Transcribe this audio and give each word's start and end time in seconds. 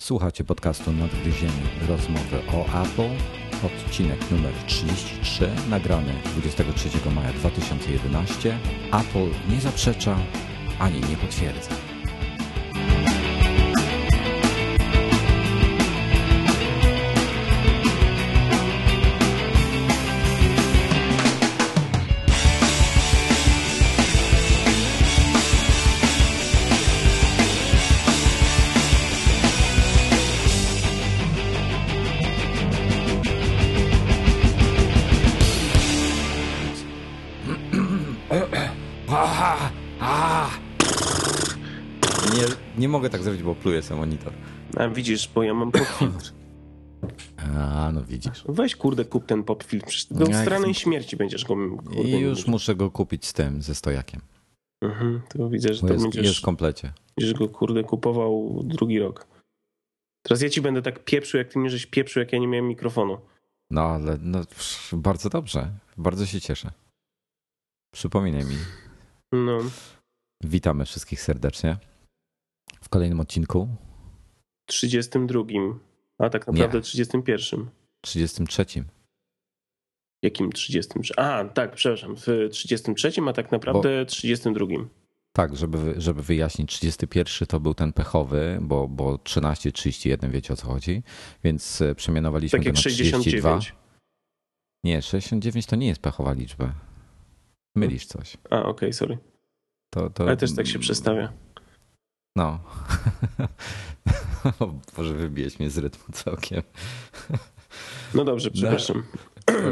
Słuchacie 0.00 0.44
podcastu 0.44 0.92
Nadgryzienie 0.92 1.62
rozmowy 1.88 2.36
o 2.52 2.82
Apple, 2.82 3.10
odcinek 3.66 4.30
numer 4.30 4.52
33, 4.66 5.50
nagrany 5.68 6.12
23 6.36 6.88
maja 7.14 7.32
2011. 7.32 8.58
Apple 8.92 9.28
nie 9.50 9.60
zaprzecza 9.60 10.16
ani 10.78 11.00
nie 11.00 11.16
potwierdza. 11.16 11.89
Mogę 43.00 43.10
tak 43.10 43.22
zrobić, 43.22 43.42
bo 43.42 43.54
pluję 43.54 43.82
sobie 43.82 44.00
monitor. 44.00 44.32
A 44.76 44.88
widzisz, 44.88 45.28
bo 45.34 45.42
ja 45.42 45.54
mam 45.54 45.72
popfiltr. 45.72 46.32
A, 47.56 47.90
no 47.94 48.04
widzisz. 48.04 48.44
Weź 48.48 48.76
kurde, 48.76 49.04
kup 49.04 49.26
ten 49.26 49.44
popfiltr. 49.44 49.94
Do 50.10 50.24
Jak- 50.26 50.42
stranej 50.42 50.74
śmierci 50.74 51.16
będziesz 51.16 51.44
go 51.44 51.54
kurde, 51.56 52.02
I 52.02 52.20
już 52.20 52.38
mieć. 52.38 52.46
muszę 52.46 52.74
go 52.74 52.90
kupić 52.90 53.26
z 53.26 53.32
tym, 53.32 53.62
ze 53.62 53.74
stojakiem. 53.74 54.20
Mhm, 54.84 55.20
to 55.28 55.48
widzę, 55.48 55.74
że 55.74 55.80
Bo 55.82 55.86
to 55.86 55.92
jest, 55.92 56.04
będziesz, 56.04 56.26
jest 56.26 56.38
w 56.38 56.42
komplecie. 56.42 56.92
będziesz 57.18 57.38
go 57.38 57.48
kurde 57.48 57.84
kupował 57.84 58.60
drugi 58.64 58.98
rok. 58.98 59.26
Teraz 60.26 60.42
ja 60.42 60.48
ci 60.50 60.60
będę 60.60 60.82
tak 60.82 61.04
pieprzył, 61.04 61.38
jak 61.38 61.48
ty 61.48 61.58
mnie 61.58 61.70
żeś 61.70 61.86
pieprzył, 61.86 62.20
jak 62.20 62.32
ja 62.32 62.38
nie 62.38 62.48
miałem 62.48 62.68
mikrofonu. 62.68 63.18
No 63.70 63.82
ale 63.82 64.18
no, 64.22 64.44
psz, 64.44 64.94
bardzo 64.94 65.28
dobrze. 65.30 65.70
Bardzo 65.96 66.26
się 66.26 66.40
cieszę. 66.40 66.70
Przypominaj 67.94 68.44
mi. 68.44 68.56
No, 69.32 69.58
Witamy 70.44 70.84
wszystkich 70.84 71.22
serdecznie 71.22 71.76
w 72.82 72.88
kolejnym 72.88 73.20
odcinku, 73.20 73.68
32. 74.66 75.42
A 76.18 76.30
tak 76.30 76.46
naprawdę 76.46 76.80
31. 76.80 77.70
33. 78.00 78.64
Jakim 80.22 80.52
33? 80.52 81.14
A, 81.16 81.44
tak, 81.44 81.74
przepraszam. 81.74 82.16
W 82.16 82.48
33, 82.50 83.12
a 83.28 83.32
tak 83.32 83.52
naprawdę 83.52 84.06
32. 84.06 84.66
Tak, 85.32 85.56
żeby, 85.56 85.94
żeby 85.96 86.22
wyjaśnić, 86.22 86.72
31 86.72 87.48
to 87.48 87.60
był 87.60 87.74
ten 87.74 87.92
pechowy, 87.92 88.58
bo, 88.62 88.88
bo 88.88 89.18
13, 89.18 89.72
31 89.72 90.30
wiecie 90.30 90.52
o 90.52 90.56
co 90.56 90.66
chodzi, 90.66 91.02
więc 91.44 91.82
e, 91.82 91.94
przemianowaliśmy 91.94 92.58
Tak 92.58 92.66
go 92.66 92.72
na 92.72 92.78
32. 92.78 93.20
69. 93.20 93.74
Nie, 94.84 95.02
69 95.02 95.66
to 95.66 95.76
nie 95.76 95.86
jest 95.86 96.00
pechowa 96.00 96.32
liczba. 96.32 96.74
Mylisz 97.74 98.06
coś. 98.06 98.36
A, 98.50 98.62
okej, 98.62 98.92
sorry. 98.92 99.18
To, 99.90 100.10
to, 100.10 100.24
Ale 100.24 100.36
też 100.36 100.54
tak 100.54 100.66
się 100.66 100.78
przestawia. 100.78 101.32
No. 102.36 102.58
o 104.60 104.74
Boże, 104.96 105.14
wybiłeś 105.14 105.58
mnie 105.58 105.70
z 105.70 105.78
rytmu 105.78 106.14
całkiem. 106.14 106.62
No 108.14 108.24
dobrze, 108.24 108.50
przepraszam. 108.50 109.02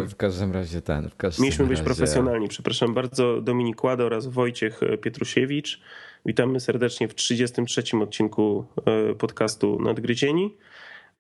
W 0.09 0.17
każdym 0.17 0.53
razie 0.53 0.83
ten. 0.83 1.11
W 1.11 1.17
każdym 1.17 1.45
Mieliśmy 1.45 1.65
być 1.65 1.79
razie... 1.79 1.85
profesjonalni. 1.85 2.49
Przepraszam 2.49 2.95
bardzo. 2.95 3.41
Dominik 3.41 3.85
Łada 3.85 4.05
oraz 4.05 4.27
Wojciech 4.27 4.81
Pietrusiewicz. 5.03 5.81
Witamy 6.27 6.61
serdecznie 6.61 7.09
w 7.09 7.15
33 7.15 7.83
odcinku 8.03 8.65
e, 8.87 9.15
podcastu 9.15 9.79
Nadgryzieni. 9.83 10.57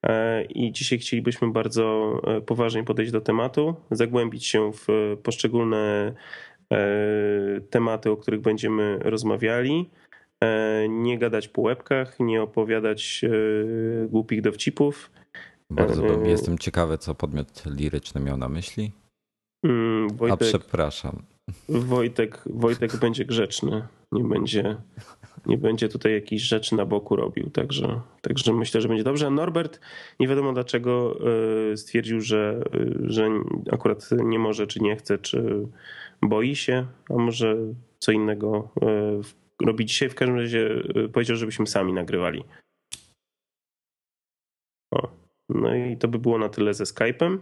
E, 0.03 0.45
I 0.45 0.73
dzisiaj 0.73 0.99
chcielibyśmy 0.99 1.53
bardzo 1.53 2.13
e, 2.27 2.41
poważnie 2.41 2.85
podejść 2.85 3.13
do 3.13 3.21
tematu, 3.21 3.75
zagłębić 3.91 4.47
się 4.47 4.73
w 4.73 4.87
poszczególne 5.23 6.13
tematy, 7.71 8.11
o 8.11 8.17
których 8.17 8.41
będziemy 8.41 8.99
rozmawiali. 8.99 9.91
E, 10.45 10.89
Nie 10.89 11.19
gadać 11.19 11.49
po 11.49 11.63
łebkach, 11.63 12.21
nie 12.21 12.43
opowiadać 12.43 13.25
e, 13.25 13.29
głupich 14.09 14.43
dowcipów. 14.43 15.11
Bardzo 15.71 16.05
e, 16.05 16.09
dobrze. 16.09 16.31
Jestem 16.31 16.59
ciekawy, 16.59 16.99
co 16.99 17.15
podmiot 17.15 17.63
liryczny 17.67 18.21
miał 18.21 18.37
na 18.37 18.49
myśli. 18.49 18.93
Mm, 19.65 20.09
A 20.11 20.15
Wojtek, 20.15 20.49
przepraszam. 20.49 21.23
Wojtek, 21.69 22.43
Wojtek 22.47 22.97
będzie 22.97 23.25
grzeczny, 23.25 23.83
nie 24.13 24.25
będzie, 24.25 24.77
nie 25.47 25.59
będzie 25.59 25.89
tutaj 25.89 26.13
jakichś 26.13 26.43
rzeczy 26.43 26.77
na 26.77 26.85
boku 26.87 27.17
robił, 27.17 27.51
także, 27.51 28.01
także 28.23 28.53
myślę, 28.53 28.81
że 28.81 28.89
będzie 28.89 29.05
dobrze. 29.05 29.27
A 29.27 29.31
Norbert 29.31 29.81
nie 30.21 30.29
wiadomo 30.29 30.53
dlaczego 30.53 31.19
stwierdził, 31.77 32.21
że, 32.21 32.63
że 33.01 33.29
akurat 33.73 34.09
nie 34.25 34.39
może, 34.39 34.67
czy 34.67 34.81
nie 34.81 34.97
chce, 34.97 35.19
czy 35.19 35.67
boi 36.23 36.57
się, 36.57 36.87
a 37.11 37.15
może 37.15 37.57
co 37.99 38.13
innego 38.13 38.69
robi 39.67 39.87
dzisiaj. 39.87 40.09
W 40.09 40.15
każdym 40.15 40.37
razie 40.37 40.71
y, 41.05 41.09
powiedział, 41.09 41.37
żebyśmy 41.37 41.67
sami 41.67 41.93
nagrywali. 41.93 42.45
O, 44.95 45.09
no 45.49 45.75
i 45.75 45.97
to 45.97 46.09
by 46.09 46.19
było 46.19 46.39
na 46.39 46.49
tyle 46.49 46.75
ze 46.75 46.85
Skype'em. 46.85 47.39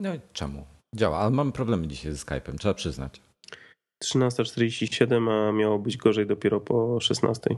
No 0.00 0.14
i 0.14 0.20
czemu? 0.32 0.66
Działa, 0.96 1.18
ale 1.18 1.30
mamy 1.30 1.52
problemy 1.52 1.88
dzisiaj 1.88 2.12
ze 2.12 2.26
Skype'em, 2.26 2.58
trzeba 2.58 2.74
przyznać. 2.74 3.22
13.47, 4.04 5.30
a 5.48 5.52
miało 5.52 5.78
być 5.78 5.96
gorzej 5.96 6.26
dopiero 6.26 6.60
po 6.60 7.00
16. 7.00 7.56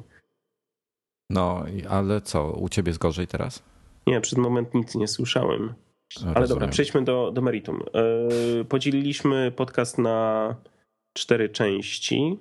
No, 1.30 1.64
i- 1.68 1.86
ale 1.86 2.20
co, 2.20 2.52
u 2.52 2.68
ciebie 2.68 2.90
jest 2.90 2.98
gorzej 3.00 3.26
teraz? 3.26 3.62
Nie, 4.06 4.20
przed 4.20 4.38
moment 4.38 4.74
nic 4.74 4.94
nie 4.94 5.08
słyszałem. 5.08 5.74
Ale 6.24 6.34
Rozumiem. 6.34 6.48
dobra, 6.48 6.68
przejdźmy 6.68 7.04
do, 7.04 7.30
do 7.32 7.42
meritum. 7.42 7.82
Yy, 8.58 8.64
Podzieliliśmy 8.64 9.52
podcast 9.52 9.98
na 9.98 10.56
cztery 11.16 11.48
części. 11.48 12.38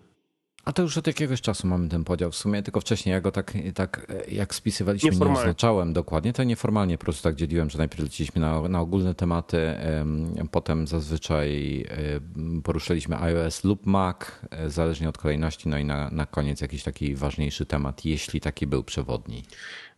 A 0.65 0.73
to 0.73 0.81
już 0.81 0.97
od 0.97 1.07
jakiegoś 1.07 1.41
czasu 1.41 1.67
mamy 1.67 1.89
ten 1.89 2.03
podział 2.03 2.31
w 2.31 2.35
sumie, 2.35 2.63
tylko 2.63 2.81
wcześniej 2.81 3.13
ja 3.13 3.21
go 3.21 3.31
tak, 3.31 3.53
tak 3.75 4.07
jak 4.27 4.55
spisywaliśmy, 4.55 5.11
nie 5.11 5.31
oznaczałem 5.31 5.93
dokładnie, 5.93 6.33
to 6.33 6.43
nieformalnie 6.43 6.97
po 6.97 7.03
prostu 7.03 7.23
tak 7.23 7.35
dzieliłem, 7.35 7.69
że 7.69 7.77
najpierw 7.77 8.03
leciliśmy 8.03 8.41
na, 8.41 8.61
na 8.61 8.79
ogólne 8.79 9.15
tematy, 9.15 9.57
em, 9.57 10.33
potem 10.51 10.87
zazwyczaj 10.87 11.77
em, 11.89 12.61
poruszaliśmy 12.61 13.17
iOS 13.17 13.63
lub 13.63 13.85
Mac, 13.85 14.17
e, 14.51 14.69
zależnie 14.69 15.09
od 15.09 15.17
kolejności, 15.17 15.69
no 15.69 15.77
i 15.77 15.85
na, 15.85 16.09
na 16.09 16.25
koniec 16.25 16.61
jakiś 16.61 16.83
taki 16.83 17.15
ważniejszy 17.15 17.65
temat, 17.65 18.05
jeśli 18.05 18.41
taki 18.41 18.67
był 18.67 18.83
przewodni. 18.83 19.43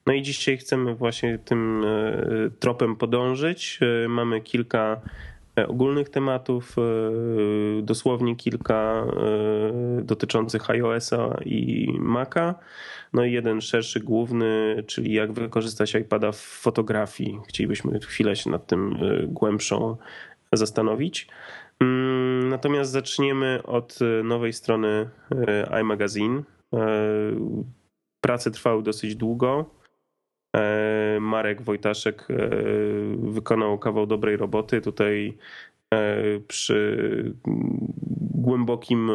No 0.05 0.13
i 0.13 0.21
dzisiaj 0.21 0.57
chcemy 0.57 0.95
właśnie 0.95 1.39
tym 1.39 1.83
e, 1.85 2.49
tropem 2.59 2.95
podążyć. 2.95 3.79
E, 4.05 4.07
Mamy 4.07 4.41
kilka 4.41 5.01
ogólnych 5.67 6.09
tematów, 6.09 6.75
e, 6.77 6.81
dosłownie 7.81 8.35
kilka 8.35 9.05
e, 9.07 10.01
dotyczących 10.03 10.69
iOS-a 10.69 11.37
i 11.45 11.87
Maca. 11.99 12.55
No 13.13 13.25
i 13.25 13.31
jeden 13.31 13.61
szerszy, 13.61 13.99
główny, 13.99 14.83
czyli 14.87 15.13
jak 15.13 15.33
wykorzystać 15.33 15.95
iPada 15.95 16.31
w 16.31 16.37
fotografii. 16.37 17.39
Chcielibyśmy 17.47 17.99
chwilę 17.99 18.35
się 18.35 18.49
nad 18.49 18.67
tym 18.67 18.97
e, 19.01 19.27
głębszą 19.27 19.97
zastanowić. 20.53 21.27
Mm, 21.79 22.49
Natomiast 22.49 22.91
zaczniemy 22.91 23.63
od 23.63 23.99
e, 24.01 24.23
nowej 24.23 24.53
strony 24.53 25.09
e, 25.47 25.81
iMagazine. 25.81 26.43
E, 26.73 26.77
Prace 28.21 28.51
trwały 28.51 28.83
dosyć 28.83 29.15
długo. 29.15 29.76
E, 30.57 31.19
Marek 31.19 31.61
Wojtaszek 31.61 32.27
e, 32.29 32.49
wykonał 33.17 33.79
kawał 33.79 34.05
dobrej 34.05 34.37
roboty. 34.37 34.81
Tutaj 34.81 35.37
e, 35.93 36.17
przy 36.47 37.33
głębokim 38.31 39.11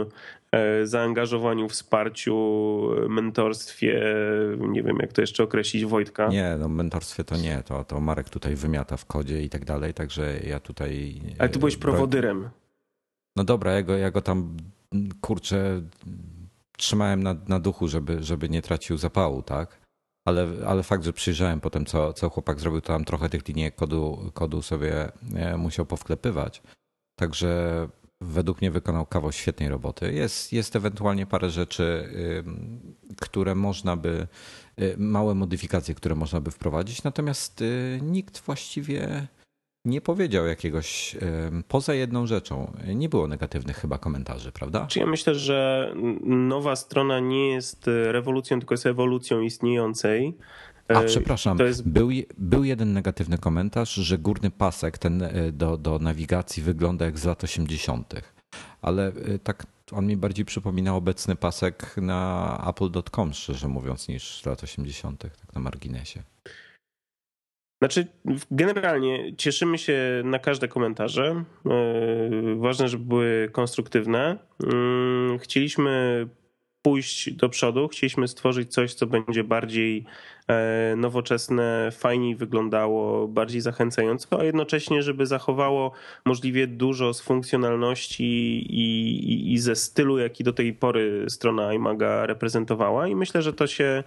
zaangażowaniu, 0.84 1.68
wsparciu, 1.68 2.36
mentorstwie, 3.08 4.14
nie 4.58 4.82
wiem 4.82 4.96
jak 5.00 5.12
to 5.12 5.20
jeszcze 5.20 5.42
określić, 5.42 5.84
Wojtka. 5.84 6.28
Nie, 6.28 6.56
no 6.58 6.68
mentorstwie 6.68 7.24
to 7.24 7.36
nie, 7.36 7.62
to, 7.66 7.84
to 7.84 8.00
Marek 8.00 8.28
tutaj 8.30 8.56
wymiata 8.56 8.96
w 8.96 9.06
kodzie 9.06 9.42
i 9.42 9.48
tak 9.48 9.64
dalej, 9.64 9.94
także 9.94 10.40
ja 10.46 10.60
tutaj... 10.60 11.20
Ale 11.38 11.48
ty 11.48 11.58
byłeś 11.58 11.76
prowodyrem. 11.76 12.48
No 13.36 13.44
dobra, 13.44 13.72
ja 13.72 13.82
go, 13.82 13.96
ja 13.96 14.10
go 14.10 14.20
tam 14.20 14.56
kurczę 15.20 15.82
trzymałem 16.76 17.22
na, 17.22 17.36
na 17.48 17.60
duchu, 17.60 17.88
żeby, 17.88 18.22
żeby 18.22 18.48
nie 18.48 18.62
tracił 18.62 18.96
zapału, 18.96 19.42
tak? 19.42 19.81
Ale, 20.28 20.48
ale 20.66 20.82
fakt, 20.82 21.04
że 21.04 21.12
przyjrzałem 21.12 21.60
potem, 21.60 21.86
co, 21.86 22.12
co 22.12 22.30
chłopak 22.30 22.60
zrobił, 22.60 22.80
to 22.80 22.86
tam 22.86 23.04
trochę 23.04 23.28
tych 23.28 23.48
linii 23.48 23.72
kodu, 23.72 24.30
kodu 24.34 24.62
sobie 24.62 25.12
e, 25.34 25.56
musiał 25.56 25.86
powklepywać. 25.86 26.62
Także 27.18 27.88
według 28.22 28.60
mnie 28.60 28.70
wykonał 28.70 29.06
kawał 29.06 29.32
świetnej 29.32 29.68
roboty. 29.68 30.12
Jest, 30.12 30.52
jest 30.52 30.76
ewentualnie 30.76 31.26
parę 31.26 31.50
rzeczy, 31.50 32.08
które 33.20 33.54
można 33.54 33.96
by, 33.96 34.26
y, 34.80 34.94
małe 34.98 35.34
modyfikacje, 35.34 35.94
które 35.94 36.14
można 36.14 36.40
by 36.40 36.50
wprowadzić, 36.50 37.02
natomiast 37.02 37.60
y, 37.60 38.00
nikt 38.02 38.40
właściwie 38.40 39.26
nie 39.84 40.00
powiedział 40.00 40.46
jakiegoś, 40.46 41.16
poza 41.68 41.94
jedną 41.94 42.26
rzeczą, 42.26 42.72
nie 42.94 43.08
było 43.08 43.26
negatywnych 43.28 43.76
chyba 43.76 43.98
komentarzy, 43.98 44.52
prawda? 44.52 44.86
Czy 44.86 44.98
ja 44.98 45.06
myślę, 45.06 45.34
że 45.34 45.92
nowa 46.24 46.76
strona 46.76 47.20
nie 47.20 47.50
jest 47.50 47.86
rewolucją, 47.86 48.58
tylko 48.58 48.74
jest 48.74 48.86
ewolucją 48.86 49.40
istniejącej. 49.40 50.36
A 50.88 51.00
przepraszam, 51.00 51.58
jest... 51.58 51.88
był, 51.88 52.08
był 52.38 52.64
jeden 52.64 52.92
negatywny 52.92 53.38
komentarz, 53.38 53.94
że 53.94 54.18
górny 54.18 54.50
pasek 54.50 54.98
ten 54.98 55.28
do, 55.52 55.76
do 55.76 55.98
nawigacji 55.98 56.62
wygląda 56.62 57.04
jak 57.04 57.18
z 57.18 57.24
lat 57.24 57.44
80., 57.44 58.14
ale 58.82 59.12
tak 59.42 59.66
on 59.92 60.06
mi 60.06 60.16
bardziej 60.16 60.44
przypomina 60.44 60.96
obecny 60.96 61.36
pasek 61.36 61.96
na 61.96 62.64
apple.com, 62.68 63.32
szczerze 63.32 63.68
mówiąc, 63.68 64.08
niż 64.08 64.42
z 64.42 64.46
lat 64.46 64.62
80., 64.62 65.20
tak 65.20 65.54
na 65.54 65.60
marginesie. 65.60 66.22
Znaczy, 67.82 68.06
generalnie 68.50 69.36
cieszymy 69.36 69.78
się 69.78 70.22
na 70.24 70.38
każde 70.38 70.68
komentarze. 70.68 71.44
E, 71.66 72.54
ważne, 72.56 72.88
żeby 72.88 73.04
były 73.04 73.48
konstruktywne. 73.52 74.38
Mm, 74.64 75.38
chcieliśmy 75.38 76.26
pójść 76.82 77.32
do 77.32 77.48
przodu, 77.48 77.88
chcieliśmy 77.88 78.28
stworzyć 78.28 78.72
coś, 78.72 78.94
co 78.94 79.06
będzie 79.06 79.44
bardziej 79.44 80.04
e, 80.48 80.94
nowoczesne, 80.96 81.88
fajniej 81.92 82.36
wyglądało, 82.36 83.28
bardziej 83.28 83.60
zachęcająco, 83.60 84.40
a 84.40 84.44
jednocześnie, 84.44 85.02
żeby 85.02 85.26
zachowało 85.26 85.92
możliwie 86.24 86.66
dużo 86.66 87.14
z 87.14 87.20
funkcjonalności 87.20 88.24
i, 88.24 89.10
i, 89.32 89.52
i 89.52 89.58
ze 89.58 89.76
stylu, 89.76 90.18
jaki 90.18 90.44
do 90.44 90.52
tej 90.52 90.72
pory 90.72 91.24
strona 91.28 91.74
iMaga 91.74 92.26
reprezentowała. 92.26 93.08
I 93.08 93.16
myślę, 93.16 93.42
że 93.42 93.52
to 93.52 93.66
się 93.66 94.04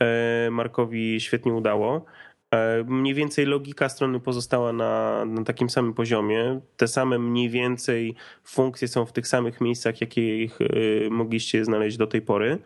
e, 0.00 0.48
Markowi 0.50 1.20
świetnie 1.20 1.52
udało. 1.52 2.04
E, 2.52 2.84
mniej 2.84 3.14
więcej 3.14 3.46
logika 3.46 3.88
strony 3.88 4.20
pozostała 4.20 4.72
na, 4.72 5.24
na, 5.24 5.44
takim 5.44 5.70
samym 5.70 5.94
poziomie. 5.94 6.60
Te 6.76 6.88
same 6.88 7.18
mniej 7.18 7.50
więcej 7.50 8.14
funkcje 8.44 8.88
są 8.88 9.06
w 9.06 9.12
tych 9.12 9.28
samych 9.28 9.60
miejscach, 9.60 10.00
jakie 10.00 10.42
ich 10.42 10.58
e, 10.60 11.10
mogliście 11.10 11.64
znaleźć 11.64 11.96
do 11.96 12.06
tej 12.06 12.22
pory. 12.22 12.58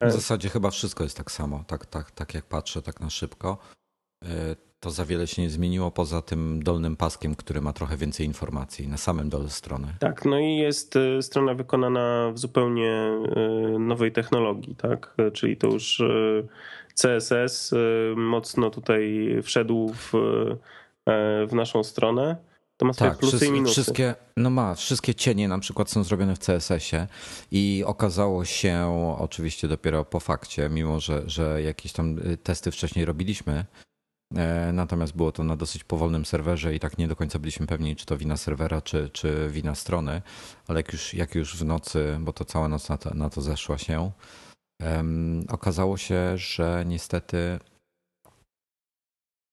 E, 0.00 0.08
w 0.08 0.12
zasadzie 0.12 0.48
chyba 0.48 0.70
wszystko 0.70 1.04
jest 1.04 1.16
tak 1.16 1.30
samo, 1.30 1.64
tak, 1.66 1.86
tak, 1.86 2.10
tak 2.10 2.34
jak 2.34 2.44
patrzę 2.44 2.82
tak 2.82 3.00
na 3.00 3.10
szybko. 3.10 3.58
To 4.80 4.90
za 4.90 5.04
wiele 5.04 5.26
się 5.26 5.42
nie 5.42 5.50
zmieniło 5.50 5.90
poza 5.90 6.22
tym 6.22 6.62
dolnym 6.62 6.96
paskiem, 6.96 7.34
który 7.34 7.60
ma 7.60 7.72
trochę 7.72 7.96
więcej 7.96 8.26
informacji 8.26 8.88
na 8.88 8.96
samym 8.96 9.28
dole 9.28 9.50
strony. 9.50 9.86
Tak, 9.98 10.24
no 10.24 10.38
i 10.38 10.56
jest 10.56 10.98
strona 11.20 11.54
wykonana 11.54 12.30
w 12.34 12.38
zupełnie 12.38 13.10
nowej 13.78 14.12
technologii, 14.12 14.76
tak? 14.76 15.16
Czyli 15.32 15.56
to 15.56 15.66
już 15.66 16.02
CSS 16.98 17.72
y, 17.72 18.14
mocno 18.16 18.70
tutaj 18.70 19.28
wszedł 19.42 19.92
w, 19.94 20.14
e, 20.14 21.46
w 21.46 21.52
naszą 21.52 21.84
stronę. 21.84 22.36
To 22.76 22.86
ma 22.86 22.92
swoje 22.92 23.10
tak, 23.10 23.20
plusy 23.20 23.46
i 23.46 23.50
minusy. 23.50 23.72
Wszystkie, 23.72 24.14
no 24.36 24.50
ma, 24.50 24.74
wszystkie 24.74 25.14
cienie 25.14 25.48
na 25.48 25.58
przykład 25.58 25.90
są 25.90 26.04
zrobione 26.04 26.36
w 26.36 26.38
CSS-ie 26.38 27.06
i 27.50 27.84
okazało 27.86 28.44
się 28.44 28.86
oczywiście 29.18 29.68
dopiero 29.68 30.04
po 30.04 30.20
fakcie, 30.20 30.68
mimo 30.68 31.00
że, 31.00 31.22
że 31.26 31.62
jakieś 31.62 31.92
tam 31.92 32.18
y, 32.18 32.36
testy 32.36 32.70
wcześniej 32.70 33.04
robiliśmy, 33.04 33.64
Natomiast 34.72 35.16
było 35.16 35.32
to 35.32 35.44
na 35.44 35.56
dosyć 35.56 35.84
powolnym 35.84 36.24
serwerze 36.24 36.74
i 36.74 36.80
tak 36.80 36.98
nie 36.98 37.08
do 37.08 37.16
końca 37.16 37.38
byliśmy 37.38 37.66
pewni, 37.66 37.96
czy 37.96 38.06
to 38.06 38.16
wina 38.16 38.36
serwera, 38.36 38.80
czy, 38.80 39.10
czy 39.12 39.48
wina 39.50 39.74
strony, 39.74 40.22
ale 40.68 40.78
jak 40.78 40.92
już, 40.92 41.14
jak 41.14 41.34
już 41.34 41.56
w 41.56 41.64
nocy, 41.64 42.16
bo 42.20 42.32
to 42.32 42.44
cała 42.44 42.68
noc 42.68 42.88
na 42.88 42.98
to, 42.98 43.14
na 43.14 43.30
to 43.30 43.40
zeszła 43.40 43.78
się, 43.78 44.10
um, 44.82 45.44
okazało 45.48 45.96
się, 45.96 46.38
że 46.38 46.84
niestety 46.86 47.58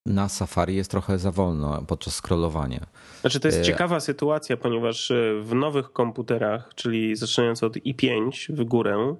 na 0.06 0.28
Safari 0.28 0.76
jest 0.76 0.90
trochę 0.90 1.18
za 1.18 1.30
wolno 1.30 1.82
podczas 1.82 2.14
scrollowania. 2.14 2.86
Znaczy 3.20 3.40
to 3.40 3.48
jest 3.48 3.60
e, 3.60 3.62
ciekawa 3.62 4.00
sytuacja, 4.00 4.56
ponieważ 4.56 5.10
e, 5.10 5.40
w 5.42 5.54
nowych 5.54 5.92
komputerach, 5.92 6.74
czyli 6.74 7.16
zaczynając 7.16 7.62
od 7.62 7.76
i5 7.76 8.54
w 8.54 8.64
górę, 8.64 8.94
e, 8.94 9.16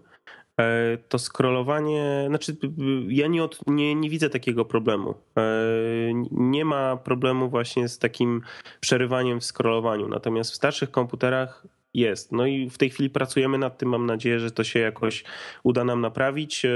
to 1.08 1.18
scrollowanie, 1.18 2.24
znaczy 2.28 2.56
ja 3.08 3.26
nie, 3.26 3.44
od, 3.44 3.60
nie, 3.66 3.94
nie 3.94 4.10
widzę 4.10 4.30
takiego 4.30 4.64
problemu. 4.64 5.14
Nie 6.30 6.64
ma 6.64 6.96
problemu 6.96 7.48
właśnie 7.48 7.88
z 7.88 7.98
takim 7.98 8.42
przerywaniem 8.80 9.40
w 9.40 9.44
scrollowaniu. 9.44 10.08
Natomiast 10.08 10.52
w 10.52 10.54
starszych 10.54 10.90
komputerach 10.90 11.66
jest. 11.96 12.32
No 12.32 12.46
i 12.46 12.70
w 12.70 12.78
tej 12.78 12.90
chwili 12.90 13.10
pracujemy 13.10 13.58
nad 13.58 13.78
tym. 13.78 13.88
Mam 13.88 14.06
nadzieję, 14.06 14.40
że 14.40 14.50
to 14.50 14.64
się 14.64 14.78
jakoś 14.78 15.24
uda 15.62 15.84
nam 15.84 16.00
naprawić. 16.00 16.64
E, 16.64 16.68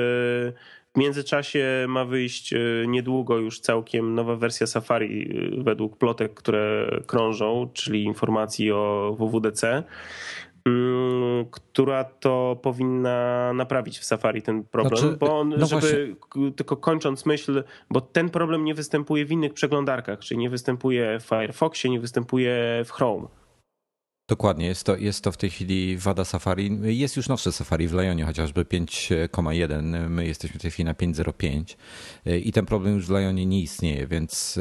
w 0.95 0.99
międzyczasie 0.99 1.87
ma 1.89 2.05
wyjść 2.05 2.53
e, 2.53 2.59
niedługo 2.87 3.39
już 3.39 3.61
całkiem 3.61 4.15
nowa 4.15 4.37
wersja 4.37 4.67
Safari 4.67 5.31
e, 5.59 5.63
według 5.63 5.97
plotek, 5.97 6.35
które 6.35 6.91
krążą, 7.07 7.71
czyli 7.73 8.05
informacji 8.05 8.73
o 8.73 9.17
WWDC 9.19 9.83
która 11.51 12.05
to 12.05 12.59
powinna 12.63 13.53
naprawić 13.53 13.99
w 13.99 14.05
Safari 14.05 14.43
ten 14.43 14.65
problem, 14.65 15.01
znaczy, 15.01 15.17
bo 15.17 15.41
on, 15.41 15.49
no 15.49 15.67
żeby, 15.67 15.81
właśnie. 15.81 16.53
tylko 16.57 16.77
kończąc 16.77 17.27
myśl, 17.27 17.65
bo 17.91 18.01
ten 18.01 18.31
problem 18.31 18.65
nie 18.65 18.75
występuje 18.75 19.27
w 19.27 19.33
innych 19.33 19.55
przeglądarkach, 19.55 20.19
czyli 20.19 20.41
nie 20.41 20.51
występuje 20.51 21.21
w 21.21 21.23
Firefoxie, 21.23 21.91
nie 21.91 22.01
występuje 22.01 22.83
w 22.85 22.91
Chrome. 22.91 23.27
Dokładnie, 24.29 24.67
jest 24.67 24.85
to, 24.85 24.97
jest 24.97 25.25
to 25.25 25.33
w 25.33 25.37
tej 25.37 25.51
chwili 25.51 25.97
wada 25.97 26.25
Safari. 26.25 26.79
Jest 26.83 27.17
już 27.17 27.29
nowsze 27.29 27.53
Safari 27.53 27.89
w 27.89 27.93
Lionie, 27.93 28.25
chociażby 28.25 28.65
5,1. 28.65 30.09
My 30.09 30.27
jesteśmy 30.27 30.59
w 30.59 30.63
tej 30.63 30.71
chwili 30.71 30.85
na 30.85 30.95
5,05 30.95 31.77
i 32.45 32.53
ten 32.53 32.67
problem 32.67 32.95
już 32.95 33.07
w 33.07 33.11
Lionie 33.11 33.47
nie 33.47 33.63
istnieje, 33.63 34.07
więc 34.07 34.59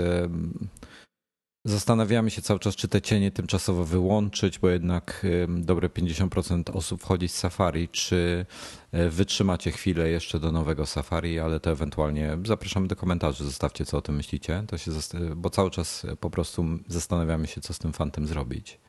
zastanawiamy 1.65 2.31
się 2.31 2.41
cały 2.41 2.59
czas, 2.59 2.75
czy 2.75 2.87
te 2.87 3.01
cienie 3.01 3.31
tymczasowo 3.31 3.85
wyłączyć, 3.85 4.59
bo 4.59 4.69
jednak 4.69 5.25
dobre 5.47 5.89
50% 5.89 6.77
osób 6.77 7.01
wchodzi 7.01 7.27
z 7.27 7.35
Safari, 7.35 7.89
czy 7.89 8.45
e, 8.91 9.09
wytrzymacie 9.09 9.71
chwilę 9.71 10.09
jeszcze 10.09 10.39
do 10.39 10.51
nowego 10.51 10.85
Safari, 10.85 11.39
ale 11.39 11.59
to 11.59 11.71
ewentualnie 11.71 12.37
zapraszamy 12.45 12.87
do 12.87 12.95
komentarzy, 12.95 13.43
zostawcie 13.43 13.85
co 13.85 13.97
o 13.97 14.01
tym 14.01 14.15
myślicie, 14.15 14.63
to 14.67 14.77
się, 14.77 14.91
bo 15.35 15.49
cały 15.49 15.71
czas 15.71 16.05
po 16.19 16.29
prostu 16.29 16.65
zastanawiamy 16.87 17.47
się, 17.47 17.61
co 17.61 17.73
z 17.73 17.79
tym 17.79 17.93
fantem 17.93 18.27
zrobić. 18.27 18.79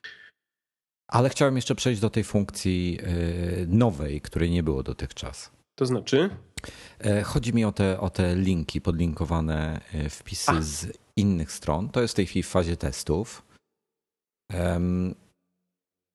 Ale 1.08 1.28
chciałem 1.28 1.56
jeszcze 1.56 1.74
przejść 1.74 2.00
do 2.00 2.10
tej 2.10 2.24
funkcji 2.24 2.98
y, 3.62 3.66
nowej, 3.68 4.20
której 4.20 4.50
nie 4.50 4.62
było 4.62 4.82
dotychczas. 4.82 5.50
To 5.74 5.86
znaczy? 5.86 6.30
E, 7.00 7.22
chodzi 7.22 7.54
mi 7.54 7.64
o 7.64 7.72
te, 7.72 8.00
o 8.00 8.10
te 8.10 8.36
linki, 8.36 8.80
podlinkowane 8.80 9.80
e, 9.92 10.08
wpisy 10.10 10.62
z 10.62 10.98
innych 11.20 11.52
stron. 11.52 11.88
To 11.88 12.02
jest 12.02 12.14
w 12.14 12.16
tej 12.16 12.26
chwili 12.26 12.42
w 12.42 12.48
fazie 12.48 12.76
testów. 12.76 13.42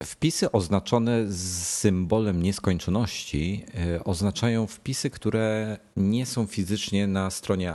Wpisy 0.04 0.52
oznaczone 0.52 1.32
z 1.32 1.68
symbolem 1.68 2.44
nieskończoności 2.44 3.66
e, 3.76 4.04
oznaczają 4.04 4.68
wpisy, 4.68 5.10
które 5.10 5.78
nie 5.96 6.26
są 6.26 6.46
fizycznie 6.46 7.08
na 7.08 7.30
stronie 7.30 7.74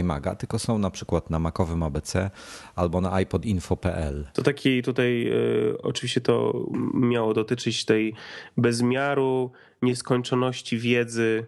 iMaga, 0.00 0.34
tylko 0.34 0.58
są 0.58 0.78
na 0.78 0.90
przykład 0.90 1.30
na 1.30 1.38
makowym 1.38 1.82
ABC 1.82 2.30
albo 2.74 3.00
na 3.00 3.20
iPodinfo.pl. 3.20 4.28
To 4.34 4.42
taki 4.42 4.82
tutaj 4.82 5.26
y, 5.26 5.82
oczywiście 5.82 6.20
to 6.20 6.66
miało 6.94 7.34
dotyczyć 7.34 7.84
tej 7.84 8.14
bezmiaru 8.56 9.52
nieskończoności 9.82 10.78
wiedzy 10.78 11.46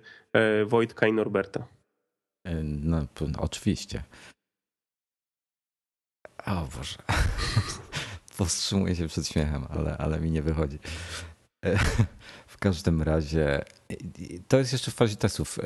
Wojtka 0.67 1.07
i 1.07 1.13
Norberta. 1.13 1.67
No, 2.65 3.07
oczywiście. 3.39 4.03
O 6.47 6.69
Boże. 6.77 6.97
powstrzymuję 8.39 8.97
się 8.97 9.09
przed 9.09 9.29
śmiechem, 9.29 9.67
ale, 9.71 9.97
ale 9.97 10.21
mi 10.21 10.31
nie 10.31 10.43
wychodzi. 10.43 10.79
W 12.47 12.59
każdym 12.59 13.03
razie 13.03 13.65
to 14.49 14.59
jest 14.59 14.73
jeszcze 14.73 14.91
w 14.91 14.95
fazie 14.95 15.17
testów. 15.17 15.59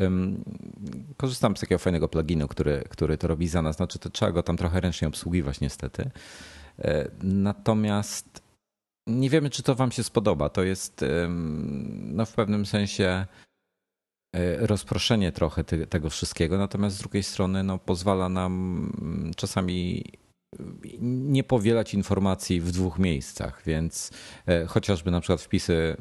Korzystam 1.16 1.56
z 1.56 1.60
takiego 1.60 1.78
fajnego 1.78 2.08
pluginu, 2.08 2.48
który, 2.48 2.84
który 2.90 3.18
to 3.18 3.28
robi 3.28 3.48
za 3.48 3.62
nas. 3.62 3.76
Znaczy, 3.76 3.98
to 3.98 4.10
trzeba 4.10 4.32
go 4.32 4.42
tam 4.42 4.56
trochę 4.56 4.80
ręcznie 4.80 5.08
obsługiwać, 5.08 5.60
niestety. 5.60 6.10
E, 6.78 7.10
natomiast 7.22 8.42
nie 9.06 9.30
wiemy, 9.30 9.50
czy 9.50 9.62
to 9.62 9.74
Wam 9.74 9.92
się 9.92 10.02
spodoba. 10.02 10.48
To 10.48 10.62
jest 10.62 11.04
no, 11.28 12.26
w 12.26 12.32
pewnym 12.32 12.66
sensie 12.66 13.26
e, 14.34 14.66
rozproszenie 14.66 15.32
trochę 15.32 15.64
tego 15.64 16.10
wszystkiego, 16.10 16.58
natomiast 16.58 16.96
z 16.96 16.98
drugiej 16.98 17.22
strony 17.22 17.62
no, 17.62 17.78
pozwala 17.78 18.28
nam 18.28 19.32
czasami 19.36 20.04
nie 21.00 21.44
powielać 21.44 21.94
informacji 21.94 22.60
w 22.60 22.70
dwóch 22.70 22.98
miejscach, 22.98 23.62
więc 23.66 24.10
e, 24.46 24.66
chociażby 24.66 25.10
na 25.10 25.20
przykład 25.20 25.42
wpisy, 25.42 25.96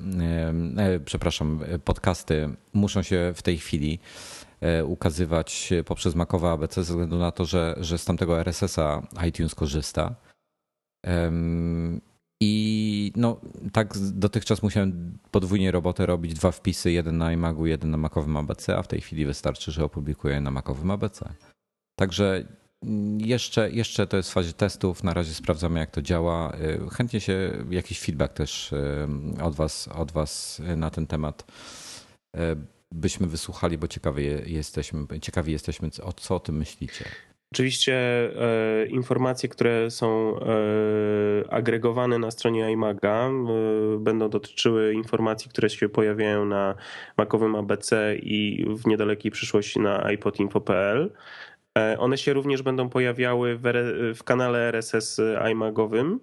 e, 0.77 0.83
e, 0.83 0.99
przepraszam, 0.99 1.59
podcasty 1.85 2.49
muszą 2.73 3.01
się 3.01 3.33
w 3.35 3.41
tej 3.41 3.57
chwili 3.57 3.99
ukazywać 4.85 5.73
poprzez 5.85 6.15
Macowe 6.15 6.51
ABC 6.51 6.83
ze 6.83 6.93
względu 6.93 7.17
na 7.17 7.31
to, 7.31 7.45
że, 7.45 7.75
że 7.79 7.97
z 7.97 8.05
tamtego 8.05 8.39
RSS-a 8.39 9.07
iTunes 9.27 9.55
korzysta. 9.55 10.15
I 12.41 13.11
no, 13.15 13.41
tak 13.73 13.97
dotychczas 13.97 14.63
musiałem 14.63 15.17
podwójnie 15.31 15.71
robotę 15.71 16.05
robić, 16.05 16.33
dwa 16.33 16.51
wpisy, 16.51 16.91
jeden 16.91 17.17
na 17.17 17.33
iMagu, 17.33 17.65
jeden 17.65 17.91
na 17.91 17.97
Macowym 17.97 18.37
ABC, 18.37 18.77
a 18.77 18.83
w 18.83 18.87
tej 18.87 19.01
chwili 19.01 19.25
wystarczy, 19.25 19.71
że 19.71 19.83
opublikuję 19.83 20.41
na 20.41 20.51
Macowym 20.51 20.91
ABC. 20.91 21.33
Także 21.99 22.45
jeszcze, 23.17 23.71
jeszcze 23.71 24.07
to 24.07 24.17
jest 24.17 24.29
w 24.29 24.33
fazie 24.33 24.53
testów, 24.53 25.03
na 25.03 25.13
razie 25.13 25.33
sprawdzamy 25.33 25.79
jak 25.79 25.91
to 25.91 26.01
działa. 26.01 26.53
Y, 26.55 26.89
chętnie 26.89 27.21
się 27.21 27.51
jakiś 27.69 27.99
feedback 27.99 28.33
też 28.33 28.71
y, 28.73 29.07
od 29.43 29.55
was, 29.55 29.87
od 29.87 30.11
was 30.11 30.61
na 30.77 30.89
ten 30.89 31.07
temat. 31.07 31.51
Y, 32.35 32.39
byśmy 32.91 33.27
wysłuchali, 33.27 33.77
bo 33.77 33.87
ciekawi 33.87 34.25
jesteśmy, 34.45 35.19
ciekawi 35.21 35.51
jesteśmy, 35.51 35.89
o 36.03 36.13
co 36.13 36.35
o 36.35 36.39
tym 36.39 36.57
myślicie. 36.57 37.05
Oczywiście 37.55 37.95
e, 37.95 38.85
informacje, 38.85 39.49
które 39.49 39.91
są 39.91 40.39
e, 40.39 41.53
agregowane 41.53 42.19
na 42.19 42.31
stronie 42.31 42.71
iMaga, 42.71 43.29
e, 43.29 43.31
będą 43.99 44.29
dotyczyły 44.29 44.93
informacji, 44.93 45.49
które 45.49 45.69
się 45.69 45.89
pojawiają 45.89 46.45
na 46.45 46.75
makowym 47.17 47.55
ABC 47.55 48.15
i 48.15 48.65
w 48.69 48.87
niedalekiej 48.87 49.31
przyszłości 49.31 49.79
na 49.79 50.11
iPodinfo.pl. 50.11 51.11
E, 51.77 51.97
one 51.99 52.17
się 52.17 52.33
również 52.33 52.61
będą 52.61 52.89
pojawiały 52.89 53.57
w, 53.57 53.61
w 54.15 54.23
kanale 54.23 54.59
RSS 54.59 55.21
iMagowym. 55.51 56.19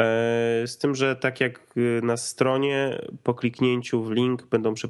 E, 0.00 0.66
z 0.66 0.78
tym, 0.78 0.94
że 0.94 1.16
tak 1.16 1.40
jak 1.40 1.76
y, 1.76 2.00
na 2.02 2.16
stronie, 2.16 3.02
po 3.22 3.34
kliknięciu 3.34 4.02
w 4.02 4.10
link 4.10 4.46
będą 4.46 4.74
prze, 4.74 4.88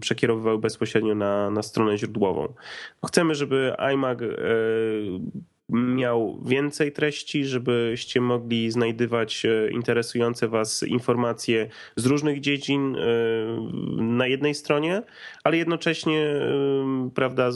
przekierowywały 0.00 0.58
bezpośrednio 0.58 1.14
na, 1.14 1.50
na 1.50 1.62
stronę 1.62 1.98
źródłową. 1.98 2.54
Chcemy, 3.06 3.34
żeby 3.34 3.74
iMac 3.78 4.22
e, 4.22 4.26
miał 5.68 6.38
więcej 6.44 6.92
treści, 6.92 7.44
żebyście 7.44 8.20
mogli 8.20 8.70
znajdywać 8.70 9.44
e, 9.44 9.70
interesujące 9.70 10.48
Was 10.48 10.82
informacje 10.82 11.68
z 11.96 12.06
różnych 12.06 12.40
dziedzin 12.40 12.96
e, 12.96 13.00
na 14.02 14.26
jednej 14.26 14.54
stronie, 14.54 15.02
ale 15.44 15.56
jednocześnie, 15.56 16.20
e, 16.20 17.10
prawda, 17.14 17.50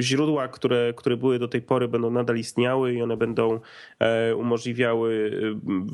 źródła, 0.00 0.48
które, 0.48 0.92
które 0.96 1.16
były 1.16 1.38
do 1.38 1.48
tej 1.48 1.62
pory, 1.62 1.88
będą 1.88 2.10
nadal 2.10 2.36
istniały 2.36 2.94
i 2.94 3.02
one 3.02 3.16
będą 3.16 3.60
umożliwiały 4.36 5.30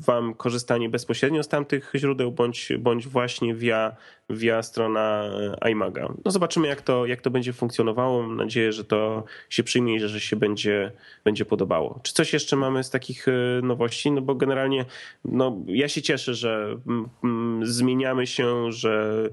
Wam 0.07 0.35
korzystanie 0.35 0.89
bezpośrednio 0.89 1.43
z 1.43 1.49
tamtych 1.49 1.93
źródeł, 1.97 2.33
bądź, 2.33 2.73
bądź 2.79 3.09
właśnie 3.09 3.55
via 3.55 3.97
via 4.31 4.63
strona 4.63 5.25
e, 5.63 5.71
iMaga. 5.71 6.15
No 6.25 6.31
zobaczymy, 6.31 6.69
jak 6.69 6.83
to, 6.83 7.07
jak 7.07 7.21
to 7.21 7.31
będzie 7.31 7.53
funkcjonowało. 7.53 8.23
Mam 8.23 8.37
nadzieję, 8.37 8.73
że 8.73 8.85
to 8.85 9.25
się 9.49 9.63
przyjmie 9.63 9.97
i 9.97 10.01
że 10.01 10.21
się 10.21 10.37
będzie, 10.37 10.93
będzie 11.25 11.45
podobało. 11.45 12.01
Czy 12.03 12.13
coś 12.13 12.33
jeszcze 12.33 12.57
mamy 12.57 12.85
z 12.85 12.91
takich 12.91 13.29
e, 13.29 13.33
nowości? 13.63 14.11
No 14.11 14.21
bo 14.21 14.35
generalnie 14.35 14.85
no, 15.25 15.57
ja 15.67 15.89
się 15.89 16.03
cieszę, 16.03 16.35
że 16.35 16.77
mm, 16.87 17.09
mm, 17.25 17.67
zmieniamy 17.67 18.27
się, 18.27 18.73
że 18.73 19.25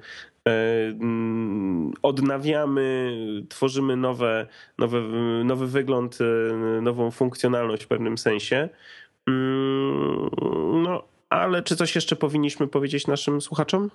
e, 0.47 0.51
mm, 0.87 1.93
odnawiamy, 2.01 3.13
tworzymy 3.49 3.95
nowe, 3.95 4.47
nowe, 4.77 5.01
nowy 5.43 5.67
wygląd, 5.67 6.19
nową 6.81 7.11
funkcjonalność 7.11 7.83
w 7.83 7.87
pewnym 7.87 8.17
sensie. 8.17 8.69
No, 10.83 11.03
ale 11.29 11.63
czy 11.63 11.75
coś 11.75 11.95
jeszcze 11.95 12.15
powinniśmy 12.15 12.67
powiedzieć 12.67 13.07
naszym 13.07 13.41
słuchaczom? 13.41 13.89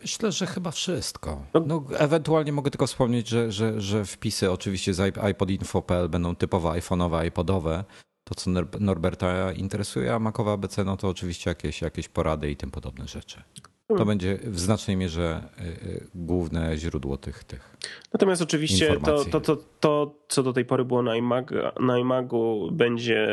Myślę, 0.00 0.32
że 0.32 0.46
chyba 0.46 0.70
wszystko. 0.70 1.42
No, 1.54 1.60
no, 1.66 1.84
ewentualnie 1.98 2.52
mogę 2.52 2.70
tylko 2.70 2.86
wspomnieć, 2.86 3.28
że, 3.28 3.52
że, 3.52 3.80
że 3.80 4.04
wpisy 4.04 4.50
oczywiście 4.50 4.94
z 4.94 5.16
iPodinfo.pl 5.30 6.08
będą 6.08 6.36
typowo 6.36 6.70
iPhone'owe, 6.70 7.26
iPodowe. 7.26 7.84
To, 8.24 8.34
co 8.34 8.50
Norberta 8.80 9.52
interesuje, 9.52 10.14
a 10.14 10.18
Macowa 10.18 10.52
ABC, 10.52 10.84
no 10.84 10.96
to 10.96 11.08
oczywiście 11.08 11.50
jakieś, 11.50 11.82
jakieś 11.82 12.08
porady 12.08 12.50
i 12.50 12.56
tym 12.56 12.70
podobne 12.70 13.08
rzeczy. 13.08 13.42
To 13.88 13.94
hmm. 13.94 14.08
będzie 14.08 14.38
w 14.42 14.60
znacznej 14.60 14.96
mierze 14.96 15.42
y, 15.60 15.62
y, 15.64 16.06
główne 16.14 16.78
źródło 16.78 17.16
tych. 17.16 17.44
tych 17.44 17.76
Natomiast 18.12 18.42
oczywiście 18.42 18.96
to, 19.04 19.24
to, 19.24 19.40
to, 19.40 19.56
to, 19.80 20.14
co 20.28 20.42
do 20.42 20.52
tej 20.52 20.64
pory 20.64 20.84
było 20.84 21.02
na 21.80 21.98
iMagu, 21.98 22.68
będzie 22.72 23.28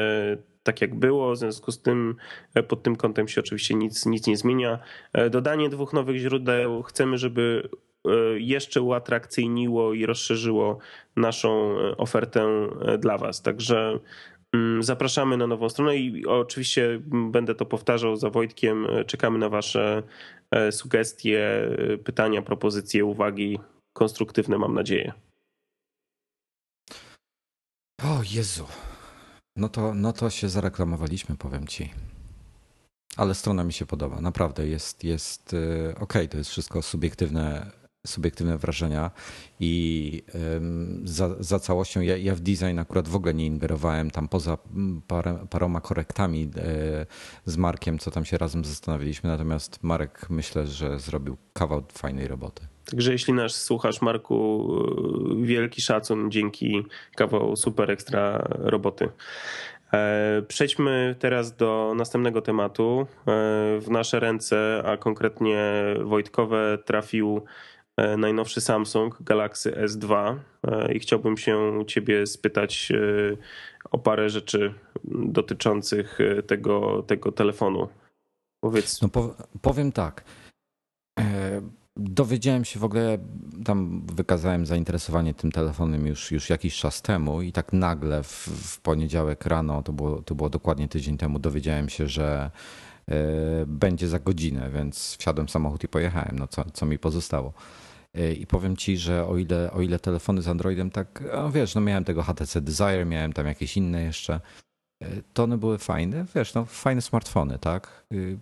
tak 0.66 0.82
jak 0.82 0.96
było, 0.96 1.32
w 1.32 1.38
związku 1.38 1.72
z 1.72 1.82
tym 1.82 2.16
e, 2.54 2.64
pod 2.64 2.84
tym 2.84 2.96
kątem 2.96 3.28
się 3.28 3.42
oczywiście 3.42 3.76
nic, 3.76 4.06
nic 4.06 4.28
nie 4.28 4.38
zmienia. 4.38 4.80
E, 5.14 5.30
dodanie 5.30 5.70
dwóch 5.70 5.94
nowych 5.94 6.18
źródeł 6.18 6.84
chcemy, 6.84 7.18
żeby 7.18 7.70
e, 8.06 8.10
jeszcze 8.40 8.82
uatrakcyjniło 8.82 9.94
i 9.94 10.06
rozszerzyło 10.06 10.78
naszą 11.16 11.76
ofertę 11.98 12.70
dla 13.00 13.18
Was. 13.18 13.42
Także 13.42 14.00
mm, 14.54 14.84
zapraszamy 14.84 15.38
na 15.38 15.48
nową 15.48 15.70
stronę 15.70 15.98
i 15.98 16.26
oczywiście 16.26 17.02
będę 17.08 17.56
to 17.56 17.66
powtarzał 17.66 18.16
za 18.16 18.30
Wojtkiem. 18.30 18.88
Czekamy 19.08 19.40
na 19.40 19.50
Wasze 19.50 20.04
sugestie, 20.72 21.70
pytania, 22.04 22.42
propozycje, 22.42 23.06
uwagi 23.06 23.60
konstruktywne, 23.94 24.58
mam 24.58 24.74
nadzieję. 24.74 25.14
O 28.04 28.22
Jezu, 28.32 28.66
no 29.56 29.70
to, 29.70 29.94
no 29.94 30.14
to 30.14 30.30
się 30.30 30.50
zareklamowaliśmy, 30.50 31.36
powiem 31.38 31.68
ci. 31.68 31.94
Ale 33.18 33.36
strona 33.36 33.64
mi 33.64 33.74
się 33.74 33.86
podoba, 33.86 34.22
naprawdę 34.22 34.68
jest, 34.68 35.04
jest 35.04 35.54
y, 35.54 35.94
ok, 36.00 36.14
to 36.30 36.38
jest 36.38 36.50
wszystko 36.50 36.82
subiektywne, 36.82 37.72
subiektywne 38.08 38.58
wrażenia 38.58 39.12
i 39.60 40.24
za, 41.04 41.36
za 41.40 41.60
całością 41.60 42.02
ja, 42.02 42.18
ja, 42.18 42.36
w 42.36 42.40
design 42.40 42.80
akurat 42.80 43.08
w 43.08 43.16
ogóle 43.16 43.34
nie 43.34 43.46
ingerowałem 43.46 44.12
tam 44.12 44.28
poza 44.28 44.58
paroma 45.50 45.82
korektami 45.82 46.44
y, 46.44 47.06
z 47.46 47.58
Markiem, 47.58 48.00
co 48.00 48.12
tam 48.12 48.26
się 48.26 48.38
razem 48.38 48.66
zastanawialiśmy, 48.66 49.30
natomiast 49.30 49.84
Marek 49.84 50.30
myślę, 50.30 50.68
że 50.68 51.00
zrobił 51.00 51.38
kawał 51.54 51.84
fajnej 51.94 52.28
roboty. 52.28 52.68
Także 52.86 53.12
jeśli 53.12 53.34
nas 53.34 53.62
słuchasz, 53.62 54.02
Marku, 54.02 54.70
wielki 55.42 55.82
szacun, 55.82 56.32
dzięki 56.32 56.86
kawał 57.16 57.56
super 57.56 57.92
ekstra 57.92 58.48
roboty. 58.50 59.10
E, 59.94 60.42
przejdźmy 60.48 61.16
teraz 61.20 61.56
do 61.56 61.94
następnego 61.98 62.42
tematu. 62.42 63.02
E, 63.02 63.06
w 63.80 63.86
nasze 63.90 64.20
ręce, 64.20 64.84
a 64.86 64.98
konkretnie 64.98 65.84
Wojtkowe, 66.04 66.78
trafił 66.86 67.46
e, 67.98 68.18
najnowszy 68.18 68.62
Samsung 68.62 69.18
Galaxy 69.22 69.72
S2 69.72 70.36
i 70.94 71.00
chciałbym 71.00 71.38
się 71.38 71.84
ciebie 71.88 72.28
spytać 72.28 72.92
o 73.92 74.00
parę 74.00 74.30
rzeczy 74.30 74.74
dotyczących 75.04 76.20
tego, 76.48 77.04
tego 77.04 77.32
telefonu. 77.32 77.88
Powiedz. 78.64 79.02
No 79.02 79.10
powiem 79.62 79.92
tak 79.92 80.24
Dowiedziałem 81.98 82.66
się 82.66 82.80
w 82.80 82.84
ogóle, 82.84 83.18
tam 83.66 84.08
wykazałem 84.16 84.66
zainteresowanie 84.66 85.34
tym 85.34 85.52
telefonem 85.52 86.08
już, 86.08 86.32
już 86.32 86.50
jakiś 86.50 86.78
czas 86.78 87.02
temu 87.02 87.42
i 87.42 87.52
tak 87.52 87.74
nagle 87.74 88.24
w, 88.24 88.48
w 88.48 88.82
poniedziałek 88.82 89.46
rano, 89.46 89.84
to 89.84 89.94
było, 89.94 90.22
to 90.22 90.36
było 90.36 90.50
dokładnie 90.50 90.88
tydzień 90.88 91.18
temu, 91.18 91.40
dowiedziałem 91.40 91.90
się, 91.90 92.08
że 92.08 92.52
y, 93.10 93.14
będzie 93.68 94.08
za 94.08 94.20
godzinę, 94.20 94.70
więc 94.72 95.18
wsiadłem 95.20 95.48
w 95.48 95.52
samochód 95.52 95.84
i 95.84 95.88
pojechałem, 95.88 96.40
no 96.40 96.48
co, 96.48 96.66
co 96.74 96.86
mi 96.86 97.00
pozostało. 97.00 97.54
Y, 98.18 98.34
I 98.34 98.48
powiem 98.48 98.78
ci, 98.78 98.98
że 98.98 99.28
o 99.28 99.38
ile, 99.38 99.72
o 99.72 99.82
ile 99.82 100.00
telefony 100.00 100.42
z 100.42 100.48
Androidem, 100.48 100.92
tak 100.92 101.24
no 101.34 101.52
wiesz, 101.52 101.76
no 101.76 101.82
miałem 101.82 102.04
tego 102.04 102.24
HTC 102.24 102.62
Desire, 102.62 103.06
miałem 103.06 103.34
tam 103.34 103.46
jakieś 103.46 103.78
inne 103.78 104.04
jeszcze, 104.04 104.40
to 105.34 105.44
one 105.44 105.58
były 105.58 105.78
fajne, 105.78 106.26
wiesz, 106.36 106.54
no 106.54 106.66
fajne 106.66 107.02
smartfony, 107.02 107.60
tak? 107.60 108.06
Y, 108.14 108.38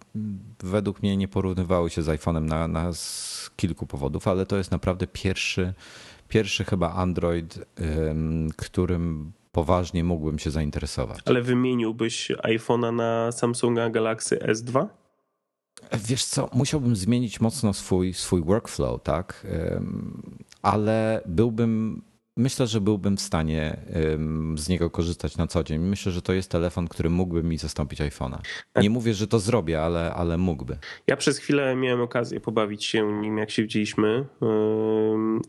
według 0.60 1.02
mnie 1.02 1.18
nie 1.18 1.28
porównywały 1.28 1.90
się 1.90 2.02
z 2.04 2.08
iPhone'em 2.08 2.42
na, 2.42 2.68
na 2.68 2.94
z 2.94 3.50
kilku 3.56 3.88
powodów, 3.88 4.28
ale 4.28 4.46
to 4.46 4.58
jest 4.58 4.72
naprawdę 4.72 5.08
pierwszy, 5.08 5.74
pierwszy 6.28 6.64
chyba 6.64 6.94
Android, 6.94 7.60
którym 8.58 9.32
poważnie 9.52 10.04
mógłbym 10.04 10.40
się 10.40 10.52
zainteresować. 10.52 11.20
Ale 11.26 11.42
wymieniłbyś 11.42 12.32
iPhone'a 12.32 12.94
na 12.94 13.32
Samsunga 13.32 13.90
Galaxy 13.90 14.38
S2? 14.38 14.88
Wiesz 15.94 16.26
co, 16.26 16.50
musiałbym 16.54 16.96
zmienić 16.96 17.42
mocno 17.42 17.74
swój, 17.74 18.14
swój 18.14 18.44
workflow, 18.44 19.04
tak? 19.04 19.48
Ale 20.62 21.22
byłbym 21.26 22.02
Myślę, 22.38 22.68
że 22.68 22.82
byłbym 22.82 23.18
w 23.18 23.22
stanie 23.22 23.78
z 24.56 24.70
niego 24.70 24.90
korzystać 24.90 25.38
na 25.38 25.48
co 25.48 25.64
dzień. 25.64 25.82
Myślę, 25.82 26.12
że 26.12 26.22
to 26.22 26.34
jest 26.34 26.52
telefon, 26.52 26.88
który 26.88 27.10
mógłby 27.10 27.44
mi 27.44 27.58
zastąpić 27.58 28.00
iPhone'a. 28.00 28.38
Nie 28.76 28.90
mówię, 28.90 29.14
że 29.14 29.28
to 29.28 29.40
zrobię, 29.40 29.82
ale, 29.82 30.14
ale 30.14 30.38
mógłby. 30.38 30.78
Ja 31.08 31.18
przez 31.18 31.38
chwilę 31.38 31.76
miałem 31.76 32.02
okazję 32.02 32.40
pobawić 32.40 32.86
się 32.86 33.22
nim, 33.22 33.38
jak 33.38 33.52
się 33.52 33.62
widzieliśmy. 33.62 34.26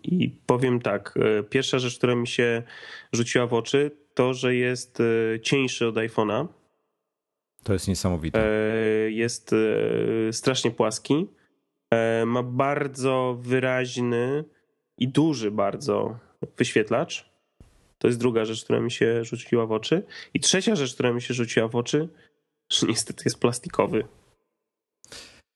I 0.02 0.30
powiem 0.46 0.80
tak. 0.80 1.14
E, 1.16 1.42
pierwsza 1.42 1.78
rzecz, 1.78 1.98
która 1.98 2.14
mi 2.14 2.26
się 2.26 2.62
rzuciła 3.12 3.46
w 3.46 3.54
oczy, 3.54 3.90
to, 4.14 4.34
że 4.34 4.54
jest 4.54 4.98
e, 5.00 5.40
cieńszy 5.40 5.86
od 5.86 5.94
iPhone'a. 5.94 6.46
To 7.62 7.72
jest 7.72 7.88
niesamowite. 7.88 8.44
E, 8.44 9.10
jest 9.10 9.54
strasznie 10.32 10.70
płaski. 10.70 11.28
Ma 12.26 12.42
bardzo 12.42 13.38
wyraźny 13.40 14.44
i 14.98 15.08
duży 15.08 15.50
bardzo 15.50 16.18
wyświetlacz. 16.56 17.30
To 17.98 18.08
jest 18.08 18.20
druga 18.20 18.44
rzecz, 18.44 18.64
która 18.64 18.80
mi 18.80 18.90
się 18.90 19.24
rzuciła 19.24 19.66
w 19.66 19.72
oczy. 19.72 20.02
I 20.34 20.40
trzecia 20.40 20.76
rzecz, 20.76 20.94
która 20.94 21.12
mi 21.12 21.22
się 21.22 21.34
rzuciła 21.34 21.68
w 21.68 21.76
oczy, 21.76 22.08
że 22.72 22.86
niestety 22.86 23.22
jest 23.26 23.38
plastikowy. 23.38 24.04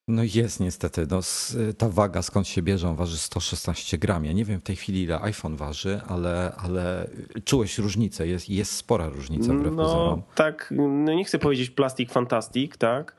No 0.09 0.23
jest 0.35 0.61
niestety. 0.61 1.07
No, 1.11 1.21
ta 1.79 1.89
waga 1.89 2.23
skąd 2.23 2.49
się 2.49 2.63
bierze, 2.63 2.95
waży 2.95 3.19
116 3.19 3.99
gram. 3.99 4.25
Ja 4.25 4.33
nie 4.33 4.45
wiem 4.45 4.61
w 4.61 4.63
tej 4.63 4.77
chwili 4.77 5.03
ile 5.03 5.21
iPhone 5.21 5.57
waży, 5.57 6.01
ale, 6.07 6.53
ale 6.57 7.11
czułeś 7.45 7.79
różnicę. 7.79 8.27
Jest, 8.27 8.49
jest 8.49 8.73
spora 8.73 9.09
różnica 9.09 9.53
wbrew 9.55 9.75
no, 9.75 9.85
pozorom. 9.85 10.23
Tak, 10.35 10.75
no 10.77 11.15
nie 11.15 11.25
chcę 11.25 11.39
powiedzieć 11.39 11.71
plastik 11.71 12.13
fantastic, 12.13 12.77
tak, 12.79 13.17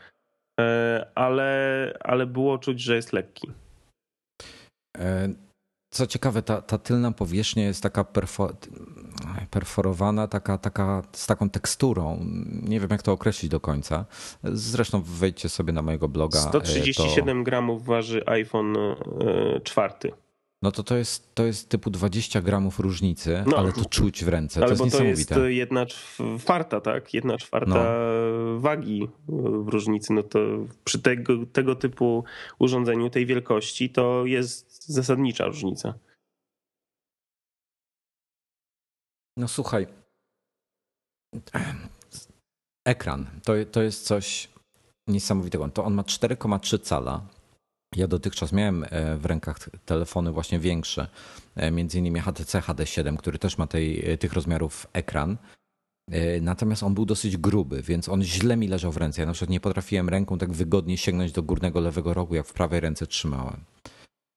e, 0.60 1.08
ale, 1.16 1.94
ale 2.00 2.26
było 2.26 2.58
czuć, 2.58 2.82
że 2.82 2.96
jest 2.96 3.14
lekki. 3.14 3.52
E, 4.98 5.30
co 5.90 6.08
ciekawe, 6.08 6.42
ta, 6.42 6.62
ta 6.62 6.78
tylna 6.78 7.12
powierzchnia 7.12 7.64
jest 7.64 7.84
taka 7.84 8.04
perfo, 8.04 8.50
perforowana, 9.50 10.28
taka, 10.28 10.58
taka, 10.58 11.04
z 11.12 11.28
taką 11.28 11.50
teksturą. 11.50 12.26
Nie 12.64 12.80
wiem, 12.80 12.90
jak 12.92 13.02
to 13.02 13.12
określić 13.12 13.52
do 13.52 13.60
końca. 13.60 14.06
Zresztą 14.44 15.02
wejdźcie 15.06 15.50
sobie 15.50 15.74
na 15.74 15.82
mojego 15.82 16.08
bloga. 16.08 16.40
137 16.40 17.38
to... 17.38 17.44
gramów 17.44 17.86
waży 17.86 18.24
iPhone 18.26 18.78
czwarty. 19.64 20.12
No 20.62 20.72
to 20.72 20.84
to 20.84 20.96
jest, 20.98 21.36
to 21.36 21.46
jest 21.46 21.70
typu 21.70 21.90
20 21.90 22.42
gramów 22.42 22.80
różnicy, 22.80 23.44
no, 23.48 23.58
ale 23.58 23.74
to 23.74 23.86
czuć 23.86 24.26
w 24.26 24.28
ręce. 24.28 24.60
Ale 24.60 24.76
to 24.76 24.84
jest 24.84 24.96
bo 24.96 25.02
to 25.02 25.04
jest 25.04 25.32
jedna 25.48 25.86
czwarta, 25.86 26.82
tak? 26.82 27.14
Jedna 27.14 27.38
czwarta 27.38 27.74
no. 27.74 28.60
wagi 28.60 29.08
w 29.28 29.68
różnicy. 29.68 30.14
No 30.14 30.24
to 30.24 30.40
przy 30.84 31.00
tego, 31.00 31.34
tego 31.54 31.76
typu 31.76 32.24
urządzeniu, 32.60 33.10
tej 33.10 33.26
wielkości, 33.26 33.90
to 33.90 34.26
jest 34.26 34.69
zasadnicza 34.90 35.46
różnica. 35.46 35.94
No 39.38 39.48
słuchaj. 39.48 39.88
Ekran 42.88 43.26
to, 43.44 43.54
to 43.72 43.82
jest 43.82 44.06
coś 44.06 44.50
niesamowitego. 45.08 45.70
To 45.70 45.84
on 45.84 45.94
ma 45.94 46.04
4,3 46.04 46.82
cala 46.82 47.28
ja 47.96 48.08
dotychczas 48.08 48.52
miałem 48.52 48.86
e, 48.90 49.18
w 49.18 49.26
rękach 49.26 49.60
telefony 49.86 50.32
właśnie 50.32 50.60
większe, 50.60 51.08
e, 51.56 51.72
między 51.72 52.00
innymi 52.00 52.20
HTC 52.20 52.60
HD7, 52.60 53.18
który 53.18 53.40
też 53.40 53.58
ma 53.58 53.68
tej, 53.68 54.12
e, 54.12 54.18
tych 54.18 54.34
rozmiarów 54.34 54.88
ekran. 54.94 55.38
Natomiast 56.42 56.84
on 56.84 56.94
był 56.94 57.06
dosyć 57.06 57.38
gruby, 57.38 57.82
więc 57.82 58.10
on 58.10 58.24
źle 58.24 58.58
mi 58.58 58.68
leżał 58.68 58.92
w 58.92 58.98
ręce. 58.98 59.22
Ja 59.22 59.26
na 59.26 59.34
przykład 59.34 59.50
nie 59.50 59.60
potrafiłem 59.60 60.10
ręką 60.10 60.38
tak 60.38 60.54
wygodnie 60.54 60.98
sięgnąć 60.98 61.32
do 61.32 61.44
górnego 61.44 61.80
lewego 61.80 62.14
rogu, 62.14 62.36
jak 62.36 62.48
w 62.48 62.54
prawej 62.54 62.80
ręce 62.80 63.08
trzymałem. 63.08 63.60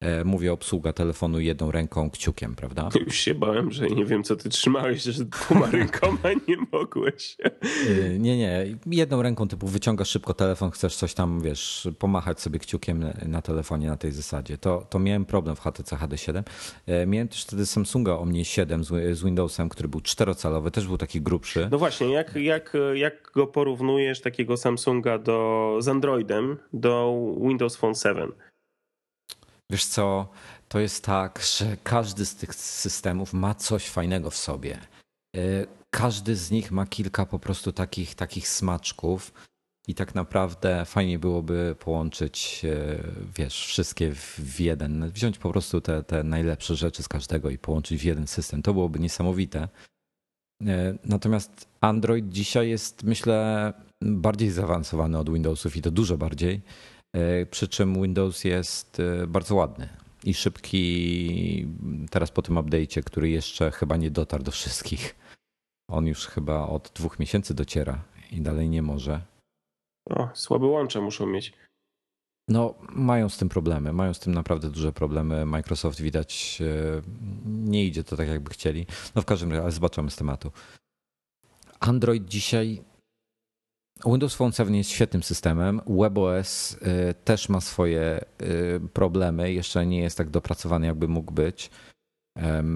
E, 0.03 0.23
mówię 0.23 0.53
obsługa 0.53 0.93
telefonu 0.93 1.39
jedną 1.39 1.71
ręką, 1.71 2.09
kciukiem, 2.09 2.55
prawda? 2.55 2.89
Już 3.05 3.15
się 3.15 3.35
bałem, 3.35 3.71
że 3.71 3.87
nie 3.87 4.05
wiem, 4.05 4.23
co 4.23 4.35
ty 4.35 4.49
trzymałeś, 4.49 5.03
że 5.03 5.25
dwoma 5.25 5.71
rękoma 5.79 6.29
nie 6.47 6.57
mogłeś. 6.71 7.37
E, 7.43 8.19
nie, 8.19 8.37
nie. 8.37 8.65
Jedną 8.85 9.21
ręką 9.21 9.47
typu 9.47 9.67
wyciągasz 9.67 10.09
szybko 10.09 10.33
telefon, 10.33 10.71
chcesz 10.71 10.95
coś 10.95 11.13
tam, 11.13 11.41
wiesz, 11.41 11.87
pomachać 11.99 12.41
sobie 12.41 12.59
kciukiem 12.59 13.05
na 13.25 13.41
telefonie 13.41 13.87
na 13.87 13.97
tej 13.97 14.11
zasadzie. 14.11 14.57
To, 14.57 14.85
to 14.89 14.99
miałem 14.99 15.25
problem 15.25 15.55
w 15.55 15.59
HTC 15.59 15.95
HD7. 15.95 16.43
E, 16.87 17.05
miałem 17.05 17.27
też 17.27 17.43
wtedy 17.43 17.65
Samsunga 17.65 18.17
Omni 18.17 18.45
7 18.45 18.83
z, 18.83 19.17
z 19.17 19.23
Windowsem, 19.23 19.69
który 19.69 19.89
był 19.89 20.01
czterocalowy, 20.01 20.71
też 20.71 20.87
był 20.87 20.97
taki 20.97 21.21
grubszy. 21.21 21.67
No 21.71 21.77
właśnie, 21.77 22.11
jak, 22.11 22.35
jak, 22.35 22.73
jak 22.93 23.31
go 23.33 23.47
porównujesz, 23.47 24.21
takiego 24.21 24.57
Samsunga 24.57 25.17
do, 25.17 25.77
z 25.79 25.87
Androidem 25.87 26.57
do 26.73 27.15
Windows 27.41 27.75
Phone 27.75 27.95
7? 27.95 28.31
Wiesz 29.71 29.85
co, 29.85 30.27
to 30.69 30.79
jest 30.79 31.05
tak, 31.05 31.41
że 31.57 31.77
każdy 31.83 32.25
z 32.25 32.35
tych 32.35 32.55
systemów 32.55 33.33
ma 33.33 33.55
coś 33.55 33.89
fajnego 33.89 34.29
w 34.29 34.37
sobie. 34.37 34.79
E, 35.35 35.39
każdy 35.89 36.35
z 36.35 36.51
nich 36.51 36.71
ma 36.71 36.85
kilka 36.85 37.25
po 37.25 37.39
prostu 37.39 37.71
takich, 37.71 38.15
takich 38.15 38.47
smaczków. 38.47 39.33
I 39.87 39.95
tak 39.95 40.15
naprawdę 40.15 40.85
fajnie 40.85 41.19
byłoby 41.19 41.75
połączyć, 41.79 42.65
e, 42.65 43.03
wiesz, 43.35 43.65
wszystkie 43.65 44.15
w 44.15 44.59
jeden, 44.59 45.09
wziąć 45.09 45.37
po 45.37 45.49
prostu 45.49 45.81
te, 45.81 46.03
te 46.03 46.23
najlepsze 46.23 46.75
rzeczy 46.75 47.03
z 47.03 47.07
każdego 47.07 47.49
i 47.49 47.57
połączyć 47.57 48.01
w 48.01 48.05
jeden 48.05 48.27
system. 48.27 48.61
To 48.61 48.73
byłoby 48.73 48.99
niesamowite. 48.99 49.67
E, 50.67 50.97
natomiast 51.05 51.67
Android 51.81 52.29
dzisiaj 52.29 52.69
jest, 52.69 53.03
myślę, 53.03 53.73
bardziej 54.01 54.51
zaawansowany 54.51 55.17
od 55.17 55.33
Windowsów 55.33 55.75
i 55.75 55.81
to 55.81 55.91
dużo 55.91 56.17
bardziej. 56.17 56.61
E, 57.13 57.45
przy 57.45 57.67
czym 57.67 58.01
Windows 58.01 58.43
jest 58.43 58.99
e, 58.99 59.27
bardzo 59.27 59.55
ładny 59.55 59.89
i 60.23 60.33
szybki. 60.33 61.67
Teraz 62.11 62.31
po 62.31 62.41
tym 62.41 62.55
update'cie, 62.55 63.03
który 63.03 63.29
jeszcze 63.29 63.71
chyba 63.71 63.97
nie 63.97 64.11
dotarł 64.11 64.43
do 64.43 64.51
wszystkich. 64.51 65.15
On 65.91 66.07
już 66.07 66.27
chyba 66.27 66.67
od 66.67 66.91
dwóch 66.95 67.19
miesięcy 67.19 67.53
dociera 67.53 68.03
i 68.31 68.41
dalej 68.41 68.69
nie 68.69 68.81
może. 68.81 69.21
O, 70.09 70.29
słabe 70.33 70.65
łącze 70.65 71.01
muszą 71.01 71.25
mieć. 71.25 71.53
No, 72.47 72.75
mają 72.89 73.29
z 73.29 73.37
tym 73.37 73.49
problemy. 73.49 73.93
Mają 73.93 74.13
z 74.13 74.19
tym 74.19 74.33
naprawdę 74.33 74.69
duże 74.69 74.91
problemy. 74.91 75.45
Microsoft 75.45 76.01
widać 76.01 76.61
e, 76.61 77.01
nie 77.45 77.85
idzie 77.85 78.03
to 78.03 78.17
tak, 78.17 78.27
jakby 78.27 78.49
chcieli. 78.49 78.85
No, 79.15 79.21
w 79.21 79.25
każdym 79.25 79.51
razie, 79.51 79.63
ale 79.63 79.71
zobaczymy 79.71 80.11
z 80.11 80.15
tematu. 80.15 80.51
Android 81.79 82.25
dzisiaj 82.25 82.81
Windows 84.05 84.35
Phone 84.35 84.51
7 84.51 84.75
jest 84.75 84.89
świetnym 84.89 85.23
systemem. 85.23 85.81
WebOS 85.87 86.73
y, 86.73 86.77
też 87.23 87.49
ma 87.49 87.61
swoje 87.61 88.25
y, 88.41 88.79
problemy. 88.93 89.53
Jeszcze 89.53 89.85
nie 89.85 90.01
jest 90.01 90.17
tak 90.17 90.29
dopracowany, 90.29 90.87
jakby 90.87 91.07
mógł 91.07 91.33
być. 91.33 91.69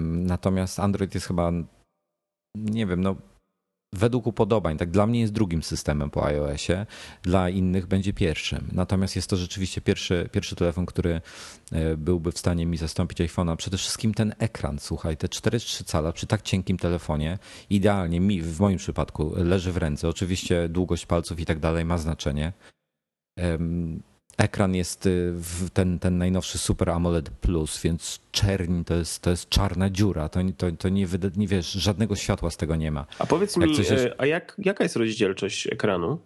Natomiast 0.08 0.80
Android 0.80 1.14
jest 1.14 1.26
chyba, 1.26 1.52
nie 2.56 2.86
wiem, 2.86 3.00
no 3.00 3.16
według 3.92 4.26
upodobań. 4.26 4.78
Tak 4.78 4.90
dla 4.90 5.06
mnie 5.06 5.20
jest 5.20 5.32
drugim 5.32 5.62
systemem 5.62 6.10
po 6.10 6.26
iOSie, 6.26 6.86
dla 7.22 7.48
innych 7.48 7.86
będzie 7.86 8.12
pierwszym. 8.12 8.68
Natomiast 8.72 9.16
jest 9.16 9.30
to 9.30 9.36
rzeczywiście 9.36 9.80
pierwszy, 9.80 10.28
pierwszy 10.32 10.56
telefon, 10.56 10.86
który 10.86 11.20
e, 11.72 11.96
byłby 11.96 12.32
w 12.32 12.38
stanie 12.38 12.66
mi 12.66 12.76
zastąpić 12.76 13.18
iPhone'a. 13.18 13.56
Przede 13.56 13.78
wszystkim 13.78 14.14
ten 14.14 14.34
ekran, 14.38 14.78
słuchaj, 14.78 15.16
te 15.16 15.26
4,3 15.26 15.84
cala 15.84 16.12
przy 16.12 16.26
tak 16.26 16.42
cienkim 16.42 16.78
telefonie, 16.78 17.38
idealnie 17.70 18.20
mi, 18.20 18.42
w 18.42 18.60
moim 18.60 18.78
przypadku, 18.78 19.32
leży 19.36 19.72
w 19.72 19.76
ręce. 19.76 20.08
Oczywiście 20.08 20.68
długość 20.68 21.06
palców 21.06 21.40
i 21.40 21.46
tak 21.46 21.58
dalej 21.58 21.84
ma 21.84 21.98
znaczenie 21.98 22.52
ekran 24.38 24.74
jest 24.74 25.06
y, 25.06 25.34
ten, 25.72 25.98
ten 25.98 26.18
najnowszy 26.18 26.58
Super 26.58 26.90
AMOLED 26.90 27.30
Plus, 27.30 27.82
więc 27.82 28.20
czerń 28.32 28.84
to 28.84 28.94
jest, 28.94 29.22
to 29.22 29.30
jest 29.30 29.48
czarna 29.48 29.90
dziura. 29.90 30.28
To, 30.28 30.40
to, 30.56 30.72
to 30.72 30.88
nie, 30.88 31.06
nie 31.36 31.46
wiesz, 31.46 31.72
żadnego 31.72 32.16
światła 32.16 32.50
z 32.50 32.56
tego 32.56 32.76
nie 32.76 32.90
ma. 32.90 33.06
A 33.18 33.26
powiedz 33.26 33.56
jak 33.56 33.70
mi, 33.70 33.76
jest... 33.76 33.92
a 34.18 34.26
jak, 34.26 34.56
jaka 34.58 34.84
jest 34.84 34.96
rozdzielczość 34.96 35.66
ekranu? 35.66 36.18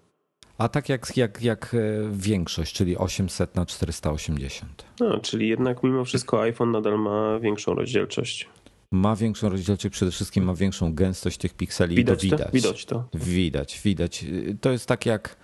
A 0.59 0.69
tak 0.69 0.89
jak, 0.89 1.17
jak, 1.17 1.43
jak 1.43 1.75
e, 1.75 1.79
większość, 2.13 2.75
czyli 2.75 2.97
800 2.97 3.55
na 3.55 3.67
480. 3.67 4.85
No, 5.01 5.19
czyli 5.19 5.49
jednak 5.49 5.83
mimo 5.83 6.05
wszystko 6.05 6.43
iPhone 6.43 6.71
nadal 6.71 6.99
ma 6.99 7.39
większą 7.41 7.75
rozdzielczość. 7.75 8.49
Ma 8.91 9.17
większą 9.17 9.49
rozdzielczość, 9.49 9.93
przede 9.95 10.11
wszystkim 10.11 10.45
ma 10.45 10.55
większą 10.55 10.95
gęstość 10.95 11.39
tych 11.39 11.55
pikseli. 11.55 11.97
Widać 11.97 12.19
to 12.19 12.23
widać. 12.23 12.47
To? 12.47 12.53
Widać 12.53 12.85
to. 12.85 13.05
Widać, 13.15 13.81
widać. 13.85 14.25
To 14.61 14.71
jest 14.71 14.87
tak 14.87 15.07
jak 15.07 15.37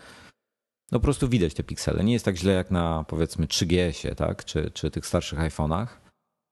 no 0.92 0.98
po 0.98 1.02
prostu 1.02 1.28
widać 1.28 1.54
te 1.54 1.62
piksele. 1.62 2.04
Nie 2.04 2.12
jest 2.12 2.24
tak 2.24 2.36
źle 2.36 2.52
jak 2.52 2.70
na 2.70 3.04
powiedzmy 3.08 3.46
3GS-ie, 3.46 4.14
tak? 4.14 4.44
Czy, 4.44 4.70
czy 4.70 4.90
tych 4.90 5.06
starszych 5.06 5.38
iPhone'ach. 5.38 5.86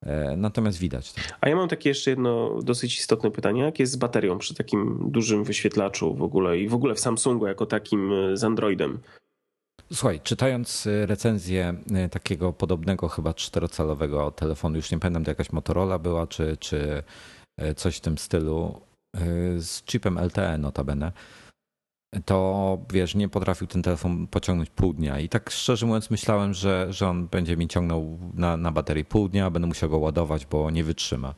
E, 0.02 0.36
natomiast 0.36 0.78
widać 0.78 1.12
to. 1.12 1.20
A 1.40 1.48
ja 1.48 1.56
mam 1.56 1.68
takie 1.68 1.88
jeszcze 1.88 2.10
jedno 2.10 2.62
dosyć 2.62 2.98
istotne 2.98 3.30
pytanie. 3.30 3.62
Jak 3.62 3.78
jest 3.78 3.92
z 3.92 3.96
baterią 3.96 4.38
przy 4.38 4.54
takim 4.54 4.98
dużym 5.10 5.44
wyświetlaczu 5.44 6.14
w 6.14 6.22
ogóle 6.22 6.58
i 6.58 6.68
w 6.68 6.74
ogóle 6.74 6.94
w 6.94 7.00
Samsungu 7.00 7.46
jako 7.46 7.66
takim 7.66 8.12
e, 8.12 8.36
z 8.36 8.44
Androidem? 8.44 8.98
Słuchaj, 9.92 10.20
czytając 10.20 10.86
e, 10.86 11.06
recenzję 11.06 11.74
takiego 12.10 12.52
podobnego 12.52 13.08
chyba 13.08 13.34
czterocalowego 13.34 14.30
telefonu, 14.30 14.76
już 14.76 14.90
nie 14.90 14.98
pamiętam, 14.98 15.24
to 15.24 15.30
jakaś 15.30 15.52
Motorola 15.52 15.98
była, 15.98 16.26
czy, 16.26 16.56
czy 16.56 17.02
coś 17.76 17.96
w 17.96 18.00
tym 18.00 18.18
stylu, 18.18 18.80
z 19.58 19.84
chipem 19.84 20.18
LTE 20.18 20.58
notabene, 20.58 21.12
to 22.24 22.78
wiesz, 22.92 23.14
nie 23.14 23.28
potrafił 23.28 23.66
ten 23.66 23.82
telefon 23.82 24.26
pociągnąć 24.26 24.70
pół 24.70 24.92
dnia. 24.92 25.20
I 25.20 25.28
tak 25.28 25.50
szczerze 25.50 25.86
mówiąc, 25.86 26.10
myślałem, 26.10 26.54
że, 26.54 26.86
że 26.90 27.08
on 27.08 27.28
będzie 27.28 27.56
mi 27.56 27.68
ciągnął 27.68 28.18
na, 28.34 28.56
na 28.56 28.72
baterii 28.72 29.04
pół 29.04 29.28
dnia, 29.28 29.50
będę 29.50 29.68
musiał 29.68 29.90
go 29.90 29.98
ładować, 29.98 30.46
bo 30.46 30.70
nie 30.70 30.84
wytrzyma. 30.84 31.34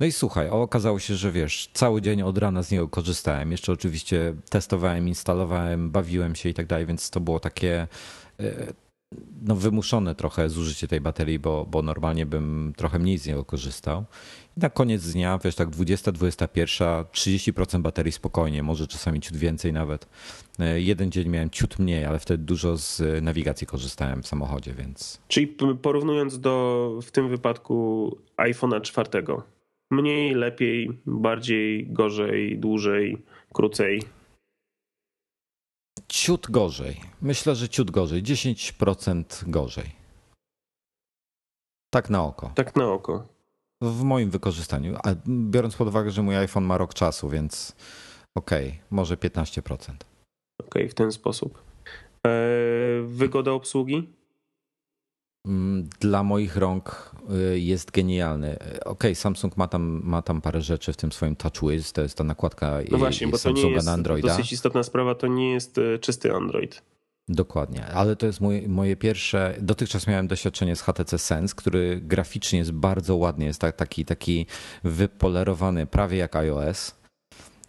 No 0.00 0.06
i 0.06 0.12
słuchaj, 0.12 0.48
okazało 0.48 0.98
się, 0.98 1.14
że 1.14 1.32
wiesz, 1.32 1.70
cały 1.72 2.02
dzień 2.02 2.22
od 2.22 2.38
rana 2.38 2.62
z 2.62 2.70
niego 2.70 2.88
korzystałem. 2.88 3.52
Jeszcze 3.52 3.72
oczywiście 3.72 4.34
testowałem, 4.50 5.08
instalowałem, 5.08 5.90
bawiłem 5.90 6.34
się 6.34 6.48
i 6.48 6.54
tak 6.54 6.66
dalej, 6.66 6.86
więc 6.86 7.10
to 7.10 7.20
było 7.20 7.40
takie 7.40 7.88
e, 8.40 8.72
no, 9.42 9.56
wymuszone 9.56 10.14
trochę 10.14 10.48
zużycie 10.48 10.88
tej 10.88 11.00
baterii, 11.00 11.38
bo, 11.38 11.66
bo 11.70 11.82
normalnie 11.82 12.26
bym 12.26 12.72
trochę 12.76 12.98
mniej 12.98 13.18
z 13.18 13.26
niego 13.26 13.44
korzystał. 13.44 14.04
Na 14.56 14.70
koniec 14.70 15.12
dnia, 15.12 15.38
wiesz, 15.44 15.54
tak 15.54 15.70
20, 15.70 16.12
21, 16.12 16.88
30% 17.04 17.80
baterii 17.80 18.12
spokojnie, 18.12 18.62
może 18.62 18.86
czasami 18.86 19.20
ciut 19.20 19.36
więcej 19.36 19.72
nawet. 19.72 20.08
E, 20.58 20.80
jeden 20.80 21.10
dzień 21.10 21.28
miałem 21.28 21.50
ciut 21.50 21.78
mniej, 21.78 22.04
ale 22.04 22.18
wtedy 22.18 22.44
dużo 22.44 22.76
z 22.76 23.22
nawigacji 23.22 23.66
korzystałem 23.66 24.22
w 24.22 24.26
samochodzie, 24.26 24.74
więc. 24.74 25.20
Czyli 25.28 25.46
porównując 25.82 26.40
do 26.40 26.98
w 27.02 27.10
tym 27.10 27.28
wypadku 27.28 28.10
iPhone'a 28.36 28.80
czwartego, 28.80 29.42
mniej, 29.90 30.34
lepiej, 30.34 31.00
bardziej, 31.06 31.86
gorzej, 31.86 32.58
dłużej, 32.58 33.22
krócej 33.52 34.02
ciut 36.12 36.50
gorzej. 36.50 37.00
Myślę, 37.22 37.54
że 37.54 37.68
ciut 37.68 37.90
gorzej. 37.90 38.22
10% 38.22 39.50
gorzej. 39.50 39.90
Tak 41.90 42.10
na 42.10 42.24
oko. 42.24 42.52
Tak 42.54 42.76
na 42.76 42.92
oko. 42.92 43.31
W 43.82 44.02
moim 44.02 44.30
wykorzystaniu. 44.30 44.96
A 45.04 45.14
biorąc 45.28 45.76
pod 45.76 45.88
uwagę, 45.88 46.10
że 46.10 46.22
mój 46.22 46.36
iPhone 46.36 46.64
ma 46.64 46.78
rok 46.78 46.94
czasu, 46.94 47.28
więc 47.28 47.76
okej, 48.34 48.68
okay, 48.68 48.80
może 48.90 49.16
15%. 49.16 49.62
Okej, 49.62 49.96
okay, 50.66 50.88
w 50.88 50.94
ten 50.94 51.12
sposób. 51.12 51.62
Eee, 52.24 52.32
wygoda 53.06 53.52
obsługi? 53.52 54.08
mm, 55.46 55.88
dla 56.00 56.22
moich 56.22 56.56
rąk 56.56 57.10
y, 57.54 57.60
jest 57.60 57.90
genialny. 57.90 58.58
Ok, 58.84 59.04
Samsung 59.14 59.56
ma 59.56 59.68
tam, 59.68 60.00
ma 60.04 60.22
tam 60.22 60.40
parę 60.40 60.60
rzeczy 60.60 60.92
w 60.92 60.96
tym 60.96 61.12
swoim 61.12 61.36
TouchWiz, 61.36 61.92
to 61.92 62.02
jest 62.02 62.18
ta 62.18 62.24
nakładka 62.24 62.78
no 62.90 62.98
właśnie, 62.98 63.28
bo 63.28 63.38
Samsunga 63.38 63.62
to 63.62 63.68
nie 63.68 63.74
jest 63.74 63.86
na 63.86 63.92
Androida. 63.92 64.28
dosyć 64.28 64.52
istotna 64.52 64.82
sprawa, 64.82 65.14
to 65.14 65.26
nie 65.26 65.52
jest 65.52 65.78
y, 65.78 65.98
czysty 65.98 66.34
Android. 66.34 66.82
Dokładnie, 67.34 67.86
ale 67.86 68.16
to 68.16 68.26
jest 68.26 68.40
moje, 68.40 68.68
moje 68.68 68.96
pierwsze. 68.96 69.54
Dotychczas 69.60 70.06
miałem 70.06 70.26
doświadczenie 70.28 70.76
z 70.76 70.82
HTC 70.82 71.18
Sense, 71.18 71.54
który 71.54 72.00
graficznie 72.02 72.58
jest 72.58 72.72
bardzo 72.72 73.16
ładny, 73.16 73.44
jest 73.44 73.60
tak, 73.60 73.76
taki, 73.76 74.04
taki 74.04 74.46
wypolerowany, 74.84 75.86
prawie 75.86 76.18
jak 76.18 76.36
iOS. 76.36 76.94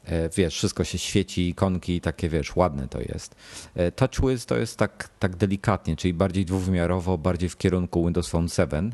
E, 0.06 0.30
wiesz, 0.30 0.56
wszystko 0.56 0.84
się 0.84 0.98
świeci, 0.98 1.50
ikonki, 1.50 2.02
takie 2.02 2.30
wiesz, 2.30 2.56
ładne 2.56 2.88
to 2.88 3.00
jest. 3.02 3.36
E, 3.76 3.92
TouchWiz 3.92 4.46
to 4.46 4.58
jest 4.58 4.78
tak, 4.78 5.10
tak 5.20 5.36
delikatnie, 5.36 5.96
czyli 5.96 6.14
bardziej 6.14 6.46
dwuwymiarowo, 6.46 7.18
bardziej 7.18 7.50
w 7.50 7.58
kierunku 7.58 8.06
Windows 8.06 8.30
Phone 8.30 8.50
7 8.50 8.92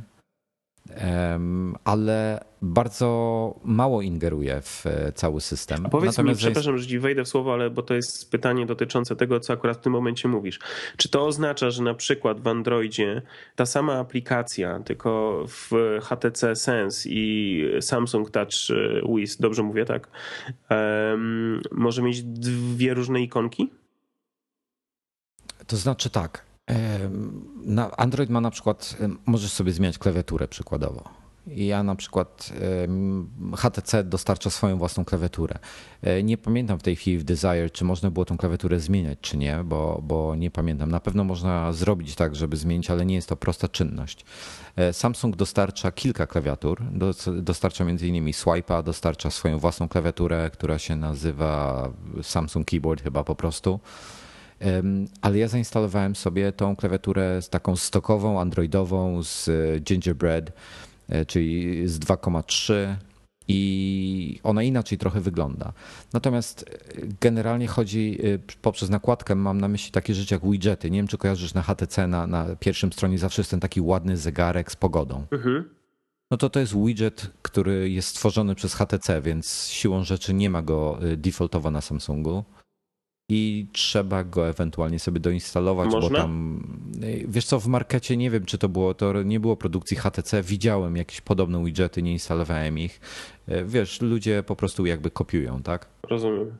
ale 1.83 2.45
bardzo 2.61 3.59
mało 3.63 4.01
ingeruje 4.01 4.61
w 4.61 4.85
e, 4.85 5.11
cały 5.11 5.41
system. 5.41 5.85
A 5.85 5.89
powiedz 5.89 6.17
Natomiast 6.17 6.41
mi, 6.41 6.45
przepraszam, 6.45 6.77
że 6.77 6.87
ci 6.87 6.99
wejdę 6.99 7.23
w 7.23 7.27
słowo, 7.27 7.53
ale 7.53 7.69
bo 7.69 7.81
to 7.81 7.93
jest 7.93 8.31
pytanie 8.31 8.65
dotyczące 8.65 9.15
tego, 9.15 9.39
co 9.39 9.53
akurat 9.53 9.77
w 9.77 9.81
tym 9.81 9.93
momencie 9.93 10.27
mówisz. 10.27 10.59
Czy 10.97 11.09
to 11.09 11.25
oznacza, 11.25 11.71
że 11.71 11.83
na 11.83 11.93
przykład 11.93 12.41
w 12.41 12.47
Androidzie 12.47 13.21
ta 13.55 13.65
sama 13.65 13.99
aplikacja, 13.99 14.79
tylko 14.79 15.43
w 15.47 15.71
HTC 16.01 16.55
Sense 16.55 17.09
i 17.09 17.63
Samsung 17.81 18.31
Touch 18.31 18.77
Wiz, 19.15 19.37
dobrze 19.37 19.63
mówię, 19.63 19.85
tak, 19.85 20.07
um, 20.69 21.61
może 21.71 22.01
mieć 22.01 22.23
dwie 22.23 22.93
różne 22.93 23.21
ikonki? 23.21 23.69
To 25.67 25.77
znaczy 25.77 26.09
tak. 26.09 26.48
Android 27.97 28.29
ma 28.29 28.41
na 28.41 28.51
przykład, 28.51 28.97
możesz 29.25 29.51
sobie 29.51 29.71
zmieniać 29.71 29.97
klawiaturę 29.97 30.47
przykładowo. 30.47 31.09
Ja 31.47 31.83
na 31.83 31.95
przykład 31.95 32.53
HTC 33.57 34.03
dostarcza 34.03 34.49
swoją 34.49 34.77
własną 34.77 35.05
klawiaturę. 35.05 35.59
E, 36.01 36.23
nie 36.23 36.37
pamiętam 36.37 36.79
w 36.79 36.83
tej 36.83 36.95
chwili 36.95 37.17
w 37.17 37.23
Desire, 37.23 37.69
czy 37.69 37.85
można 37.85 38.11
było 38.11 38.25
tą 38.25 38.37
klawiaturę 38.37 38.79
zmieniać, 38.79 39.19
czy 39.21 39.37
nie, 39.37 39.59
bo, 39.65 39.99
bo 40.03 40.35
nie 40.35 40.51
pamiętam. 40.51 40.91
Na 40.91 40.99
pewno 40.99 41.23
można 41.23 41.73
zrobić 41.73 42.15
tak, 42.15 42.35
żeby 42.35 42.57
zmienić, 42.57 42.91
ale 42.91 43.05
nie 43.05 43.15
jest 43.15 43.29
to 43.29 43.35
prosta 43.35 43.67
czynność. 43.67 44.25
E, 44.75 44.93
Samsung 44.93 45.35
dostarcza 45.35 45.91
kilka 45.91 46.27
klawiatur. 46.27 46.81
Dostarcza 47.41 47.83
m.in. 47.83 48.25
Swipe'a, 48.25 48.83
dostarcza 48.83 49.29
swoją 49.29 49.59
własną 49.59 49.87
klawiaturę, 49.87 50.49
która 50.53 50.79
się 50.79 50.95
nazywa 50.95 51.89
Samsung 52.21 52.67
Keyboard 52.67 53.03
chyba 53.03 53.23
po 53.23 53.35
prostu 53.35 53.79
ale 55.21 55.37
ja 55.37 55.47
zainstalowałem 55.47 56.15
sobie 56.15 56.51
tą 56.51 56.75
klawiaturę 56.75 57.41
z 57.41 57.49
taką 57.49 57.75
stokową, 57.75 58.41
androidową 58.41 59.23
z 59.23 59.49
e, 59.49 59.79
Gingerbread, 59.79 60.51
e, 61.09 61.25
czyli 61.25 61.87
z 61.87 61.99
2,3 61.99 62.95
i 63.47 64.39
ona 64.43 64.63
inaczej 64.63 64.97
trochę 64.97 65.21
wygląda. 65.21 65.73
Natomiast 66.13 66.65
e, 66.69 67.01
generalnie 67.21 67.67
chodzi 67.67 68.19
poprzez 68.61 68.89
nakładkę, 68.89 69.35
mam 69.35 69.61
na 69.61 69.67
myśli 69.67 69.91
takie 69.91 70.13
rzeczy 70.13 70.35
jak 70.35 70.51
widgety. 70.51 70.91
Nie 70.91 70.99
wiem, 70.99 71.07
czy 71.07 71.17
kojarzysz 71.17 71.53
na 71.53 71.61
HTC, 71.61 72.07
na, 72.07 72.27
na 72.27 72.55
pierwszym 72.55 72.93
stronie 72.93 73.17
zawsze 73.17 73.41
jest 73.41 73.51
ten 73.51 73.59
taki 73.59 73.81
ładny 73.81 74.17
zegarek 74.17 74.71
z 74.71 74.75
pogodą. 74.75 75.25
Mhm. 75.31 75.69
No 76.31 76.37
to 76.37 76.49
to 76.49 76.59
jest 76.59 76.77
widget, 76.77 77.31
który 77.41 77.89
jest 77.89 78.07
stworzony 78.07 78.55
przez 78.55 78.73
HTC, 78.73 79.21
więc 79.21 79.67
siłą 79.67 80.03
rzeczy 80.03 80.33
nie 80.33 80.49
ma 80.49 80.61
go 80.61 80.99
defaultowo 81.17 81.71
na 81.71 81.81
Samsungu 81.81 82.43
i 83.29 83.67
trzeba 83.71 84.23
go 84.23 84.49
ewentualnie 84.49 84.99
sobie 84.99 85.19
doinstalować, 85.19 85.89
Można? 85.91 86.09
bo 86.09 86.15
tam 86.15 86.63
wiesz 87.27 87.45
co, 87.45 87.59
w 87.59 87.67
markecie 87.67 88.17
nie 88.17 88.31
wiem, 88.31 88.45
czy 88.45 88.57
to 88.57 88.69
było, 88.69 88.93
to 88.93 89.23
nie 89.23 89.39
było 89.39 89.57
produkcji 89.57 89.97
HTC, 89.97 90.43
widziałem 90.43 90.95
jakieś 90.97 91.21
podobne 91.21 91.65
widgety, 91.65 92.01
nie 92.01 92.13
instalowałem 92.13 92.79
ich. 92.79 92.99
E, 93.47 93.65
wiesz, 93.65 94.01
ludzie 94.01 94.43
po 94.43 94.55
prostu 94.55 94.85
jakby 94.85 95.11
kopiują, 95.11 95.63
tak? 95.63 95.87
Rozumiem. 96.09 96.51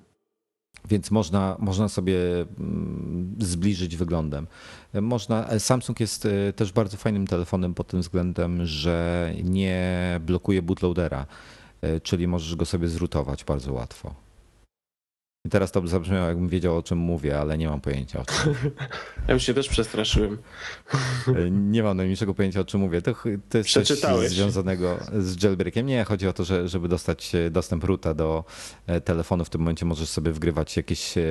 Więc 0.90 1.12
można, 1.12 1.56
można 1.60 1.90
sobie 1.90 2.18
mm, 2.60 3.36
zbliżyć 3.40 3.98
wyglądem. 3.98 4.48
Można, 4.94 5.60
Samsung 5.60 6.00
jest 6.00 6.28
też 6.56 6.72
bardzo 6.72 6.98
fajnym 6.98 7.28
telefonem 7.28 7.74
pod 7.74 7.88
tym 7.88 8.02
względem, 8.02 8.66
że 8.66 9.32
nie 9.44 10.20
blokuje 10.26 10.62
bootloadera, 10.62 11.26
czyli 12.04 12.28
możesz 12.28 12.56
go 12.56 12.66
sobie 12.66 12.88
zrutować 12.88 13.44
bardzo 13.44 13.74
łatwo. 13.74 14.29
I 15.46 15.50
teraz 15.50 15.72
to 15.72 15.88
zabrzmiało, 15.88 16.28
jakbym 16.28 16.50
wiedział, 16.50 16.78
o 16.78 16.84
czym 16.84 16.98
mówię, 16.98 17.40
ale 17.40 17.58
nie 17.58 17.68
mam 17.68 17.82
pojęcia 17.82 18.20
o 18.20 18.26
czym. 18.26 18.54
Ja 19.28 19.34
już 19.34 19.44
się 19.44 19.54
też 19.54 19.70
przestraszyłem. 19.70 20.38
Nie 21.52 21.84
mam 21.84 21.98
najmniejszego 21.98 22.34
pojęcia, 22.34 22.60
o 22.60 22.66
czym 22.66 22.80
mówię. 22.80 23.02
To, 23.02 23.16
to 23.50 23.58
jest 23.58 23.70
coś 23.70 24.30
związanego 24.30 25.00
z 25.18 25.44
jailbreakiem. 25.44 25.86
Nie, 25.86 26.04
chodzi 26.04 26.28
o 26.28 26.34
to, 26.34 26.44
że, 26.44 26.68
żeby 26.68 26.88
dostać 26.88 27.36
e, 27.36 27.50
dostęp 27.50 27.84
roota 27.84 28.14
do 28.14 28.44
e, 28.88 29.02
telefonu, 29.02 29.46
w 29.46 29.50
tym 29.50 29.62
momencie 29.62 29.86
możesz 29.86 30.10
sobie 30.10 30.32
wgrywać 30.32 30.78
jakieś 30.78 31.18
e, 31.18 31.24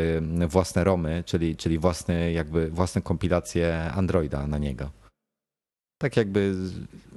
własne 0.48 0.84
romy, 0.84 1.22
czyli, 1.26 1.56
czyli 1.56 1.78
własne, 1.78 2.32
jakby, 2.32 2.70
własne 2.70 3.02
kompilacje 3.02 3.92
Androida 3.92 4.46
na 4.46 4.58
niego. 4.58 4.90
Tak 5.98 6.16
jakby 6.16 6.54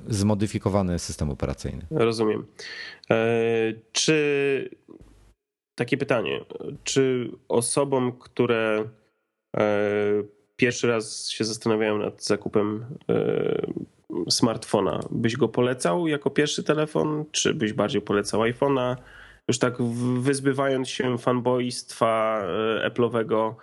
zmodyfikowany 0.10 1.00
system 1.00 1.30
operacyjny. 1.30 1.86
Rozumiem. 1.92 2.46
Czy 3.92 4.70
takie 5.76 5.98
pytanie. 5.98 6.46
Czy 6.84 7.32
osobom, 7.48 8.12
które 8.12 8.90
e, 9.58 9.64
pierwszy 10.56 10.88
raz 10.88 11.30
się 11.30 11.44
zastanawiają 11.46 11.98
nad 11.98 12.24
zakupem 12.24 12.86
e, 13.10 13.62
smartfona, 14.30 15.00
byś 15.12 15.38
go 15.38 15.48
polecał 15.48 16.08
jako 16.08 16.30
pierwszy 16.30 16.64
telefon, 16.64 17.26
czy 17.32 17.54
byś 17.54 17.74
bardziej 17.74 18.02
polecał 18.02 18.42
iPhone'a? 18.42 18.96
Już 19.48 19.60
tak 19.60 19.82
wyzbywając 20.20 20.90
się 20.90 21.18
fanboystwa 21.18 22.44
e, 22.84 22.90
Apple'owego. 22.90 23.54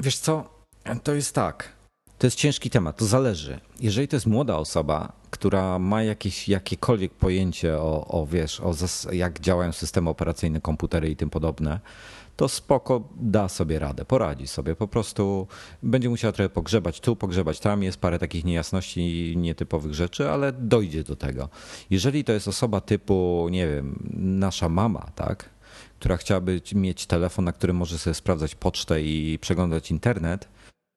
Wiesz 0.00 0.18
co, 0.18 0.64
to 1.02 1.14
jest 1.14 1.34
tak. 1.34 1.72
To 2.18 2.26
jest 2.26 2.36
ciężki 2.36 2.70
temat, 2.70 2.96
to 2.96 3.04
zależy. 3.04 3.60
Jeżeli 3.80 4.08
to 4.08 4.16
jest 4.16 4.26
młoda 4.26 4.56
osoba, 4.56 5.19
która 5.40 5.78
ma 5.78 6.02
jakieś, 6.02 6.48
jakiekolwiek 6.48 7.14
pojęcie 7.14 7.78
o, 7.78 8.06
o 8.08 8.26
wiesz, 8.26 8.60
o 8.60 8.74
jak 9.12 9.40
działają 9.40 9.72
systemy 9.72 10.10
operacyjne, 10.10 10.60
komputery 10.60 11.10
i 11.10 11.16
tym 11.16 11.30
podobne, 11.30 11.80
to 12.36 12.48
spoko 12.48 13.08
da 13.16 13.48
sobie 13.48 13.78
radę, 13.78 14.04
poradzi 14.04 14.46
sobie. 14.46 14.76
Po 14.76 14.88
prostu 14.88 15.46
będzie 15.82 16.08
musiała 16.08 16.32
trochę 16.32 16.48
pogrzebać 16.48 17.00
tu, 17.00 17.16
pogrzebać 17.16 17.60
tam. 17.60 17.82
Jest 17.82 18.00
parę 18.00 18.18
takich 18.18 18.44
niejasności 18.44 19.32
i 19.32 19.36
nietypowych 19.36 19.94
rzeczy, 19.94 20.30
ale 20.30 20.52
dojdzie 20.52 21.04
do 21.04 21.16
tego. 21.16 21.48
Jeżeli 21.90 22.24
to 22.24 22.32
jest 22.32 22.48
osoba 22.48 22.80
typu, 22.80 23.46
nie 23.50 23.68
wiem, 23.68 24.10
nasza 24.14 24.68
mama, 24.68 25.10
tak, 25.14 25.50
która 25.98 26.16
chciałaby 26.16 26.60
mieć 26.74 27.06
telefon, 27.06 27.44
na 27.44 27.52
którym 27.52 27.76
może 27.76 27.98
sobie 27.98 28.14
sprawdzać 28.14 28.54
pocztę 28.54 29.02
i 29.02 29.38
przeglądać 29.40 29.90
internet, 29.90 30.48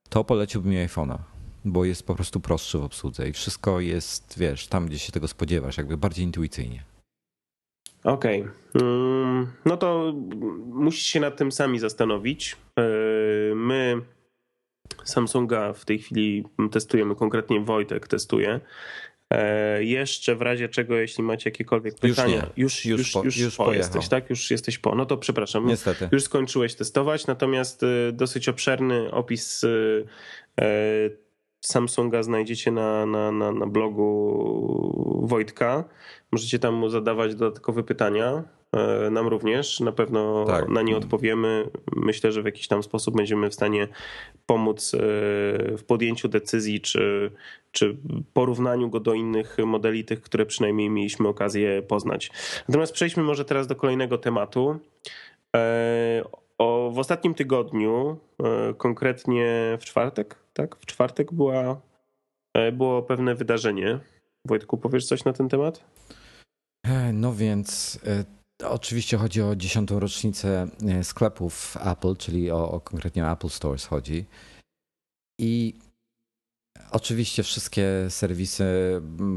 to 0.10 0.23
poleciłbym 0.23 0.73
iPhone'a, 0.73 1.17
bo 1.65 1.86
jest 1.86 2.08
po 2.08 2.15
prostu 2.15 2.39
prostszy 2.39 2.78
w 2.78 2.84
obsłudze 2.84 3.30
i 3.30 3.34
wszystko 3.34 3.80
jest, 3.80 4.39
wiesz, 4.39 4.67
tam 4.67 4.86
gdzie 4.86 4.99
się 4.99 5.12
tego 5.12 5.28
spodziewasz, 5.28 5.78
jakby 5.78 5.97
bardziej 5.97 6.26
intuicyjnie. 6.26 6.84
Okej. 8.04 8.41
Okay. 8.41 8.88
Mm, 8.88 9.47
no 9.65 9.78
to 9.78 10.13
musisz 10.65 11.06
się 11.06 11.19
nad 11.19 11.38
tym 11.38 11.52
sami 11.52 11.80
zastanowić. 11.80 12.58
E, 12.80 12.84
my 13.56 14.02
Samsunga 15.04 15.73
w 15.73 15.86
tej 15.86 15.99
chwili 15.99 16.43
testujemy, 16.71 17.15
konkretnie 17.15 17.62
Wojtek 17.62 18.08
testuje. 18.08 18.60
E, 19.30 19.84
jeszcze 19.84 20.36
w 20.36 20.41
razie 20.41 20.69
czego, 20.69 20.95
jeśli 20.95 21.23
macie 21.23 21.49
jakiekolwiek 21.49 21.95
pytania, 21.95 22.36
już, 22.36 22.45
nie. 22.45 22.63
już, 22.63 22.86
już, 22.86 22.99
już, 22.99 23.12
po, 23.12 23.23
już, 23.23 23.38
już 23.38 23.56
po 23.56 23.73
jesteś, 23.73 24.08
tak? 24.08 24.30
Już 24.30 24.52
jesteś 24.52 24.78
po. 24.78 24.95
No 24.95 25.06
to 25.06 25.17
przepraszam. 25.17 25.67
Niestety. 25.67 26.10
Już 26.12 26.23
skończyłeś 26.23 26.76
testować, 26.76 27.28
natomiast 27.28 27.84
e, 27.84 28.12
dosyć 28.12 28.49
obszerny 28.49 29.12
opis 29.12 29.65
Samsunga 31.65 32.23
znajdziecie 32.23 32.71
na, 32.71 33.06
na, 33.06 33.32
na, 33.32 33.52
na 33.52 33.65
blogu 33.67 35.23
Wojtka. 35.28 35.84
Możecie 36.32 36.60
tam 36.60 36.73
mu 36.73 36.89
zadawać 36.89 37.36
dodatkowe 37.36 37.84
pytania. 37.84 38.43
E, 38.73 39.10
nam 39.10 39.28
również. 39.28 39.80
Na 39.80 39.91
pewno 39.91 40.45
tak. 40.45 40.69
na 40.69 40.82
nie 40.82 40.97
odpowiemy. 40.97 41.69
Myślę, 41.95 42.32
że 42.32 42.41
w 42.41 42.45
jakiś 42.45 42.67
tam 42.67 42.84
sposób 42.84 43.17
będziemy 43.17 43.49
w 43.49 43.54
stanie 43.54 43.88
pomóc 44.45 44.93
e, 44.93 44.97
w 45.78 45.84
podjęciu 45.88 46.28
decyzji, 46.28 46.82
czy, 46.82 47.32
czy 47.71 47.97
porównaniu 48.34 48.89
go 48.89 48.99
do 48.99 49.13
innych 49.13 49.58
modeli, 49.65 50.06
tych, 50.06 50.21
które 50.21 50.45
przynajmniej 50.45 50.89
mieliśmy 50.89 51.28
okazję 51.28 51.82
poznać. 51.82 52.32
Natomiast 52.67 52.93
przejdźmy 52.93 53.23
może 53.23 53.45
teraz 53.45 53.67
do 53.67 53.76
kolejnego 53.76 54.17
tematu. 54.17 54.80
E, 55.56 56.23
o, 56.58 56.91
w 56.93 56.99
ostatnim 56.99 57.34
tygodniu, 57.34 58.17
konkretnie 58.78 59.78
w 59.80 59.86
czwartek, 59.86 60.42
tak? 60.53 60.75
W 60.75 60.85
czwartek 60.85 61.33
była, 61.33 61.81
było 62.73 63.03
pewne 63.03 63.35
wydarzenie. 63.35 63.99
Wojtku, 64.47 64.77
powiesz 64.77 65.05
coś 65.05 65.25
na 65.25 65.33
ten 65.33 65.49
temat? 65.49 65.83
No 67.13 67.33
więc 67.33 67.99
Oczywiście 68.63 69.17
chodzi 69.17 69.41
o 69.41 69.55
dziesiątą 69.55 69.99
rocznicę 69.99 70.67
e, 70.87 71.03
sklepów 71.03 71.77
Apple, 71.85 72.15
czyli 72.15 72.51
o, 72.51 72.71
o 72.71 72.81
konkretnie 72.81 73.31
Apple 73.31 73.49
Stores 73.49 73.85
chodzi. 73.85 74.25
I 75.39 75.79
Oczywiście 76.91 77.43
wszystkie 77.43 77.85
serwisy 78.09 78.65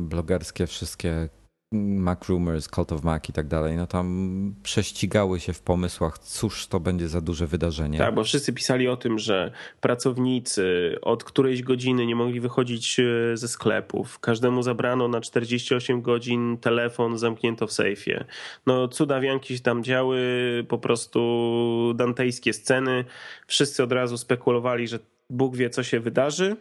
blogerskie, 0.08 0.66
wszystkie 0.66 1.28
Mac 1.72 2.28
Rumors, 2.28 2.68
Cult 2.68 2.92
of 2.92 3.04
Mac 3.04 3.28
i 3.28 3.32
tak 3.32 3.48
dalej, 3.48 3.76
no 3.76 3.86
tam 3.86 4.54
prześcigały 4.62 5.40
się 5.40 5.52
w 5.52 5.62
pomysłach, 5.62 6.18
cóż 6.18 6.66
to 6.66 6.80
będzie 6.80 7.08
za 7.08 7.20
duże 7.20 7.46
wydarzenie. 7.46 7.98
Tak, 7.98 8.14
bo 8.14 8.24
wszyscy 8.24 8.52
pisali 8.52 8.88
o 8.88 8.96
tym, 8.96 9.18
że 9.18 9.52
pracownicy 9.80 10.96
od 11.02 11.24
którejś 11.24 11.62
godziny 11.62 12.06
nie 12.06 12.16
mogli 12.16 12.40
wychodzić 12.40 13.00
e, 13.00 13.36
ze 13.36 13.48
sklepów. 13.48 14.18
Każdemu 14.18 14.62
zabrano 14.62 15.08
na 15.08 15.20
48 15.20 16.02
godzin 16.02 16.58
telefon, 16.58 17.18
zamknięto 17.18 17.66
w 17.66 17.72
sejfie. 17.72 18.24
No 18.66 18.88
cudawianki 18.88 19.56
się 19.56 19.62
tam 19.62 19.84
działy, 19.84 20.20
po 20.68 20.78
prostu 20.78 21.92
dantejskie 21.96 22.52
sceny. 22.52 23.04
Wszyscy 23.46 23.82
od 23.82 23.92
razu 23.92 24.18
spekulowali, 24.18 24.88
że 24.88 24.98
Bóg 25.30 25.56
wie, 25.56 25.70
co 25.70 25.82
się 25.82 26.00
wydarzy. 26.00 26.56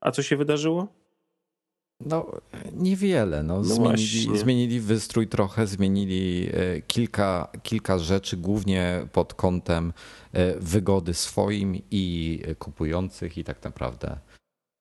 A 0.00 0.10
co 0.10 0.22
się 0.22 0.36
wydarzyło? 0.36 0.88
No, 2.00 2.32
niewiele. 2.72 3.42
No, 3.42 3.56
no 3.56 3.64
zmienili, 3.64 4.38
zmienili 4.38 4.80
wystrój 4.80 5.28
trochę, 5.28 5.66
zmienili 5.66 6.48
e, 6.52 6.80
kilka, 6.80 7.48
kilka 7.62 7.98
rzeczy, 7.98 8.36
głównie 8.36 9.06
pod 9.12 9.34
kątem 9.34 9.92
e, 10.32 10.54
wygody 10.60 11.14
swoim 11.14 11.82
i 11.90 12.42
kupujących, 12.58 13.38
i 13.38 13.44
tak 13.44 13.64
naprawdę 13.64 14.18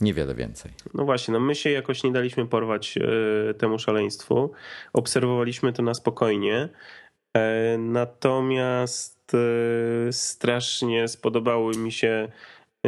niewiele 0.01 0.35
więcej. 0.35 0.71
No 0.93 1.05
właśnie, 1.05 1.31
no 1.31 1.39
my 1.39 1.55
się 1.55 1.69
jakoś 1.69 2.03
nie 2.03 2.11
daliśmy 2.11 2.45
porwać 2.45 2.97
e, 2.97 3.53
temu 3.53 3.79
szaleństwu. 3.79 4.51
Obserwowaliśmy 4.93 5.73
to 5.73 5.83
na 5.83 5.93
spokojnie. 5.93 6.69
Natomiast 7.77 9.31
strasznie 10.11 11.07
spodobały 11.07 11.77
mi 11.77 11.91
się 11.91 12.31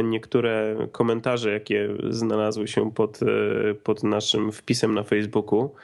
niektóre 0.02 0.76
komentarze, 0.92 1.52
jakie 1.52 1.88
znalazły 2.10 2.68
się 2.68 2.92
pod, 2.92 3.20
e, 3.22 3.74
pod 3.74 4.02
naszym 4.02 4.52
wpisem 4.52 4.94
na 4.94 5.02
Facebooku. 5.02 5.74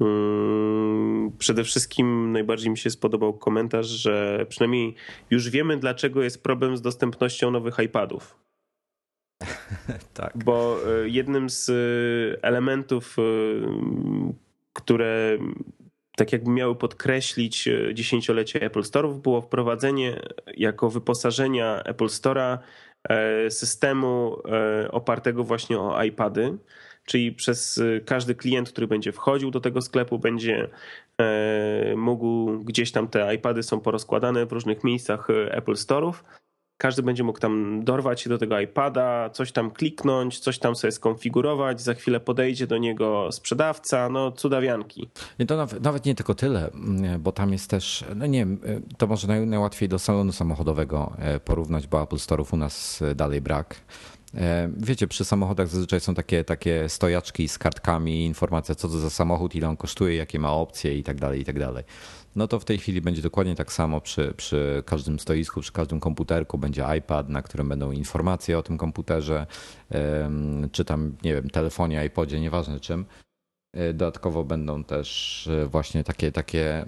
Mm, 0.00 1.32
przede 1.38 1.64
wszystkim 1.64 2.32
najbardziej 2.32 2.70
mi 2.70 2.78
się 2.78 2.90
spodobał 2.90 3.32
komentarz, 3.32 3.86
że 3.86 4.46
przynajmniej 4.48 4.94
już 5.30 5.50
wiemy, 5.50 5.76
dlaczego 5.76 6.22
jest 6.22 6.42
problem 6.42 6.76
z 6.76 6.82
dostępnością 6.82 7.50
nowych 7.50 7.78
iPadów. 7.84 8.38
tak. 10.14 10.32
Bo 10.44 10.78
e, 10.86 11.08
jednym 11.08 11.50
z 11.50 11.68
e, 11.68 12.42
elementów, 12.44 13.16
które 14.72 15.38
tak 16.16 16.32
jakby 16.32 16.50
miały 16.50 16.74
podkreślić 16.76 17.68
dziesięciolecie 17.94 18.62
Apple 18.62 18.80
Store'ów, 18.80 19.20
było 19.20 19.40
wprowadzenie 19.40 20.20
jako 20.56 20.90
wyposażenia 20.90 21.82
Apple 21.82 22.04
Store'a 22.04 22.58
systemu 23.48 24.36
e, 24.44 24.90
opartego 24.92 25.44
właśnie 25.44 25.78
o 25.78 26.02
iPady, 26.02 26.58
czyli 27.04 27.32
przez 27.32 27.78
e, 27.78 28.00
każdy 28.00 28.34
klient, 28.34 28.70
który 28.70 28.86
będzie 28.86 29.12
wchodził 29.12 29.50
do 29.50 29.60
tego 29.60 29.80
sklepu, 29.80 30.18
będzie 30.18 30.68
mógł 31.96 32.58
gdzieś 32.58 32.92
tam 32.92 33.08
te 33.08 33.34
iPady 33.34 33.62
są 33.62 33.80
porozkładane 33.80 34.46
w 34.46 34.52
różnych 34.52 34.84
miejscach 34.84 35.28
Apple 35.50 35.72
Store'ów 35.72 36.12
każdy 36.82 37.02
będzie 37.02 37.24
mógł 37.24 37.38
tam 37.38 37.84
dorwać 37.84 38.20
się 38.20 38.30
do 38.30 38.38
tego 38.38 38.60
iPada, 38.60 39.30
coś 39.30 39.52
tam 39.52 39.70
kliknąć, 39.70 40.38
coś 40.38 40.58
tam 40.58 40.76
sobie 40.76 40.92
skonfigurować, 40.92 41.80
za 41.80 41.94
chwilę 41.94 42.20
podejdzie 42.20 42.66
do 42.66 42.78
niego 42.78 43.28
sprzedawca, 43.32 44.08
no 44.08 44.32
cudawianki. 44.32 45.08
Nie, 45.38 45.46
to 45.46 45.56
nawet, 45.56 45.82
nawet 45.82 46.04
nie 46.04 46.14
tylko 46.14 46.34
tyle, 46.34 46.70
bo 47.18 47.32
tam 47.32 47.52
jest 47.52 47.70
też, 47.70 48.04
no 48.16 48.26
nie 48.26 48.38
wiem, 48.38 48.60
to 48.98 49.06
może 49.06 49.28
naj, 49.28 49.46
najłatwiej 49.46 49.88
do 49.88 49.98
salonu 49.98 50.32
samochodowego 50.32 51.12
e, 51.18 51.40
porównać, 51.40 51.86
bo 51.86 52.02
Apple 52.02 52.16
Store'ów 52.16 52.54
u 52.54 52.56
nas 52.56 53.02
e, 53.02 53.14
dalej 53.14 53.40
brak. 53.40 53.76
E, 54.34 54.70
wiecie, 54.76 55.06
przy 55.08 55.24
samochodach 55.24 55.68
zazwyczaj 55.68 56.00
są 56.00 56.14
takie, 56.14 56.44
takie 56.44 56.88
stojaczki 56.88 57.48
z 57.48 57.58
kartkami, 57.58 58.24
informacja 58.24 58.74
co 58.74 58.88
to 58.88 58.98
za 58.98 59.10
samochód, 59.10 59.54
ile 59.54 59.68
on 59.68 59.76
kosztuje, 59.76 60.16
jakie 60.16 60.38
ma 60.38 60.52
opcje 60.52 60.98
i 60.98 61.02
tak 61.02 61.20
dalej, 61.20 61.40
i 61.40 61.44
tak 61.44 61.58
dalej 61.58 61.84
no 62.36 62.48
to 62.48 62.60
w 62.60 62.64
tej 62.64 62.78
chwili 62.78 63.00
będzie 63.00 63.22
dokładnie 63.22 63.54
tak 63.54 63.72
samo 63.72 64.00
przy, 64.00 64.34
przy 64.36 64.82
każdym 64.86 65.18
stoisku, 65.18 65.60
przy 65.60 65.72
każdym 65.72 66.00
komputerku 66.00 66.58
będzie 66.58 66.84
iPad, 66.98 67.28
na 67.28 67.42
którym 67.42 67.68
będą 67.68 67.92
informacje 67.92 68.58
o 68.58 68.62
tym 68.62 68.78
komputerze, 68.78 69.46
czy 70.72 70.84
tam, 70.84 71.16
nie 71.22 71.34
wiem, 71.34 71.50
telefonie, 71.50 72.04
iPodzie, 72.06 72.40
nieważne 72.40 72.80
czym. 72.80 73.04
E, 73.72 73.92
dodatkowo 73.92 74.44
będą 74.44 74.84
też 74.84 75.46
e, 75.46 75.66
właśnie 75.66 76.04
takie, 76.04 76.32
takie 76.32 76.86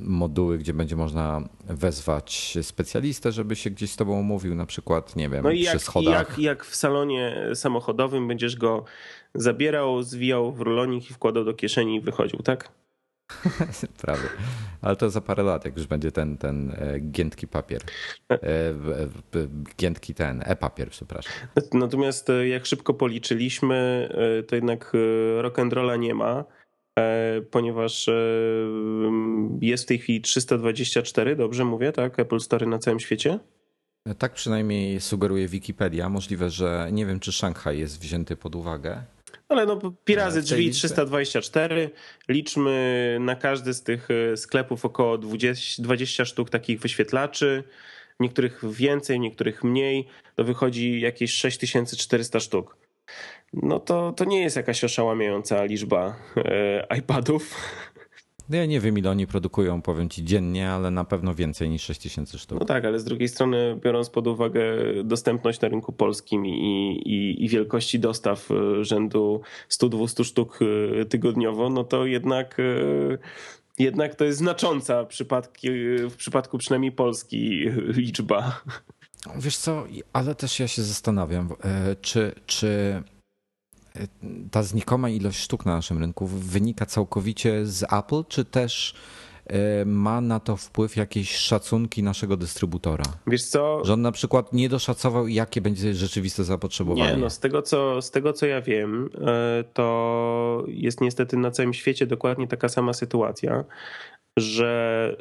moduły, 0.00 0.58
gdzie 0.58 0.74
będzie 0.74 0.96
można 0.96 1.48
wezwać 1.64 2.58
specjalistę, 2.62 3.32
żeby 3.32 3.56
się 3.56 3.70
gdzieś 3.70 3.90
z 3.90 3.96
tobą 3.96 4.20
umówił, 4.20 4.54
na 4.54 4.66
przykład, 4.66 5.16
nie 5.16 5.28
wiem, 5.28 5.44
no 5.44 5.50
i 5.50 5.62
przy 5.62 5.72
jak, 5.72 5.82
schodach. 5.82 6.28
Jak, 6.28 6.38
jak 6.38 6.64
w 6.64 6.76
salonie 6.76 7.46
samochodowym 7.54 8.28
będziesz 8.28 8.56
go 8.56 8.84
zabierał, 9.34 10.02
zwijał 10.02 10.52
w 10.52 10.60
rulonik 10.60 11.10
i 11.10 11.14
wkładał 11.14 11.44
do 11.44 11.54
kieszeni 11.54 11.96
i 11.96 12.00
wychodził, 12.00 12.38
tak? 12.38 12.81
Prawie. 14.02 14.28
Ale 14.82 14.96
to 14.96 15.10
za 15.10 15.20
parę 15.20 15.42
lat, 15.42 15.64
jak 15.64 15.76
już 15.76 15.86
będzie 15.86 16.12
ten, 16.12 16.38
ten 16.38 16.70
e, 16.70 17.00
giętki 17.00 17.48
papier. 17.48 17.82
E, 18.30 18.38
giętki 19.78 20.14
ten, 20.14 20.42
e-papier, 20.46 20.90
przepraszam. 20.90 21.32
Natomiast 21.72 22.30
e, 22.30 22.48
jak 22.48 22.66
szybko 22.66 22.94
policzyliśmy, 22.94 24.08
to 24.48 24.54
jednak 24.54 24.92
rock'n'rolla 25.42 25.98
nie 25.98 26.14
ma, 26.14 26.44
ponieważ 27.50 28.10
jest 29.60 29.84
w 29.84 29.86
tej 29.86 29.98
chwili 29.98 30.20
324, 30.20 31.36
dobrze 31.36 31.64
mówię, 31.64 31.92
tak? 31.92 32.18
Apple 32.18 32.40
Store 32.40 32.66
na 32.66 32.78
całym 32.78 33.00
świecie? 33.00 33.38
Tak 34.18 34.32
przynajmniej 34.32 35.00
sugeruje 35.00 35.48
Wikipedia. 35.48 36.08
Możliwe, 36.08 36.50
że 36.50 36.88
nie 36.92 37.06
wiem, 37.06 37.20
czy 37.20 37.32
Szanghaj 37.32 37.78
jest 37.78 38.00
wzięty 38.00 38.36
pod 38.36 38.54
uwagę. 38.54 39.02
Ale 39.52 39.66
no 39.66 39.92
pi 40.04 40.14
razy 40.14 40.42
drzwi 40.42 40.70
324. 40.70 41.90
Liczmy 42.28 43.16
na 43.20 43.36
każdy 43.36 43.74
z 43.74 43.82
tych 43.82 44.08
e, 44.10 44.36
sklepów 44.36 44.84
około 44.84 45.18
20, 45.18 45.82
20 45.82 46.24
sztuk 46.24 46.50
takich 46.50 46.80
wyświetlaczy. 46.80 47.64
Niektórych 48.20 48.60
więcej, 48.72 49.20
niektórych 49.20 49.64
mniej. 49.64 50.08
To 50.36 50.44
wychodzi 50.44 51.00
jakieś 51.00 51.34
6400 51.34 52.40
sztuk. 52.40 52.76
No 53.52 53.80
to, 53.80 54.12
to 54.12 54.24
nie 54.24 54.42
jest 54.42 54.56
jakaś 54.56 54.84
oszałamiająca 54.84 55.64
liczba 55.64 56.16
e, 56.36 56.96
iPadów. 56.98 57.54
No 58.48 58.56
ja 58.56 58.66
nie 58.66 58.80
wiem, 58.80 58.98
ile 58.98 59.10
oni 59.10 59.26
produkują, 59.26 59.82
powiem 59.82 60.08
ci, 60.08 60.24
dziennie, 60.24 60.70
ale 60.70 60.90
na 60.90 61.04
pewno 61.04 61.34
więcej 61.34 61.70
niż 61.70 61.82
6000 61.82 62.38
sztuk. 62.38 62.60
No 62.60 62.66
tak, 62.66 62.84
ale 62.84 62.98
z 62.98 63.04
drugiej 63.04 63.28
strony, 63.28 63.78
biorąc 63.84 64.10
pod 64.10 64.26
uwagę 64.26 64.62
dostępność 65.04 65.60
na 65.60 65.68
rynku 65.68 65.92
polskim 65.92 66.46
i, 66.46 66.50
i, 67.06 67.44
i 67.44 67.48
wielkości 67.48 67.98
dostaw 67.98 68.50
e, 68.50 68.84
rzędu 68.84 69.40
100-200 69.70 70.24
sztuk 70.24 70.58
e, 70.62 71.04
tygodniowo, 71.04 71.70
no 71.70 71.84
to 71.84 72.06
jednak 72.06 72.60
e, 72.60 73.18
jednak 73.78 74.14
to 74.14 74.24
jest 74.24 74.38
znacząca 74.38 75.04
przypadki, 75.04 75.68
w 76.10 76.14
przypadku 76.16 76.58
przynajmniej 76.58 76.92
Polski 76.92 77.64
liczba. 77.96 78.62
Wiesz 79.36 79.56
co, 79.56 79.84
ale 80.12 80.34
też 80.34 80.60
ja 80.60 80.68
się 80.68 80.82
zastanawiam, 80.82 81.48
czy, 82.00 82.32
czy 82.46 83.02
ta 84.50 84.62
znikoma 84.62 85.10
ilość 85.10 85.38
sztuk 85.38 85.66
na 85.66 85.74
naszym 85.74 85.98
rynku 85.98 86.26
wynika 86.26 86.86
całkowicie 86.86 87.66
z 87.66 87.82
Apple, 87.92 88.24
czy 88.28 88.44
też 88.44 88.94
e, 89.46 89.84
ma 89.84 90.20
na 90.20 90.40
to 90.40 90.56
wpływ 90.56 90.96
jakieś 90.96 91.36
szacunki 91.36 92.02
naszego 92.02 92.36
dystrybutora? 92.36 93.04
Wiesz 93.26 93.44
co? 93.44 93.84
Że 93.84 93.92
on 93.92 94.02
na 94.02 94.12
przykład 94.12 94.52
nie 94.52 94.68
doszacował, 94.68 95.28
jakie 95.28 95.60
będzie 95.60 95.94
rzeczywiste 95.94 96.44
zapotrzebowanie. 96.44 97.10
Nie, 97.10 97.16
no 97.16 97.30
z 97.30 97.38
tego 97.38 97.62
co, 97.62 98.02
z 98.02 98.10
tego 98.10 98.32
co 98.32 98.46
ja 98.46 98.60
wiem, 98.60 99.10
e, 99.26 99.64
to 99.72 100.64
jest 100.68 101.00
niestety 101.00 101.36
na 101.36 101.50
całym 101.50 101.74
świecie 101.74 102.06
dokładnie 102.06 102.48
taka 102.48 102.68
sama 102.68 102.92
sytuacja, 102.92 103.64
że 104.36 105.16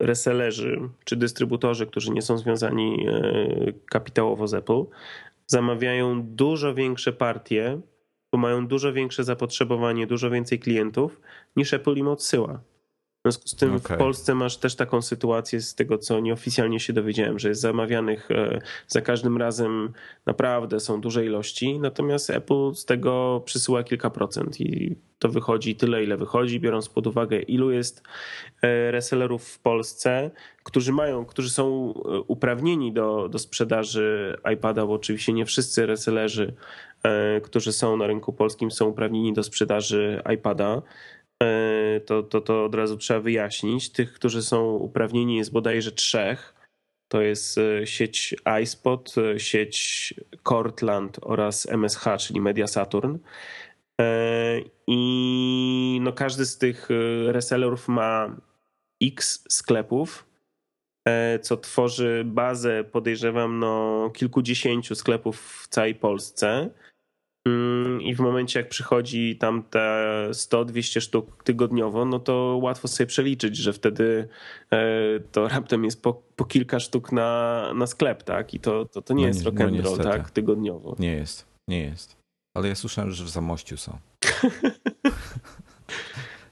resellerzy 0.00 0.80
czy 1.04 1.16
dystrybutorzy, 1.16 1.86
którzy 1.86 2.10
nie 2.10 2.22
są 2.22 2.38
związani 2.38 3.06
e, 3.08 3.72
kapitałowo 3.90 4.48
z 4.48 4.54
Apple, 4.54 4.84
zamawiają 5.46 6.22
dużo 6.22 6.74
większe 6.74 7.12
partie 7.12 7.80
bo 8.32 8.38
mają 8.38 8.66
dużo 8.66 8.92
większe 8.92 9.24
zapotrzebowanie, 9.24 10.06
dużo 10.06 10.30
więcej 10.30 10.58
klientów 10.58 11.20
niż 11.56 11.72
Apple 11.74 11.96
im 11.96 12.08
odsyła. 12.08 12.60
W 13.18 13.20
związku 13.22 13.48
z 13.48 13.54
tym 13.54 13.74
okay. 13.76 13.96
w 13.96 13.98
Polsce 13.98 14.34
masz 14.34 14.56
też 14.56 14.74
taką 14.74 15.02
sytuację 15.02 15.60
z 15.60 15.74
tego, 15.74 15.98
co 15.98 16.20
nieoficjalnie 16.20 16.80
się 16.80 16.92
dowiedziałem, 16.92 17.38
że 17.38 17.48
jest 17.48 17.60
zamawianych 17.60 18.30
e, 18.30 18.60
za 18.86 19.00
każdym 19.00 19.36
razem 19.36 19.92
naprawdę 20.26 20.80
są 20.80 21.00
duże 21.00 21.24
ilości, 21.24 21.78
natomiast 21.78 22.30
Apple 22.30 22.74
z 22.74 22.84
tego 22.84 23.42
przysyła 23.44 23.84
kilka 23.84 24.10
procent 24.10 24.60
i 24.60 24.96
to 25.18 25.28
wychodzi 25.28 25.76
tyle, 25.76 26.04
ile 26.04 26.16
wychodzi, 26.16 26.60
biorąc 26.60 26.88
pod 26.88 27.06
uwagę, 27.06 27.40
ilu 27.40 27.70
jest 27.70 28.02
e, 28.62 28.90
resellerów 28.90 29.48
w 29.48 29.58
Polsce, 29.58 30.30
którzy 30.62 30.92
mają, 30.92 31.24
którzy 31.24 31.50
są 31.50 31.94
e, 31.94 32.20
uprawnieni 32.20 32.92
do, 32.92 33.28
do 33.28 33.38
sprzedaży 33.38 34.36
iPada, 34.54 34.86
bo 34.86 34.92
oczywiście 34.92 35.32
nie 35.32 35.46
wszyscy 35.46 35.86
resellerzy, 35.86 36.54
którzy 37.42 37.72
są 37.72 37.96
na 37.96 38.06
rynku 38.06 38.32
polskim, 38.32 38.70
są 38.70 38.86
uprawnieni 38.86 39.32
do 39.32 39.42
sprzedaży 39.42 40.22
iPada. 40.34 40.82
E, 41.42 42.00
to, 42.00 42.22
to, 42.22 42.40
to 42.40 42.64
od 42.64 42.74
razu 42.74 42.96
trzeba 42.96 43.20
wyjaśnić. 43.20 43.92
Tych, 43.92 44.12
którzy 44.12 44.42
są 44.42 44.70
uprawnieni 44.70 45.36
jest 45.36 45.52
bodajże 45.52 45.92
trzech. 45.92 46.54
to 47.08 47.22
jest 47.22 47.60
sieć 47.84 48.34
iSpot, 48.62 49.14
sieć 49.36 50.14
Cortland 50.48 51.18
oraz 51.22 51.68
MSH, 51.68 52.04
czyli 52.18 52.40
Media 52.40 52.66
Saturn. 52.66 53.18
I 54.86 56.00
no 56.02 56.12
każdy 56.12 56.46
z 56.46 56.58
tych 56.58 56.88
resellerów 57.26 57.88
ma 57.88 58.36
X 59.02 59.44
sklepów, 59.48 60.26
co 61.42 61.56
tworzy 61.56 62.22
bazę, 62.26 62.84
podejrzewam, 62.84 63.58
no 63.58 64.10
kilkudziesięciu 64.14 64.94
sklepów 64.94 65.40
w 65.40 65.68
całej 65.68 65.94
Polsce. 65.94 66.70
Mm, 67.48 68.02
I 68.02 68.14
w 68.14 68.20
momencie, 68.20 68.60
jak 68.60 68.68
przychodzi 68.68 69.36
tam 69.36 69.62
te 69.62 70.28
100-200 70.30 71.00
sztuk 71.00 71.44
tygodniowo, 71.44 72.04
no 72.04 72.18
to 72.18 72.58
łatwo 72.62 72.88
sobie 72.88 73.06
przeliczyć, 73.06 73.56
że 73.56 73.72
wtedy 73.72 74.28
e, 74.72 74.78
to 75.32 75.48
raptem 75.48 75.84
jest 75.84 76.02
po, 76.02 76.22
po 76.36 76.44
kilka 76.44 76.80
sztuk 76.80 77.12
na, 77.12 77.72
na 77.74 77.86
sklep, 77.86 78.22
tak? 78.22 78.54
I 78.54 78.60
to, 78.60 78.84
to, 78.84 79.02
to 79.02 79.14
nie 79.14 79.22
no 79.22 79.28
jest 79.28 79.44
rock 79.44 79.60
and 79.60 79.76
no 79.76 79.82
roll, 79.82 79.98
tak? 79.98 80.30
Tygodniowo. 80.30 80.96
Nie 80.98 81.14
jest, 81.14 81.46
nie 81.68 81.80
jest. 81.80 82.16
Ale 82.54 82.68
ja 82.68 82.74
słyszałem, 82.74 83.10
że 83.10 83.24
w 83.24 83.28
Zamościu 83.28 83.76
są. 83.76 83.98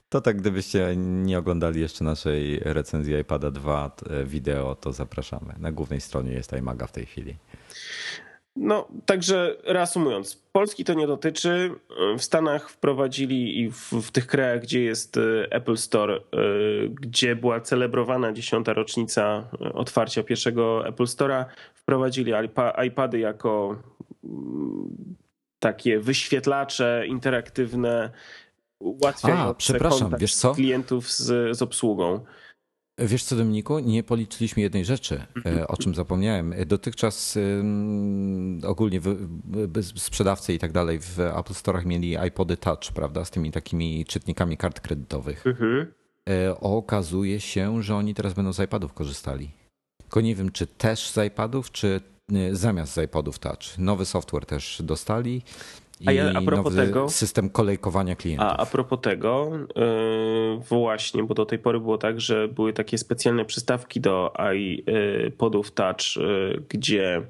To 0.08 0.20
tak, 0.20 0.36
gdybyście 0.36 0.96
nie 0.96 1.38
oglądali 1.38 1.80
jeszcze 1.80 2.04
naszej 2.04 2.58
recenzji 2.58 3.14
iPada 3.14 3.50
2 3.50 3.96
e, 4.10 4.24
wideo, 4.24 4.74
to 4.74 4.92
zapraszamy. 4.92 5.54
Na 5.58 5.72
głównej 5.72 6.00
stronie 6.00 6.32
jest 6.32 6.52
iMaga 6.52 6.86
w 6.86 6.92
tej 6.92 7.06
chwili. 7.06 7.36
No, 8.56 8.88
także 9.06 9.56
reasumując, 9.64 10.42
Polski 10.52 10.84
to 10.84 10.94
nie 10.94 11.06
dotyczy. 11.06 11.70
W 12.18 12.22
Stanach 12.22 12.70
wprowadzili 12.70 13.60
i 13.60 13.70
w, 13.70 13.92
w, 13.92 14.10
tych 14.10 14.26
krajach, 14.26 14.60
gdzie 14.62 14.80
jest 14.80 15.16
e, 15.16 15.52
Apple 15.52 15.76
Store, 15.76 16.16
e, 16.16 16.20
gdzie 16.88 17.36
była 17.36 17.60
celebrowana 17.60 18.32
dziesiąta 18.32 18.72
rocznica 18.72 19.48
e, 19.60 19.72
otwarcia 19.72 20.22
pierwszego 20.22 20.88
Apple 20.88 21.04
Store'a, 21.04 21.44
wprowadzili 21.74 22.32
iPady 22.86 23.18
jako 23.18 23.76
mm, 24.24 25.16
takie 25.58 26.00
wyświetlacze 26.00 27.04
interaktywne, 27.06 28.10
ułatwiające 28.78 29.78
kontakt 29.78 30.20
wiesz 30.20 30.34
co? 30.34 30.54
klientów 30.54 31.10
z, 31.10 31.56
z 31.56 31.62
obsługą. 31.62 32.24
Wiesz 32.98 33.24
co, 33.24 33.36
Dominiku, 33.36 33.78
nie 33.78 34.02
policzyliśmy 34.02 34.62
jednej 34.62 34.84
rzeczy, 34.84 35.26
e, 35.46 35.68
o 35.68 35.76
czym 35.76 35.94
zapomniałem. 35.94 36.54
Dotychczas 36.66 37.38
ogólnie 38.62 39.00
sprzedawcy 39.96 40.54
i 40.54 40.58
tak 40.58 40.72
dalej 40.72 40.98
w 40.98 41.20
Apple 41.20 41.52
Store'ach 41.52 41.86
mieli 41.86 42.16
iPody 42.28 42.56
Touch, 42.56 42.92
prawda, 42.94 43.24
z 43.24 43.30
tymi 43.30 43.52
takimi 43.52 44.04
czytnikami 44.04 44.56
kart 44.56 44.80
kredytowych. 44.80 45.46
Mhm. 45.46 45.92
E, 46.28 46.60
okazuje 46.60 47.40
się, 47.40 47.82
że 47.82 47.96
oni 47.96 48.14
teraz 48.14 48.34
będą 48.34 48.52
z 48.52 48.60
iPadów 48.60 48.92
korzystali. 48.92 49.50
Tylko 50.02 50.20
nie 50.20 50.34
wiem, 50.34 50.52
czy 50.52 50.66
też 50.66 51.10
z 51.10 51.26
iPadów, 51.26 51.72
czy 51.72 52.00
e, 52.32 52.54
zamiast 52.54 52.92
z 52.92 53.04
iPodów 53.04 53.38
Touch. 53.38 53.78
Nowy 53.78 54.04
software 54.04 54.46
też 54.46 54.82
dostali 54.84 55.42
a, 56.06 56.12
ja, 56.12 56.32
a 56.34 56.40
propos 56.40 56.74
tego, 56.74 57.08
system 57.08 57.50
kolejkowania 57.50 58.16
klientów. 58.16 58.48
A, 58.48 58.56
a 58.56 58.66
propos 58.66 59.00
tego, 59.00 59.50
yy, 59.76 60.58
właśnie, 60.68 61.22
bo 61.22 61.34
do 61.34 61.46
tej 61.46 61.58
pory 61.58 61.80
było 61.80 61.98
tak, 61.98 62.20
że 62.20 62.48
były 62.48 62.72
takie 62.72 62.98
specjalne 62.98 63.44
przystawki 63.44 64.00
do 64.00 64.32
iPodów 64.54 65.70
Touch, 65.70 66.16
yy, 66.16 66.62
gdzie 66.68 67.22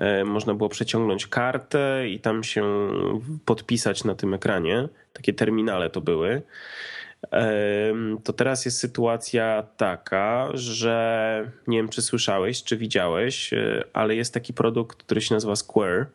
yy, 0.00 0.24
można 0.24 0.54
było 0.54 0.68
przeciągnąć 0.68 1.26
kartę 1.26 2.08
i 2.08 2.20
tam 2.20 2.44
się 2.44 2.64
podpisać 3.44 4.04
na 4.04 4.14
tym 4.14 4.34
ekranie. 4.34 4.88
Takie 5.12 5.32
terminale 5.32 5.90
to 5.90 6.00
były. 6.00 6.42
To 8.24 8.32
teraz 8.32 8.64
jest 8.64 8.78
sytuacja 8.78 9.62
taka, 9.76 10.48
że 10.54 11.50
nie 11.66 11.76
wiem, 11.78 11.88
czy 11.88 12.02
słyszałeś, 12.02 12.64
czy 12.64 12.76
widziałeś, 12.76 13.52
yy, 13.52 13.84
ale 13.92 14.16
jest 14.16 14.34
taki 14.34 14.54
produkt, 14.54 15.02
który 15.02 15.20
się 15.20 15.34
nazywa 15.34 15.56
Square 15.56 16.06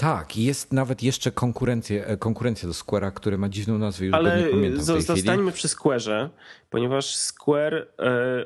tak, 0.00 0.36
jest 0.36 0.72
nawet 0.72 1.02
jeszcze 1.02 1.30
konkurencja, 1.30 2.04
e, 2.04 2.16
konkurencja 2.16 2.68
do 2.68 2.74
Square'a, 2.74 3.12
który 3.12 3.38
ma 3.38 3.48
dziwną 3.48 3.78
nazwę, 3.78 4.06
już 4.06 4.14
Ale 4.14 4.42
nie 4.42 4.48
pamiętam 4.48 5.00
zostańmy 5.00 5.52
przy 5.52 5.68
Square'ze, 5.68 6.28
ponieważ 6.70 7.16
Square 7.16 7.74
e, 7.74 7.86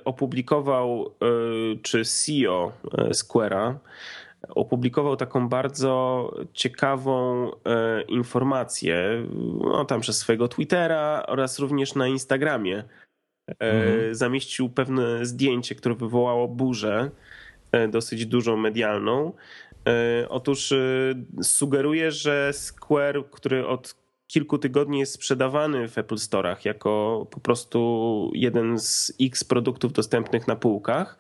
opublikował, 0.05 1.07
e, 1.07 1.27
czy 1.83 2.05
CEO 2.05 2.73
Square'a 2.95 3.75
opublikował 4.49 5.17
taką 5.17 5.49
bardzo 5.49 6.35
ciekawą 6.53 7.51
informację, 8.09 9.27
no, 9.61 9.85
tam 9.85 10.01
przez 10.01 10.19
swojego 10.19 10.49
Twittera 10.49 11.25
oraz 11.29 11.59
również 11.59 11.95
na 11.95 12.07
Instagramie. 12.07 12.85
Mhm. 13.49 14.15
Zamieścił 14.15 14.69
pewne 14.69 15.27
zdjęcie, 15.27 15.75
które 15.75 15.95
wywołało 15.95 16.49
burzę 16.49 17.11
dosyć 17.89 18.27
dużą 18.27 18.57
medialną 18.57 19.33
otóż 20.29 20.73
e, 20.73 21.15
sugeruje, 21.43 22.11
że 22.11 22.53
Square, 22.53 23.25
który 23.31 23.67
od 23.67 24.03
kilku 24.27 24.59
tygodni 24.59 24.99
jest 24.99 25.13
sprzedawany 25.13 25.89
w 25.89 25.99
Apple 25.99 26.15
Store'ach 26.15 26.57
jako 26.65 27.27
po 27.31 27.41
prostu 27.41 28.31
jeden 28.35 28.79
z 28.79 29.13
X 29.21 29.45
produktów 29.45 29.93
dostępnych 29.93 30.49
na 30.49 30.57
półkach, 30.57 31.19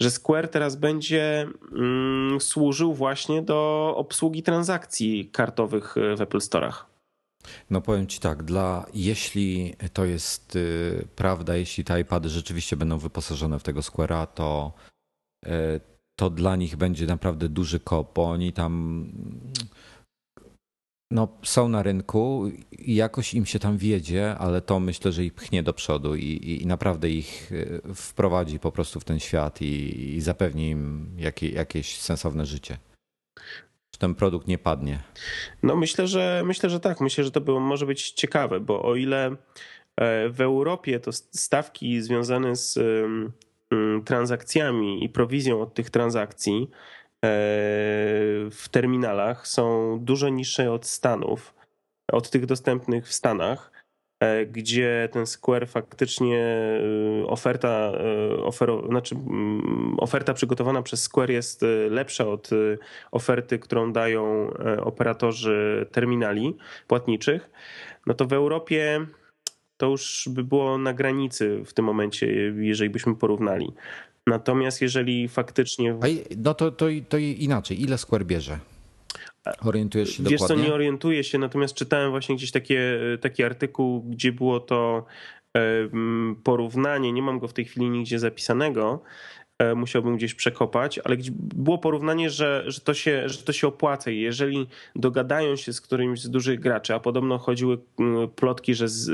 że 0.00 0.10
Square 0.10 0.48
teraz 0.48 0.76
będzie 0.76 1.46
mm, 1.72 2.40
służył 2.40 2.94
właśnie 2.94 3.42
do 3.42 3.92
obsługi 3.96 4.42
transakcji 4.42 5.30
kartowych 5.32 5.94
w 6.16 6.20
Apple 6.20 6.38
Store'ach. 6.38 6.74
No 7.70 7.80
powiem 7.80 8.06
ci 8.06 8.20
tak, 8.20 8.42
dla, 8.42 8.86
jeśli 8.94 9.74
to 9.92 10.04
jest 10.04 10.56
y, 10.56 11.08
prawda, 11.16 11.56
jeśli 11.56 11.84
te 11.84 12.00
iPady 12.00 12.28
rzeczywiście 12.28 12.76
będą 12.76 12.98
wyposażone 12.98 13.58
w 13.58 13.62
tego 13.62 13.80
Square'a, 13.80 14.26
to 14.26 14.72
to 16.16 16.30
dla 16.30 16.56
nich 16.56 16.76
będzie 16.76 17.06
naprawdę 17.06 17.48
duży 17.48 17.80
kop, 17.80 18.14
bo 18.14 18.24
oni 18.24 18.52
tam 18.52 19.04
no, 21.10 21.28
są 21.42 21.68
na 21.68 21.82
rynku 21.82 22.50
i 22.72 22.94
jakoś 22.94 23.34
im 23.34 23.46
się 23.46 23.58
tam 23.58 23.78
wiedzie, 23.78 24.36
ale 24.38 24.60
to 24.60 24.80
myślę, 24.80 25.12
że 25.12 25.24
ich 25.24 25.34
pchnie 25.34 25.62
do 25.62 25.72
przodu 25.72 26.14
i, 26.16 26.58
i 26.62 26.66
naprawdę 26.66 27.10
ich 27.10 27.52
e, 27.52 27.94
wprowadzi 27.94 28.58
po 28.58 28.72
prostu 28.72 29.00
w 29.00 29.04
ten 29.04 29.20
świat 29.20 29.62
i, 29.62 30.14
i 30.16 30.20
zapewni 30.20 30.70
im 30.70 31.10
jakie, 31.18 31.48
jakieś 31.48 32.00
sensowne 32.00 32.46
życie. 32.46 32.78
Czy 33.90 33.98
ten 33.98 34.14
produkt 34.14 34.48
nie 34.48 34.58
padnie? 34.58 35.02
No 35.62 35.76
myślę, 35.76 36.06
że 36.06 36.42
myślę, 36.44 36.70
że 36.70 36.80
tak. 36.80 37.00
Myślę, 37.00 37.24
że 37.24 37.30
to 37.30 37.40
było, 37.40 37.60
może 37.60 37.86
być 37.86 38.10
ciekawe, 38.10 38.60
bo 38.60 38.82
o 38.82 38.96
ile 38.96 39.26
e, 39.26 40.28
w 40.28 40.40
Europie 40.40 41.00
to 41.00 41.12
stawki 41.12 42.02
związane 42.02 42.56
z 42.56 42.78
transakcjami 44.04 45.04
i 45.04 45.08
prowizją 45.08 45.60
od 45.60 45.74
tych 45.74 45.90
transakcji 45.90 46.70
e, 46.70 47.28
w 48.50 48.64
terminalach 48.70 49.46
są 49.46 49.98
dużo 50.02 50.28
niższe 50.28 50.72
od 50.72 50.86
Stanów, 50.86 51.54
od 52.12 52.30
tych 52.30 52.46
dostępnych 52.46 53.08
w 53.08 53.12
Stanach, 53.12 53.72
e, 54.20 54.46
gdzie 54.46 55.08
ten 55.12 55.26
Square 55.26 55.68
faktycznie 55.68 56.38
e, 56.38 57.26
oferta, 57.26 57.92
ofer, 58.42 58.70
znaczy 58.88 59.14
mm, 59.14 59.96
oferta 59.98 60.34
przygotowana 60.34 60.82
przez 60.82 61.02
Square 61.02 61.30
jest 61.30 61.64
lepsza 61.90 62.26
od 62.26 62.50
oferty, 63.12 63.58
którą 63.58 63.92
dają 63.92 64.50
operatorzy 64.80 65.86
terminali 65.92 66.56
płatniczych, 66.86 67.50
no 68.06 68.14
to 68.14 68.24
w 68.24 68.32
Europie 68.32 69.06
to 69.84 69.90
już 69.90 70.28
by 70.30 70.44
było 70.44 70.78
na 70.78 70.92
granicy 70.92 71.62
w 71.64 71.72
tym 71.72 71.84
momencie, 71.84 72.26
jeżeli 72.56 72.90
byśmy 72.90 73.14
porównali. 73.14 73.72
Natomiast 74.26 74.82
jeżeli 74.82 75.28
faktycznie. 75.28 75.98
No 76.36 76.54
to, 76.54 76.70
to, 76.70 76.86
to 77.08 77.18
inaczej. 77.18 77.82
Ile 77.82 77.98
Square 77.98 78.24
bierze? 78.24 78.58
Orientujesz 79.64 80.10
się 80.10 80.22
Wiesz 80.22 80.32
dokładnie? 80.32 80.56
co, 80.56 80.68
nie 80.68 80.74
orientuję 80.74 81.24
się, 81.24 81.38
natomiast 81.38 81.74
czytałem 81.74 82.10
właśnie 82.10 82.36
gdzieś 82.36 82.50
takie, 82.50 83.00
taki 83.20 83.44
artykuł, 83.44 84.02
gdzie 84.02 84.32
było 84.32 84.60
to 84.60 85.06
porównanie, 86.44 87.12
nie 87.12 87.22
mam 87.22 87.38
go 87.38 87.48
w 87.48 87.52
tej 87.52 87.64
chwili 87.64 87.90
nigdzie 87.90 88.18
zapisanego, 88.18 89.02
E, 89.02 89.43
musiałbym 89.76 90.16
gdzieś 90.16 90.34
przekopać, 90.34 90.98
ale 90.98 91.16
było 91.32 91.78
porównanie, 91.78 92.30
że, 92.30 92.64
że, 92.66 92.80
to 92.80 92.94
się, 92.94 93.28
że 93.28 93.42
to 93.42 93.52
się 93.52 93.66
opłaca 93.66 94.10
jeżeli 94.10 94.66
dogadają 94.96 95.56
się 95.56 95.72
z 95.72 95.80
którymś 95.80 96.20
z 96.20 96.30
dużych 96.30 96.60
graczy, 96.60 96.94
a 96.94 97.00
podobno 97.00 97.38
chodziły 97.38 97.78
mm, 97.98 98.28
plotki, 98.28 98.74
że 98.74 98.88
z, 98.88 99.08
e, 99.08 99.12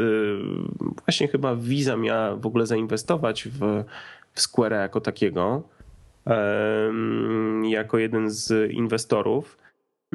właśnie 1.05 1.29
chyba 1.29 1.57
Visa 1.57 1.97
miała 1.97 2.37
w 2.37 2.47
ogóle 2.47 2.67
zainwestować 2.67 3.49
w, 3.49 3.85
w 4.33 4.41
Square 4.41 4.73
jako 4.73 5.01
takiego, 5.01 5.63
jako 7.63 7.99
jeden 7.99 8.31
z 8.31 8.71
inwestorów, 8.71 9.59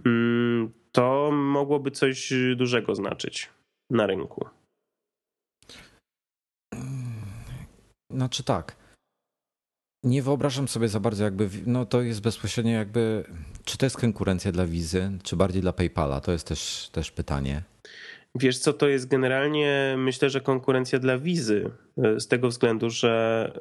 mm, 0.06 0.72
to 0.92 1.32
mogłoby 1.34 1.92
coś 1.92 2.34
dużego 2.56 2.96
znaczyć 2.96 3.50
na 3.90 4.08
rynku. 4.08 4.46
Znaczy 8.12 8.44
tak 8.44 8.85
nie 10.06 10.24
wyobrażam 10.24 10.68
sobie 10.68 10.88
za 10.88 11.00
bardzo 11.00 11.24
jakby, 11.24 11.50
no 11.66 11.86
to 11.86 12.02
jest 12.02 12.22
bezpośrednio 12.22 12.72
jakby, 12.72 13.24
czy 13.66 13.78
to 13.78 13.86
jest 13.86 13.98
konkurencja 13.98 14.52
dla 14.52 14.66
Wizy, 14.66 15.12
czy 15.24 15.36
bardziej 15.36 15.62
dla 15.62 15.74
PayPala? 15.74 16.22
To 16.22 16.32
jest 16.32 16.48
też, 16.48 16.90
też 16.92 17.12
pytanie. 17.12 17.64
Wiesz 18.36 18.58
co, 18.58 18.74
to 18.74 18.88
jest 18.88 19.08
generalnie 19.08 19.96
myślę, 19.98 20.30
że 20.30 20.42
konkurencja 20.42 21.00
dla 21.00 21.18
wizy. 21.18 21.70
Z 22.18 22.28
tego 22.28 22.50
względu, 22.50 22.90
że 22.90 23.52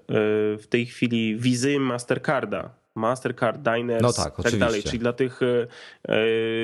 w 0.59 0.65
tej 0.69 0.87
chwili 0.87 1.37
wizy 1.37 1.81
Mastercarda 1.81 2.71
Mastercard, 2.95 3.61
Diners 3.63 4.03
no 4.03 4.13
tak, 4.13 4.43
tak 4.43 4.57
dalej, 4.57 4.83
czyli 4.83 4.99
dla 4.99 5.13
tych 5.13 5.41
e, 5.43 5.67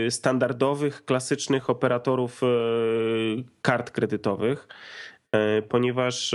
e, 0.07 0.11
standardowych, 0.11 1.05
klasycznych 1.05 1.71
operatorów 1.71 2.43
e, 2.43 2.47
kart 3.63 3.91
kredytowych, 3.91 4.69
ponieważ 5.69 6.35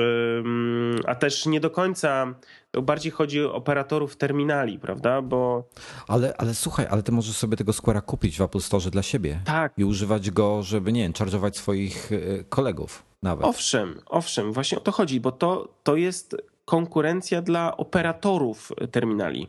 a 1.06 1.16
też 1.16 1.46
nie 1.46 1.60
do 1.60 1.70
końca 1.70 2.36
bardziej 2.82 3.12
chodzi 3.12 3.44
o 3.44 3.54
operatorów 3.54 4.16
terminali, 4.16 4.80
prawda? 4.80 5.22
Bo 5.22 5.64
ale, 6.08 6.38
ale 6.38 6.54
słuchaj, 6.54 6.88
ale 6.90 7.04
ty 7.04 7.12
możesz 7.12 7.38
sobie 7.38 7.58
tego 7.58 7.72
Square'a 7.72 8.02
kupić 8.02 8.38
w 8.38 8.42
Apple 8.42 8.60
Store 8.60 8.92
dla 8.92 9.04
siebie 9.04 9.40
tak. 9.46 9.74
i 9.78 9.84
używać 9.84 10.32
go, 10.32 10.64
żeby 10.64 10.92
nie 10.92 11.02
wiem, 11.02 11.14
charge'ować 11.14 11.54
swoich 11.54 12.10
kolegów 12.50 13.04
nawet. 13.24 13.46
Owszem, 13.46 14.02
owszem, 14.06 14.54
właśnie 14.54 14.78
o 14.78 14.82
to 14.82 14.92
chodzi, 14.92 15.20
bo 15.20 15.32
to, 15.32 15.68
to 15.84 15.96
jest 15.96 16.36
konkurencja 16.66 17.42
dla 17.42 17.78
operatorów 17.78 18.72
terminali 18.92 19.48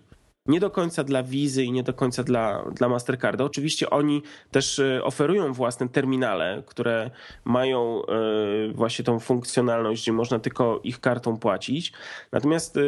nie 0.49 0.61
do 0.61 0.71
końca 0.71 1.05
dla 1.05 1.23
Wizy 1.23 1.65
i 1.65 1.73
nie 1.73 1.83
do 1.83 1.93
końca 1.93 2.23
dla, 2.23 2.65
dla 2.75 2.89
Mastercarda. 2.89 3.45
Oczywiście 3.45 3.91
oni 3.91 4.23
też 4.51 4.79
e, 4.79 5.05
oferują 5.05 5.53
własne 5.53 5.89
terminale, 5.89 6.63
które 6.67 7.11
mają 7.45 8.03
e, 8.07 8.73
właśnie 8.73 9.05
tą 9.05 9.19
funkcjonalność, 9.19 10.03
gdzie 10.03 10.13
można 10.13 10.39
tylko 10.39 10.81
ich 10.85 11.01
kartą 11.01 11.37
płacić. 11.37 11.93
Natomiast 12.33 12.77
e, 12.77 12.81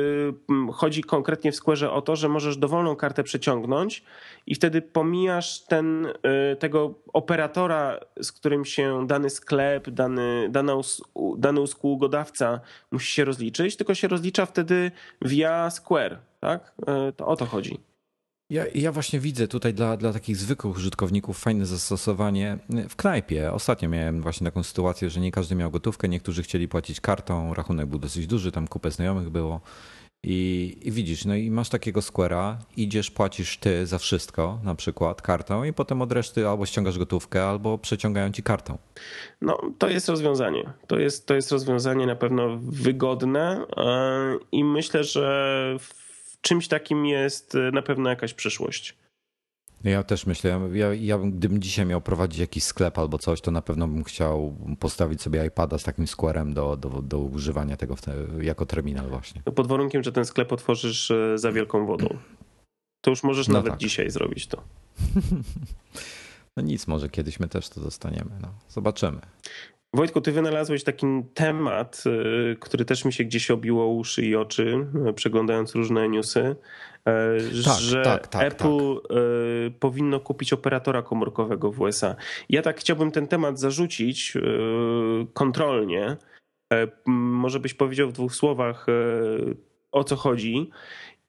chodzi 0.73 1.03
konkretnie 1.03 1.53
w 1.53 1.57
Square 1.57 1.85
o 1.85 2.03
to, 2.03 2.17
że 2.17 2.29
możesz 2.29 2.57
dowolną 2.57 2.97
kartę 2.97 3.23
przeciągnąć 3.23 4.03
i 4.47 4.55
wtedy 4.55 4.83
pomijasz 4.83 5.61
ten, 5.61 6.07
tego 6.59 6.95
operatora, 7.13 8.01
z 8.23 8.33
którym 8.33 8.65
się 8.65 9.07
dany 9.07 9.31
sklep, 9.31 9.91
dany, 9.91 10.49
dany, 10.51 10.73
dany 11.37 11.61
usługodawca 11.61 12.61
musi 12.91 13.13
się 13.13 13.25
rozliczyć, 13.25 13.77
tylko 13.77 13.95
się 13.95 14.09
rozlicza 14.09 14.47
wtedy 14.47 14.91
via 15.23 15.71
Square 15.71 16.19
tak? 16.41 16.75
E, 16.87 17.13
to 17.13 17.27
o 17.27 17.37
to 17.37 17.47
chodzi. 17.47 17.79
Ja, 18.51 18.65
ja 18.75 18.93
właśnie 18.93 19.21
widzę 19.21 19.49
tutaj 19.49 19.75
dla, 19.75 19.97
dla 19.97 20.13
takich 20.13 20.37
zwykłych 20.37 20.77
użytkowników 20.77 21.39
fajne 21.39 21.67
zastosowanie 21.67 22.59
w 22.89 22.97
knajpie. 22.97 23.53
Ostatnio 23.53 23.89
miałem 23.89 24.23
właśnie 24.23 24.45
taką 24.45 24.63
sytuację, 24.63 25.11
że 25.11 25.21
nie 25.21 25.33
każdy 25.33 25.55
miał 25.55 25.71
gotówkę, 25.71 26.09
niektórzy 26.09 26.43
chcieli 26.43 26.69
płacić 26.69 27.01
kartą, 27.01 27.55
rachunek 27.55 27.87
był 27.87 27.99
dosyć 27.99 28.27
duży, 28.27 28.53
tam 28.53 28.69
kupę 28.69 28.91
znajomych 28.91 29.31
było. 29.31 29.61
I, 30.25 30.77
I, 30.83 30.93
widzisz, 30.93 31.25
no 31.25 31.35
i 31.35 31.51
masz 31.51 31.69
takiego 31.69 32.01
Square'a, 32.01 32.57
idziesz, 32.77 33.11
płacisz 33.11 33.59
ty 33.59 33.87
za 33.87 33.99
wszystko, 33.99 34.61
na 34.65 34.75
przykład 34.75 35.23
kartą, 35.23 35.65
i 35.65 35.73
potem 35.73 36.03
od 36.03 36.13
reszty 36.13 36.49
albo 36.49 36.67
ściągasz 36.67 36.99
gotówkę, 36.99 37.45
albo 37.45 37.79
przeciągają 37.79 38.33
ci 38.33 38.43
kartą. 38.43 38.79
No, 39.41 39.59
to 39.79 39.89
jest 39.89 40.09
rozwiązanie. 40.09 40.73
To 40.87 40.99
jest, 40.99 41.27
to 41.27 41.35
jest 41.35 41.53
rozwiązanie 41.53 42.07
na 42.07 42.17
pewno 42.17 42.59
wygodne 42.63 43.67
e, 43.77 44.39
i 44.53 44.65
myślę, 44.65 45.05
że 45.05 45.77
czymś 46.41 46.69
takim 46.69 47.07
jest 47.07 47.55
e, 47.55 47.71
na 47.71 47.83
pewno 47.83 48.11
jakaś 48.11 48.35
przyszłość. 48.35 48.97
Ja 49.85 50.03
też 50.03 50.27
myślę, 50.27 50.61
ja, 50.73 50.95
ja 50.95 51.19
gdybym 51.19 51.63
dzisiaj 51.63 51.87
miał 51.87 52.01
prowadzić 52.01 52.39
jakiś 52.39 52.65
sklep 52.65 52.99
albo 52.99 53.19
coś, 53.19 53.41
to 53.41 53.51
na 53.51 53.63
pewno 53.63 53.89
bym 53.89 54.05
chciał 54.05 54.57
postawić 54.81 55.23
sobie 55.23 55.47
iPada 55.47 55.79
z 55.79 55.83
takim 55.83 56.05
Square'em 56.05 56.53
do, 56.53 56.77
do, 56.77 56.89
do 57.03 57.19
używania 57.19 57.77
tego 57.77 57.97
te, 57.97 58.15
jako 58.41 58.67
terminal 58.67 59.09
właśnie. 59.09 59.43
Pod 59.43 59.67
warunkiem, 59.67 60.03
że 60.03 60.13
ten 60.13 60.25
sklep 60.25 60.53
otworzysz 60.53 61.11
e, 61.11 61.39
za 61.39 61.53
wielką 61.53 61.87
wodą. 61.87 62.09
To 63.01 63.11
już 63.11 63.23
możesz 63.23 63.49
no 63.49 63.55
nawet 63.55 63.73
tak. 63.73 63.81
dzisiaj 63.81 64.11
zrobić 64.11 64.47
to. 64.47 64.63
No 66.57 66.63
nic, 66.63 66.87
może 66.87 67.09
kiedyś 67.09 67.41
my 67.41 67.49
też 67.49 67.69
to 67.69 67.81
dostaniemy. 67.81 68.31
No, 68.41 68.49
zobaczymy. 68.69 69.21
Wojtku, 69.95 70.21
ty 70.21 70.33
wynalazłeś 70.33 70.85
taki 70.85 71.07
temat, 71.35 72.05
y, 72.53 72.57
który 72.61 72.85
też 72.85 73.05
mi 73.05 73.13
się 73.13 73.25
gdzieś 73.25 73.51
obiło 73.51 73.89
uszy 73.89 74.23
i 74.23 74.37
oczy, 74.37 74.87
y, 75.09 75.13
przeglądając 75.13 75.75
różne 75.75 76.09
newsy, 76.09 76.41
y, 76.41 77.65
tak, 77.65 77.81
że 77.81 78.03
tak, 78.03 78.29
tak, 78.29 78.43
Apple 78.43 78.95
tak. 78.95 79.79
powinno 79.81 80.21
kupić 80.21 80.53
operatora 80.53 81.03
komórkowego 81.03 81.73
w 81.73 81.81
USA. 81.81 82.17
Ja 82.49 82.63
tak 82.63 82.81
chciałbym 82.81 83.11
ten 83.11 83.27
temat 83.27 83.61
zarzucić 83.61 84.35
kontrolnie. 85.33 86.17
Może 87.07 87.61
byś 87.61 87.75
powiedział 87.75 88.09
w 88.09 88.13
dwóch 88.13 88.35
słowach, 88.35 88.87
o 89.93 90.05
co 90.05 90.17
chodzi. 90.17 90.71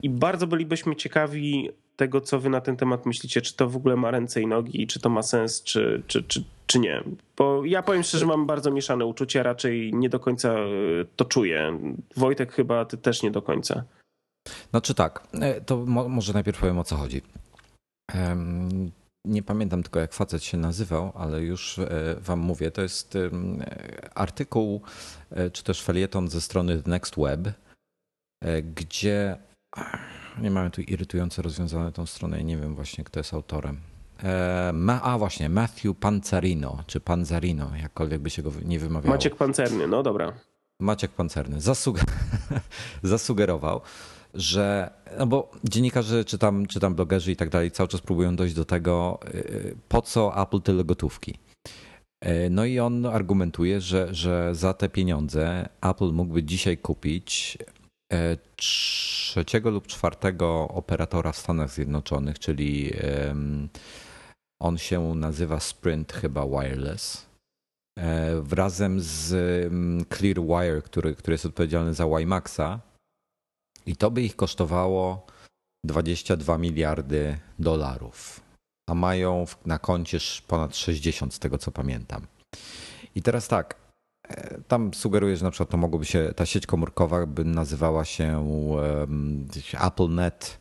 I 0.03 0.09
bardzo 0.09 0.47
bylibyśmy 0.47 0.95
ciekawi 0.95 1.69
tego, 1.99 2.21
co 2.21 2.39
wy 2.39 2.49
na 2.49 2.61
ten 2.61 2.77
temat 2.77 3.05
myślicie, 3.05 3.41
czy 3.41 3.55
to 3.55 3.69
w 3.69 3.75
ogóle 3.75 3.95
ma 3.95 4.11
ręce 4.11 4.41
i 4.41 4.47
nogi, 4.47 4.87
czy 4.87 4.99
to 4.99 5.09
ma 5.09 5.23
sens, 5.23 5.63
czy, 5.63 6.03
czy, 6.07 6.23
czy, 6.23 6.43
czy 6.67 6.79
nie. 6.79 7.03
Bo 7.37 7.65
ja 7.65 7.83
powiem 7.83 8.03
szczerze, 8.03 8.25
mam 8.25 8.45
bardzo 8.45 8.71
mieszane 8.71 9.05
uczucia, 9.05 9.43
raczej 9.43 9.93
nie 9.93 10.09
do 10.09 10.19
końca 10.19 10.53
e, 10.53 10.67
to 11.15 11.25
czuję. 11.25 11.79
Wojtek 12.17 12.53
chyba 12.53 12.85
ty 12.85 12.97
też 12.97 13.23
nie 13.23 13.31
do 13.31 13.41
końca. 13.41 13.83
Znaczy 14.69 14.93
tak, 14.93 15.27
e, 15.33 15.61
to 15.61 15.77
może 15.87 16.33
najpierw 16.33 16.59
powiem 16.59 16.79
o 16.79 16.83
co 16.83 16.95
chodzi. 16.95 17.21
Nie 19.25 19.43
pamiętam 19.43 19.83
tylko 19.83 19.99
jak 19.99 20.13
facet 20.13 20.43
się 20.43 20.57
nazywał, 20.57 21.11
ale 21.15 21.41
już 21.41 21.79
e, 21.79 22.15
wam 22.19 22.39
mówię, 22.39 22.71
to 22.71 22.81
jest 22.81 23.17
artykuł 24.15 24.81
czy 25.53 25.63
też 25.63 25.83
felieton 25.83 26.29
ze 26.29 26.41
strony 26.41 26.81
Next 26.85 27.15
Web, 27.17 27.39
gdzie 28.75 29.37
nie 30.41 30.51
mamy 30.51 30.71
tu 30.71 30.81
irytująco 30.81 31.41
rozwiązane 31.41 31.91
tą 31.91 32.05
stronę 32.05 32.41
i 32.41 32.45
nie 32.45 32.57
wiem 32.57 32.75
właśnie, 32.75 33.03
kto 33.03 33.19
jest 33.19 33.33
autorem. 33.33 33.77
E, 34.23 34.71
ma, 34.73 35.01
a 35.01 35.17
właśnie, 35.17 35.49
Matthew 35.49 35.97
Panzarino, 35.99 36.83
czy 36.87 36.99
Panzarino, 36.99 37.71
jakkolwiek 37.81 38.21
by 38.21 38.29
się 38.29 38.43
go 38.43 38.51
nie 38.65 38.79
wymawiało. 38.79 39.15
Maciek 39.15 39.35
Pancerny, 39.35 39.87
no 39.87 40.03
dobra. 40.03 40.33
Maciek 40.79 41.11
Pancerny 41.11 41.61
zasug 41.61 41.99
zasugerował, 43.03 43.81
że, 44.33 44.89
no 45.19 45.27
bo 45.27 45.51
dziennikarze, 45.63 46.25
czy 46.25 46.37
tam, 46.37 46.65
czy 46.65 46.79
tam 46.79 46.95
blogerzy 46.95 47.31
i 47.31 47.35
tak 47.35 47.49
dalej 47.49 47.71
cały 47.71 47.89
czas 47.89 48.01
próbują 48.01 48.35
dojść 48.35 48.55
do 48.55 48.65
tego, 48.65 49.19
y, 49.33 49.75
po 49.89 50.01
co 50.01 50.41
Apple 50.41 50.61
tyle 50.61 50.83
gotówki. 50.83 51.35
E, 52.21 52.49
no 52.49 52.65
i 52.65 52.79
on 52.79 53.05
argumentuje, 53.05 53.81
że, 53.81 54.15
że 54.15 54.55
za 54.55 54.73
te 54.73 54.89
pieniądze 54.89 55.69
Apple 55.81 56.11
mógłby 56.11 56.43
dzisiaj 56.43 56.77
kupić 56.77 57.57
trzeciego 58.55 59.69
lub 59.69 59.87
czwartego 59.87 60.67
operatora 60.67 61.31
w 61.31 61.37
Stanach 61.37 61.69
Zjednoczonych, 61.69 62.39
czyli 62.39 62.93
on 64.61 64.77
się 64.77 65.15
nazywa 65.15 65.59
Sprint 65.59 66.13
chyba 66.13 66.45
Wireless. 66.45 67.29
E, 67.99 68.41
wrazem 68.41 68.99
z 69.01 69.31
Clearwire, 70.09 70.81
który, 70.81 71.15
który 71.15 71.33
jest 71.33 71.45
odpowiedzialny 71.45 71.93
za 71.93 72.07
WiMaxa. 72.07 72.79
I 73.85 73.95
to 73.95 74.11
by 74.11 74.21
ich 74.21 74.35
kosztowało 74.35 75.27
22 75.85 76.57
miliardy 76.57 77.37
dolarów. 77.59 78.41
A 78.89 78.93
mają 78.93 79.45
na 79.65 79.79
koncie 79.79 80.17
ponad 80.47 80.75
60 80.75 81.33
z 81.33 81.39
tego 81.39 81.57
co 81.57 81.71
pamiętam. 81.71 82.27
I 83.15 83.21
teraz 83.21 83.47
tak, 83.47 83.75
tam 84.67 84.93
sugeruję, 84.93 85.37
że 85.37 85.45
na 85.45 85.51
przykład 85.51 85.69
to 85.69 85.77
mogłoby 85.77 86.05
się, 86.05 86.33
ta 86.35 86.45
sieć 86.45 86.67
komórkowa 86.67 87.25
by 87.25 87.45
nazywała 87.45 88.05
się 88.05 88.47
AppleNet. 89.77 90.59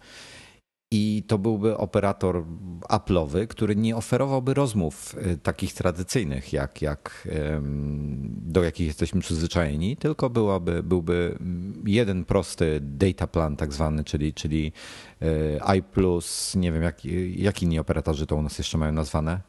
I 0.90 1.24
to 1.26 1.38
byłby 1.38 1.76
operator 1.76 2.44
Apple'owy, 2.88 3.46
który 3.46 3.76
nie 3.76 3.96
oferowałby 3.96 4.54
rozmów 4.54 5.14
y, 5.26 5.36
takich 5.36 5.74
tradycyjnych, 5.74 6.52
jak, 6.52 6.82
jak 6.82 7.28
do 8.26 8.64
jakich 8.64 8.86
jesteśmy 8.86 9.20
przyzwyczajeni, 9.20 9.96
tylko 9.96 10.30
byłaby, 10.30 10.82
byłby 10.82 11.38
jeden 11.86 12.24
prosty 12.24 12.80
data 12.82 13.26
plan 13.26 13.56
tak 13.56 13.72
zwany, 13.72 14.04
czyli, 14.04 14.34
czyli 14.34 14.72
y, 15.22 15.60
i+, 15.76 15.82
nie 16.58 16.72
wiem, 16.72 16.82
jak, 16.82 17.04
jak 17.36 17.62
inni 17.62 17.78
operatorzy 17.78 18.26
to 18.26 18.36
u 18.36 18.42
nas 18.42 18.58
jeszcze 18.58 18.78
mają 18.78 18.92
nazwane, 18.92 19.40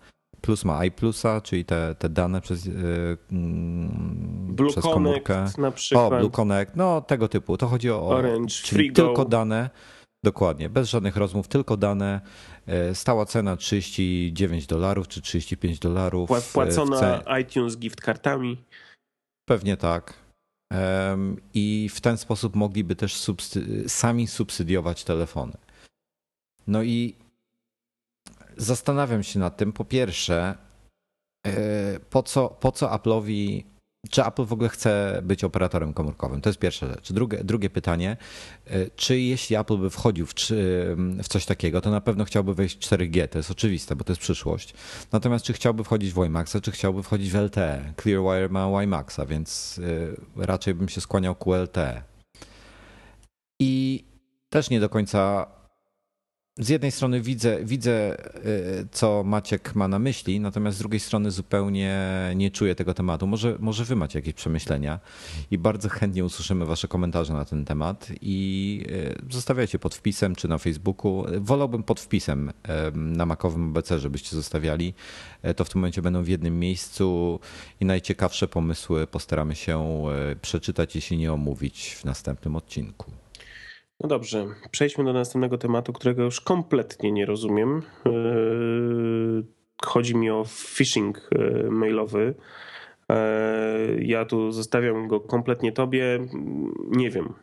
Plus 0.42 0.66
ma 0.66 0.86
iPlusa, 0.86 1.42
czyli 1.42 1.66
te, 1.66 1.96
te 1.96 2.10
dane 2.10 2.42
przez, 2.42 2.66
yy, 2.66 3.18
Blue 4.50 4.70
przez 4.70 4.84
komórkę. 4.84 5.46
na 5.58 5.72
przykład. 5.72 6.14
O, 6.14 6.18
Blue 6.18 6.32
Connect, 6.32 6.76
no 6.76 7.02
tego 7.02 7.28
typu. 7.28 7.58
To 7.58 7.68
chodzi 7.68 7.92
o 7.92 8.08
Orange, 8.08 8.50
czyli 8.50 8.92
tylko 8.92 9.26
dane. 9.26 9.70
Dokładnie, 10.24 10.70
bez 10.70 10.90
żadnych 10.90 11.18
rozmów, 11.18 11.48
tylko 11.48 11.78
dane. 11.78 12.22
E, 12.68 12.96
stała 12.96 13.26
cena 13.26 13.56
39 13.56 14.68
dolarów 14.68 15.08
czy 15.08 15.22
35 15.22 15.80
dolarów. 15.80 16.32
E, 16.32 16.42
płacona 16.54 17.24
iTunes 17.42 17.78
gift 17.78 18.02
kartami. 18.02 18.58
Pewnie 19.50 19.78
tak. 19.78 20.14
I 21.54 21.90
w 21.94 22.02
ten 22.02 22.18
sposób 22.18 22.56
mogliby 22.56 22.96
też 22.96 23.16
substy 23.16 23.90
sami 23.90 24.28
subsydiować 24.28 25.04
telefony. 25.04 25.54
No 26.68 26.84
i 26.84 27.16
zastanawiam 28.60 29.24
się 29.24 29.40
nad 29.40 29.58
tym. 29.58 29.74
Po 29.74 29.86
pierwsze, 29.86 30.56
e, 31.48 32.00
po 32.00 32.24
co, 32.24 32.50
po 32.50 32.72
co 32.72 32.88
Apple'owi 32.88 33.64
czy 34.10 34.26
Apple 34.26 34.46
w 34.46 34.54
ogóle 34.54 34.70
chce 34.70 35.22
być 35.24 35.44
operatorem 35.44 35.94
komórkowym? 35.94 36.42
To 36.42 36.50
jest 36.50 36.60
pierwsza 36.60 36.88
rzecz. 36.88 37.14
Drugie, 37.14 37.44
drugie 37.44 37.70
pytanie, 37.70 38.18
y, 38.72 38.90
czy 38.96 39.20
jeśli 39.20 39.56
Apple 39.56 39.78
by 39.78 39.90
wchodził 39.90 40.26
w, 40.26 40.34
w, 41.24 41.28
coś 41.28 41.46
takiego, 41.46 41.82
to 41.82 41.92
na 41.92 42.02
pewno 42.02 42.26
chciałby 42.26 42.56
wejść 42.56 42.78
w 42.78 42.90
4G, 42.90 43.28
to 43.28 43.40
jest 43.40 43.52
oczywiste, 43.52 43.96
bo 43.96 44.04
to 44.04 44.12
jest 44.12 44.22
przyszłość. 44.22 44.74
Natomiast 45.12 45.46
czy 45.46 45.54
chciałby 45.54 45.84
wchodzić 45.84 46.12
w 46.14 46.24
WiMaxa, 46.24 46.56
czy 46.62 46.72
chciałby 46.72 47.04
wchodzić 47.04 47.32
w 47.32 47.36
LTE? 47.36 47.94
Clearwire 48.02 48.50
ma 48.50 48.80
WiMaxa, 48.80 49.20
więc 49.28 49.78
y, 49.78 50.16
raczej 50.36 50.74
bym 50.74 50.90
się 50.90 51.02
skłaniał 51.02 51.36
ku 51.36 51.54
LTE. 51.54 52.04
I 53.62 54.04
też 54.50 54.70
nie 54.70 54.80
do 54.80 54.90
końca 54.90 55.48
z 56.60 56.70
jednej 56.70 56.92
strony 56.92 57.22
widzę, 57.22 57.60
widzę, 57.64 58.18
y, 58.46 58.88
co 58.92 59.24
Maciek 59.24 59.76
ma 59.76 59.88
na 59.88 60.00
myśli, 60.00 60.40
natomiast 60.40 60.78
z 60.78 60.80
drugiej 60.80 61.00
strony 61.00 61.32
zupełnie 61.32 62.00
nie 62.36 62.52
czuję 62.52 62.76
tego 62.76 62.94
tematu. 62.94 63.28
Może, 63.28 63.56
może 63.60 63.86
wy 63.86 63.96
macie 63.96 64.20
jakieś 64.20 64.34
przemyślenia 64.34 65.00
i 65.52 65.58
bardzo 65.58 65.90
chętnie 65.90 66.26
usłyszymy 66.26 66.66
wasze 66.66 66.88
komentarze 66.88 67.34
na 67.34 67.46
ten 67.46 67.66
temat 67.66 68.08
i 68.22 68.86
y, 69.30 69.34
zostawiajcie 69.34 69.80
pod 69.80 69.96
wpisem 69.96 70.36
czy 70.36 70.48
na 70.48 70.58
Facebooku. 70.58 71.26
Wolałbym 71.38 71.84
pod 71.84 72.00
wpisem 72.00 72.52
na 72.94 73.26
makowym 73.26 73.70
ABC, 73.70 74.00
żebyście 74.00 74.36
zostawiali. 74.36 74.94
E, 75.42 75.54
to 75.54 75.64
w 75.64 75.70
tym 75.70 75.82
momencie 75.82 76.02
będą 76.02 76.24
w 76.24 76.28
jednym 76.28 76.60
miejscu 76.60 77.40
i 77.80 77.86
najciekawsze 77.86 78.48
pomysły 78.48 79.08
postaramy 79.08 79.56
się 79.56 80.04
e, 80.32 80.36
przeczytać, 80.36 80.96
jeśli 80.96 81.18
nie 81.18 81.34
omówić 81.34 81.96
w 81.96 82.06
następnym 82.06 82.56
odcinku. 82.56 83.19
No 84.04 84.10
dobrze, 84.10 84.48
przejdźmy 84.72 85.04
do 85.04 85.14
następnego 85.14 85.58
tematu, 85.58 85.94
którego 85.94 86.24
już 86.24 86.42
kompletnie 86.42 87.12
nie 87.12 87.26
rozumiem. 87.26 87.82
Yy, 88.06 89.44
chodzi 89.86 90.16
mi 90.16 90.30
o 90.30 90.46
phishing 90.46 91.30
yy, 91.32 91.72
mailowy. 91.72 92.36
Yy, 93.10 94.04
ja 94.04 94.26
tu 94.26 94.52
zostawiam 94.52 95.08
go 95.08 95.20
kompletnie 95.20 95.72
tobie. 95.72 96.28
Nie 96.88 97.10
wiem. 97.10 97.34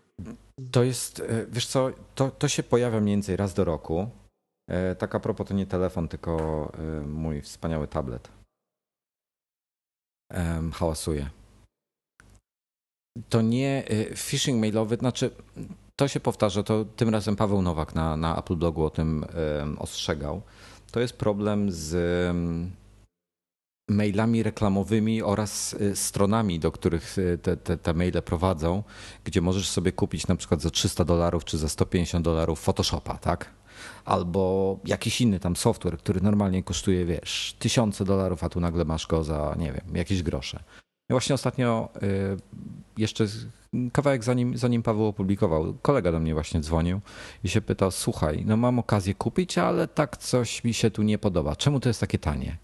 To 0.72 0.82
jest, 0.82 1.22
wiesz 1.48 1.66
co, 1.66 1.90
to, 2.14 2.30
to 2.30 2.48
się 2.48 2.62
pojawia 2.62 3.00
mniej 3.00 3.16
więcej 3.16 3.36
raz 3.36 3.54
do 3.54 3.64
roku. 3.64 4.11
Tak 4.98 5.14
a 5.14 5.20
propos 5.20 5.48
to 5.48 5.54
nie 5.54 5.66
telefon, 5.66 6.09
tylko 6.09 6.72
mój 7.07 7.42
wspaniały 7.42 7.88
tablet. 7.88 8.28
Hałasuje. 10.72 11.30
To 13.28 13.42
nie 13.42 13.84
phishing 14.16 14.61
mailowy, 14.61 14.96
znaczy 14.96 15.30
to 15.97 16.09
się 16.09 16.20
powtarza, 16.20 16.62
to 16.62 16.84
tym 16.84 17.09
razem 17.09 17.36
Paweł 17.36 17.62
Nowak 17.62 17.94
na, 17.94 18.16
na 18.16 18.38
Apple 18.38 18.57
Blogu 18.57 18.84
o 18.84 18.90
tym 18.90 19.24
ostrzegał. 19.78 20.42
To 20.92 21.01
jest 21.01 21.16
problem 21.16 21.72
z 21.72 21.97
mailami 23.88 24.42
reklamowymi 24.42 25.22
oraz 25.22 25.72
y, 25.72 25.97
stronami, 25.97 26.61
do 26.61 26.72
których 26.72 27.18
y, 27.18 27.38
te, 27.42 27.57
te, 27.57 27.76
te, 27.76 27.94
maile 27.94 28.22
prowadzą, 28.24 28.82
gdzie 29.24 29.40
możesz 29.40 29.68
sobie 29.68 29.92
kupić 29.92 30.26
na 30.26 30.36
przykład 30.36 30.62
za 30.62 30.70
300 30.70 31.05
dolarów 31.05 31.44
czy 31.44 31.59
za 31.59 31.68
150 31.68 32.24
dolarów 32.24 32.61
Photoshopa, 32.61 33.18
tak? 33.18 33.51
Albo 34.05 34.78
jakiś 34.84 35.20
inny 35.20 35.40
tam 35.40 35.57
software, 35.57 35.99
który 35.99 36.20
normalnie 36.20 36.62
kosztuje, 36.62 37.05
wiesz, 37.05 37.57
tysiące 37.59 38.05
dolarów, 38.05 38.44
a 38.44 38.49
tu 38.49 38.61
nagle 38.61 38.84
masz 38.84 39.07
go 39.07 39.24
za, 39.24 39.55
nie 39.59 39.72
wiem, 39.72 39.97
jakieś 39.97 40.22
grosze. 40.22 40.62
Ja 41.09 41.14
właśnie 41.14 41.34
ostatnio 41.34 41.88
y, 42.03 42.36
jeszcze 42.97 43.26
kawałek 43.93 44.24
zanim, 44.24 44.57
zanim 44.57 44.83
Paweł 44.83 45.07
opublikował, 45.07 45.74
kolega 45.83 46.12
do 46.12 46.20
mnie 46.20 46.35
właśnie 46.35 46.61
dzwonił 46.61 47.01
i 47.45 47.49
się 47.49 47.61
pytał, 47.61 47.91
słuchaj, 47.91 48.45
no 48.47 48.57
mam 48.57 48.79
okazję 48.79 49.14
kupić, 49.14 49.59
ale 49.59 49.89
tak 49.89 50.16
coś 50.16 50.64
mi 50.64 50.74
się 50.74 50.91
tu 50.91 51.03
nie 51.03 51.18
podoba. 51.18 51.57
Czemu 51.57 51.81
to 51.81 51.89
jest 51.89 52.01
takie 52.01 52.18
tanie? 52.18 52.59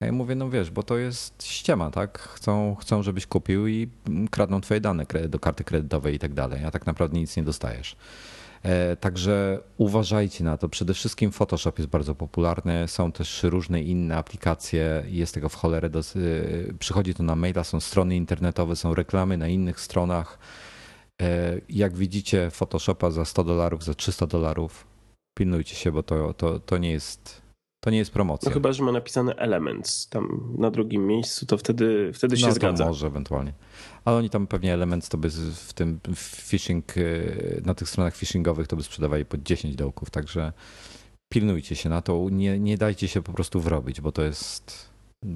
Ja 0.00 0.12
mówię, 0.12 0.34
no 0.34 0.50
wiesz, 0.50 0.70
bo 0.70 0.82
to 0.82 0.98
jest 0.98 1.42
ściema, 1.42 1.90
tak? 1.90 2.18
Chcą, 2.18 2.76
chcą 2.80 3.02
żebyś 3.02 3.26
kupił 3.26 3.66
i 3.66 3.88
kradną 4.30 4.60
twoje 4.60 4.80
dane 4.80 5.06
do 5.28 5.38
karty 5.38 5.64
kredytowej 5.64 6.14
i 6.14 6.18
tak 6.18 6.34
dalej, 6.34 6.64
a 6.64 6.70
tak 6.70 6.86
naprawdę 6.86 7.18
nic 7.18 7.36
nie 7.36 7.42
dostajesz. 7.42 7.96
E, 8.62 8.96
także 8.96 9.60
uważajcie 9.76 10.44
na 10.44 10.56
to. 10.56 10.68
Przede 10.68 10.94
wszystkim 10.94 11.32
Photoshop 11.32 11.72
jest 11.78 11.90
bardzo 11.90 12.14
popularny. 12.14 12.88
Są 12.88 13.12
też 13.12 13.42
różne 13.42 13.82
inne 13.82 14.16
aplikacje. 14.16 15.04
Jest 15.06 15.34
tego 15.34 15.48
w 15.48 15.54
cholerę. 15.54 15.90
Do, 15.90 15.98
e, 15.98 16.02
przychodzi 16.78 17.14
to 17.14 17.22
na 17.22 17.36
maila, 17.36 17.64
są 17.64 17.80
strony 17.80 18.16
internetowe, 18.16 18.76
są 18.76 18.94
reklamy 18.94 19.36
na 19.36 19.48
innych 19.48 19.80
stronach. 19.80 20.38
E, 21.22 21.60
jak 21.68 21.94
widzicie 21.96 22.50
Photoshopa 22.50 23.10
za 23.10 23.24
100 23.24 23.44
dolarów, 23.44 23.84
za 23.84 23.94
300 23.94 24.26
dolarów, 24.26 24.86
pilnujcie 25.38 25.74
się, 25.76 25.92
bo 25.92 26.02
to, 26.02 26.34
to, 26.34 26.60
to 26.60 26.78
nie 26.78 26.90
jest 26.90 27.39
to 27.80 27.90
nie 27.90 27.98
jest 27.98 28.10
promocja. 28.10 28.48
No 28.50 28.54
chyba, 28.54 28.72
że 28.72 28.82
ma 28.82 28.92
napisane 28.92 29.34
Elements 29.36 30.08
tam 30.08 30.54
na 30.58 30.70
drugim 30.70 31.06
miejscu, 31.06 31.46
to 31.46 31.58
wtedy, 31.58 32.12
wtedy 32.14 32.36
się 32.36 32.46
no, 32.46 32.52
zgadza. 32.52 32.86
może 32.86 33.06
ewentualnie. 33.06 33.52
Ale 34.04 34.16
oni 34.16 34.30
tam 34.30 34.46
pewnie 34.46 34.74
Elements 34.74 35.08
to 35.08 35.18
by 35.18 35.30
w 35.54 35.72
tym 35.72 36.00
phishing, 36.16 36.96
y, 36.96 37.62
na 37.64 37.74
tych 37.74 37.88
stronach 37.88 38.16
phishingowych 38.16 38.68
to 38.68 38.76
by 38.76 38.82
sprzedawali 38.82 39.24
po 39.24 39.36
10 39.36 39.76
dołków, 39.76 40.10
także 40.10 40.52
pilnujcie 41.32 41.76
się 41.76 41.88
na 41.88 42.02
to, 42.02 42.26
nie, 42.30 42.58
nie 42.58 42.78
dajcie 42.78 43.08
się 43.08 43.22
po 43.22 43.32
prostu 43.32 43.60
wrobić, 43.60 44.00
bo 44.00 44.12
to 44.12 44.22
jest 44.22 44.90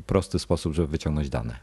prosty 0.06 0.38
sposób, 0.38 0.74
żeby 0.74 0.88
wyciągnąć 0.88 1.28
dane. 1.28 1.56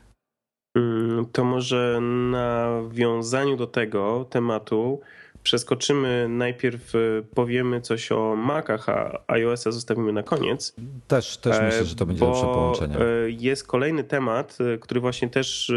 Mm, 0.78 1.26
to 1.26 1.44
może 1.44 2.00
nawiązaniu 2.32 3.58
do 3.58 3.68
tego 3.68 4.26
tematu 4.30 5.02
przeskoczymy 5.44 6.28
najpierw, 6.30 6.96
y, 6.96 7.24
powiemy 7.36 7.82
coś 7.82 8.12
o 8.12 8.36
Macach, 8.36 8.90
a 8.90 9.24
iOS-a 9.28 9.72
zostawimy 9.72 10.14
na 10.14 10.24
koniec. 10.24 10.76
Też, 11.08 11.38
też 11.38 11.58
e, 11.58 11.64
myślę, 11.64 11.86
że 11.86 11.96
to 11.96 12.06
będzie 12.06 12.26
lepsze 12.26 12.42
połączenie. 12.42 12.96
E, 12.96 13.30
jest 13.30 13.68
kolejny 13.68 14.04
temat, 14.04 14.58
który 14.82 15.00
właśnie 15.00 15.30
też 15.30 15.72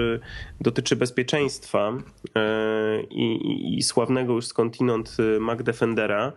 dotyczy 0.60 0.96
bezpieczeństwa 0.96 1.92
e, 2.36 3.02
i, 3.02 3.78
i 3.78 3.82
sławnego 3.82 4.32
już 4.32 4.46
skądinąd 4.46 5.16
Mac 5.40 5.62
Defendera. 5.62 6.32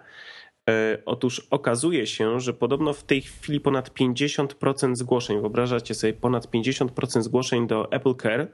Otóż 1.05 1.47
okazuje 1.49 2.07
się, 2.07 2.39
że 2.39 2.53
podobno 2.53 2.93
w 2.93 3.03
tej 3.03 3.21
chwili 3.21 3.59
ponad 3.59 3.89
50% 3.89 4.95
zgłoszeń, 4.95 5.41
wyobrażacie 5.41 5.93
sobie, 5.93 6.13
ponad 6.13 6.47
50% 6.47 7.21
zgłoszeń 7.21 7.67
do 7.67 7.91
Apple 7.91 8.15
Care 8.15 8.47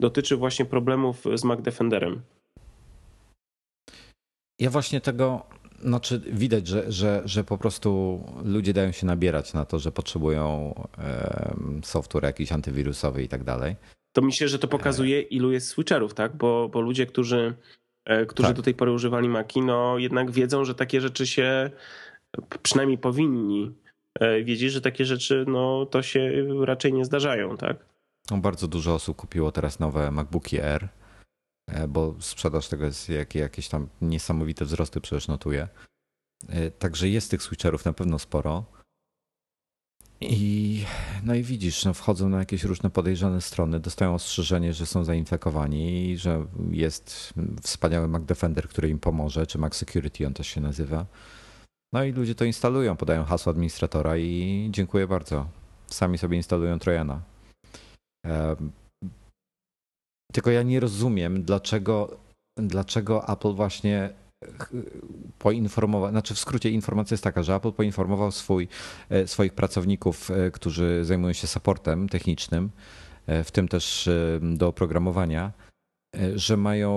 dotyczy 0.00 0.36
właśnie 0.36 0.64
problemów 0.64 1.24
z 1.34 1.44
Mac 1.44 1.62
Defenderem. 1.62 2.22
Ja 4.60 4.70
właśnie 4.70 5.00
tego, 5.00 5.46
znaczy 5.82 6.20
widać, 6.32 6.66
że, 6.66 6.92
że, 6.92 7.22
że 7.24 7.44
po 7.44 7.58
prostu 7.58 8.20
ludzie 8.44 8.72
dają 8.72 8.92
się 8.92 9.06
nabierać 9.06 9.54
na 9.54 9.64
to, 9.64 9.78
że 9.78 9.92
potrzebują 9.92 10.74
software 11.84 12.24
jakiś 12.24 12.52
antywirusowy 12.52 13.22
i 13.22 13.28
tak 13.28 13.44
dalej. 13.44 13.76
To 14.12 14.22
myślę, 14.22 14.48
że 14.48 14.58
to 14.58 14.68
pokazuje, 14.68 15.20
ilu 15.20 15.52
jest 15.52 15.68
switcherów, 15.68 16.14
tak? 16.14 16.36
Bo, 16.36 16.68
bo 16.68 16.80
ludzie, 16.80 17.06
którzy, 17.06 17.54
e, 18.04 18.26
którzy 18.26 18.48
tak. 18.48 18.56
do 18.56 18.62
tej 18.62 18.74
pory 18.74 18.92
używali 18.92 19.28
Maki, 19.28 19.60
no 19.60 19.98
jednak 19.98 20.30
wiedzą, 20.30 20.64
że 20.64 20.74
takie 20.74 21.00
rzeczy 21.00 21.26
się 21.26 21.70
przynajmniej 22.62 22.98
powinni 22.98 23.74
e, 24.20 24.44
wiedzieć, 24.44 24.72
że 24.72 24.80
takie 24.80 25.04
rzeczy 25.04 25.44
no, 25.48 25.86
to 25.86 26.02
się 26.02 26.32
raczej 26.64 26.92
nie 26.92 27.04
zdarzają, 27.04 27.56
tak? 27.56 27.76
No, 28.30 28.36
bardzo 28.36 28.68
dużo 28.68 28.94
osób 28.94 29.16
kupiło 29.16 29.52
teraz 29.52 29.78
nowe 29.78 30.10
MacBooki 30.10 30.58
E, 30.60 30.88
bo 31.88 32.14
sprzedaż 32.20 32.68
tego 32.68 32.84
jest 32.84 33.08
jak, 33.08 33.34
jakieś 33.34 33.68
tam 33.68 33.88
niesamowite 34.02 34.64
wzrosty 34.64 35.00
przecież 35.00 35.28
notuje. 35.28 35.68
E, 36.48 36.70
także 36.70 37.08
jest 37.08 37.30
tych 37.30 37.42
switcherów 37.42 37.84
na 37.84 37.92
pewno 37.92 38.18
sporo. 38.18 38.64
I 40.20 40.84
no 41.22 41.34
i 41.34 41.42
widzisz, 41.42 41.84
no 41.84 41.94
wchodzą 41.94 42.28
na 42.28 42.38
jakieś 42.38 42.64
różne 42.64 42.90
podejrzane 42.90 43.40
strony, 43.40 43.80
dostają 43.80 44.14
ostrzeżenie, 44.14 44.74
że 44.74 44.86
są 44.86 45.04
zainfekowani 45.04 46.16
że 46.18 46.46
jest 46.70 47.34
wspaniały 47.62 48.08
Mac 48.08 48.24
Defender, 48.24 48.68
który 48.68 48.88
im 48.88 48.98
pomoże, 48.98 49.46
czy 49.46 49.58
Mac 49.58 49.74
Security 49.74 50.26
on 50.26 50.34
też 50.34 50.46
się 50.46 50.60
nazywa. 50.60 51.06
No 51.92 52.04
i 52.04 52.12
ludzie 52.12 52.34
to 52.34 52.44
instalują, 52.44 52.96
podają 52.96 53.24
hasło 53.24 53.50
administratora 53.50 54.16
i 54.16 54.68
dziękuję 54.70 55.06
bardzo. 55.06 55.48
Sami 55.86 56.18
sobie 56.18 56.36
instalują 56.36 56.78
Trojana. 56.78 57.22
E, 60.30 60.32
tylko 60.32 60.50
ja 60.50 60.62
nie 60.62 60.80
rozumiem, 60.80 61.42
dlaczego, 61.42 62.16
dlaczego 62.56 63.28
Apple 63.28 63.52
właśnie 63.52 64.10
poinformował, 65.38 66.10
znaczy 66.10 66.34
w 66.34 66.38
skrócie 66.38 66.70
informacja 66.70 67.14
jest 67.14 67.24
taka, 67.24 67.42
że 67.42 67.54
Apple 67.54 67.72
poinformował 67.72 68.30
swój, 68.30 68.68
e, 69.10 69.26
swoich 69.26 69.54
pracowników, 69.54 70.30
e, 70.30 70.50
którzy 70.50 71.04
zajmują 71.04 71.32
się 71.32 71.46
supportem 71.46 72.08
technicznym, 72.08 72.70
e, 73.26 73.44
w 73.44 73.50
tym 73.50 73.68
też 73.68 74.10
do 74.42 74.68
oprogramowania, 74.68 75.52
że 76.34 76.56
mają 76.56 76.92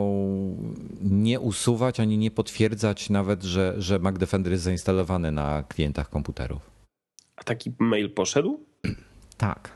nie 1.01 1.39
usuwać 1.39 1.99
ani 1.99 2.17
nie 2.17 2.31
potwierdzać 2.31 3.09
nawet, 3.09 3.43
że, 3.43 3.73
że 3.77 3.99
Mac 3.99 4.17
Defender 4.17 4.51
jest 4.51 4.63
zainstalowany 4.63 5.31
na 5.31 5.63
klientach 5.63 6.09
komputerów. 6.09 6.71
A 7.35 7.43
taki 7.43 7.71
mail 7.79 8.09
poszedł? 8.09 8.59
Tak. 9.37 9.71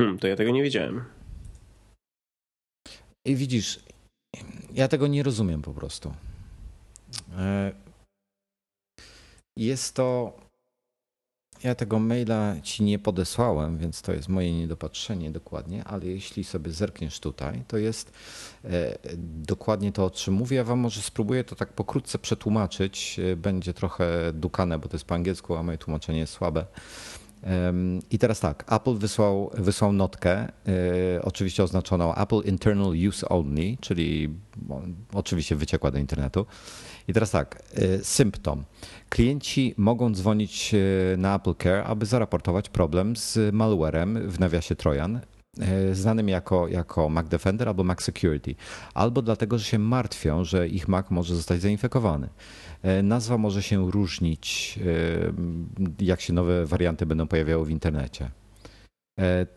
Hmm, 0.00 0.18
to 0.18 0.26
ja 0.26 0.36
tego 0.36 0.50
nie 0.50 0.62
wiedziałem. 0.62 1.04
I 3.26 3.36
widzisz, 3.36 3.80
ja 4.72 4.88
tego 4.88 5.06
nie 5.06 5.22
rozumiem 5.22 5.62
po 5.62 5.72
prostu. 5.72 6.14
E, 7.38 7.72
jest 9.56 9.94
to. 9.94 10.32
ja 11.62 11.74
tego 11.74 11.98
maila 11.98 12.60
ci 12.62 12.84
nie 12.84 12.98
podesłałem, 12.98 13.78
więc 13.78 14.02
to 14.02 14.12
jest 14.12 14.28
moje 14.28 14.52
niedopatrzenie 14.52 15.30
dokładnie, 15.30 15.84
ale 15.84 16.06
jeśli 16.06 16.44
sobie 16.44 16.70
zerkniesz 16.70 17.20
tutaj, 17.20 17.62
to 17.68 17.76
jest 17.78 18.12
e, 18.64 18.98
dokładnie 19.24 19.92
to, 19.92 20.04
o 20.04 20.10
czym 20.10 20.34
mówię. 20.34 20.56
Ja 20.56 20.64
wam 20.64 20.78
może 20.78 21.02
spróbuję 21.02 21.44
to 21.44 21.56
tak 21.56 21.72
pokrótce 21.72 22.18
przetłumaczyć. 22.18 23.18
E, 23.32 23.36
będzie 23.36 23.74
trochę 23.74 24.32
dukane, 24.32 24.78
bo 24.78 24.88
to 24.88 24.96
jest 24.96 25.04
po 25.04 25.14
angielsku, 25.14 25.56
a 25.56 25.62
moje 25.62 25.78
tłumaczenie 25.78 26.18
jest 26.18 26.32
słabe. 26.32 26.66
I 28.10 28.18
teraz 28.18 28.40
tak, 28.40 28.72
Apple 28.72 28.94
wysłał, 28.94 29.50
wysłał 29.54 29.92
notkę, 29.92 30.32
e, 30.38 30.52
oczywiście 31.22 31.62
oznaczoną 31.62 32.14
Apple 32.14 32.40
Internal 32.44 32.92
Use 33.08 33.28
Only, 33.28 33.76
czyli 33.80 34.28
oczywiście 35.12 35.56
wyciekła 35.56 35.90
do 35.90 35.98
internetu. 35.98 36.46
I 37.08 37.12
teraz 37.12 37.30
tak, 37.30 37.62
y, 37.78 38.04
symptom. 38.04 38.64
Klienci 39.08 39.74
mogą 39.76 40.12
dzwonić 40.12 40.74
y, 40.74 41.16
na 41.18 41.34
Apple 41.34 41.54
Care, 41.54 41.84
aby 41.86 42.06
zaraportować 42.06 42.68
problem 42.68 43.16
z 43.16 43.54
malwarem 43.54 44.30
w 44.30 44.40
nawiasie 44.40 44.76
Trojan, 44.76 45.20
znanym 45.92 46.28
jako, 46.28 46.68
jako 46.68 47.08
Mac 47.08 47.28
Defender 47.28 47.68
albo 47.68 47.84
Mac 47.84 48.02
Security, 48.02 48.54
albo 48.94 49.22
dlatego, 49.22 49.58
że 49.58 49.64
się 49.64 49.78
martwią, 49.78 50.44
że 50.44 50.68
ich 50.68 50.88
Mac 50.88 51.10
może 51.10 51.36
zostać 51.36 51.60
zainfekowany. 51.60 52.28
Nazwa 53.02 53.38
może 53.38 53.62
się 53.62 53.90
różnić, 53.90 54.78
jak 56.00 56.20
się 56.20 56.32
nowe 56.32 56.66
warianty 56.66 57.06
będą 57.06 57.26
pojawiały 57.26 57.66
w 57.66 57.70
internecie. 57.70 58.30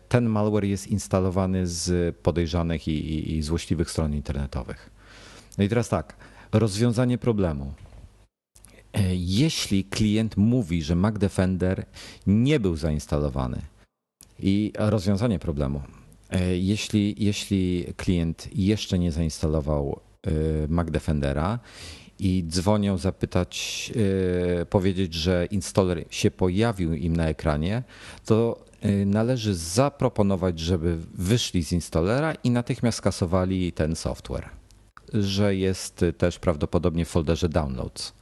Ten 0.08 0.26
malware 0.26 0.64
jest 0.64 0.88
instalowany 0.88 1.66
z 1.66 2.16
podejrzanych 2.16 2.88
i, 2.88 2.90
i, 2.90 3.36
i 3.36 3.42
złośliwych 3.42 3.90
stron 3.90 4.14
internetowych. 4.14 4.90
No 5.58 5.64
i 5.64 5.68
teraz 5.68 5.88
tak, 5.88 6.16
Rozwiązanie 6.52 7.18
problemu. 7.18 7.72
E, 8.92 9.14
jeśli 9.14 9.84
klient 9.84 10.36
mówi, 10.36 10.82
że 10.82 10.94
Mac 10.94 11.18
Defender 11.18 11.86
nie 12.26 12.60
był 12.60 12.76
zainstalowany 12.76 13.62
i 14.42 14.72
rozwiązanie 14.78 15.38
problemu. 15.38 15.82
E, 16.30 16.56
jeśli, 16.56 17.24
jeśli 17.24 17.86
klient 17.96 18.48
jeszcze 18.54 18.98
nie 18.98 19.12
zainstalował 19.12 20.00
e, 20.26 20.30
Mac 20.68 20.90
Defendera 20.90 21.58
i 22.18 22.44
dzwonią 22.48 22.98
zapytać, 22.98 23.92
powiedzieć, 24.70 25.14
że 25.14 25.46
installer 25.50 26.04
się 26.10 26.30
pojawił 26.30 26.94
im 26.94 27.16
na 27.16 27.28
ekranie, 27.28 27.82
to 28.24 28.64
należy 29.06 29.54
zaproponować, 29.54 30.58
żeby 30.58 30.98
wyszli 31.14 31.64
z 31.64 31.72
installera 31.72 32.34
i 32.34 32.50
natychmiast 32.50 32.98
skasowali 32.98 33.72
ten 33.72 33.96
software 33.96 34.60
że 35.14 35.56
jest 35.56 36.04
też 36.18 36.38
prawdopodobnie 36.38 37.04
w 37.04 37.08
folderze 37.08 37.48
downloads. 37.48 38.12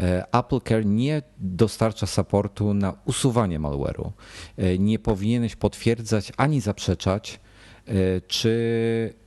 E, 0.00 0.24
Apple 0.32 0.60
Care 0.60 0.86
nie 0.86 1.22
dostarcza 1.38 2.06
supportu 2.06 2.74
na 2.74 2.96
usuwanie 3.04 3.60
malware'u. 3.60 4.10
E, 4.56 4.78
nie 4.78 4.98
powinieneś 4.98 5.56
potwierdzać 5.56 6.32
ani 6.36 6.60
zaprzeczać, 6.60 7.40
e, 7.86 8.20
czy 8.20 9.24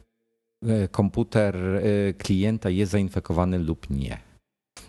komputer 0.91 1.55
klienta 2.18 2.70
jest 2.70 2.91
zainfekowany 2.91 3.59
lub 3.59 3.89
nie. 3.89 4.18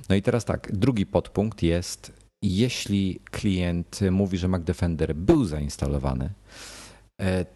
No 0.09 0.14
i 0.14 0.22
teraz 0.22 0.45
tak, 0.45 0.72
drugi 0.72 1.07
podpunkt 1.07 1.62
jest, 1.62 2.12
jeśli 2.43 3.20
klient 3.24 4.01
mówi, 4.11 4.39
że 4.39 4.49
Mac 4.49 4.62
Defender 4.64 5.14
był 5.14 5.45
zainstalowany, 5.45 6.31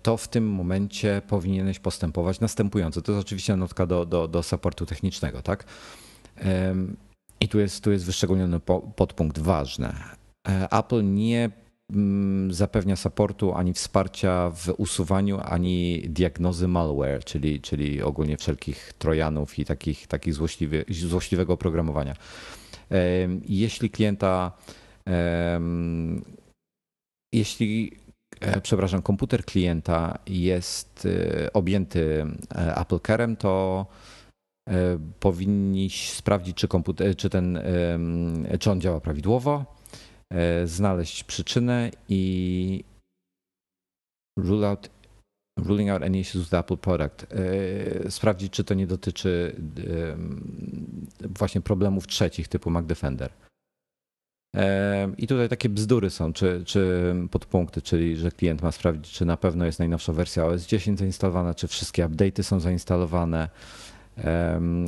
to 0.02 0.16
w 0.16 0.28
tym 0.28 0.48
momencie 0.48 1.22
powinieneś 1.28 1.78
postępować 1.78 2.40
następująco. 2.40 3.02
To 3.02 3.12
jest 3.12 3.26
oczywiście 3.26 3.56
notka 3.56 3.86
do, 3.86 4.06
do, 4.06 4.28
do 4.28 4.42
supportu 4.42 4.86
technicznego, 4.86 5.42
tak? 5.42 5.64
I 7.42 7.48
tu 7.48 7.58
jest, 7.58 7.84
tu 7.84 7.92
jest 7.92 8.04
wyszczególniony 8.04 8.60
podpunkt 8.96 9.38
ważny. 9.38 9.92
E, 10.48 10.68
Apple 10.70 11.14
nie 11.14 11.50
mm, 11.92 12.52
zapewnia 12.52 12.96
supportu 12.96 13.54
ani 13.54 13.72
wsparcia 13.72 14.50
w 14.50 14.74
usuwaniu, 14.76 15.40
ani 15.44 16.02
diagnozy 16.08 16.68
malware, 16.68 17.24
czyli, 17.24 17.60
czyli 17.60 18.02
ogólnie 18.02 18.36
wszelkich 18.36 18.92
trojanów 18.98 19.58
i 19.58 19.64
takich, 19.64 20.06
takich 20.06 20.34
złośliwy, 20.34 20.84
złośliwego 20.88 21.52
oprogramowania. 21.52 22.14
Jeśli 23.48 23.90
klienta 23.90 24.52
jeśli 27.32 28.02
E, 28.42 28.60
przepraszam, 28.60 29.02
komputer 29.02 29.44
klienta 29.44 30.18
jest 30.26 31.06
e, 31.06 31.52
objęty 31.52 32.26
e, 32.54 32.76
Apple 32.76 33.00
Carem, 33.06 33.36
to 33.36 33.86
powinniś 35.20 36.10
sprawdzić, 36.10 36.56
czy, 36.56 36.68
komputer, 36.68 37.16
czy, 37.16 37.30
ten, 37.30 37.60
czy 38.60 38.70
on 38.70 38.80
działa 38.80 39.00
prawidłowo, 39.00 39.64
znaleźć 40.64 41.24
przyczynę 41.24 41.90
i 42.08 42.84
rule 44.38 44.68
out, 44.68 44.90
ruling 45.58 45.90
out 45.90 46.02
any 46.02 46.18
issues 46.18 46.44
with 46.44 46.54
Apple 46.54 46.76
product. 46.76 47.26
Sprawdzić, 48.08 48.52
czy 48.52 48.64
to 48.64 48.74
nie 48.74 48.86
dotyczy 48.86 49.56
właśnie 51.20 51.60
problemów 51.60 52.06
trzecich 52.06 52.48
typu 52.48 52.70
Mac 52.70 52.86
Defender. 52.86 53.32
I 55.18 55.26
tutaj 55.26 55.48
takie 55.48 55.68
bzdury 55.68 56.10
są, 56.10 56.32
czy, 56.32 56.62
czy 56.66 57.14
podpunkty, 57.30 57.82
czyli 57.82 58.16
że 58.16 58.30
klient 58.30 58.62
ma 58.62 58.72
sprawdzić, 58.72 59.12
czy 59.12 59.24
na 59.24 59.36
pewno 59.36 59.66
jest 59.66 59.78
najnowsza 59.78 60.12
wersja 60.12 60.46
OS 60.46 60.66
10 60.66 60.98
zainstalowana, 60.98 61.54
czy 61.54 61.68
wszystkie 61.68 62.08
update'y 62.08 62.42
są 62.42 62.60
zainstalowane. 62.60 63.48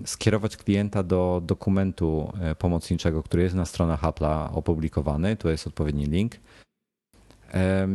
Skierować 0.07 0.57
klienta 0.57 1.03
do 1.03 1.43
dokumentu 1.45 2.33
e, 2.41 2.55
pomocniczego, 2.55 3.23
który 3.23 3.43
jest 3.43 3.55
na 3.55 3.65
stronach 3.65 4.03
Apple'a 4.03 4.49
opublikowany. 4.53 5.37
Tu 5.37 5.49
jest 5.49 5.67
odpowiedni 5.67 6.07
link. 6.07 6.37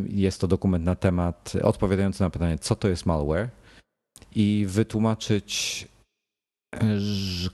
Jest 0.10 0.42
to 0.42 0.48
dokument 0.48 0.86
na 0.86 0.96
temat 0.96 1.54
odpowiadający 1.64 2.22
na 2.22 2.30
pytanie, 2.30 2.58
co 2.58 2.76
to 2.76 2.88
jest 2.88 3.06
malware, 3.06 3.50
i 4.36 4.66
wytłumaczyć 4.70 5.88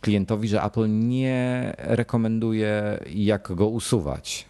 klientowi, 0.02 0.48
że 0.48 0.64
Apple 0.64 0.90
nie 0.90 1.74
rekomenduje, 1.78 3.00
jak 3.10 3.54
go 3.56 3.68
usuwać. 3.68 4.46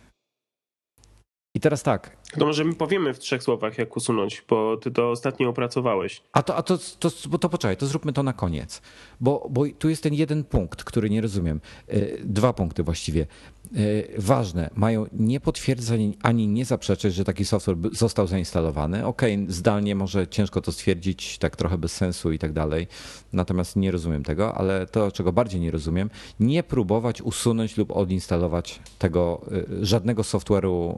I 1.55 1.59
teraz 1.59 1.83
tak. 1.83 2.17
To 2.39 2.45
może 2.45 2.65
my 2.65 2.73
powiemy 2.73 3.13
w 3.13 3.19
trzech 3.19 3.43
słowach, 3.43 3.77
jak 3.77 3.97
usunąć, 3.97 4.43
bo 4.49 4.77
ty 4.77 4.91
to 4.91 5.11
ostatnio 5.11 5.49
opracowałeś. 5.49 6.21
A 6.33 6.43
to, 6.43 6.55
a 6.55 6.63
to, 6.63 6.77
to, 6.99 7.09
to, 7.11 7.37
to 7.37 7.49
poczekaj, 7.49 7.77
to 7.77 7.85
zróbmy 7.85 8.13
to 8.13 8.23
na 8.23 8.33
koniec. 8.33 8.81
Bo, 9.21 9.47
bo 9.49 9.63
tu 9.79 9.89
jest 9.89 10.03
ten 10.03 10.13
jeden 10.13 10.43
punkt, 10.43 10.83
który 10.83 11.09
nie 11.09 11.21
rozumiem. 11.21 11.61
E, 11.87 11.99
dwa 12.23 12.53
punkty 12.53 12.83
właściwie. 12.83 13.27
E, 13.75 14.21
ważne, 14.21 14.69
mają 14.75 15.05
nie 15.13 15.39
potwierdzać 15.39 15.99
ani 16.21 16.47
nie 16.47 16.65
zaprzeczać, 16.65 17.13
że 17.13 17.23
taki 17.23 17.45
software 17.45 17.77
został 17.91 18.27
zainstalowany. 18.27 19.05
Ok, 19.05 19.21
zdalnie 19.47 19.95
może 19.95 20.27
ciężko 20.27 20.61
to 20.61 20.71
stwierdzić, 20.71 21.37
tak 21.37 21.55
trochę 21.55 21.77
bez 21.77 21.91
sensu 21.91 22.31
i 22.31 22.39
tak 22.39 22.53
dalej. 22.53 22.87
Natomiast 23.33 23.75
nie 23.75 23.91
rozumiem 23.91 24.23
tego, 24.23 24.55
ale 24.55 24.85
to, 24.85 25.11
czego 25.11 25.33
bardziej 25.33 25.61
nie 25.61 25.71
rozumiem, 25.71 26.09
nie 26.39 26.63
próbować 26.63 27.21
usunąć 27.21 27.77
lub 27.77 27.91
odinstalować 27.91 28.79
tego 28.99 29.41
e, 29.51 29.85
żadnego 29.85 30.21
software'u, 30.21 30.97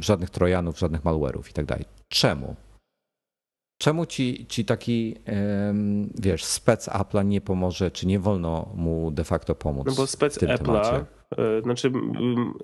żadnych 0.00 0.30
trojanów, 0.30 0.78
żadnych 0.78 1.02
malware'ów 1.02 1.50
i 1.50 1.52
tak 1.52 1.66
dalej. 1.66 1.84
Czemu? 2.08 2.56
Czemu 3.78 4.06
ci, 4.06 4.46
ci 4.48 4.64
taki, 4.64 5.16
wiesz, 6.14 6.44
spec 6.44 6.88
Apple'a 6.88 7.24
nie 7.24 7.40
pomoże, 7.40 7.90
czy 7.90 8.06
nie 8.06 8.18
wolno 8.18 8.68
mu 8.74 9.10
de 9.10 9.24
facto 9.24 9.54
pomóc? 9.54 9.86
No 9.86 9.94
bo 9.94 10.06
spec 10.06 10.38
Apple'a, 10.38 10.94
e, 10.94 11.17
znaczy 11.62 11.92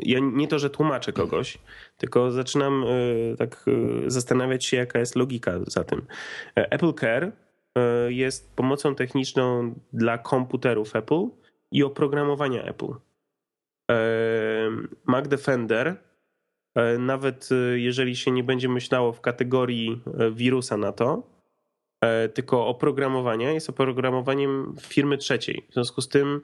ja 0.02 0.18
nie 0.20 0.48
to, 0.48 0.58
że 0.58 0.70
tłumaczę 0.70 1.12
kogoś, 1.12 1.58
tylko 1.98 2.30
zaczynam 2.30 2.84
e, 2.84 3.36
tak 3.36 3.64
e, 3.66 4.10
zastanawiać 4.10 4.64
się, 4.64 4.76
jaka 4.76 4.98
jest 4.98 5.16
logika 5.16 5.52
za 5.66 5.84
tym. 5.84 6.06
Apple 6.54 6.94
Care 6.94 7.32
jest 8.08 8.56
pomocą 8.56 8.94
techniczną 8.94 9.74
dla 9.92 10.18
komputerów 10.18 10.96
Apple 10.96 11.26
i 11.72 11.82
oprogramowania 11.82 12.64
Apple. 12.64 12.92
Mac 15.06 15.28
Defender 15.28 15.96
E, 16.74 16.98
nawet 16.98 17.48
e, 17.52 17.78
jeżeli 17.78 18.16
się 18.16 18.30
nie 18.30 18.44
będzie 18.44 18.68
myślało 18.68 19.12
w 19.12 19.20
kategorii 19.20 20.02
e, 20.18 20.30
wirusa 20.30 20.76
na 20.76 20.92
to, 20.92 21.34
tylko 22.34 22.66
oprogramowania, 22.66 23.52
jest 23.52 23.70
oprogramowaniem 23.70 24.74
firmy 24.80 25.18
trzeciej. 25.18 25.66
W 25.70 25.74
związku 25.74 26.00
z 26.00 26.08
tym, 26.08 26.40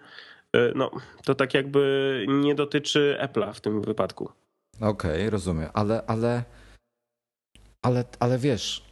no, 0.74 0.90
to 1.24 1.34
tak 1.34 1.54
jakby 1.54 2.24
nie 2.28 2.54
dotyczy 2.54 3.18
Apple'a 3.22 3.52
w 3.52 3.60
tym 3.60 3.82
wypadku. 3.82 4.30
Okej, 4.80 4.88
okay, 4.88 5.30
rozumiem, 5.30 5.70
ale, 5.74 6.02
ale, 6.06 6.44
ale, 7.82 8.04
ale 8.20 8.38
wiesz, 8.38 8.90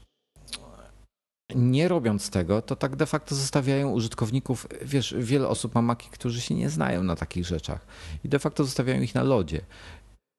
nie 1.54 1.88
robiąc 1.88 2.30
tego, 2.30 2.62
to 2.62 2.76
tak 2.76 2.96
de 2.96 3.06
facto 3.06 3.34
zostawiają 3.34 3.92
użytkowników, 3.92 4.66
wiesz, 4.82 5.14
wiele 5.18 5.48
osób 5.48 5.74
ma 5.74 5.82
maki, 5.82 6.10
którzy 6.10 6.40
się 6.40 6.54
nie 6.54 6.70
znają 6.70 7.02
na 7.02 7.16
takich 7.16 7.46
rzeczach 7.46 7.86
i 8.24 8.28
de 8.28 8.38
facto 8.38 8.64
zostawiają 8.64 9.02
ich 9.02 9.14
na 9.14 9.22
lodzie. 9.22 9.60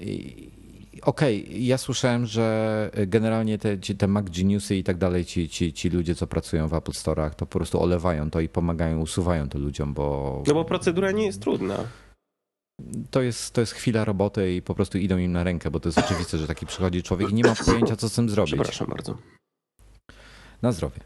I, 0.01 0.51
Okej, 1.01 1.43
okay, 1.43 1.57
ja 1.57 1.77
słyszałem, 1.77 2.25
że 2.25 2.91
generalnie 3.07 3.57
te, 3.57 3.77
te 3.77 4.07
Mac 4.07 4.25
Geniusy 4.29 4.75
i 4.75 4.83
tak 4.83 4.97
dalej, 4.97 5.25
ci, 5.25 5.49
ci, 5.49 5.73
ci 5.73 5.89
ludzie, 5.89 6.15
co 6.15 6.27
pracują 6.27 6.67
w 6.67 6.73
Apple 6.73 6.91
Store'ach, 6.91 7.29
to 7.29 7.45
po 7.45 7.59
prostu 7.59 7.81
olewają 7.81 8.29
to 8.29 8.39
i 8.39 8.49
pomagają, 8.49 8.99
usuwają 8.99 9.49
to 9.49 9.59
ludziom, 9.59 9.93
bo... 9.93 10.43
No 10.47 10.53
bo 10.53 10.65
procedura 10.65 11.11
nie 11.11 11.25
jest 11.25 11.41
trudna. 11.41 11.77
to 13.11 13.21
jest, 13.21 13.53
to 13.53 13.61
jest 13.61 13.73
chwila 13.73 14.05
roboty 14.05 14.55
i 14.55 14.61
po 14.61 14.75
prostu 14.75 14.97
idą 14.97 15.17
im 15.17 15.31
na 15.31 15.43
rękę, 15.43 15.71
bo 15.71 15.79
to 15.79 15.89
jest 15.89 15.97
oczywiste, 15.97 16.37
że 16.37 16.47
taki 16.47 16.65
przychodzi 16.65 17.03
człowiek 17.03 17.29
i 17.29 17.33
nie 17.33 17.43
ma 17.43 17.55
pojęcia, 17.65 17.95
co 17.95 18.09
z 18.09 18.13
tym 18.13 18.29
zrobić. 18.29 18.53
Przepraszam 18.53 18.87
bardzo. 18.87 19.17
Na 20.61 20.71
zdrowie. 20.71 20.99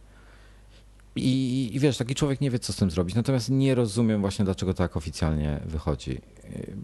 I, 1.16 1.70
I, 1.74 1.80
wiesz, 1.80 1.98
taki 1.98 2.16
człowiek 2.16 2.42
nie 2.42 2.52
wie, 2.52 2.60
co 2.60 2.74
z 2.74 2.76
tym 2.76 2.92
zrobić. 2.92 3.16
Natomiast 3.16 3.50
nie 3.50 3.76
rozumiem 3.76 4.22
właśnie, 4.22 4.46
dlaczego 4.46 4.74
tak 4.74 4.98
oficjalnie 4.98 5.60
wychodzi. 5.66 6.22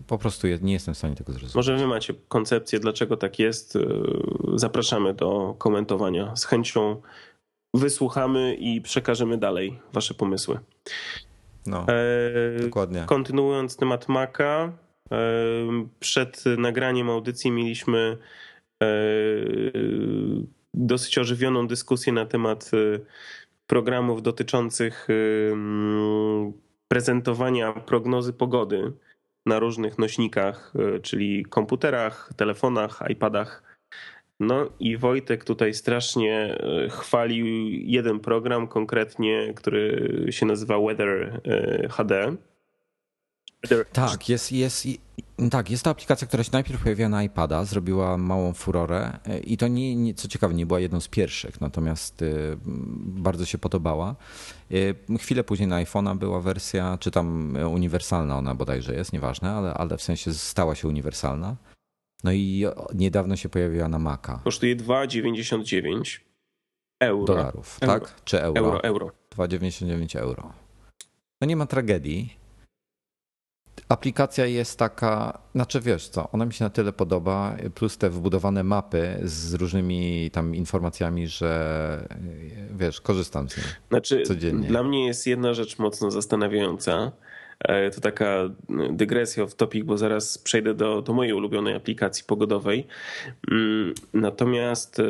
Po 0.07 0.17
prostu 0.17 0.47
nie 0.61 0.73
jestem 0.73 0.93
w 0.93 0.97
stanie 0.97 1.15
tego 1.15 1.32
zrozumieć. 1.32 1.55
Może 1.55 1.77
wy 1.77 1.88
macie 1.88 2.13
koncepcję, 2.27 2.80
dlaczego 2.80 3.17
tak 3.17 3.39
jest. 3.39 3.77
Zapraszamy 4.55 5.13
do 5.13 5.55
komentowania. 5.57 6.36
Z 6.36 6.45
chęcią 6.45 7.01
wysłuchamy 7.73 8.55
i 8.55 8.82
przekażemy 8.82 9.38
dalej 9.38 9.80
wasze 9.93 10.13
pomysły. 10.13 10.59
No, 11.65 11.86
e, 11.88 12.59
dokładnie. 12.61 13.03
Kontynuując 13.05 13.77
temat 13.77 14.09
Maca, 14.09 14.73
e, 15.11 15.17
przed 15.99 16.43
nagraniem 16.57 17.09
audycji 17.09 17.51
mieliśmy 17.51 18.17
e, 18.84 18.88
dosyć 20.73 21.17
ożywioną 21.17 21.67
dyskusję 21.67 22.13
na 22.13 22.25
temat 22.25 22.71
e, 22.73 22.99
programów 23.70 24.22
dotyczących 24.22 25.07
prezentowania 26.88 27.74
prognozy 27.74 28.34
pogody 28.34 28.93
na 29.45 29.59
różnych 29.59 29.99
nośnikach, 29.99 30.74
czyli 31.01 31.45
komputerach, 31.45 32.30
telefonach, 32.36 33.03
iPadach 33.09 33.70
no 34.39 34.70
i 34.80 34.97
Wojtek 34.97 35.43
tutaj 35.43 35.74
strasznie 35.74 36.36
e, 36.36 36.89
chwalił 36.89 37.45
jeden 37.70 38.20
program 38.20 38.67
konkretnie, 38.67 39.53
który 39.55 40.26
się 40.30 40.45
nazywa 40.45 40.80
Weather 40.80 41.41
HD. 41.89 42.36
Tak, 43.91 44.30
jest, 44.30 44.51
jest, 44.51 44.88
tak, 45.51 45.72
jest 45.72 45.84
to 45.84 45.89
aplikacja, 45.89 46.28
która 46.28 46.43
się 46.43 46.49
najpierw 46.53 46.84
pojawiła 46.84 47.10
na 47.10 47.24
iPada, 47.24 47.66
zrobiła 47.66 48.18
małą 48.18 48.53
furorę 48.53 49.20
e, 49.26 49.39
i 49.39 49.57
to 49.57 49.68
nie, 49.68 49.95
nie, 49.95 50.14
co 50.14 50.28
ciekawe, 50.28 50.53
nie 50.53 50.66
była 50.66 50.80
jedną 50.80 50.99
z 50.99 51.07
pierwszych, 51.07 51.62
natomiast 51.62 52.22
e, 52.22 52.26
bardzo 53.05 53.45
się 53.45 53.57
podobała. 53.57 54.16
Chwilę 55.20 55.43
później 55.43 55.68
na 55.68 55.84
iPhone'a 55.84 56.18
była 56.18 56.41
wersja, 56.41 56.97
czy 56.99 57.12
tam 57.12 57.57
uniwersalna 57.72 58.38
ona 58.38 58.55
bodajże 58.55 58.93
jest, 58.93 59.14
nieważne, 59.14 59.51
ale, 59.51 59.74
ale 59.74 59.97
w 59.97 60.01
sensie 60.01 60.34
stała 60.34 60.76
się 60.76 60.88
uniwersalna. 60.88 61.55
No 62.24 62.32
i 62.32 62.66
niedawno 62.93 63.36
się 63.36 63.49
pojawiła 63.49 63.89
na 63.89 63.99
Maca. 63.99 64.41
Kosztuje 64.43 64.76
2,99 64.76 66.20
euro. 66.99 67.26
Dolarów, 67.26 67.78
euro. 67.82 67.99
tak? 67.99 68.16
Czy 68.24 68.41
euro? 68.41 68.62
Euro, 68.62 68.84
euro. 68.84 69.12
2,99 69.38 70.20
euro. 70.20 70.53
No 71.41 71.47
nie 71.47 71.55
ma 71.55 71.66
tragedii. 71.66 72.38
Aplikacja 73.89 74.45
jest 74.45 74.80
taka, 74.80 75.39
znaczy 75.55 75.82
wiesz 75.82 76.07
co, 76.07 76.32
ona 76.32 76.45
mi 76.45 76.53
się 76.53 76.63
na 76.63 76.69
tyle 76.69 76.93
podoba, 76.93 77.57
plus 77.75 77.97
te 77.97 78.09
wbudowane 78.09 78.63
mapy 78.63 79.19
z 79.23 79.53
różnymi 79.53 80.32
tam 80.32 80.55
informacjami, 80.55 81.27
że 81.27 82.07
wiesz, 82.77 83.01
korzystam 83.01 83.49
z 83.49 83.57
niej 83.57 83.65
znaczy, 83.89 84.21
codziennie. 84.21 84.67
Dla 84.67 84.84
mnie 84.84 85.07
jest 85.07 85.27
jedna 85.27 85.53
rzecz 85.53 85.80
mocno 85.80 86.11
zastanawiająca 86.11 87.11
E, 87.59 87.91
to 87.91 88.01
taka 88.01 88.49
dygresja 88.91 89.45
w 89.45 89.55
topic, 89.55 89.86
bo 89.86 89.97
zaraz 89.97 90.38
przejdę 90.38 90.73
do, 90.73 91.01
do 91.01 91.13
mojej 91.13 91.34
ulubionej 91.34 91.75
aplikacji 91.75 92.23
pogodowej. 92.27 92.88
Mm, 93.51 93.93
natomiast, 94.13 94.99
e, 94.99 95.05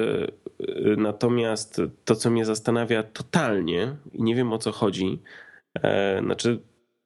natomiast 0.97 1.82
to, 2.05 2.15
co 2.15 2.30
mnie 2.30 2.45
zastanawia 2.45 3.03
totalnie 3.03 3.95
i 4.13 4.24
nie 4.24 4.36
wiem 4.36 4.53
o 4.53 4.57
co 4.57 4.72
chodzi, 4.72 5.20
e, 5.84 6.22
znaczy 6.24 6.59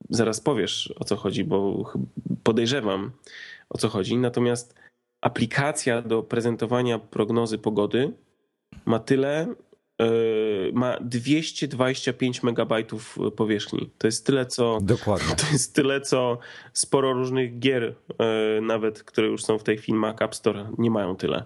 zaraz 0.10 0.39
powiesz 0.39 0.93
o 0.99 1.04
co 1.04 1.16
chodzi, 1.16 1.43
bo 1.43 1.91
podejrzewam 2.43 3.12
o 3.70 3.78
co 3.78 3.89
chodzi. 3.89 4.18
Natomiast 4.18 4.76
aplikacja 5.22 6.01
do 6.01 6.24
prezentowania 6.24 6.99
prognozy 6.99 7.58
pogody 7.58 8.14
ma 8.86 8.99
tyle 8.99 9.47
E, 10.01 10.06
ma 10.74 10.97
225 11.01 12.43
megabajtów 12.43 13.18
powierzchni. 13.36 13.89
To 13.97 14.08
jest 14.08 14.26
tyle, 14.26 14.45
co. 14.45 14.80
Dokładnie. 14.82 15.36
To 15.45 15.51
jest 15.51 15.76
tyle, 15.76 16.01
co 16.01 16.38
sporo 16.74 17.14
różnych 17.14 17.60
gier, 17.60 17.95
e, 18.20 18.62
nawet 18.62 19.04
które 19.04 19.28
już 19.28 19.43
są 19.43 19.58
w 19.58 19.64
tej 19.64 19.78
chwili 19.78 19.97
Mac 19.97 20.22
App 20.22 20.36
Store, 20.36 20.70
nie 20.78 20.91
mają 20.91 21.16
tyle. 21.16 21.43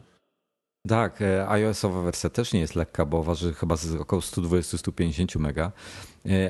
Tak, 0.87 1.21
e, 1.21 1.49
iOS-owa 1.49 2.01
wersja 2.01 2.29
też 2.29 2.53
nie 2.53 2.59
jest 2.59 2.75
lekka, 2.75 3.05
bo 3.05 3.23
waży 3.23 3.53
chyba 3.53 3.75
około 3.99 4.21
120-150 4.21 5.39
mega, 5.39 5.71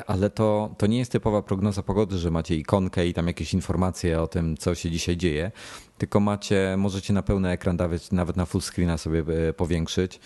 ale 0.08 0.30
to, 0.30 0.76
to 0.78 0.88
nie 0.88 0.98
jest 0.98 1.12
typowa 1.12 1.42
prognoza 1.42 1.84
pogody, 1.84 2.18
że 2.18 2.32
macie 2.32 2.56
ikonkę 2.56 3.08
i 3.08 3.14
tam 3.14 3.28
jakieś 3.28 3.54
informacje 3.54 4.22
o 4.22 4.28
tym, 4.28 4.58
co 4.58 4.76
się 4.76 4.92
dzisiaj 4.92 5.18
dzieje, 5.18 5.52
tylko 5.98 6.20
macie, 6.20 6.76
możecie 6.78 7.14
na 7.14 7.24
pełny 7.24 7.50
ekran 7.50 7.78
dawać, 7.78 8.12
nawet 8.12 8.36
na 8.38 8.46
full 8.46 8.62
screena 8.62 8.98
sobie 8.98 9.24
powiększyć. 9.58 10.20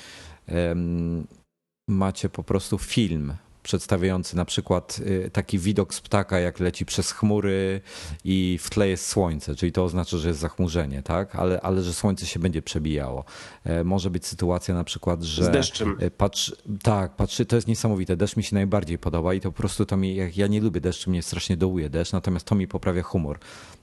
Macie 1.87 2.29
po 2.29 2.43
prostu 2.43 2.77
film 2.77 3.33
przedstawiający 3.63 4.35
na 4.35 4.45
przykład 4.45 4.99
y, 4.99 5.29
taki 5.33 5.59
widok 5.59 5.93
z 5.93 6.01
ptaka, 6.01 6.39
jak 6.39 6.59
leci 6.59 6.85
przez 6.85 7.11
chmury 7.11 7.81
i 8.23 8.59
w 8.61 8.69
tle 8.69 8.87
jest 8.87 9.07
słońce, 9.07 9.55
czyli 9.55 9.71
to 9.71 9.83
oznacza, 9.83 10.17
że 10.17 10.27
jest 10.27 10.39
zachmurzenie, 10.39 11.03
tak? 11.03 11.35
Ale, 11.35 11.61
ale 11.61 11.81
że 11.81 11.93
słońce 11.93 12.25
się 12.25 12.39
będzie 12.39 12.61
przebijało. 12.61 13.25
E, 13.63 13.83
może 13.83 14.09
być 14.09 14.25
sytuacja 14.25 14.75
na 14.75 14.83
przykład, 14.83 15.23
że... 15.23 15.45
Z 15.45 15.49
deszczem. 15.49 15.97
E, 15.99 16.11
patrz, 16.11 16.55
tak, 16.83 17.15
patrzy, 17.15 17.45
to 17.45 17.55
jest 17.55 17.67
niesamowite. 17.67 18.17
Deszcz 18.17 18.37
mi 18.37 18.43
się 18.43 18.55
najbardziej 18.55 18.97
podoba 18.97 19.33
i 19.33 19.39
to 19.39 19.51
po 19.51 19.57
prostu 19.57 19.85
to 19.85 19.97
mi, 19.97 20.15
jak 20.15 20.37
ja 20.37 20.47
nie 20.47 20.61
lubię 20.61 20.81
deszczu, 20.81 21.09
mnie 21.09 21.23
strasznie 21.23 21.57
dołuje 21.57 21.89
deszcz, 21.89 22.13
natomiast 22.13 22.45
to 22.45 22.55
mi 22.55 22.67
poprawia 22.67 23.03
humor. 23.03 23.39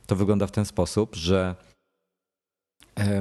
To 0.07 0.17
wygląda 0.17 0.47
w 0.47 0.51
ten 0.51 0.65
sposób, 0.65 1.17
że 1.17 1.55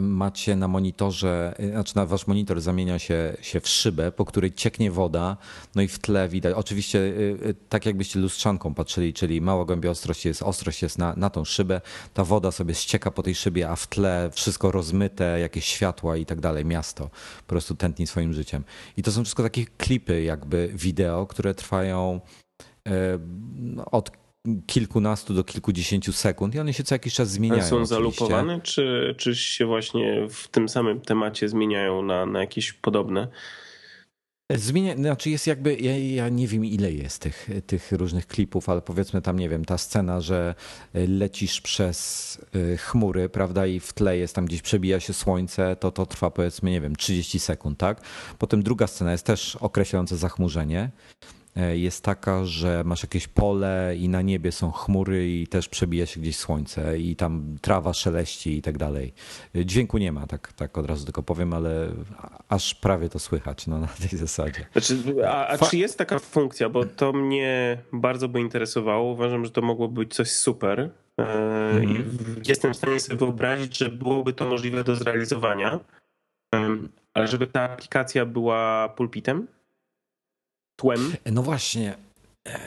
macie 0.02 0.56
na 0.56 0.68
monitorze, 0.68 1.54
e, 1.60 1.70
znaczy 1.70 1.96
na 1.96 2.06
wasz 2.06 2.28
monitor 2.28 2.62
zamienia 2.62 3.00
się, 3.00 3.38
się 3.42 3.60
w 3.60 3.68
szybę, 3.68 4.12
po 4.12 4.26
której 4.26 4.54
cieknie 4.54 4.92
woda, 4.92 5.38
no 5.76 5.82
i 5.82 5.88
w 5.88 6.00
tle 6.00 6.30
widać, 6.30 6.54
oczywiście 6.54 7.14
e, 7.50 7.54
tak 7.70 7.86
jakbyście 7.86 8.20
lustrzanką 8.20 8.74
patrzyli, 8.74 9.14
czyli 9.14 9.42
mała 9.42 9.66
głębia 9.66 9.90
ostrości 9.90 10.28
jest, 10.28 10.44
ostrość 10.44 10.82
jest 10.82 10.98
na, 10.98 11.14
na 11.18 11.30
tą 11.30 11.46
szybę, 11.46 11.82
ta 12.14 12.24
woda 12.24 12.52
sobie 12.52 12.76
ścieka 12.76 13.12
po 13.12 13.24
tej 13.24 13.36
szybie, 13.36 13.70
a 13.70 13.76
w 13.76 13.88
tle 13.88 14.30
wszystko 14.34 14.72
rozmyte, 14.72 15.40
jakieś 15.40 15.66
światła 15.66 16.18
i 16.18 16.26
tak 16.26 16.40
dalej, 16.40 16.66
miasto 16.66 17.10
po 17.38 17.48
prostu 17.48 17.76
tętni 17.76 18.08
swoim 18.08 18.34
życiem. 18.34 18.64
I 18.98 19.04
to 19.04 19.12
są 19.12 19.24
wszystko 19.24 19.44
takie 19.44 19.66
klipy 19.66 20.24
jakby 20.24 20.72
wideo, 20.74 21.28
które 21.28 21.56
trwają 21.56 22.20
od 23.92 24.12
kilkunastu 24.68 25.34
do 25.34 25.44
kilkudziesięciu 25.44 26.14
sekund 26.14 26.56
i 26.56 26.60
one 26.60 26.74
się 26.74 26.84
co 26.84 26.96
jakiś 26.96 27.14
czas 27.14 27.30
zmieniają. 27.30 27.64
są 27.64 27.86
zalupowane, 27.86 28.62
czy, 28.62 29.16
czy 29.18 29.36
się 29.36 29.66
właśnie 29.66 30.28
w 30.30 30.48
tym 30.48 30.70
samym 30.70 31.02
temacie 31.02 31.50
zmieniają 31.50 32.02
na, 32.02 32.26
na 32.26 32.40
jakieś 32.40 32.74
podobne? 32.74 33.28
Zmienia, 34.56 34.96
znaczy 34.96 35.30
jest 35.30 35.48
jakby, 35.48 35.76
ja, 35.76 35.98
ja, 35.98 36.30
nie 36.30 36.48
wiem 36.48 36.66
ile 36.66 36.92
jest 36.92 37.22
tych, 37.22 37.50
tych 37.68 37.92
różnych 37.92 38.28
klipów, 38.28 38.70
ale 38.70 38.82
powiedzmy 38.82 39.22
tam, 39.22 39.40
nie 39.40 39.50
wiem, 39.50 39.66
ta 39.66 39.78
scena, 39.78 40.22
że 40.22 40.56
lecisz 40.94 41.62
przez 41.62 42.42
y, 42.56 42.78
chmury, 42.78 43.30
prawda, 43.30 43.68
i 43.68 43.80
w 43.80 43.94
tle 43.94 44.18
jest 44.18 44.36
tam 44.36 44.46
gdzieś 44.46 44.62
przebija 44.62 45.00
się 45.00 45.14
słońce, 45.14 45.76
to 45.76 45.92
to 45.92 46.06
trwa 46.06 46.32
powiedzmy, 46.32 46.72
nie 46.72 46.82
wiem, 46.82 46.96
30 46.96 47.40
sekund, 47.40 47.78
tak? 47.78 48.02
Potem 48.40 48.64
druga 48.64 48.88
scena 48.88 49.12
jest 49.12 49.26
też 49.26 49.56
określająca 49.56 50.16
zachmurzenie 50.16 50.92
jest 51.74 52.04
taka, 52.04 52.46
że 52.46 52.84
masz 52.86 53.04
jakieś 53.04 53.28
pole 53.28 53.96
i 53.98 54.10
na 54.10 54.22
niebie 54.22 54.52
są 54.52 54.72
chmury 54.72 55.30
i 55.30 55.48
też 55.48 55.70
przebija 55.70 56.06
się 56.06 56.20
gdzieś 56.20 56.38
słońce 56.38 57.00
i 57.00 57.16
tam 57.16 57.58
trawa 57.62 57.94
szeleści 57.94 58.58
i 58.58 58.62
tak 58.62 58.78
dalej. 58.78 59.14
E, 59.56 59.66
dźwięku 59.66 59.98
nie 59.98 60.12
ma, 60.12 60.28
tak, 60.28 60.54
tak 60.54 60.78
od 60.78 60.86
razu 60.86 61.06
tylko 61.06 61.24
powiem, 61.24 61.54
ale 61.54 61.90
aż 62.50 62.76
prawie 62.76 63.10
to 63.10 63.20
słychać 63.20 63.68
no, 63.68 63.80
na 63.80 63.88
tej 63.88 64.20
zasadzie. 64.20 64.66
Znaczy, 64.72 64.98
a, 65.28 65.48
a 65.48 65.58
czy 65.58 65.78
jest 65.78 65.98
taka 65.98 66.20
funkcja, 66.20 66.70
bo 66.70 66.86
to 66.86 67.14
mnie 67.14 67.78
bardzo 67.94 68.28
by 68.28 68.40
interesowało. 68.42 69.12
Uważam, 69.12 69.46
że 69.46 69.52
to 69.52 69.62
mogłoby 69.62 70.00
być 70.00 70.16
coś 70.16 70.32
super. 70.32 70.90
Mm 71.18 71.86
-hmm. 71.86 72.04
Jestem 72.48 72.74
w 72.74 72.78
stanie 72.78 73.00
sobie 73.00 73.18
wyobrazić, 73.18 73.78
że 73.78 73.90
byłoby 73.90 74.34
to 74.34 74.50
możliwe 74.50 74.84
do 74.84 74.96
zrealizowania, 74.96 75.80
ale 77.14 77.28
żeby 77.28 77.48
ta 77.48 77.62
aplikacja 77.62 78.26
była 78.26 78.90
pulpitem, 78.90 79.48
tłem? 80.80 81.14
No 81.32 81.44
właśnie. 81.44 81.96
E, 82.48 82.60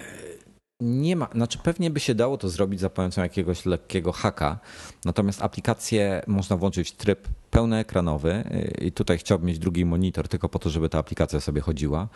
nie 0.80 1.16
ma, 1.16 1.28
znaczy 1.34 1.58
pewnie 1.58 1.90
by 1.90 2.00
się 2.00 2.14
dało 2.14 2.38
to 2.38 2.48
zrobić 2.48 2.80
za 2.80 2.90
pomocą 2.90 3.22
jakiegoś 3.22 3.66
lekkiego 3.66 4.12
haka, 4.12 4.58
natomiast 5.04 5.42
aplikację 5.42 6.22
można 6.26 6.56
włączyć 6.56 6.90
w 6.90 6.96
tryb 6.96 7.28
pełnoekranowy 7.50 8.32
e, 8.32 8.84
i 8.84 8.92
tutaj 8.92 9.18
chciałbym 9.18 9.48
mieć 9.48 9.58
drugi 9.58 9.84
monitor 9.84 10.28
tylko 10.28 10.48
po 10.48 10.58
to, 10.58 10.70
żeby 10.70 10.88
ta 10.88 10.98
aplikacja 10.98 11.40
sobie 11.40 11.60
chodziła. 11.60 12.08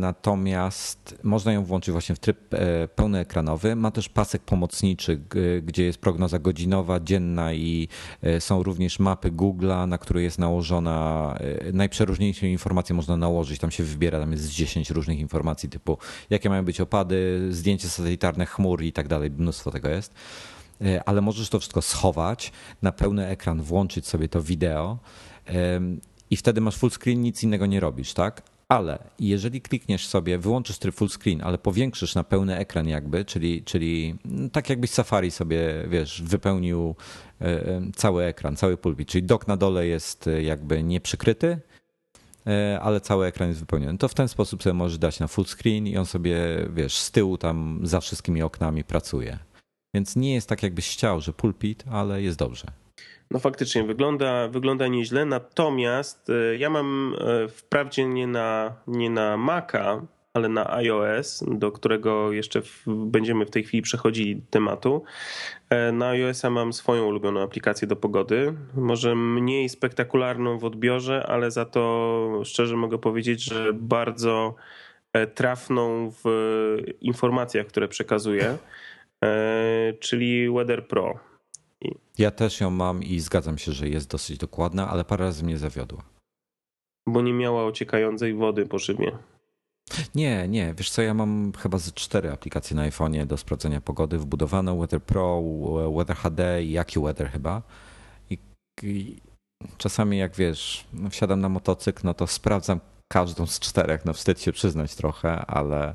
Natomiast 0.00 1.18
można 1.22 1.52
ją 1.52 1.64
włączyć 1.64 1.92
właśnie 1.92 2.14
w 2.14 2.18
tryb 2.18 2.54
e, 2.54 2.88
pełnoekranowy. 2.88 3.76
Ma 3.76 3.90
też 3.90 4.08
pasek 4.08 4.42
pomocniczy, 4.42 5.20
gdzie 5.62 5.84
jest 5.84 5.98
prognoza 5.98 6.38
godzinowa, 6.38 7.00
dzienna 7.00 7.52
i 7.52 7.88
e, 8.22 8.40
są 8.40 8.62
również 8.62 8.98
mapy 8.98 9.32
Google'a, 9.32 9.88
na 9.88 9.98
które 9.98 10.22
jest 10.22 10.38
nałożona 10.38 11.34
e, 11.40 11.72
najprzeróżniejsze 11.72 12.48
informacje 12.48 12.94
można 12.94 13.16
nałożyć. 13.16 13.60
Tam 13.60 13.70
się 13.70 13.84
wybiera, 13.84 14.20
tam 14.20 14.32
jest 14.32 14.48
10 14.50 14.90
różnych 14.90 15.18
informacji 15.18 15.68
typu 15.68 15.98
jakie 16.30 16.48
mają 16.48 16.64
być 16.64 16.80
opady, 16.80 17.48
zdjęcie 17.50 17.88
satelitarne 17.88 18.46
chmur 18.46 18.82
i 18.82 18.92
tak 18.92 19.08
dalej. 19.08 19.30
Mnóstwo 19.30 19.70
tego 19.70 19.88
jest. 19.88 20.14
ale 21.06 21.20
możesz 21.20 21.48
to 21.48 21.58
wszystko 21.58 21.82
schować, 21.82 22.52
na 22.82 22.92
pełny 22.92 23.26
ekran 23.26 23.62
włączyć 23.62 24.06
sobie 24.06 24.28
to 24.28 24.42
wideo 24.42 24.98
i 26.30 26.36
wtedy 26.36 26.60
masz 26.60 26.76
full 26.76 26.90
screen, 26.90 27.22
nic 27.22 27.42
innego 27.42 27.66
nie 27.66 27.80
robisz, 27.80 28.14
tak? 28.14 28.42
Ale 28.70 28.98
jeżeli 29.18 29.60
klikniesz 29.60 30.06
sobie, 30.06 30.38
wyłączysz 30.38 30.78
tryb 30.78 30.94
full 30.94 31.08
screen, 31.08 31.40
ale 31.42 31.58
powiększysz 31.58 32.14
na 32.14 32.24
pełny 32.24 32.56
ekran 32.56 32.88
jakby, 32.88 33.24
czyli, 33.24 33.62
czyli 33.64 34.14
tak 34.52 34.70
jakbyś 34.70 34.90
Safari 34.90 35.30
sobie, 35.30 35.84
wiesz, 35.88 36.22
wypełnił 36.22 36.94
cały 37.96 38.24
ekran, 38.24 38.56
cały 38.56 38.76
pulpit, 38.76 39.08
czyli 39.08 39.22
dok 39.22 39.48
na 39.48 39.56
dole 39.56 39.86
jest 39.86 40.30
jakby 40.42 40.82
nieprzykryty, 40.82 41.58
ale 42.80 43.00
cały 43.00 43.26
ekran 43.26 43.48
jest 43.48 43.60
wypełniony. 43.60 43.98
To 43.98 44.08
w 44.08 44.14
ten 44.14 44.28
sposób 44.28 44.62
sobie 44.62 44.74
możesz 44.74 44.98
dać 44.98 45.20
na 45.20 45.28
full 45.28 45.44
screen 45.44 45.86
i 45.86 45.96
on 45.96 46.06
sobie, 46.06 46.36
wiesz, 46.74 46.96
z 46.96 47.10
tyłu 47.10 47.38
tam 47.38 47.80
za 47.82 48.00
wszystkimi 48.00 48.42
oknami 48.42 48.84
pracuje. 48.84 49.38
Więc 49.94 50.16
nie 50.16 50.34
jest 50.34 50.48
tak, 50.48 50.62
jakbyś 50.62 50.92
chciał, 50.92 51.20
że 51.20 51.32
pulpit, 51.32 51.84
ale 51.90 52.22
jest 52.22 52.38
dobrze. 52.38 52.66
No 53.30 53.38
faktycznie 53.38 53.84
wygląda, 53.84 54.48
wygląda 54.48 54.88
nieźle, 54.88 55.24
natomiast 55.24 56.30
e, 56.30 56.56
ja 56.56 56.70
mam 56.70 57.16
e, 57.18 57.48
wprawdzie 57.48 58.04
nie 58.04 58.26
na, 58.26 58.76
nie 58.86 59.10
na 59.10 59.36
Maca, 59.36 60.06
ale 60.34 60.48
na 60.48 60.72
iOS, 60.72 61.44
do 61.48 61.72
którego 61.72 62.32
jeszcze 62.32 62.62
będziemy 62.86 63.46
w 63.46 63.50
tej 63.50 63.64
chwili 63.64 63.82
przechodzili 63.82 64.42
tematu. 64.50 65.02
E, 65.70 65.92
na 65.92 66.08
iOS-a 66.08 66.50
mam 66.50 66.72
swoją 66.72 67.06
ulubioną 67.06 67.42
aplikację 67.42 67.88
do 67.88 67.96
pogody. 67.96 68.54
Może 68.74 69.14
mniej 69.14 69.68
spektakularną 69.68 70.58
w 70.58 70.64
odbiorze, 70.64 71.26
ale 71.26 71.50
za 71.50 71.64
to 71.64 72.42
szczerze 72.44 72.76
mogę 72.76 72.98
powiedzieć, 72.98 73.44
że 73.44 73.72
bardzo 73.72 74.54
trafną 75.34 76.12
w 76.24 76.28
informacjach, 77.00 77.66
które 77.66 77.88
przekazuje, 77.88 78.56
czyli 80.00 80.50
Weather 80.50 80.88
Pro. 80.88 81.29
Ja 82.20 82.30
też 82.30 82.60
ją 82.60 82.70
mam 82.70 83.02
i 83.02 83.20
zgadzam 83.20 83.58
się, 83.58 83.72
że 83.72 83.88
jest 83.88 84.10
dosyć 84.10 84.38
dokładna, 84.38 84.88
ale 84.88 85.04
parę 85.04 85.24
razy 85.24 85.44
mnie 85.44 85.58
zawiodła. 85.58 86.02
Bo 87.06 87.22
nie 87.22 87.32
miała 87.32 87.64
ociekającej 87.64 88.34
wody 88.34 88.66
po 88.66 88.78
szybie. 88.78 89.18
Nie, 90.14 90.48
nie. 90.48 90.74
Wiesz 90.74 90.90
co, 90.90 91.02
ja 91.02 91.14
mam 91.14 91.52
chyba 91.58 91.78
ze 91.78 91.92
cztery 91.92 92.30
aplikacje 92.32 92.76
na 92.76 92.90
iPhone'ie 92.90 93.26
do 93.26 93.36
sprawdzenia 93.36 93.80
pogody 93.80 94.18
wbudowane. 94.18 94.78
Weather 94.78 95.02
Pro, 95.02 95.42
Weather 95.96 96.16
HD 96.16 96.64
i 96.64 96.78
AccuWeather 96.78 97.30
chyba. 97.30 97.62
I, 98.30 98.38
I, 98.82 99.16
czasami 99.78 100.18
jak 100.18 100.34
wiesz, 100.34 100.86
wsiadam 101.10 101.40
na 101.40 101.48
motocykl, 101.48 102.00
no 102.04 102.14
to 102.14 102.26
sprawdzam 102.26 102.80
każdą 103.12 103.46
z 103.46 103.60
czterech. 103.60 104.04
No 104.04 104.12
wstyd 104.12 104.40
się 104.40 104.52
przyznać 104.52 104.94
trochę, 104.94 105.46
ale 105.46 105.94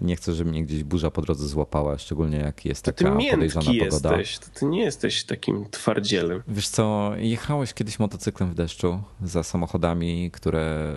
nie 0.00 0.16
chcę, 0.16 0.34
żeby 0.34 0.50
mnie 0.50 0.62
gdzieś 0.64 0.84
burza 0.84 1.10
po 1.10 1.22
drodze 1.22 1.48
złapała, 1.48 1.98
szczególnie 1.98 2.38
jak 2.38 2.64
jest 2.64 2.84
taka 2.84 3.16
ty 3.16 3.30
podejrzana 3.30 3.70
pogoda. 3.78 4.16
Jesteś, 4.16 4.38
to 4.38 4.60
ty 4.60 4.66
nie 4.66 4.80
jesteś 4.80 5.24
takim 5.24 5.66
twardzielem. 5.70 6.42
Wiesz 6.48 6.68
co, 6.68 7.12
jechałeś 7.16 7.74
kiedyś 7.74 7.98
motocyklem 7.98 8.50
w 8.50 8.54
deszczu 8.54 9.02
za 9.22 9.42
samochodami, 9.42 10.30
które 10.30 10.96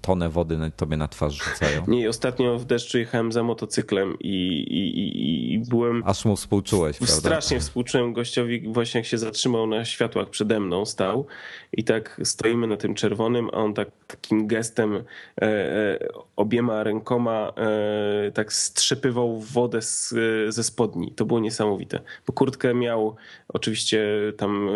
tonę 0.00 0.28
wody 0.28 0.58
na 0.58 0.70
tobie 0.70 0.96
na 0.96 1.08
twarz 1.08 1.38
rzucają. 1.44 1.82
Nie, 1.86 2.08
ostatnio 2.08 2.58
w 2.58 2.64
deszczu 2.64 2.98
jechałem 2.98 3.32
za 3.32 3.42
motocyklem 3.42 4.16
i, 4.20 4.28
i, 4.70 4.98
i, 4.98 5.52
i 5.54 5.58
byłem... 5.58 6.02
Aż 6.06 6.24
mu 6.24 6.36
współczułeś, 6.36 6.98
prawda? 6.98 7.16
Strasznie 7.16 7.60
współczułem 7.60 8.12
gościowi 8.12 8.60
właśnie 8.60 8.98
jak 9.00 9.06
się 9.06 9.18
zatrzymał 9.18 9.66
na 9.66 9.84
światłach 9.84 10.30
przede 10.30 10.60
mną, 10.60 10.86
stał 10.86 11.26
i 11.72 11.84
tak 11.84 12.20
stoimy 12.24 12.66
na 12.66 12.76
tym 12.76 12.94
czerwonym, 12.94 13.48
a 13.52 13.56
on 13.56 13.74
tak 13.74 13.88
takim 14.06 14.46
gestem 14.46 14.94
e, 14.96 15.02
e, 15.42 15.98
obiema 16.36 16.82
rękoma 16.82 17.52
e, 17.56 18.30
tak 18.30 18.52
strzepywał 18.52 19.40
wodę 19.40 19.82
z, 19.82 20.14
ze 20.48 20.64
spodni. 20.64 21.12
To 21.12 21.24
było 21.24 21.40
niesamowite, 21.40 22.00
bo 22.26 22.32
kurtkę 22.32 22.74
miał 22.74 23.16
oczywiście 23.48 24.06
tam 24.36 24.68
e, 24.68 24.72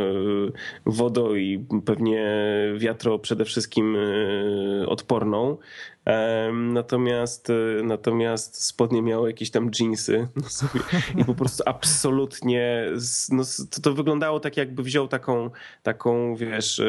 wodo 0.86 1.34
i 1.34 1.66
pewnie 1.84 2.28
wiatro 2.76 3.18
przede 3.18 3.44
wszystkim 3.44 3.96
e, 3.96 4.86
odporną. 4.98 5.58
Natomiast, 6.52 7.50
e, 7.50 7.82
natomiast 7.82 8.64
spodnie 8.64 9.02
miały 9.02 9.28
jakieś 9.28 9.50
tam 9.50 9.70
jeansy 9.80 10.28
i 11.18 11.24
po 11.24 11.34
prostu 11.34 11.62
absolutnie 11.66 12.92
no, 13.30 13.42
to, 13.70 13.80
to 13.82 13.94
wyglądało 13.94 14.40
tak 14.40 14.56
jakby 14.56 14.82
wziął 14.82 15.08
taką, 15.08 15.50
taką 15.82 16.36
wiesz 16.36 16.82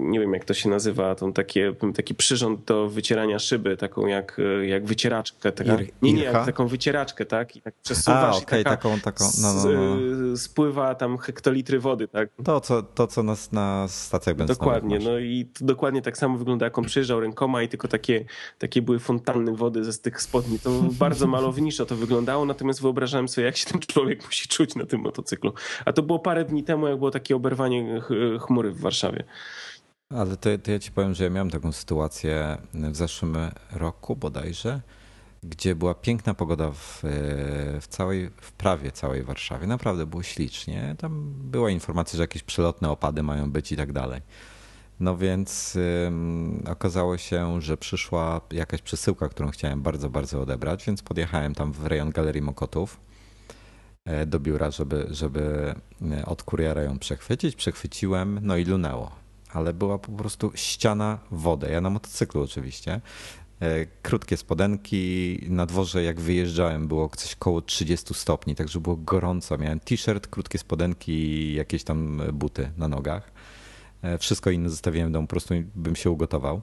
nie 0.00 0.20
wiem 0.20 0.32
jak 0.32 0.44
to 0.44 0.54
się 0.54 0.68
nazywa, 0.68 1.14
tą 1.14 1.32
takie, 1.32 1.74
taki 1.94 2.14
przyrząd 2.14 2.64
do 2.64 2.88
wycierania 2.88 3.38
szyby, 3.38 3.76
taką 3.76 4.06
jak, 4.06 4.40
jak 4.62 4.86
wycieraczkę. 4.86 5.52
Taka, 5.52 5.76
nie, 6.02 6.12
nie, 6.12 6.32
taką 6.32 6.66
wycieraczkę, 6.66 7.26
tak? 7.26 7.56
I 7.56 7.62
tak 7.62 7.74
przesuwasz 7.74 8.36
A, 8.36 8.38
okay, 8.38 8.60
i 8.60 8.64
taka, 8.64 8.76
taką, 8.76 9.00
taką, 9.00 9.24
no, 9.42 9.54
no, 9.54 9.70
no. 9.72 10.36
spływa 10.36 10.94
tam 10.94 11.18
hektolitry 11.18 11.80
wody, 11.80 12.08
tak? 12.08 12.28
To, 12.44 12.60
co, 12.60 12.82
to, 12.82 13.06
co 13.06 13.22
na, 13.22 13.34
na 13.52 13.88
stacjach 13.88 14.36
benzynowych 14.36 14.58
Dokładnie, 14.58 14.98
no 14.98 15.18
i 15.18 15.48
dokładnie 15.60 16.02
tak 16.02 16.18
samo 16.18 16.38
wygląda, 16.40 16.66
jak 16.66 16.78
on 16.78 16.84
przyjeżdżał 16.84 17.20
rękoma 17.20 17.62
i 17.62 17.68
tylko 17.68 17.88
takie, 17.88 18.24
takie 18.58 18.82
były 18.82 18.98
fontanny 18.98 19.56
wody 19.56 19.84
ze 19.84 19.98
tych 19.98 20.22
spodni. 20.22 20.58
To 20.58 20.70
bardzo 20.92 21.26
malowniczo 21.36 21.86
to 21.86 21.96
wyglądało, 21.96 22.44
natomiast 22.44 22.82
wyobrażałem 22.82 23.28
sobie, 23.28 23.44
jak 23.44 23.56
się 23.56 23.66
ten 23.66 23.80
człowiek 23.80 24.24
musi 24.24 24.48
czuć 24.48 24.74
na 24.74 24.86
tym 24.86 25.00
motocyklu. 25.00 25.52
A 25.84 25.92
to 25.92 26.02
było 26.02 26.18
parę 26.18 26.44
dni 26.44 26.64
temu, 26.64 26.88
jak 26.88 26.98
było 26.98 27.10
takie 27.10 27.36
oberwanie 27.36 28.00
chmury 28.40 28.72
w 28.72 28.80
Warszawie. 28.80 29.24
Ale 30.14 30.36
to, 30.36 30.50
to 30.58 30.70
ja 30.70 30.78
ci 30.78 30.92
powiem, 30.92 31.14
że 31.14 31.24
ja 31.24 31.30
miałem 31.30 31.50
taką 31.50 31.72
sytuację 31.72 32.58
w 32.74 32.96
zeszłym 32.96 33.36
roku 33.72 34.16
bodajże, 34.16 34.80
gdzie 35.42 35.74
była 35.74 35.94
piękna 35.94 36.34
pogoda 36.34 36.70
w, 36.70 37.00
w 37.80 37.86
całej, 37.88 38.30
w 38.40 38.52
prawie 38.52 38.92
całej 38.92 39.22
Warszawie. 39.22 39.66
Naprawdę 39.66 40.06
było 40.06 40.22
ślicznie. 40.22 40.94
Tam 40.98 41.32
była 41.36 41.70
informacja, 41.70 42.16
że 42.16 42.22
jakieś 42.22 42.42
przelotne 42.42 42.90
opady 42.90 43.22
mają 43.22 43.50
być 43.50 43.72
i 43.72 43.76
tak 43.76 43.92
dalej. 43.92 44.20
No 45.00 45.16
więc 45.16 45.76
ym, 46.06 46.64
okazało 46.68 47.18
się, 47.18 47.62
że 47.62 47.76
przyszła 47.76 48.40
jakaś 48.52 48.82
przesyłka, 48.82 49.28
którą 49.28 49.50
chciałem 49.50 49.82
bardzo, 49.82 50.10
bardzo 50.10 50.40
odebrać, 50.40 50.84
więc 50.86 51.02
podjechałem 51.02 51.54
tam 51.54 51.72
w 51.72 51.86
rejon 51.86 52.10
Galerii 52.10 52.42
Mokotów 52.42 53.00
e, 54.04 54.26
do 54.26 54.40
biura, 54.40 54.70
żeby, 54.70 55.06
żeby 55.10 55.74
e, 56.12 56.26
od 56.26 56.42
kuriera 56.42 56.82
ją 56.82 56.98
przechwycić. 56.98 57.56
Przechwyciłem, 57.56 58.40
no 58.42 58.56
i 58.56 58.64
lunęło 58.64 59.20
ale 59.52 59.72
była 59.72 59.98
po 59.98 60.12
prostu 60.12 60.52
ściana 60.54 61.18
wody. 61.30 61.68
Ja 61.70 61.80
na 61.80 61.90
motocyklu 61.90 62.42
oczywiście. 62.42 63.00
E, 63.60 63.86
krótkie 63.86 64.36
spodenki, 64.36 65.38
na 65.48 65.66
dworze 65.66 66.02
jak 66.02 66.20
wyjeżdżałem 66.20 66.88
było 66.88 67.08
coś 67.08 67.36
koło 67.36 67.62
30 67.62 68.14
stopni, 68.14 68.54
także 68.54 68.80
było 68.80 68.96
gorąco. 68.96 69.58
Miałem 69.58 69.80
t-shirt, 69.80 70.26
krótkie 70.26 70.58
spodenki 70.58 71.12
i 71.12 71.54
jakieś 71.54 71.84
tam 71.84 72.22
buty 72.32 72.72
na 72.76 72.88
nogach. 72.88 73.32
E, 74.02 74.18
wszystko 74.18 74.50
inne 74.50 74.70
zostawiłem 74.70 75.08
w 75.08 75.12
domu, 75.12 75.26
po 75.26 75.30
prostu 75.30 75.54
bym 75.74 75.96
się 75.96 76.10
ugotował. 76.10 76.62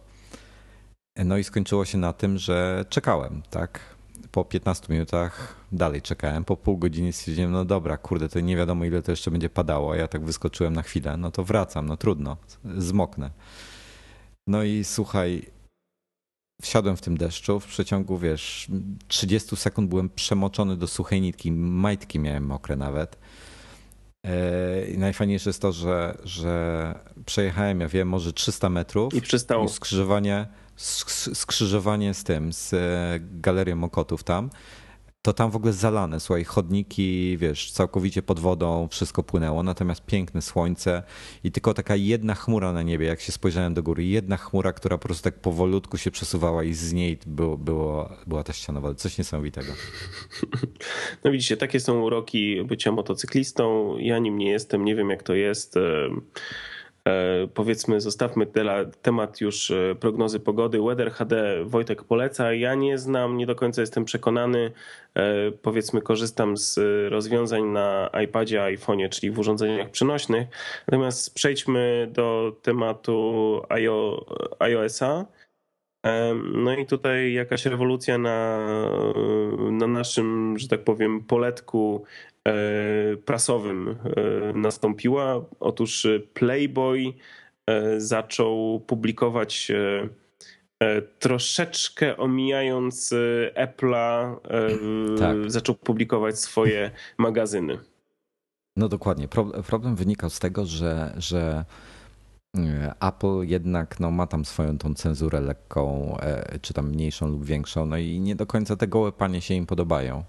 E, 1.15 1.25
no 1.25 1.37
i 1.37 1.43
skończyło 1.43 1.85
się 1.85 1.97
na 1.97 2.13
tym, 2.13 2.37
że 2.37 2.85
czekałem, 2.89 3.41
tak? 3.49 3.97
po 4.31 4.45
15 4.45 4.93
minutach 4.93 5.55
dalej 5.71 6.01
czekałem. 6.01 6.45
Po 6.45 6.57
pół 6.57 6.77
godziny 6.77 7.13
stwierdziłem, 7.13 7.51
no 7.51 7.65
dobra, 7.65 7.97
kurde, 7.97 8.29
to 8.29 8.39
nie 8.39 8.55
wiadomo 8.55 8.85
ile 8.85 9.01
to 9.01 9.11
jeszcze 9.11 9.31
będzie 9.31 9.49
padało. 9.49 9.95
Ja 9.95 10.07
tak 10.07 10.25
wyskoczyłem 10.25 10.73
na 10.73 10.81
chwilę, 10.81 11.17
no 11.17 11.31
to 11.31 11.43
wracam, 11.43 11.85
no 11.85 11.97
trudno, 11.97 12.37
zmoknę. 12.77 13.31
No 14.47 14.63
i 14.63 14.83
słuchaj, 14.83 15.45
wsiadłem 16.61 16.97
w 16.97 17.01
tym 17.01 17.17
deszczu, 17.17 17.59
w 17.59 17.65
przeciągu, 17.65 18.17
wiesz, 18.17 18.67
30 19.07 19.55
sekund 19.55 19.89
byłem 19.89 20.09
przemoczony 20.09 20.77
do 20.77 20.87
suchej 20.87 21.21
nitki, 21.21 21.51
majtki 21.51 22.19
miałem 22.19 22.45
mokre 22.45 22.75
nawet. 22.75 23.17
E, 24.27 24.87
I 24.87 24.97
najfajniejsze 24.97 25.49
jest 25.49 25.61
to, 25.61 25.71
że, 25.71 26.17
że 26.23 26.93
przejechałem, 27.25 27.79
ja 27.79 27.87
wiem, 27.87 28.07
może 28.07 28.33
300 28.33 28.69
metrów. 28.69 29.13
I 29.13 29.21
przystało. 29.21 29.65
I 29.65 29.69
skrzyżowanie 29.69 30.47
skrzyżowanie 31.33 32.13
z 32.13 32.23
tym, 32.23 32.53
z 32.53 32.73
e, 32.73 32.77
galerią 33.21 33.75
Mokotów 33.75 34.23
tam, 34.23 34.49
to 35.21 35.33
tam 35.33 35.51
w 35.51 35.55
ogóle 35.55 35.73
zalane, 35.73 36.19
słuchaj, 36.19 36.43
chodniki, 36.43 37.37
wiesz, 37.37 37.71
całkowicie 37.71 38.21
pod 38.21 38.39
wodą, 38.39 38.87
wszystko 38.91 39.23
płynęło, 39.23 39.63
natomiast 39.63 40.05
piękne 40.05 40.41
słońce 40.41 41.03
i 41.43 41.51
tylko 41.51 41.73
taka 41.73 41.95
jedna 41.95 42.35
chmura 42.35 42.73
na 42.73 42.81
niebie, 42.81 43.07
jak 43.07 43.21
się 43.21 43.31
spojrzałem 43.31 43.73
do 43.73 43.83
góry, 43.83 44.03
jedna 44.05 44.37
chmura, 44.37 44.73
która 44.73 44.97
po 44.97 45.07
prostu 45.07 45.23
tak 45.23 45.39
powolutku 45.39 45.97
się 45.97 46.11
przesuwała 46.11 46.63
i 46.63 46.73
z 46.73 46.93
niej 46.93 47.17
było, 47.25 47.57
było, 47.57 48.09
była 48.27 48.43
ta 48.43 48.53
ściana 48.53 48.81
wody. 48.81 48.95
Coś 48.95 49.17
niesamowitego. 49.17 49.73
No 51.23 51.31
widzicie, 51.31 51.57
takie 51.57 51.79
są 51.79 52.01
uroki 52.01 52.63
bycia 52.63 52.91
motocyklistą. 52.91 53.95
Ja 53.97 54.19
nim 54.19 54.37
nie 54.37 54.49
jestem, 54.49 54.85
nie 54.85 54.95
wiem 54.95 55.09
jak 55.09 55.23
to 55.23 55.33
jest. 55.33 55.75
E, 57.07 57.47
powiedzmy, 57.53 58.01
zostawmy 58.01 58.47
temat 59.01 59.41
już 59.41 59.71
e, 59.71 59.95
prognozy 59.99 60.39
pogody. 60.39 60.81
Weather 60.81 61.11
HD 61.11 61.63
Wojtek 61.63 62.03
poleca. 62.03 62.53
Ja 62.53 62.75
nie 62.75 62.97
znam, 62.97 63.37
nie 63.37 63.45
do 63.45 63.55
końca 63.55 63.81
jestem 63.81 64.05
przekonany. 64.05 64.71
E, 65.15 65.51
powiedzmy, 65.51 66.01
korzystam 66.01 66.57
z 66.57 66.79
rozwiązań 67.11 67.63
na 67.63 68.09
iPadzie, 68.23 68.59
iPhone'ie, 68.59 69.09
czyli 69.09 69.31
w 69.31 69.39
urządzeniach 69.39 69.89
przenośnych. 69.89 70.47
Natomiast 70.87 71.33
przejdźmy 71.33 72.07
do 72.11 72.55
tematu 72.61 73.61
iOS-a. 74.59 75.25
No 76.53 76.73
i 76.73 76.85
tutaj 76.85 77.33
jakaś 77.33 77.65
rewolucja 77.65 78.17
na, 78.17 78.67
na 79.71 79.87
naszym, 79.87 80.57
że 80.57 80.67
tak 80.67 80.83
powiem, 80.83 81.23
poletku 81.23 82.05
prasowym 83.25 83.89
e, 83.89 84.53
nastąpiła. 84.53 85.45
Otóż 85.59 86.07
Playboy 86.33 87.13
e, 87.67 88.01
zaczął 88.01 88.79
publikować 88.79 89.71
troszeczkę 91.19 92.17
omijając 92.17 93.13
Apple'a, 93.55 94.35
tak. 95.19 95.51
zaczął 95.51 95.75
publikować 95.75 96.39
swoje 96.39 96.91
magazyny. 97.17 97.79
No 98.75 98.89
dokładnie. 98.89 99.27
Problem 99.67 99.95
wynikał 99.95 100.29
z 100.29 100.39
tego, 100.39 100.65
że, 100.65 101.13
że 101.17 101.65
E, 102.57 102.93
Apple 102.99 103.43
jednak 103.43 103.99
no, 103.99 104.11
ma 104.11 104.27
tam 104.27 104.45
swoją 104.45 104.77
tą 104.77 104.93
cenzurę 104.93 105.41
lekką, 105.41 106.17
e, 106.19 106.59
czy 106.59 106.73
tam 106.73 106.89
mniejszą 106.89 107.27
lub 107.27 107.45
większą, 107.45 107.85
no 107.85 107.97
i 107.97 108.19
nie 108.19 108.35
do 108.35 108.45
końca 108.45 108.75
te 108.75 108.87
gołe 108.87 109.11
panie 109.11 109.41
się 109.41 109.53
im 109.53 109.65
podobają. 109.65 110.23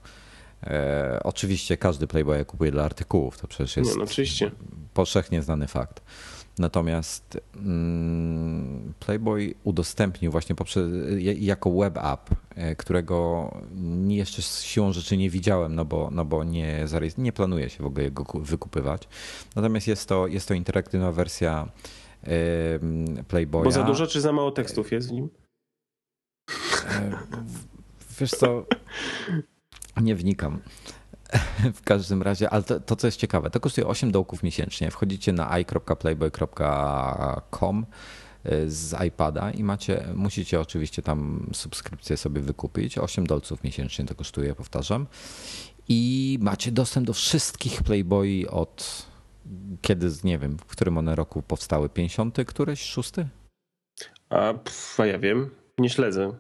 E, 0.63 1.21
oczywiście 1.25 1.77
każdy 1.77 2.07
Playboy 2.07 2.45
kupuje 2.45 2.71
dla 2.71 2.85
artykułów, 2.85 3.39
to 3.39 3.49
przecież 3.49 3.77
jest 3.77 3.97
no, 3.97 4.05
oczywiście. 4.05 4.51
powszechnie 4.95 5.43
znany 5.43 5.67
fakt. 5.67 6.03
Natomiast 6.59 7.41
mm, 7.57 8.95
Playboy 9.01 9.55
udostępnił 9.65 10.33
właśnie 10.33 10.55
poprzez, 10.55 10.91
jako 11.39 11.71
web 11.71 11.99
app, 11.99 12.31
e, 12.55 12.77
którego 12.77 13.51
jeszcze 14.09 14.43
z 14.43 14.63
siłą 14.63 14.93
rzeczy 14.93 15.17
nie 15.17 15.31
widziałem, 15.31 15.75
no 15.75 15.85
bo, 15.85 16.11
no 16.13 16.25
bo 16.25 16.45
nie, 16.45 16.87
nie 17.19 17.33
planuje 17.33 17.71
się 17.71 17.83
w 17.83 17.87
ogóle 17.87 18.11
go 18.11 18.25
wykupywać. 18.35 19.09
Natomiast 19.57 19.87
jest 19.87 20.09
to, 20.09 20.27
jest 20.27 20.49
to 20.49 20.55
interaktywna 20.55 21.13
wersja 21.13 21.69
Playboya. 23.29 23.65
Bo 23.65 23.71
za 23.71 23.83
dużo 23.83 24.07
czy 24.07 24.21
za 24.21 24.33
mało 24.33 24.51
tekstów 24.51 24.93
jest 24.93 25.09
w 25.09 25.13
nim? 25.13 25.29
Wiesz 28.21 28.31
co, 28.31 28.65
nie 30.01 30.15
wnikam. 30.15 30.61
W 31.75 31.83
każdym 31.83 32.23
razie, 32.23 32.51
ale 32.51 32.63
to, 32.63 32.81
to, 32.81 32.97
co 32.97 33.07
jest 33.07 33.19
ciekawe, 33.19 33.51
to 33.51 33.61
kosztuje 33.61 33.87
8 33.87 34.13
dołków 34.13 34.43
miesięcznie. 34.43 34.91
Wchodzicie 34.91 35.33
na 35.33 35.59
i.playboy.com 35.59 36.27
y, 38.47 38.71
z 38.71 39.05
iPada 39.07 39.51
i 39.51 39.65
macie, 39.65 40.05
musicie 40.15 40.61
oczywiście 40.61 41.03
tam 41.03 41.51
subskrypcję 41.53 42.17
sobie 42.17 42.41
wykupić. 42.41 42.99
8 42.99 43.27
dolców 43.27 43.65
miesięcznie 43.65 44.05
to 44.05 44.15
kosztuje, 44.15 44.55
powtarzam. 44.55 45.07
I 45.89 46.39
macie 46.41 46.73
dostęp 46.73 47.07
do 47.07 47.13
wszystkich 47.13 47.83
Playboy 47.83 48.51
od 48.51 49.07
kiedy, 49.81 50.11
nie 50.25 50.39
wiem, 50.39 50.59
w 50.59 50.65
którym 50.65 50.99
one 50.99 51.17
roku 51.17 51.43
powstały? 51.43 51.89
50. 51.89 52.39
któreś? 52.47 52.83
Szósty? 52.83 53.29
A, 54.31 54.55
pff, 54.55 55.01
a 55.01 55.07
ja 55.07 55.19
wiem, 55.19 55.51
nie 55.79 55.91
śledzę. 55.91 56.33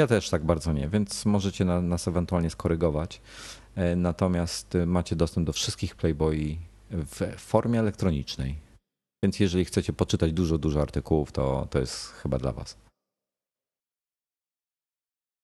Ja 0.00 0.06
też 0.06 0.30
tak 0.30 0.44
bardzo 0.44 0.72
nie, 0.72 0.88
więc 0.88 1.26
możecie 1.26 1.64
nas 1.64 2.08
ewentualnie 2.08 2.50
skorygować. 2.50 3.20
E, 3.74 3.96
natomiast 3.96 4.76
macie 4.86 5.16
dostęp 5.16 5.46
do 5.46 5.52
wszystkich 5.52 5.94
Playboy 5.94 6.56
w 6.90 7.34
formie 7.36 7.80
elektronicznej. 7.80 8.56
Więc 9.24 9.40
jeżeli 9.40 9.64
chcecie 9.64 9.92
poczytać 9.92 10.32
dużo, 10.32 10.58
dużo 10.58 10.82
artykułów, 10.82 11.32
to, 11.32 11.66
to 11.70 11.78
jest 11.78 12.12
chyba 12.12 12.38
dla 12.38 12.52
Was. 12.52 12.78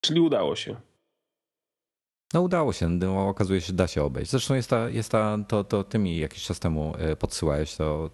Czyli 0.05 0.21
udało 0.21 0.57
się. 0.57 0.77
No 2.35 2.43
udało 2.43 2.73
się, 2.73 2.89
no, 2.89 3.29
okazuje 3.29 3.61
się, 3.61 3.67
że 3.67 3.73
da 3.73 3.87
się 3.87 4.03
obejść. 4.03 4.31
Zresztą 4.31 4.55
jest 4.55 4.71
ta, 4.71 4.89
jest 4.89 5.11
ta 5.11 5.39
to, 5.49 5.65
to 5.65 5.85
ty 5.85 5.99
mi 5.99 6.19
jakiś 6.19 6.45
czas 6.45 6.61
temu 6.61 6.95
e, 6.99 7.17
podsyłałeś, 7.17 7.77
to, 7.77 8.11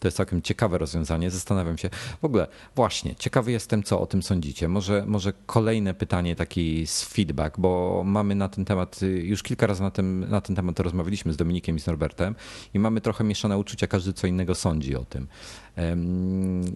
to 0.00 0.08
jest 0.08 0.16
całkiem 0.16 0.42
ciekawe 0.42 0.78
rozwiązanie. 0.78 1.30
Zastanawiam 1.30 1.78
się, 1.78 1.90
w 2.22 2.24
ogóle 2.24 2.46
właśnie, 2.76 3.14
ciekawy 3.14 3.52
jestem, 3.52 3.82
co 3.82 4.00
o 4.00 4.06
tym 4.06 4.22
sądzicie. 4.22 4.68
Może, 4.68 5.04
może 5.06 5.32
kolejne 5.46 5.94
pytanie 5.94 6.36
taki 6.36 6.86
z 6.86 7.04
feedback, 7.04 7.58
bo 7.58 8.02
mamy 8.04 8.34
na 8.34 8.48
ten 8.48 8.64
temat, 8.64 9.00
już 9.02 9.42
kilka 9.42 9.66
razy 9.66 9.82
na, 9.82 9.90
tym, 9.90 10.30
na 10.30 10.40
ten 10.40 10.56
temat 10.56 10.80
rozmawialiśmy 10.80 11.32
z 11.32 11.36
Dominikiem 11.36 11.76
i 11.76 11.80
z 11.80 11.86
Norbertem 11.86 12.34
i 12.74 12.78
mamy 12.78 13.00
trochę 13.00 13.24
mieszane 13.24 13.58
uczucia, 13.58 13.86
każdy 13.86 14.12
co 14.12 14.26
innego 14.26 14.54
sądzi 14.54 14.96
o 14.96 15.04
tym. 15.04 15.26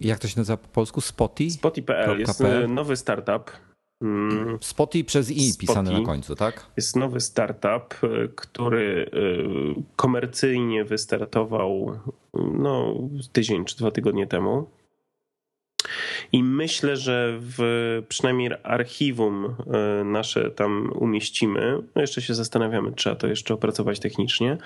Jak 0.01 0.19
to 0.19 0.27
się 0.27 0.39
nazywa 0.39 0.57
po 0.57 0.67
polsku? 0.67 1.01
Spoty? 1.01 1.51
Spoty.pl 1.51 2.19
jest 2.19 2.43
nowy 2.67 2.95
startup. 2.95 3.51
Spoty 4.61 5.03
przez 5.03 5.31
i 5.31 5.51
Spoty 5.51 5.67
pisane 5.67 5.91
na 5.91 6.05
końcu, 6.05 6.35
tak? 6.35 6.65
Jest 6.77 6.95
nowy 6.95 7.19
startup, 7.19 8.03
y, 8.03 8.29
który 8.35 9.09
y, 9.13 9.83
komercyjnie 9.95 10.83
wystartował 10.83 11.99
no, 12.33 12.95
tydzień 13.31 13.65
czy 13.65 13.77
dwa 13.77 13.91
tygodnie 13.91 14.27
temu. 14.27 14.69
I 16.31 16.43
myślę, 16.43 16.97
że 16.97 17.37
w 17.39 18.03
przynajmniej 18.09 18.51
archiwum 18.63 19.45
y, 19.45 20.03
nasze 20.05 20.51
tam 20.51 20.91
umieścimy. 20.95 21.81
No 21.95 22.01
jeszcze 22.01 22.21
się 22.21 22.33
zastanawiamy, 22.33 22.91
trzeba 22.91 23.15
to 23.15 23.27
jeszcze 23.27 23.53
opracować 23.53 23.99
technicznie. 23.99 24.57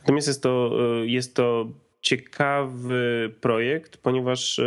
Natomiast 0.00 0.28
jest 0.28 0.42
to, 0.42 0.70
jest 1.04 1.36
to 1.36 1.66
ciekawy 2.00 3.34
projekt, 3.40 3.96
ponieważ 3.96 4.60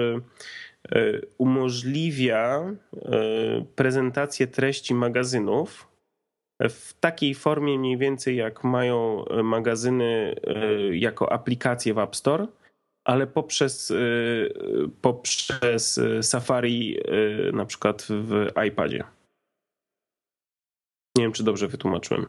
umożliwia 1.38 2.60
e, 2.60 2.76
prezentację 3.76 4.48
treści 4.48 4.94
magazynów 4.94 5.88
w 6.70 6.94
takiej 7.00 7.36
formie 7.36 7.80
mniej 7.80 7.98
więcej 7.98 8.36
jak 8.36 8.64
mają 8.64 9.26
magazyny 9.44 10.36
e, 10.44 10.98
jako 10.98 11.32
aplikacje 11.32 11.94
w 11.94 12.00
App 12.00 12.16
Store, 12.16 12.48
ale 13.06 13.28
poprzez, 13.28 13.94
poprzez 15.02 16.00
Safari 16.22 16.98
na 17.54 17.66
przykład 17.66 18.08
w 18.10 18.48
iPadzie. 18.68 19.04
Nie 21.18 21.24
wiem, 21.24 21.32
czy 21.32 21.44
dobrze 21.44 21.68
wytłumaczyłem. 21.68 22.28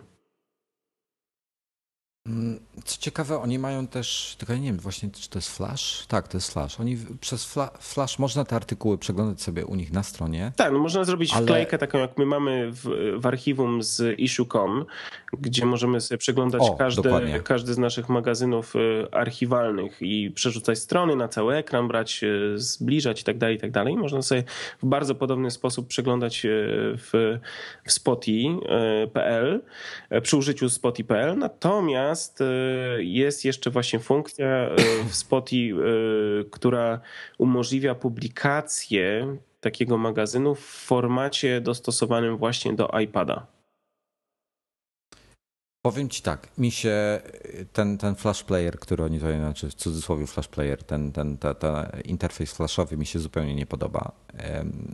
Co 2.88 2.96
ciekawe, 3.00 3.38
oni 3.38 3.58
mają 3.58 3.86
też, 3.86 4.34
tylko 4.38 4.52
ja 4.52 4.58
nie 4.58 4.66
wiem 4.66 4.78
właśnie, 4.78 5.10
czy 5.10 5.30
to 5.30 5.38
jest 5.38 5.56
Flash? 5.56 6.06
Tak, 6.06 6.28
to 6.28 6.36
jest 6.36 6.52
Flash. 6.52 6.80
Oni 6.80 6.98
przez 7.20 7.44
fla, 7.44 7.70
Flash 7.80 8.18
można 8.18 8.44
te 8.44 8.56
artykuły 8.56 8.98
przeglądać 8.98 9.42
sobie 9.42 9.66
u 9.66 9.74
nich 9.74 9.92
na 9.92 10.02
stronie. 10.02 10.52
Tak, 10.56 10.72
no 10.72 10.78
można 10.78 11.04
zrobić 11.04 11.32
ale... 11.32 11.42
wklejkę 11.42 11.78
taką, 11.78 11.98
jak 11.98 12.18
my 12.18 12.26
mamy 12.26 12.70
w, 12.72 13.14
w 13.20 13.26
archiwum 13.26 13.82
z 13.82 14.18
issue.com, 14.18 14.84
gdzie 15.32 15.66
możemy 15.66 16.00
sobie 16.00 16.18
przeglądać 16.18 16.62
o, 16.62 16.74
każdy, 16.74 17.10
każdy 17.44 17.74
z 17.74 17.78
naszych 17.78 18.08
magazynów 18.08 18.76
y, 18.76 19.06
archiwalnych 19.12 19.96
i 20.00 20.30
przerzucać 20.30 20.78
strony 20.78 21.16
na 21.16 21.28
cały 21.28 21.56
ekran, 21.56 21.88
brać, 21.88 22.20
y, 22.24 22.58
zbliżać 22.58 23.20
i 23.20 23.24
tak 23.24 23.38
dalej, 23.38 23.56
i 23.56 23.60
tak 23.60 23.70
dalej. 23.70 23.96
Można 23.96 24.22
sobie 24.22 24.44
w 24.82 24.86
bardzo 24.86 25.14
podobny 25.14 25.50
sposób 25.50 25.88
przeglądać 25.88 26.44
y, 26.44 26.48
w, 26.96 27.38
w 27.84 27.92
spoty.pl 27.92 29.62
przy 30.22 30.36
użyciu 30.36 30.68
spoty.pl. 30.68 31.38
Natomiast 31.38 32.42
jest 32.98 33.44
jeszcze 33.44 33.70
właśnie 33.70 33.98
funkcja 33.98 34.46
e, 34.46 34.76
w 35.08 35.14
Spotify, 35.14 35.74
e, 35.74 36.44
która 36.50 37.00
umożliwia 37.38 37.94
publikację 37.94 39.36
takiego 39.60 39.98
magazynu 39.98 40.54
w 40.54 40.64
formacie 40.64 41.60
dostosowanym 41.60 42.36
właśnie 42.36 42.74
do 42.74 42.88
iPada. 43.00 43.46
Powiem 45.82 46.08
ci 46.08 46.22
tak, 46.22 46.48
mi 46.58 46.70
się 46.70 47.20
ten, 47.72 47.98
ten 47.98 48.14
flash 48.14 48.42
player, 48.42 48.78
który 48.78 49.04
oni 49.04 49.18
tutaj, 49.18 49.36
znaczy 49.36 49.70
w 49.70 49.74
cudzysłowie 49.74 50.26
flash 50.26 50.48
player, 50.48 50.84
ten, 50.84 51.12
ten, 51.12 51.38
ta, 51.38 51.54
ta 51.54 51.90
interfejs 52.04 52.52
flashowy 52.52 52.96
mi 52.96 53.06
się 53.06 53.18
zupełnie 53.18 53.54
nie 53.54 53.66
podoba. 53.66 54.12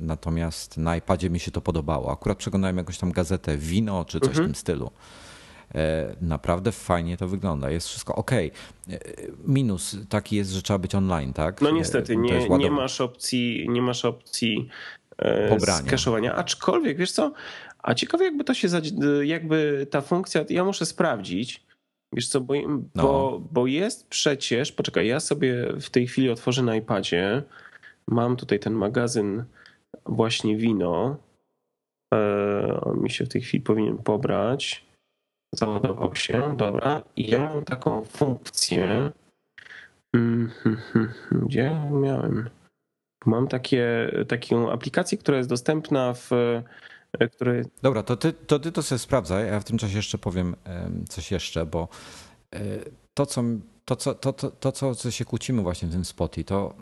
Natomiast 0.00 0.76
na 0.76 0.96
iPadzie 0.96 1.30
mi 1.30 1.40
się 1.40 1.50
to 1.50 1.60
podobało. 1.60 2.12
Akurat 2.12 2.38
przeglądałem 2.38 2.76
jakąś 2.76 2.98
tam 2.98 3.12
gazetę 3.12 3.56
Wino 3.56 4.04
czy 4.04 4.20
coś 4.20 4.28
mhm. 4.28 4.44
w 4.44 4.48
tym 4.48 4.54
stylu. 4.54 4.90
E, 5.74 6.16
naprawdę 6.20 6.72
fajnie 6.72 7.16
to 7.16 7.28
wygląda. 7.28 7.70
Jest 7.70 7.88
wszystko 7.88 8.14
ok. 8.14 8.32
E, 8.32 8.50
minus 9.46 9.96
taki 10.08 10.36
jest, 10.36 10.50
że 10.50 10.62
trzeba 10.62 10.78
być 10.78 10.94
online, 10.94 11.32
tak? 11.32 11.60
No 11.60 11.70
niestety, 11.70 12.16
nie, 12.16 12.48
nie 12.48 12.70
masz 12.70 13.00
opcji, 13.00 13.66
nie 13.68 13.82
masz 13.82 14.04
opcji 14.04 14.68
e, 15.18 15.48
Pobrania. 15.48 15.88
skaszowania. 15.88 16.34
Aczkolwiek, 16.34 16.96
wiesz 16.98 17.12
co, 17.12 17.32
a 17.78 17.94
ciekawe 17.94 18.24
jakby 18.24 18.44
to 18.44 18.54
się, 18.54 18.68
jakby 19.22 19.86
ta 19.90 20.00
funkcja, 20.00 20.44
ja 20.48 20.64
muszę 20.64 20.86
sprawdzić, 20.86 21.64
Wiesz 22.14 22.28
co, 22.28 22.40
bo, 22.40 22.54
no. 22.94 23.02
bo, 23.02 23.42
bo, 23.52 23.66
jest 23.66 24.08
przecież, 24.08 24.72
poczekaj, 24.72 25.06
ja 25.06 25.20
sobie 25.20 25.72
w 25.80 25.90
tej 25.90 26.06
chwili 26.06 26.30
otworzę 26.30 26.62
na 26.62 26.76
iPadzie, 26.76 27.42
mam 28.08 28.36
tutaj 28.36 28.58
ten 28.58 28.72
magazyn 28.72 29.44
właśnie 30.06 30.56
wino, 30.56 31.16
on 32.80 33.00
mi 33.02 33.10
się 33.10 33.24
w 33.24 33.28
tej 33.28 33.40
chwili 33.40 33.62
powinien 33.62 33.98
pobrać 33.98 34.83
załadował 35.54 36.14
się, 36.16 36.54
dobra. 36.56 37.02
I 37.16 37.30
ja 37.30 37.38
mam 37.38 37.64
taką 37.64 38.04
funkcję, 38.04 39.12
hmm, 40.12 40.50
gdzie 41.32 41.80
miałem? 41.90 42.50
Mam 43.26 43.48
takie, 43.48 44.10
taką 44.28 44.72
aplikację, 44.72 45.18
która 45.18 45.36
jest 45.36 45.48
dostępna 45.48 46.14
w 46.14 46.32
e, 46.32 47.28
który... 47.28 47.64
Dobra, 47.82 48.02
to 48.02 48.16
ty, 48.16 48.32
to 48.32 48.58
ty 48.58 48.72
to 48.72 48.82
sobie 48.82 48.98
sprawdzaj, 48.98 49.42
a 49.42 49.52
ja 49.52 49.60
w 49.60 49.64
tym 49.64 49.78
czasie 49.78 49.96
jeszcze 49.96 50.18
powiem 50.18 50.56
coś 51.08 51.32
jeszcze, 51.32 51.66
bo 51.66 51.88
e, 52.54 52.60
to, 53.14 53.26
co, 53.26 53.42
to, 53.84 53.96
co, 53.96 54.14
to, 54.14 54.32
to, 54.32 54.50
to, 54.50 54.72
co, 54.72 54.94
co 54.94 55.10
się 55.10 55.24
kłócimy 55.24 55.62
właśnie 55.62 55.88
w 55.88 55.92
tym 55.92 56.04
spotie, 56.04 56.44
to 56.44 56.74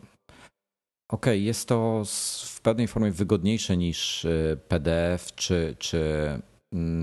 okay, 1.12 1.38
jest 1.38 1.68
to 1.68 2.02
w 2.50 2.60
pewnej 2.60 2.88
formie 2.88 3.10
wygodniejsze 3.10 3.76
niż 3.76 4.24
y, 4.24 4.58
PDF 4.68 5.34
czy, 5.34 5.76
czy 5.78 5.98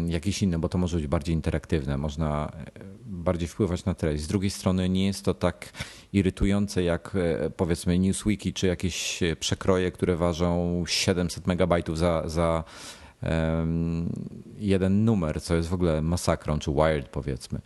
jakieś 0.07 0.43
inne, 0.43 0.59
bo 0.59 0.70
to 0.70 0.78
może 0.78 0.97
być 0.97 1.07
bardziej 1.07 1.36
interaktywne, 1.36 1.97
można 1.97 2.51
y, 2.78 2.82
bardziej 3.05 3.47
wpływać 3.47 3.86
na 3.86 3.93
treść. 3.93 4.24
Z 4.24 4.28
drugiej 4.28 4.49
strony 4.49 4.89
nie 4.89 5.05
jest 5.05 5.26
to 5.26 5.34
tak 5.34 5.74
irytujące 6.13 6.84
jak 6.84 7.15
y, 7.15 7.49
powiedzmy 7.49 7.99
Newswiki 7.99 8.53
czy 8.53 8.67
jakieś 8.67 9.20
przekroje, 9.39 9.91
które 9.91 10.15
ważą 10.15 10.84
700 10.88 11.47
megabajtów 11.47 11.97
za, 11.97 12.24
za 12.26 12.63
um, 13.24 14.09
jeden 14.57 15.05
numer, 15.05 15.41
co 15.41 15.55
jest 15.55 15.70
w 15.70 15.74
ogóle 15.74 16.01
masakrą, 16.01 16.59
czy 16.59 16.72
Wired 16.72 17.09
powiedzmy. 17.09 17.61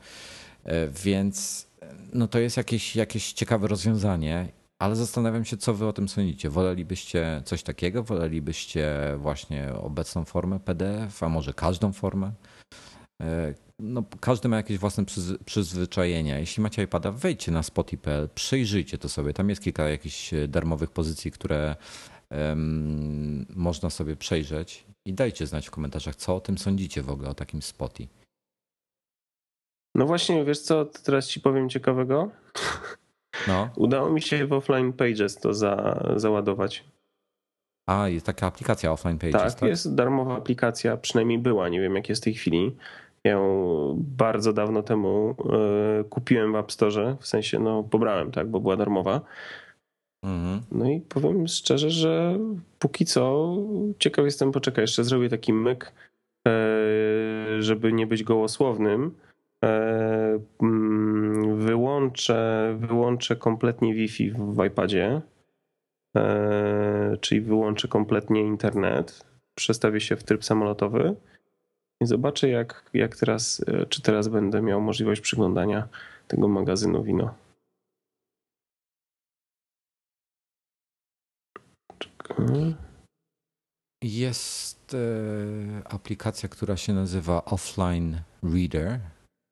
E, 0.63 0.87
więc 0.87 1.67
no 2.13 2.27
to 2.27 2.39
jest 2.39 2.57
jakieś, 2.57 2.95
jakieś 2.95 3.33
ciekawe 3.33 3.67
rozwiązanie 3.67 4.47
ale 4.83 4.95
zastanawiam 4.95 5.45
się, 5.45 5.57
co 5.57 5.73
wy 5.73 5.85
o 5.85 5.93
tym 5.93 6.09
sądzicie. 6.09 6.49
Wolelibyście 6.49 7.41
coś 7.45 7.63
takiego? 7.63 8.03
Wolelibyście 8.03 8.93
właśnie 9.17 9.73
obecną 9.73 10.25
formę 10.25 10.59
PDF, 10.59 11.23
a 11.23 11.29
może 11.29 11.53
każdą 11.53 11.93
formę? 11.93 12.31
E, 13.21 13.53
no, 13.79 14.03
każdy 14.19 14.49
ma 14.49 14.57
jakieś 14.57 14.77
własne 14.77 15.05
przyzwyczajenia. 15.45 16.39
Jeśli 16.39 16.63
macie 16.63 16.83
iPada, 16.83 17.11
wejdźcie 17.11 17.51
na 17.51 17.63
Spotify, 17.63 18.29
przejrzyjcie 18.35 18.97
to 18.97 19.09
sobie. 19.09 19.33
Tam 19.33 19.49
jest 19.49 19.61
kilka 19.61 19.89
jakichś 19.89 20.31
darmowych 20.47 20.91
pozycji, 20.91 21.31
które 21.31 21.75
um, 22.31 23.45
można 23.55 23.89
sobie 23.89 24.15
przejrzeć 24.15 24.85
i 25.05 25.13
dajcie 25.13 25.47
znać 25.47 25.67
w 25.67 25.71
komentarzach, 25.71 26.15
co 26.15 26.35
o 26.35 26.41
tym 26.41 26.57
sądzicie 26.57 27.01
w 27.01 27.09
ogóle, 27.09 27.29
o 27.29 27.33
takim 27.33 27.61
Spotify. 27.61 28.13
No 29.95 30.05
właśnie, 30.05 30.45
wiesz 30.45 30.59
co, 30.59 30.85
teraz 30.85 31.27
ci 31.27 31.39
powiem 31.39 31.69
ciekawego. 31.69 32.29
No. 33.47 33.69
Udało 33.75 34.09
mi 34.09 34.21
się 34.21 34.47
w 34.47 34.53
Offline 34.53 34.93
Pages 34.93 35.35
to 35.35 35.53
za, 35.53 36.03
załadować. 36.15 36.83
A, 37.87 38.07
jest 38.09 38.25
taka 38.25 38.47
aplikacja 38.47 38.91
Offline 38.91 39.17
Pages, 39.17 39.41
tak? 39.41 39.53
Tak, 39.53 39.69
jest 39.69 39.95
darmowa 39.95 40.37
aplikacja, 40.37 40.97
przynajmniej 40.97 41.39
była, 41.39 41.69
nie 41.69 41.81
wiem 41.81 41.95
jak 41.95 42.09
jest 42.09 42.21
w 42.21 42.25
tej 42.25 42.33
chwili. 42.33 42.75
Ja 43.23 43.31
ją 43.31 43.95
bardzo 43.97 44.53
dawno 44.53 44.83
temu 44.83 45.35
y, 46.01 46.03
kupiłem 46.03 46.53
w 46.53 46.55
App 46.55 46.71
Store, 46.71 47.15
w 47.19 47.27
sensie 47.27 47.59
no 47.59 47.83
pobrałem, 47.83 48.31
tak, 48.31 48.47
bo 48.47 48.59
była 48.59 48.77
darmowa. 48.77 49.21
Mhm. 50.23 50.61
No 50.71 50.89
i 50.89 51.01
powiem 51.01 51.47
szczerze, 51.47 51.89
że 51.89 52.39
póki 52.79 53.05
co 53.05 53.55
ciekaw 53.99 54.25
jestem, 54.25 54.51
poczekaj, 54.51 54.83
jeszcze 54.83 55.03
zrobię 55.03 55.29
taki 55.29 55.53
myk, 55.53 55.93
y, 56.47 56.51
żeby 57.63 57.93
nie 57.93 58.07
być 58.07 58.23
gołosłownym 58.23 59.11
mm, 59.63 60.72
wyłączę, 62.03 62.75
wyłączę 62.79 63.35
kompletnie 63.35 63.93
Wi-Fi 63.93 64.31
w 64.31 64.65
iPadzie, 64.67 65.21
e, 66.17 67.17
czyli 67.21 67.41
wyłączę 67.41 67.87
kompletnie 67.87 68.41
internet, 68.41 69.25
przestawię 69.55 70.01
się 70.01 70.15
w 70.15 70.23
tryb 70.23 70.43
samolotowy 70.43 71.15
i 72.01 72.05
zobaczę, 72.05 72.49
jak, 72.49 72.89
jak 72.93 73.15
teraz, 73.15 73.65
e, 73.67 73.85
czy 73.85 74.01
teraz 74.01 74.27
będę 74.27 74.61
miał 74.61 74.81
możliwość 74.81 75.21
przyglądania 75.21 75.87
tego 76.27 76.47
magazynu 76.47 77.03
wino. 77.03 77.33
Jest 84.03 84.95
aplikacja, 85.85 86.49
która 86.49 86.77
się 86.77 86.93
nazywa 86.93 87.45
Offline 87.45 88.21
Reader 88.43 88.99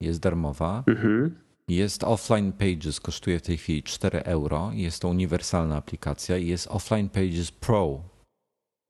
jest 0.02 0.20
darmowa. 0.20 0.84
Mhm. 0.88 1.51
Jest 1.68 2.04
Offline 2.04 2.52
Pages, 2.52 3.00
kosztuje 3.00 3.40
w 3.40 3.42
tej 3.42 3.58
chwili 3.58 3.84
4 3.84 4.24
euro. 4.24 4.72
Jest 4.74 5.02
to 5.02 5.08
uniwersalna 5.08 5.78
aplikacja. 5.78 6.38
I 6.38 6.48
jest 6.48 6.68
Offline 6.68 7.10
Pages 7.10 7.52
Pro, 7.52 8.02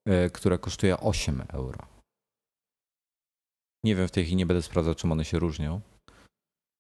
e, 0.08 0.30
która 0.30 0.58
kosztuje 0.58 1.00
8 1.00 1.44
euro. 1.54 1.80
Nie 3.86 3.96
wiem, 3.96 4.08
w 4.08 4.12
tej 4.12 4.24
chwili 4.24 4.36
nie 4.36 4.46
będę 4.46 4.62
sprawdzał, 4.62 4.96
czym 4.96 5.12
one 5.12 5.26
się 5.26 5.40
różnią, 5.40 5.82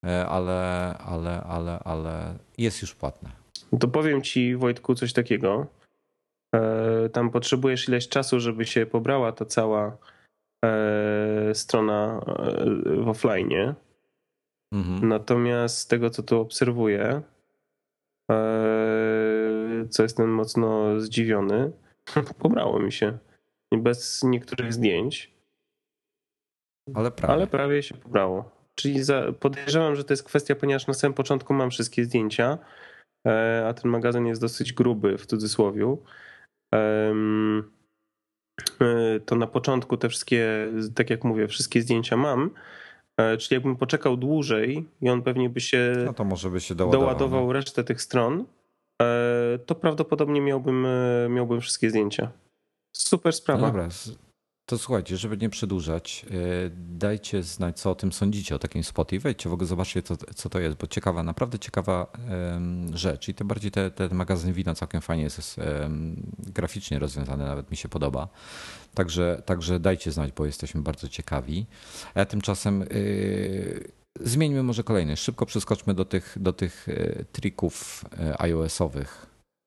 e, 0.05 0.27
ale, 0.27 0.95
ale, 0.97 1.41
ale, 1.41 1.79
ale 1.79 2.37
jest 2.57 2.81
już 2.81 2.95
płatne. 2.95 3.31
To 3.79 3.87
powiem 3.87 4.21
ci, 4.21 4.55
Wojtku, 4.55 4.95
coś 4.95 5.13
takiego. 5.13 5.67
E, 6.55 7.09
tam 7.09 7.29
potrzebujesz 7.29 7.87
ileś 7.87 8.07
czasu, 8.07 8.39
żeby 8.39 8.65
się 8.65 8.85
pobrała 8.85 9.31
ta 9.31 9.45
cała 9.45 9.97
strona 11.53 12.21
w 12.85 13.07
offline 13.07 13.75
Mhm. 14.73 15.07
Natomiast 15.07 15.77
z 15.77 15.87
tego, 15.87 16.09
co 16.09 16.23
tu 16.23 16.39
obserwuję, 16.39 17.21
e, 18.31 19.87
co 19.89 20.03
jestem 20.03 20.33
mocno 20.33 20.99
zdziwiony, 20.99 21.71
pobrało 22.39 22.79
mi 22.79 22.91
się. 22.91 23.17
Bez 23.77 24.23
niektórych 24.23 24.73
zdjęć. 24.73 25.31
Ale 26.93 27.11
prawie. 27.11 27.33
Ale 27.33 27.47
prawie 27.47 27.83
się 27.83 27.95
pobrało. 27.95 28.51
Czyli 28.75 29.03
za, 29.03 29.31
podejrzewam, 29.39 29.95
że 29.95 30.03
to 30.03 30.13
jest 30.13 30.23
kwestia, 30.23 30.55
ponieważ 30.55 30.87
na 30.87 30.93
samym 30.93 31.13
początku 31.13 31.53
mam 31.53 31.71
wszystkie 31.71 32.05
zdjęcia, 32.05 32.57
e, 33.27 33.65
a 33.67 33.73
ten 33.73 33.91
magazyn 33.91 34.25
jest 34.25 34.41
dosyć 34.41 34.73
gruby 34.73 35.17
w 35.17 35.25
cudzysłowie. 35.25 35.95
E, 38.81 39.19
to 39.25 39.35
na 39.35 39.47
początku 39.47 39.97
te 39.97 40.09
wszystkie, 40.09 40.67
tak 40.95 41.09
jak 41.09 41.23
mówię, 41.23 41.47
wszystkie 41.47 41.81
zdjęcia 41.81 42.17
mam. 42.17 42.49
E, 43.21 43.37
czyli 43.37 43.55
jakbym 43.55 43.75
poczekał 43.75 44.17
dłużej 44.17 44.85
i 45.01 45.09
on 45.09 45.21
pewnie 45.21 45.49
by 45.49 45.61
się, 45.61 45.93
no 46.05 46.13
to 46.13 46.23
może 46.23 46.49
by 46.49 46.59
się 46.59 46.75
doładował, 46.75 47.07
doładował 47.07 47.47
no. 47.47 47.53
resztę 47.53 47.83
tych 47.83 48.01
stron, 48.01 48.45
e, 49.01 49.59
to 49.65 49.75
prawdopodobnie 49.75 50.41
miałbym, 50.41 50.85
e, 50.85 51.29
miałbym 51.29 51.61
wszystkie 51.61 51.89
zdjęcia. 51.89 52.31
Super 52.95 53.33
sprawa. 53.33 53.61
No 53.61 53.67
dobra, 53.67 53.89
to 54.65 54.77
słuchajcie, 54.77 55.17
żeby 55.17 55.37
nie 55.37 55.49
przedłużać, 55.49 56.25
dajcie 56.77 57.43
znać, 57.43 57.79
co 57.79 57.91
o 57.91 57.95
tym 57.95 58.11
sądzicie, 58.11 58.55
o 58.55 58.59
takim 58.59 58.83
spotie. 58.83 59.19
Wejdźcie 59.19 59.49
w 59.49 59.53
ogóle, 59.53 59.67
zobaczcie, 59.67 60.03
co, 60.03 60.17
co 60.35 60.49
to 60.49 60.59
jest, 60.59 60.77
bo 60.77 60.87
ciekawa, 60.87 61.23
naprawdę 61.23 61.59
ciekawa 61.59 62.11
rzecz. 62.93 63.29
I 63.29 63.33
tym 63.33 63.47
bardziej 63.47 63.71
ten 63.71 63.91
te 63.91 64.09
magazyn 64.09 64.53
wina 64.53 64.75
całkiem 64.75 65.01
fajnie 65.01 65.23
jest 65.23 65.59
graficznie 66.39 66.99
rozwiązany, 66.99 67.45
nawet 67.45 67.71
mi 67.71 67.77
się 67.77 67.89
podoba. 67.89 68.27
Także, 68.93 69.41
także 69.45 69.79
dajcie 69.79 70.11
znać, 70.11 70.31
bo 70.31 70.45
jesteśmy 70.45 70.81
bardzo 70.81 71.07
ciekawi. 71.07 71.65
A 72.13 72.19
ja 72.19 72.25
tymczasem 72.25 72.79
yy, 72.79 73.91
zmieńmy 74.19 74.63
może 74.63 74.83
kolejny. 74.83 75.17
Szybko 75.17 75.45
przeskoczmy 75.45 75.93
do 75.93 76.05
tych, 76.05 76.37
do 76.39 76.53
tych 76.53 76.87
yy, 76.87 77.25
trików 77.31 78.05
yy, 78.19 78.39
iOS-owych, 78.39 79.25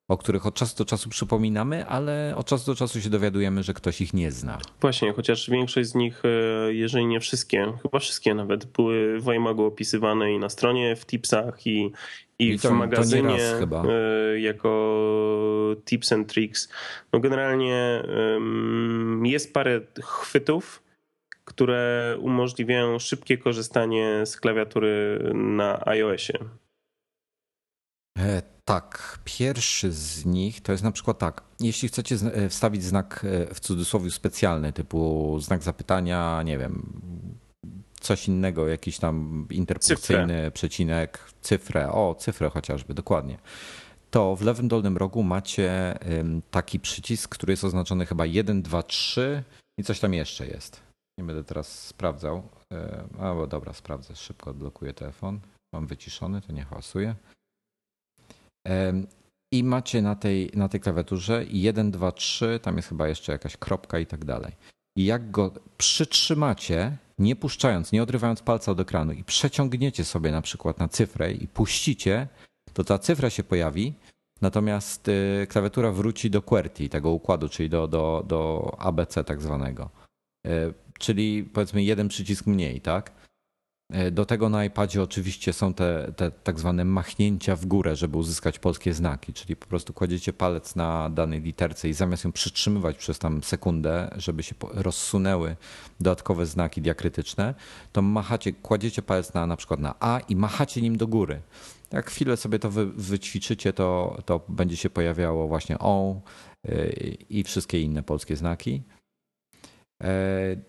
o 0.08 0.16
których 0.16 0.46
od 0.46 0.54
czasu 0.54 0.76
do 0.78 0.84
czasu 0.84 1.08
przypominamy, 1.08 1.86
ale 1.86 2.34
od 2.36 2.46
czasu 2.46 2.72
do 2.72 2.74
czasu 2.74 3.00
się 3.00 3.10
dowiadujemy, 3.10 3.62
że 3.62 3.74
ktoś 3.74 4.00
ich 4.00 4.14
nie 4.14 4.30
zna. 4.32 4.58
Właśnie, 4.80 5.12
chociaż 5.12 5.50
większość 5.50 5.88
z 5.88 5.94
nich, 5.94 6.22
yy, 6.66 6.74
jeżeli 6.74 7.06
nie 7.06 7.20
wszystkie, 7.20 7.72
chyba 7.82 7.98
wszystkie 7.98 8.34
nawet, 8.34 8.64
były 8.64 9.20
w 9.20 9.28
iMagu 9.28 9.64
opisywane 9.64 10.32
i 10.32 10.38
na 10.38 10.48
stronie, 10.48 10.96
w 10.96 11.06
tipsach 11.06 11.66
i, 11.66 11.92
i, 12.38 12.48
I 12.48 12.58
to, 12.58 12.68
w 12.68 12.72
magazynie 12.72 13.38
e, 13.88 14.40
jako 14.40 15.76
tips 15.84 16.12
and 16.12 16.32
tricks. 16.32 16.68
No 17.12 17.20
generalnie 17.20 18.02
jest 19.22 19.52
parę 19.52 19.80
chwytów, 20.02 20.82
które 21.44 22.16
umożliwiają 22.20 22.98
szybkie 22.98 23.38
korzystanie 23.38 24.26
z 24.26 24.36
klawiatury 24.36 25.20
na 25.34 25.86
iOSie. 25.86 26.38
E, 28.18 28.42
tak, 28.64 29.18
pierwszy 29.24 29.92
z 29.92 30.24
nich 30.24 30.60
to 30.60 30.72
jest 30.72 30.84
na 30.84 30.92
przykład 30.92 31.18
tak. 31.18 31.42
Jeśli 31.60 31.88
chcecie 31.88 32.16
e, 32.34 32.48
wstawić 32.48 32.82
znak 32.84 33.26
w 33.54 33.60
cudzysłowie 33.60 34.10
specjalny, 34.10 34.72
typu 34.72 35.36
znak 35.40 35.62
zapytania, 35.62 36.42
nie 36.42 36.58
wiem, 36.58 37.00
coś 38.00 38.28
innego, 38.28 38.68
jakiś 38.68 38.98
tam 38.98 39.46
interpunkcyjny 39.50 40.34
cyfrę. 40.34 40.50
przecinek, 40.50 41.18
cyfrę, 41.40 41.92
o 41.92 42.14
cyfrę 42.14 42.50
chociażby, 42.50 42.94
dokładnie. 42.94 43.38
To 44.10 44.36
w 44.36 44.42
lewym 44.42 44.68
dolnym 44.68 44.96
rogu 44.96 45.22
macie 45.22 45.98
taki 46.50 46.80
przycisk, 46.80 47.30
który 47.30 47.52
jest 47.52 47.64
oznaczony 47.64 48.06
chyba 48.06 48.26
1, 48.26 48.62
2, 48.62 48.82
3 48.82 49.44
i 49.78 49.84
coś 49.84 50.00
tam 50.00 50.14
jeszcze 50.14 50.46
jest. 50.46 50.80
Nie 51.18 51.24
będę 51.24 51.44
teraz 51.44 51.86
sprawdzał. 51.86 52.48
A, 53.18 53.34
bo 53.34 53.46
dobra, 53.46 53.72
sprawdzę. 53.72 54.16
Szybko 54.16 54.50
odblokuję 54.50 54.94
telefon. 54.94 55.40
Mam 55.74 55.86
wyciszony, 55.86 56.40
to 56.40 56.52
nie 56.52 56.64
hałasuję. 56.64 57.14
I 59.52 59.64
macie 59.64 60.02
na 60.02 60.14
tej, 60.14 60.50
na 60.54 60.68
tej 60.68 60.80
klawiaturze 60.80 61.44
1, 61.48 61.90
2, 61.90 62.12
3, 62.12 62.60
tam 62.62 62.76
jest 62.76 62.88
chyba 62.88 63.08
jeszcze 63.08 63.32
jakaś 63.32 63.56
kropka 63.56 63.98
i 63.98 64.06
tak 64.06 64.24
dalej. 64.24 64.52
I 64.96 65.04
jak 65.04 65.30
go 65.30 65.52
przytrzymacie, 65.78 66.96
nie 67.18 67.36
puszczając, 67.36 67.92
nie 67.92 68.02
odrywając 68.02 68.42
palca 68.42 68.72
od 68.72 68.80
ekranu 68.80 69.12
i 69.12 69.24
przeciągniecie 69.24 70.04
sobie 70.04 70.30
na 70.30 70.42
przykład 70.42 70.78
na 70.78 70.88
cyfrę 70.88 71.32
i 71.32 71.48
puścicie, 71.48 72.28
to 72.72 72.84
ta 72.84 72.98
cyfra 72.98 73.30
się 73.30 73.44
pojawi, 73.44 73.94
natomiast 74.40 75.08
y, 75.08 75.46
klawiatura 75.48 75.92
wróci 75.92 76.30
do 76.30 76.42
QWERTY, 76.42 76.88
tego 76.88 77.10
układu, 77.10 77.48
czyli 77.48 77.68
do, 77.70 77.88
do, 77.88 78.24
do 78.26 78.70
ABC 78.78 79.24
tak 79.24 79.42
zwanego. 79.42 79.90
Y, 80.46 80.50
czyli 80.98 81.44
powiedzmy 81.44 81.82
jeden 81.82 82.08
przycisk 82.08 82.46
mniej, 82.46 82.80
tak? 82.80 83.12
E, 83.92 84.10
do 84.10 84.24
tego 84.24 84.48
na 84.48 84.64
iPadzie 84.64 85.02
oczywiście 85.02 85.52
są 85.52 85.74
te, 85.74 86.12
te 86.16 86.30
tak 86.30 86.60
zwane 86.60 86.84
machnięcia 86.84 87.56
w 87.56 87.66
górę, 87.66 87.96
żeby 87.96 88.18
uzyskać 88.18 88.58
polskie 88.58 88.94
znaki, 88.94 89.32
czyli 89.32 89.56
po 89.56 89.66
prostu 89.66 89.92
kładziecie 89.92 90.32
palec 90.32 90.76
na 90.76 91.10
danej 91.10 91.40
literce 91.40 91.88
i 91.88 91.92
zamiast 91.92 92.24
ją 92.24 92.32
przytrzymywać 92.32 92.96
przez 92.96 93.18
tam 93.18 93.42
sekundę, 93.42 94.10
żeby 94.16 94.42
się 94.42 94.54
rozsunęły 94.60 95.56
dodatkowe 96.00 96.46
znaki 96.46 96.82
diakrytyczne, 96.82 97.54
to 97.92 98.02
machacie, 98.02 98.52
kładziecie 98.52 99.02
palec 99.02 99.34
na 99.34 99.46
na 99.46 99.56
przykład 99.56 99.80
na 99.80 99.94
A 100.00 100.20
i 100.28 100.36
machacie 100.36 100.82
nim 100.82 100.96
do 100.96 101.06
góry. 101.06 101.40
Jak 101.92 102.10
chwilę 102.10 102.36
sobie 102.36 102.58
to 102.58 102.70
wy, 102.70 102.86
wyćwiczycie, 102.86 103.72
to, 103.72 104.18
to 104.26 104.40
będzie 104.48 104.76
się 104.76 104.90
pojawiało 104.90 105.48
właśnie 105.48 105.78
O 105.78 106.20
e, 106.68 106.88
i 107.30 107.44
wszystkie 107.44 107.80
inne 107.80 108.02
polskie 108.02 108.36
znaki. 108.36 108.82
E, 110.02 110.10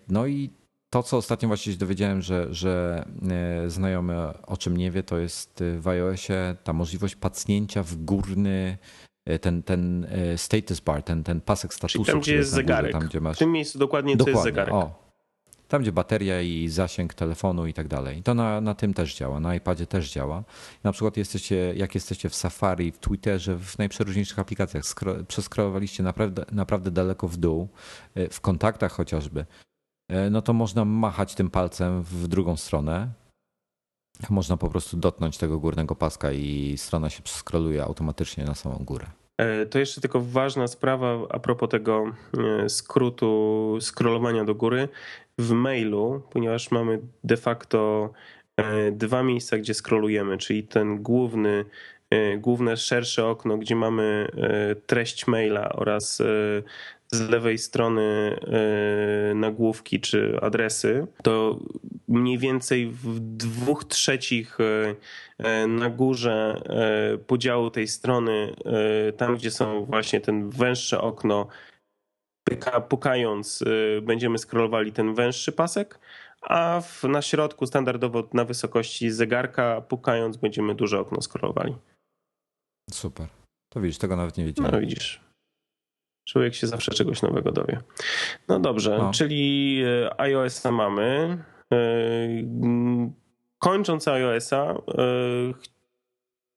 no 0.08 0.26
i 0.26 0.50
to, 0.96 1.02
co 1.02 1.16
ostatnio 1.16 1.48
właśnie 1.48 1.72
się 1.72 1.78
dowiedziałem, 1.78 2.22
że, 2.22 2.54
że 2.54 3.04
e, 3.30 3.70
znajomy 3.70 4.14
o 4.46 4.56
czym 4.56 4.76
nie 4.76 4.90
wie, 4.90 5.02
to 5.02 5.18
jest 5.18 5.62
e, 5.62 5.80
w 5.80 5.88
iOSie 5.88 6.56
ta 6.64 6.72
możliwość 6.72 7.16
pacnięcia 7.16 7.82
w 7.82 7.96
górny 7.96 8.78
e, 9.26 9.38
ten, 9.38 9.62
ten 9.62 10.06
status 10.36 10.80
bar, 10.80 11.02
ten, 11.02 11.24
ten 11.24 11.40
pasek 11.40 11.74
statusu. 11.74 12.04
Czyli 12.04 12.12
tam, 12.12 12.20
gdzie 12.20 12.34
jest, 12.34 12.50
zegarek. 12.50 12.92
Górze, 12.92 13.00
tam, 13.00 13.08
gdzie 13.08 13.20
masz... 13.20 13.36
W 13.36 13.38
tym 13.38 13.52
miejscu 13.52 13.78
dokładnie, 13.78 14.16
dokładnie. 14.16 14.34
co 14.34 14.38
jest 14.38 14.56
zegarek. 14.56 14.74
O, 14.74 15.06
tam, 15.68 15.82
gdzie 15.82 15.92
bateria 15.92 16.42
i 16.42 16.68
zasięg 16.68 17.14
telefonu 17.14 17.66
i 17.66 17.74
tak 17.74 17.88
dalej. 17.88 18.22
To 18.22 18.34
na, 18.34 18.60
na 18.60 18.74
tym 18.74 18.94
też 18.94 19.16
działa, 19.16 19.40
na 19.40 19.54
iPadzie 19.54 19.86
też 19.86 20.12
działa. 20.12 20.44
Na 20.84 20.92
przykład 20.92 21.16
jesteście, 21.16 21.72
jak 21.76 21.94
jesteście 21.94 22.28
w 22.28 22.34
Safari, 22.34 22.92
w 22.92 22.98
Twitterze, 22.98 23.56
w 23.58 23.78
najprzeróżniejszych 23.78 24.38
aplikacjach, 24.38 24.82
przeskrolowaliście 25.28 26.02
naprawdę, 26.02 26.44
naprawdę 26.52 26.90
daleko 26.90 27.28
w 27.28 27.36
dół, 27.36 27.68
w 28.30 28.40
kontaktach 28.40 28.92
chociażby, 28.92 29.46
no 30.30 30.42
to 30.42 30.52
można 30.52 30.84
machać 30.84 31.34
tym 31.34 31.50
palcem 31.50 32.02
w 32.02 32.28
drugą 32.28 32.56
stronę. 32.56 33.08
Można 34.30 34.56
po 34.56 34.68
prostu 34.68 34.96
dotknąć 34.96 35.38
tego 35.38 35.58
górnego 35.58 35.94
paska 35.94 36.32
i 36.32 36.74
strona 36.76 37.10
się 37.10 37.22
przeskroluje 37.22 37.84
automatycznie 37.84 38.44
na 38.44 38.54
samą 38.54 38.76
górę. 38.84 39.06
E, 39.38 39.66
to 39.66 39.78
jeszcze 39.78 40.00
tylko 40.00 40.20
ważna 40.20 40.66
sprawa 40.66 41.18
a 41.30 41.38
propos 41.38 41.68
tego 41.68 42.12
e, 42.38 42.68
skrótu 42.68 43.78
scrollowania 43.80 44.44
do 44.44 44.54
góry. 44.54 44.88
W 45.38 45.50
mailu, 45.50 46.22
ponieważ 46.30 46.70
mamy 46.70 47.00
de 47.24 47.36
facto 47.36 48.10
dwa 48.92 49.22
miejsca, 49.22 49.58
gdzie 49.58 49.74
scrollujemy, 49.74 50.38
czyli 50.38 50.62
ten 50.62 51.02
główny, 51.02 51.64
główne 52.38 52.76
szersze 52.76 53.26
okno, 53.26 53.58
gdzie 53.58 53.76
mamy 53.76 54.28
treść 54.86 55.26
maila 55.26 55.72
oraz 55.72 56.22
z 57.12 57.20
lewej 57.20 57.58
strony 57.58 58.36
e, 59.30 59.34
nagłówki 59.34 60.00
czy 60.00 60.38
adresy, 60.42 61.06
to 61.22 61.60
mniej 62.08 62.38
więcej 62.38 62.90
w 62.90 63.20
dwóch 63.20 63.84
trzecich 63.84 64.58
e, 64.60 64.94
e, 65.38 65.66
na 65.66 65.90
górze 65.90 66.62
podziału 67.26 67.70
tej 67.70 67.88
strony, 67.88 68.54
tam 69.16 69.36
gdzie 69.36 69.50
są 69.50 69.84
właśnie 69.84 70.20
ten 70.20 70.50
węższe 70.50 71.00
okno, 71.00 71.46
pukając 72.88 73.64
będziemy 74.02 74.38
scrollowali 74.38 74.92
ten 74.92 75.14
węższy 75.14 75.52
pasek, 75.52 75.98
a 76.40 76.80
w, 76.80 77.04
na 77.04 77.22
środku 77.22 77.66
standardowo 77.66 78.28
na 78.32 78.44
wysokości 78.44 79.10
zegarka 79.10 79.80
pukając 79.80 80.36
będziemy 80.36 80.74
duże 80.74 81.00
okno 81.00 81.22
scrollowali. 81.22 81.76
Super. 82.90 83.28
To 83.72 83.80
widzisz, 83.80 83.98
tego 83.98 84.16
nawet 84.16 84.36
nie 84.36 84.44
wiedziałem. 84.44 84.72
No 84.72 84.80
widzisz. 84.80 85.25
Człowiek 86.26 86.54
się 86.54 86.66
zawsze 86.66 86.92
czegoś 86.92 87.22
nowego 87.22 87.52
dowie. 87.52 87.80
No 88.48 88.60
dobrze, 88.60 88.98
no. 88.98 89.10
czyli 89.12 89.82
e, 89.86 90.20
iOS-a 90.20 90.70
mamy. 90.70 91.38
E, 91.72 91.78
kończąc 93.58 94.08
iOS-a, 94.08 94.64
e, 94.64 94.76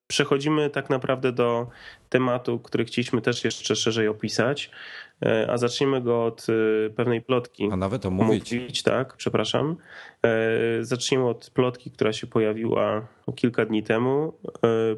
przechodzimy 0.07 0.69
tak 0.69 0.89
naprawdę 0.89 1.31
do 1.31 1.67
tematu, 2.09 2.59
który 2.59 2.85
chcieliśmy 2.85 3.21
też 3.21 3.43
jeszcze 3.43 3.75
szerzej 3.75 4.07
opisać, 4.07 4.71
a 5.47 5.57
zaczniemy 5.57 6.01
go 6.01 6.25
od 6.25 6.47
pewnej 6.95 7.21
plotki. 7.21 7.69
A 7.71 7.77
nawet 7.77 8.05
omówić. 8.05 8.51
Mówić, 8.51 8.83
tak, 8.83 9.15
przepraszam. 9.15 9.77
Zaczniemy 10.81 11.27
od 11.27 11.49
plotki, 11.49 11.91
która 11.91 12.13
się 12.13 12.27
pojawiła 12.27 13.07
kilka 13.35 13.65
dni 13.65 13.83
temu, 13.83 14.33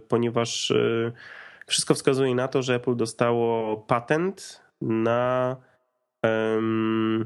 ponieważ 0.07 0.73
wszystko 1.67 1.93
wskazuje 1.93 2.35
na 2.35 2.47
to, 2.47 2.61
że 2.61 2.75
Apple 2.75 2.95
dostało 2.95 3.77
patent 3.77 4.60
na 4.81 5.55
um, 6.23 7.25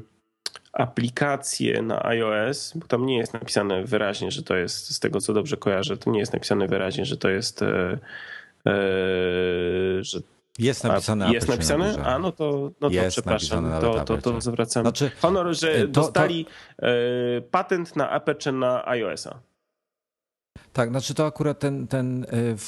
aplikację 0.72 1.82
na 1.82 2.04
iOS, 2.04 2.72
bo 2.74 2.86
tam 2.86 3.06
nie 3.06 3.18
jest 3.18 3.34
napisane 3.34 3.84
wyraźnie, 3.84 4.30
że 4.30 4.42
to 4.42 4.56
jest, 4.56 4.94
z 4.94 5.00
tego 5.00 5.20
co 5.20 5.32
dobrze 5.32 5.56
kojarzę, 5.56 5.96
to 5.96 6.10
nie 6.10 6.18
jest 6.18 6.32
napisane 6.32 6.68
wyraźnie, 6.68 7.04
że 7.04 7.16
to 7.16 7.28
jest, 7.28 7.62
e, 7.62 7.98
e, 8.66 8.78
że 10.00 10.20
jest 10.58 10.84
napisane. 10.84 11.26
A, 11.26 11.30
jest 11.30 11.48
napisane? 11.48 12.04
A 12.04 12.18
no 12.18 12.32
to, 12.32 12.70
no 12.80 12.90
to 12.90 12.96
przepraszam, 13.08 13.70
to, 13.80 14.04
to, 14.04 14.18
to 14.18 14.40
zwracam 14.40 14.82
znaczy, 14.82 15.10
honor, 15.20 15.54
że 15.54 15.80
to, 15.80 15.86
dostali 15.88 16.44
to... 16.44 16.86
E, 16.86 17.40
patent 17.40 17.96
na 17.96 18.10
Aperture 18.10 18.54
na 18.54 18.88
iOS-a. 18.88 19.38
Tak, 20.76 20.90
znaczy 20.90 21.14
to 21.14 21.26
akurat 21.26 21.58
ten, 21.58 21.86
ten 21.86 22.24
e, 22.24 22.26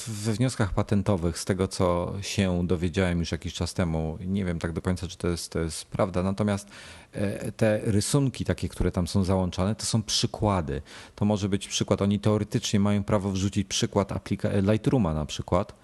we 0.09 0.33
wnioskach 0.33 0.75
patentowych, 0.75 1.39
z 1.39 1.45
tego 1.45 1.69
co 1.69 2.15
się 2.21 2.67
dowiedziałem 2.67 3.19
już 3.19 3.33
jakiś 3.33 3.55
czas 3.55 3.75
temu, 3.75 4.19
nie 4.21 4.45
wiem 4.45 4.59
tak 4.59 4.73
do 4.73 4.83
końca, 4.83 5.09
czy 5.09 5.19
to 5.19 5.29
jest, 5.29 5.53
to 5.53 5.59
jest 5.59 5.85
prawda, 5.85 6.23
natomiast 6.23 6.69
e, 7.13 7.53
te 7.53 7.81
rysunki 7.85 8.45
takie, 8.45 8.69
które 8.69 8.91
tam 8.91 9.09
są 9.09 9.25
załączane, 9.25 9.75
to 9.75 9.87
są 9.87 10.03
przykłady. 10.03 10.83
To 11.15 11.25
może 11.25 11.49
być 11.49 11.69
przykład, 11.69 12.03
oni 12.03 12.21
teoretycznie 12.21 12.81
mają 12.81 13.05
prawo 13.05 13.31
wrzucić 13.31 13.69
przykład 13.69 14.13
aplika- 14.13 14.73
Lightrooma 14.73 15.15
na 15.15 15.27
przykład, 15.27 15.75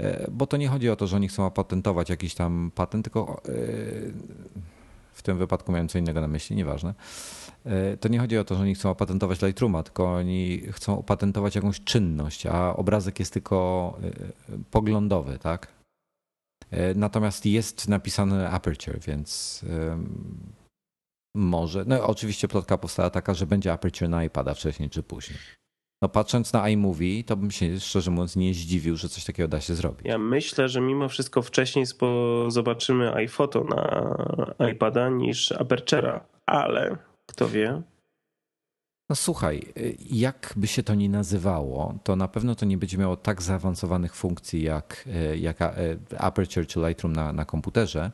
e, 0.00 0.30
bo 0.30 0.46
to 0.46 0.56
nie 0.56 0.68
chodzi 0.68 0.90
o 0.90 0.96
to, 0.96 1.06
że 1.06 1.16
oni 1.16 1.28
chcą 1.28 1.46
opatentować 1.46 2.10
jakiś 2.10 2.34
tam 2.34 2.72
patent, 2.74 3.04
tylko 3.04 3.42
w 5.12 5.22
tym 5.22 5.38
wypadku 5.38 5.72
miałem 5.72 5.88
co 5.88 5.98
innego 5.98 6.20
na 6.20 6.28
myśli, 6.28 6.56
nieważne 6.56 6.94
E, 6.94 7.41
to 8.00 8.08
nie 8.08 8.18
chodzi 8.18 8.38
o 8.38 8.44
to, 8.44 8.54
że 8.54 8.60
oni 8.60 8.74
chcą 8.74 8.90
opatentować 8.90 9.42
Lightrooma, 9.42 9.82
tylko 9.82 10.14
oni 10.14 10.58
chcą 10.72 10.98
opatentować 10.98 11.54
jakąś 11.54 11.80
czynność, 11.80 12.46
a 12.46 12.76
obrazek 12.76 13.18
jest 13.18 13.32
tylko 13.32 13.98
e, 14.02 14.58
poglądowy, 14.70 15.38
tak? 15.38 15.72
E, 16.70 16.94
natomiast 16.94 17.46
jest 17.46 17.88
napisany 17.88 18.48
aperture, 18.48 18.98
więc 19.00 19.64
może. 21.34 21.84
No 21.86 22.06
oczywiście 22.06 22.48
plotka 22.48 22.78
powstała 22.78 23.10
taka, 23.10 23.34
że 23.34 23.46
będzie 23.46 23.72
aperture 23.72 24.08
na 24.08 24.24
iPada 24.24 24.54
wcześniej 24.54 24.90
czy 24.90 25.02
później. 25.02 25.38
No 26.02 26.08
patrząc 26.08 26.52
na 26.52 26.68
iMovie, 26.68 27.24
to 27.24 27.36
bym 27.36 27.50
się 27.50 27.80
szczerze 27.80 28.10
mówiąc 28.10 28.36
nie 28.36 28.54
zdziwił, 28.54 28.96
że 28.96 29.08
coś 29.08 29.24
takiego 29.24 29.48
da 29.48 29.60
się 29.60 29.74
zrobić. 29.74 30.06
Ja 30.06 30.18
myślę, 30.18 30.68
że 30.68 30.80
mimo 30.80 31.08
wszystko 31.08 31.42
wcześniej 31.42 31.84
zobaczymy 32.48 33.14
iPhoto 33.14 33.64
na 33.64 34.14
iPada 34.72 35.08
niż 35.08 35.52
Aperture'a, 35.52 36.20
ale 36.46 36.96
kto 37.32 37.48
wie? 37.48 37.82
No 39.10 39.16
słuchaj, 39.16 39.72
jak 40.10 40.52
by 40.56 40.66
się 40.66 40.82
to 40.82 40.94
nie 40.94 41.08
nazywało, 41.08 41.98
to 42.04 42.16
na 42.16 42.28
pewno 42.28 42.54
to 42.54 42.66
nie 42.66 42.78
będzie 42.78 42.98
miało 42.98 43.16
tak 43.16 43.42
zaawansowanych 43.42 44.14
funkcji 44.14 44.62
jak, 44.62 45.08
jak 45.36 45.58
Aperture 46.18 46.66
czy 46.66 46.80
Lightroom 46.80 47.12
na, 47.12 47.32
na 47.32 47.44
komputerze. 47.44 48.10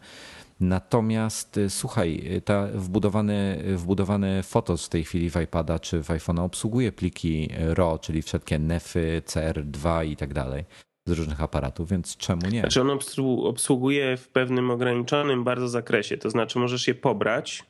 Natomiast 0.61 1.61
słuchaj, 1.69 2.43
ta 2.45 2.67
wbudowany, 2.67 3.63
wbudowany 3.77 4.43
Fotos 4.43 4.87
w 4.87 4.89
tej 4.89 5.05
chwili 5.05 5.31
w 5.31 5.41
iPada 5.41 5.79
czy 5.79 6.03
w 6.03 6.09
iPhone'a 6.09 6.45
obsługuje 6.45 6.93
pliki 6.93 7.49
RAW, 7.59 8.01
czyli 8.01 8.23
wszystkie 8.23 8.59
NEFy, 8.59 9.23
CR2 9.27 10.07
i 10.07 10.17
tak 10.17 10.35
dalej 10.35 10.65
z 11.07 11.11
różnych 11.11 11.41
aparatów, 11.43 11.89
więc 11.89 12.17
czemu 12.17 12.43
nie? 12.51 12.61
Znaczy 12.61 12.81
on 12.81 12.99
obsługuje 13.45 14.17
w 14.17 14.29
pewnym 14.29 14.71
ograniczonym 14.71 15.45
bardzo 15.45 15.69
zakresie, 15.69 16.19
to 16.19 16.31
znaczy 16.31 16.59
możesz 16.59 16.89
je 16.89 16.95
pobrać, 16.95 17.65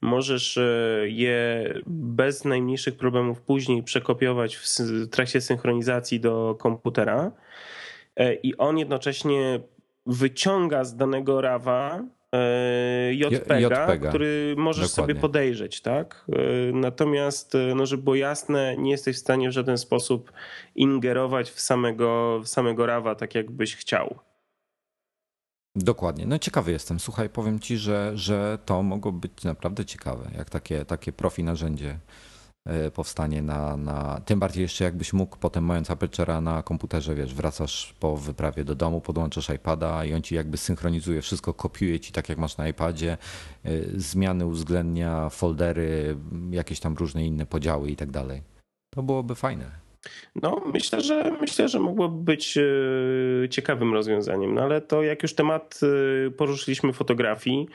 możesz 0.00 0.58
e, 0.58 0.62
je 1.08 1.74
bez 1.86 2.44
najmniejszych 2.44 2.96
problemów 2.96 3.40
później 3.40 3.82
przekopiować 3.82 4.56
w 4.56 4.66
trakcie 5.10 5.40
synchronizacji 5.40 6.20
do 6.20 6.56
komputera 6.58 7.32
e, 8.16 8.34
i 8.34 8.56
on 8.56 8.78
jednocześnie 8.78 9.60
wyciąga 10.06 10.84
z 10.84 10.96
danego 10.96 11.40
rawa 11.40 12.02
e, 12.32 13.14
JPEGa, 13.14 13.84
JPEGa. 13.84 14.08
który 14.08 14.54
możesz 14.58 14.90
Dokładnie. 14.90 15.14
sobie 15.14 15.20
podejrzeć, 15.20 15.80
tak? 15.80 16.24
Natomiast, 16.72 17.52
no 17.76 17.86
żeby 17.86 18.02
było 18.02 18.16
jasne, 18.16 18.76
nie 18.76 18.90
jesteś 18.90 19.16
w 19.16 19.20
stanie 19.20 19.48
w 19.48 19.52
żaden 19.52 19.78
sposób 19.78 20.32
ingerować 20.74 21.50
w 21.50 21.60
samego, 21.60 22.40
w 22.40 22.48
samego 22.48 22.86
rawa, 22.86 23.14
tak 23.14 23.34
jakbyś 23.34 23.76
chciał. 23.76 24.18
Dokładnie. 25.76 26.26
No 26.26 26.38
ciekawy 26.38 26.72
jestem. 26.72 27.00
Słuchaj, 27.00 27.28
powiem 27.28 27.60
ci, 27.60 27.78
że, 27.78 28.12
że 28.14 28.58
to 28.64 28.82
mogło 28.82 29.12
być 29.12 29.44
naprawdę 29.44 29.84
ciekawe, 29.84 30.30
jak 30.36 30.50
takie, 30.50 30.84
takie 30.84 31.12
profi 31.12 31.44
narzędzie 31.44 31.98
e, 32.66 32.90
powstanie 32.90 33.42
na, 33.42 33.76
na. 33.76 34.20
Tym 34.20 34.40
bardziej 34.40 34.62
jeszcze 34.62 34.84
jakbyś 34.84 35.12
mógł 35.12 35.36
potem 35.36 35.64
mając 35.64 35.88
Aperture'a 35.88 36.42
na 36.42 36.62
komputerze, 36.62 37.14
wiesz, 37.14 37.34
wracasz 37.34 37.94
po 38.00 38.16
wyprawie 38.16 38.64
do 38.64 38.74
domu, 38.74 39.00
podłączasz 39.00 39.48
iPada 39.50 40.04
i 40.04 40.14
on 40.14 40.22
ci 40.22 40.34
jakby 40.34 40.56
synchronizuje 40.56 41.22
wszystko, 41.22 41.54
kopiuje 41.54 42.00
ci 42.00 42.12
tak 42.12 42.28
jak 42.28 42.38
masz 42.38 42.56
na 42.56 42.68
iPadzie, 42.68 43.18
e, 43.64 43.70
zmiany 43.96 44.46
uwzględnia, 44.46 45.28
foldery, 45.28 46.16
jakieś 46.50 46.80
tam 46.80 46.94
różne 46.94 47.26
inne 47.26 47.46
podziały 47.46 47.90
i 47.90 47.96
tak 47.96 48.10
dalej. 48.10 48.42
To 48.94 49.02
byłoby 49.02 49.34
fajne. 49.34 49.91
No, 50.42 50.62
myślę, 50.72 51.00
że 51.00 51.36
myślę, 51.40 51.68
że 51.68 51.80
mogłoby 51.80 52.24
być 52.24 52.58
e, 52.58 53.48
ciekawym 53.48 53.94
rozwiązaniem. 53.94 54.54
No 54.54 54.62
ale 54.62 54.80
to 54.80 55.02
jak 55.02 55.22
już 55.22 55.34
temat 55.34 55.80
e, 56.26 56.30
poruszyliśmy 56.30 56.92
fotografii, 56.92 57.68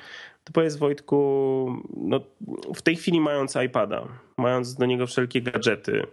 to 0.44 0.54
powiedz 0.54 0.76
Wojtku, 0.76 1.84
no, 1.98 2.20
w 2.76 2.82
tej 2.82 2.96
chwili 2.96 3.20
mając 3.22 3.56
iPada, 3.66 4.08
mając 4.38 4.76
do 4.76 4.86
niego 4.86 5.08
wszelkie 5.08 5.42
gadżety, 5.42 6.04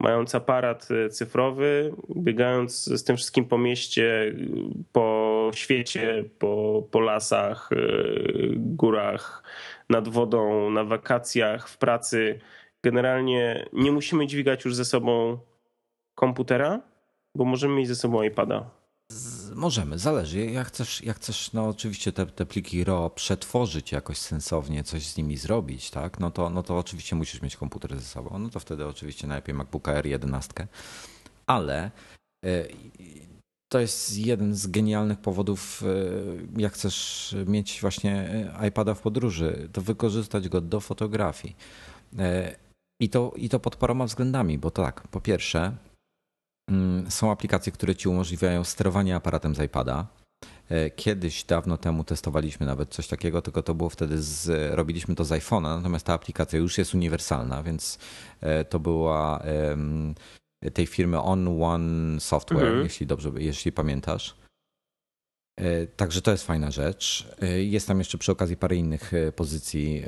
mając 0.00 0.34
aparat 0.34 0.88
e, 0.90 1.08
cyfrowy, 1.08 1.92
biegając 2.16 2.84
z 2.84 3.04
tym 3.04 3.16
wszystkim 3.16 3.44
po 3.44 3.58
mieście, 3.58 4.34
po 4.92 5.50
świecie, 5.54 6.24
po, 6.38 6.82
po 6.90 7.00
lasach, 7.00 7.70
górach, 8.56 9.42
nad 9.90 10.08
wodą, 10.08 10.70
na 10.70 10.84
wakacjach, 10.84 11.68
w 11.68 11.78
pracy, 11.78 12.38
generalnie 12.82 13.66
nie 13.72 13.92
musimy 13.92 14.26
dźwigać 14.26 14.64
już 14.64 14.74
ze 14.74 14.84
sobą 14.84 15.38
komputera, 16.18 16.80
bo 17.36 17.44
możemy 17.44 17.74
mieć 17.74 17.88
ze 17.88 17.96
sobą 17.96 18.22
iPada. 18.22 18.70
Możemy, 19.54 19.98
zależy. 19.98 20.38
Jak 20.38 20.68
chcesz, 20.68 21.02
jak 21.02 21.16
chcesz 21.16 21.52
no 21.52 21.68
oczywiście 21.68 22.12
te, 22.12 22.26
te 22.26 22.46
pliki 22.46 22.84
RAW 22.84 23.10
przetworzyć 23.10 23.92
jakoś 23.92 24.18
sensownie, 24.18 24.84
coś 24.84 25.06
z 25.06 25.16
nimi 25.16 25.36
zrobić, 25.36 25.90
tak? 25.90 26.20
No 26.20 26.30
to, 26.30 26.50
no 26.50 26.62
to 26.62 26.78
oczywiście 26.78 27.16
musisz 27.16 27.42
mieć 27.42 27.56
komputer 27.56 27.96
ze 27.96 28.04
sobą. 28.04 28.38
No 28.38 28.48
to 28.48 28.60
wtedy 28.60 28.86
oczywiście 28.86 29.26
najlepiej 29.26 29.54
MacBooka 29.54 30.02
R11. 30.02 30.66
Ale 31.46 31.90
y, 32.44 32.68
to 33.72 33.80
jest 33.80 34.18
jeden 34.18 34.54
z 34.54 34.66
genialnych 34.66 35.18
powodów, 35.18 35.82
y, 35.82 36.60
jak 36.60 36.72
chcesz 36.72 37.36
mieć 37.46 37.80
właśnie 37.80 38.30
y, 38.62 38.66
iPada 38.68 38.94
w 38.94 39.00
podróży, 39.00 39.68
to 39.72 39.80
wykorzystać 39.80 40.48
go 40.48 40.60
do 40.60 40.80
fotografii. 40.80 41.56
I 43.00 43.08
to, 43.08 43.32
I 43.36 43.48
to 43.48 43.60
pod 43.60 43.76
paroma 43.76 44.04
względami, 44.04 44.58
bo 44.58 44.70
tak, 44.70 45.08
po 45.08 45.20
pierwsze, 45.20 45.76
są 47.08 47.30
aplikacje, 47.30 47.72
które 47.72 47.96
ci 47.96 48.08
umożliwiają 48.08 48.64
sterowanie 48.64 49.16
aparatem 49.16 49.54
z 49.54 49.60
iPada. 49.60 50.06
E, 50.68 50.90
kiedyś, 50.90 51.44
dawno 51.44 51.76
temu 51.76 52.04
testowaliśmy 52.04 52.66
nawet 52.66 52.90
coś 52.90 53.08
takiego, 53.08 53.42
tylko 53.42 53.62
to 53.62 53.74
było 53.74 53.90
wtedy, 53.90 54.22
z, 54.22 54.74
robiliśmy 54.74 55.14
to 55.14 55.24
z 55.24 55.30
iPhone'a, 55.30 55.76
natomiast 55.76 56.06
ta 56.06 56.14
aplikacja 56.14 56.58
już 56.58 56.78
jest 56.78 56.94
uniwersalna, 56.94 57.62
więc 57.62 57.98
e, 58.40 58.64
to 58.64 58.80
była 58.80 59.42
tej 60.74 60.86
firmy 60.86 61.20
On 61.20 61.62
One 61.62 62.20
Software, 62.20 62.62
mhm. 62.62 62.82
jeśli 62.82 63.06
dobrze, 63.06 63.30
jeśli 63.36 63.72
pamiętasz. 63.72 64.36
E, 65.56 65.86
także 65.86 66.22
to 66.22 66.30
jest 66.30 66.46
fajna 66.46 66.70
rzecz. 66.70 67.28
Jest 67.58 67.88
tam 67.88 67.98
jeszcze 67.98 68.18
przy 68.18 68.32
okazji 68.32 68.56
parę 68.56 68.76
innych 68.76 69.12
pozycji, 69.36 70.04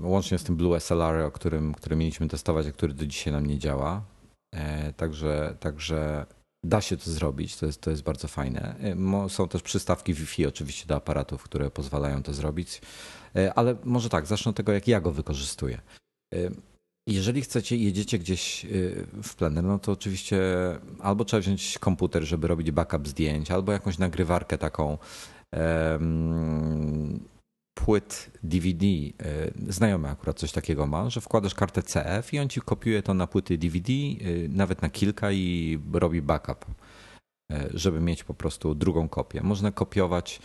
łącznie 0.00 0.38
z 0.38 0.44
tym 0.44 0.56
Blue 0.56 0.80
SLR, 0.80 1.20
o 1.24 1.30
którym, 1.30 1.74
który 1.74 1.96
mieliśmy 1.96 2.28
testować, 2.28 2.66
a 2.66 2.72
który 2.72 2.94
do 2.94 3.06
dzisiaj 3.06 3.32
nam 3.32 3.46
nie 3.46 3.58
działa. 3.58 4.13
E, 4.54 4.92
także, 4.92 5.56
także 5.60 6.26
da 6.64 6.80
się 6.80 6.96
to 6.96 7.10
zrobić, 7.10 7.56
to 7.56 7.66
jest, 7.66 7.80
to 7.80 7.90
jest 7.90 8.02
bardzo 8.02 8.28
fajne. 8.28 8.76
E, 9.24 9.28
są 9.28 9.48
też 9.48 9.62
przystawki 9.62 10.14
Wi-Fi 10.14 10.46
oczywiście 10.46 10.86
do 10.86 10.96
aparatów, 10.96 11.42
które 11.42 11.70
pozwalają 11.70 12.22
to 12.22 12.32
zrobić, 12.32 12.80
e, 13.36 13.54
ale 13.54 13.76
może 13.84 14.08
tak, 14.08 14.26
zacznę 14.26 14.50
od 14.50 14.56
tego, 14.56 14.72
jak 14.72 14.88
ja 14.88 15.00
go 15.00 15.12
wykorzystuję. 15.12 15.80
Jeżeli 17.08 17.42
chcecie, 17.42 17.76
jedziecie 17.76 18.18
gdzieś 18.18 18.66
w 19.22 19.34
plener, 19.34 19.64
no 19.64 19.78
to 19.78 19.92
oczywiście 19.92 20.40
albo 21.00 21.24
trzeba 21.24 21.40
wziąć 21.40 21.78
komputer, 21.78 22.22
żeby 22.24 22.48
robić 22.48 22.70
backup 22.70 23.08
zdjęć, 23.08 23.50
albo 23.50 23.72
jakąś 23.72 23.98
nagrywarkę 23.98 24.58
taką 24.58 24.98
płyt 27.74 28.30
DVD. 28.42 28.86
E, 28.86 29.72
znajomy 29.72 30.08
akurat 30.08 30.38
coś 30.38 30.52
takiego 30.52 30.86
ma, 30.86 31.10
że 31.10 31.20
wkładasz 31.20 31.54
kartę 31.54 31.82
CF 31.82 32.34
i 32.34 32.38
on 32.38 32.48
ci 32.48 32.60
kopiuje 32.60 33.02
to 33.02 33.14
na 33.14 33.26
płyty 33.26 33.58
DVD, 33.58 33.92
e, 33.92 34.48
nawet 34.48 34.82
na 34.82 34.90
kilka 34.90 35.32
i 35.32 35.78
robi 35.92 36.22
backup, 36.22 36.66
e, 37.52 37.68
żeby 37.74 38.00
mieć 38.00 38.24
po 38.24 38.34
prostu 38.34 38.74
drugą 38.74 39.08
kopię. 39.08 39.42
Można 39.42 39.72
kopiować 39.72 40.40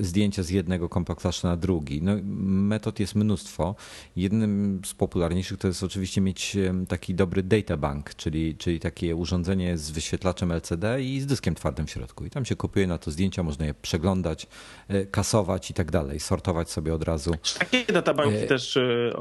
zdjęcia 0.00 0.42
z 0.42 0.50
jednego 0.50 0.88
compact 0.88 1.20
flasha 1.20 1.48
na 1.48 1.56
drugi. 1.56 2.02
No, 2.02 2.12
metod 2.24 3.00
jest 3.00 3.14
mnóstwo. 3.14 3.74
Jednym 4.16 4.80
z 4.84 4.94
popularniejszych 4.94 5.58
to 5.58 5.68
jest 5.68 5.82
oczywiście 5.82 6.20
mieć 6.20 6.56
taki 6.88 7.14
dobry 7.14 7.42
databank, 7.42 8.14
czyli, 8.14 8.56
czyli 8.56 8.80
takie 8.80 9.16
urządzenie 9.16 9.78
z 9.78 9.90
wyświetlaczem 9.90 10.52
LCD 10.52 11.02
i 11.02 11.20
z 11.20 11.26
dyskiem 11.26 11.54
twardym 11.54 11.86
w 11.86 11.90
środku. 11.90 12.24
I 12.24 12.30
tam 12.30 12.44
się 12.44 12.56
kopiuje 12.56 12.86
na 12.86 12.98
to 12.98 13.10
zdjęcia, 13.10 13.42
można 13.42 13.66
je 13.66 13.74
przeglądać, 13.74 14.46
e, 14.88 15.06
kasować 15.06 15.70
i 15.70 15.74
tak 15.74 15.90
dalej, 15.90 16.20
sortować 16.20 16.70
sobie 16.70 16.94
od 16.94 17.02
razu. 17.02 17.34
Czy 17.42 17.58
takie 17.58 17.84
databanki 17.84 18.36
e... 18.36 18.46
też 18.46 18.76
e, 18.76 19.12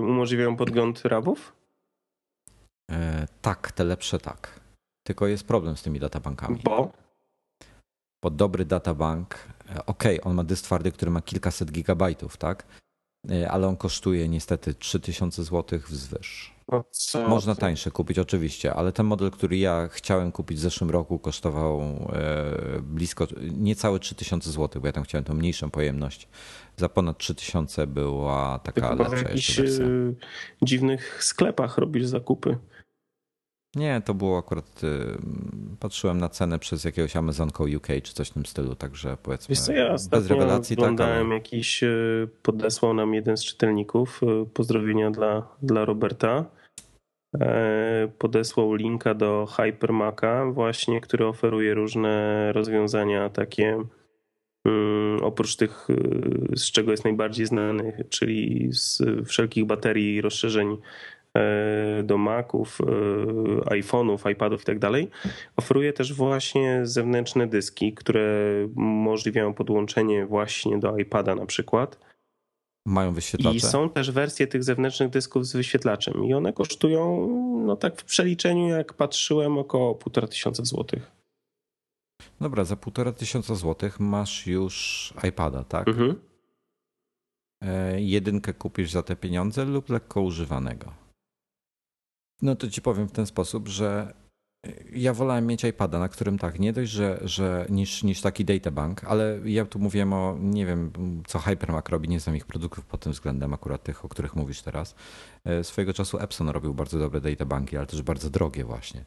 umożliwiają 0.00 0.56
podgląd 0.56 1.04
RAWów? 1.04 1.52
E, 2.90 3.26
tak, 3.42 3.72
te 3.72 3.84
lepsze 3.84 4.18
tak. 4.18 4.60
Tylko 5.06 5.26
jest 5.26 5.46
problem 5.46 5.76
z 5.76 5.82
tymi 5.82 6.00
databankami. 6.00 6.60
Bo? 6.64 6.92
Bo 8.22 8.30
dobry 8.30 8.64
databank 8.64 9.38
ok, 9.86 10.04
on 10.22 10.34
ma 10.34 10.44
dysk 10.44 10.64
twardy, 10.64 10.92
który 10.92 11.10
ma 11.10 11.20
kilkaset 11.20 11.70
gigabajtów, 11.70 12.36
tak? 12.36 12.66
E, 13.30 13.50
ale 13.50 13.68
on 13.68 13.76
kosztuje 13.76 14.28
niestety 14.28 14.74
3000 14.74 15.44
zł 15.44 15.78
wzwyż. 15.88 16.58
No 16.72 16.84
Można 17.28 17.54
tańsze 17.54 17.90
kupić 17.90 18.18
oczywiście, 18.18 18.74
ale 18.74 18.92
ten 18.92 19.06
model, 19.06 19.30
który 19.30 19.58
ja 19.58 19.88
chciałem 19.92 20.32
kupić 20.32 20.58
w 20.58 20.60
zeszłym 20.60 20.90
roku 20.90 21.18
kosztował 21.18 21.80
e, 22.12 22.80
blisko 22.82 23.26
niecałe 23.52 23.98
3000 23.98 24.50
zł, 24.50 24.80
bo 24.82 24.88
ja 24.88 24.92
tam 24.92 25.04
chciałem 25.04 25.24
tą 25.24 25.34
mniejszą 25.34 25.70
pojemność. 25.70 26.28
Za 26.76 26.88
ponad 26.88 27.18
3000 27.18 27.86
była 27.86 28.58
taka 28.58 28.94
lepsza 28.94 29.16
w 29.16 29.22
jakichś 29.22 29.58
e, 29.58 29.64
dziwnych 30.62 31.24
sklepach 31.24 31.78
robisz 31.78 32.06
zakupy. 32.06 32.58
Nie, 33.76 34.02
to 34.04 34.14
było 34.14 34.38
akurat. 34.38 34.84
Y, 34.84 35.18
patrzyłem 35.80 36.18
na 36.18 36.28
cenę 36.28 36.58
przez 36.58 36.84
jakiegoś 36.84 37.16
Amazonko 37.16 37.64
UK 37.76 37.86
czy 38.02 38.14
coś 38.14 38.28
w 38.28 38.34
tym 38.34 38.46
stylu, 38.46 38.74
także 38.74 39.16
powiedzmy. 39.22 39.54
Wiesz 39.54 39.60
co, 39.60 39.72
ja 39.72 39.96
bez 40.10 40.26
rewelacji. 40.26 40.76
Oglądałem 40.76 41.18
tak, 41.18 41.26
ale... 41.26 41.34
jakiś, 41.34 41.82
y, 41.82 42.28
podesłał 42.42 42.94
nam 42.94 43.14
jeden 43.14 43.36
z 43.36 43.44
czytelników. 43.44 44.20
Y, 44.22 44.46
pozdrowienia 44.46 45.10
dla, 45.10 45.48
dla 45.62 45.84
Roberta. 45.84 46.44
E, 47.40 48.08
podesłał 48.18 48.74
linka 48.74 49.14
do 49.14 49.46
Hypermaka, 49.46 50.50
właśnie, 50.50 51.00
który 51.00 51.26
oferuje 51.26 51.74
różne 51.74 52.52
rozwiązania 52.52 53.28
takie. 53.28 53.84
Mm, 54.64 55.24
oprócz 55.24 55.56
tych, 55.56 55.88
z 56.56 56.70
czego 56.70 56.90
jest 56.90 57.04
najbardziej 57.04 57.46
znany, 57.46 58.04
czyli 58.08 58.68
z 58.72 59.02
wszelkich 59.26 59.64
baterii, 59.64 60.20
rozszerzeń 60.20 60.76
E, 60.76 61.17
do 62.04 62.18
Maców, 62.18 62.78
e, 62.80 62.84
iPhone'ów, 63.80 64.30
iPadów 64.30 64.62
i 64.62 64.64
tak 64.64 64.78
dalej. 64.78 65.10
Oferuje 65.56 65.92
też 65.92 66.12
właśnie 66.12 66.80
zewnętrzne 66.82 67.46
dyski, 67.46 67.94
które 67.94 68.26
umożliwiają 68.76 69.54
podłączenie 69.54 70.26
właśnie 70.26 70.78
do 70.78 70.96
iPada 70.96 71.34
na 71.34 71.46
przykład. 71.46 71.98
Mają 72.86 73.12
wyświetlacze. 73.12 73.56
I 73.56 73.60
są 73.60 73.90
też 73.90 74.10
wersje 74.10 74.46
tych 74.46 74.64
zewnętrznych 74.64 75.10
dysków 75.10 75.46
z 75.46 75.56
wyświetlaczem 75.56 76.24
i 76.24 76.34
one 76.34 76.52
kosztują, 76.52 77.28
no 77.66 77.76
tak 77.76 78.00
w 78.00 78.04
przeliczeniu 78.04 78.68
jak 78.68 78.94
patrzyłem, 78.94 79.58
około 79.58 79.94
półtora 79.94 80.28
tysiąca 80.28 80.64
złotych. 80.64 81.10
Dobra, 82.40 82.64
za 82.64 82.76
półtora 82.76 83.12
tysiąca 83.12 83.54
złotych 83.54 84.00
masz 84.00 84.46
już 84.46 85.14
iPada, 85.28 85.64
tak? 85.64 85.88
Mhm. 85.88 86.14
E, 87.62 88.00
jedynkę 88.00 88.54
kupisz 88.54 88.90
za 88.90 89.02
te 89.02 89.16
pieniądze 89.16 89.64
lub 89.64 89.88
lekko 89.88 90.20
używanego. 90.20 91.07
No 92.42 92.56
to 92.56 92.70
ci 92.70 92.82
powiem 92.82 93.08
w 93.08 93.12
ten 93.12 93.26
sposób, 93.26 93.68
że 93.68 94.14
ja 94.92 95.14
wolałem 95.14 95.46
mieć 95.46 95.64
iPada, 95.64 95.98
na 95.98 96.08
którym 96.08 96.38
tak, 96.38 96.60
nie 96.60 96.72
dość, 96.72 96.90
że, 96.90 97.20
że 97.24 97.66
niż, 97.68 98.02
niż 98.02 98.20
taki 98.20 98.44
databank, 98.44 99.04
ale 99.04 99.40
ja 99.44 99.64
tu 99.64 99.78
mówiłem 99.78 100.12
o, 100.12 100.36
nie 100.40 100.66
wiem, 100.66 100.92
co 101.26 101.38
Hypermac 101.38 101.88
robi, 101.88 102.08
nie 102.08 102.20
znam 102.20 102.36
ich 102.36 102.46
produktów 102.46 102.86
pod 102.86 103.00
tym 103.00 103.12
względem, 103.12 103.54
akurat 103.54 103.82
tych, 103.82 104.04
o 104.04 104.08
których 104.08 104.36
mówisz 104.36 104.62
teraz. 104.62 104.94
E, 105.44 105.64
swojego 105.64 105.92
czasu 105.92 106.18
Epson 106.18 106.48
robił 106.48 106.74
bardzo 106.74 106.98
dobre 106.98 107.20
databanki, 107.20 107.76
ale 107.76 107.86
też 107.86 108.02
bardzo 108.02 108.30
drogie 108.30 108.64
właśnie. 108.64 109.04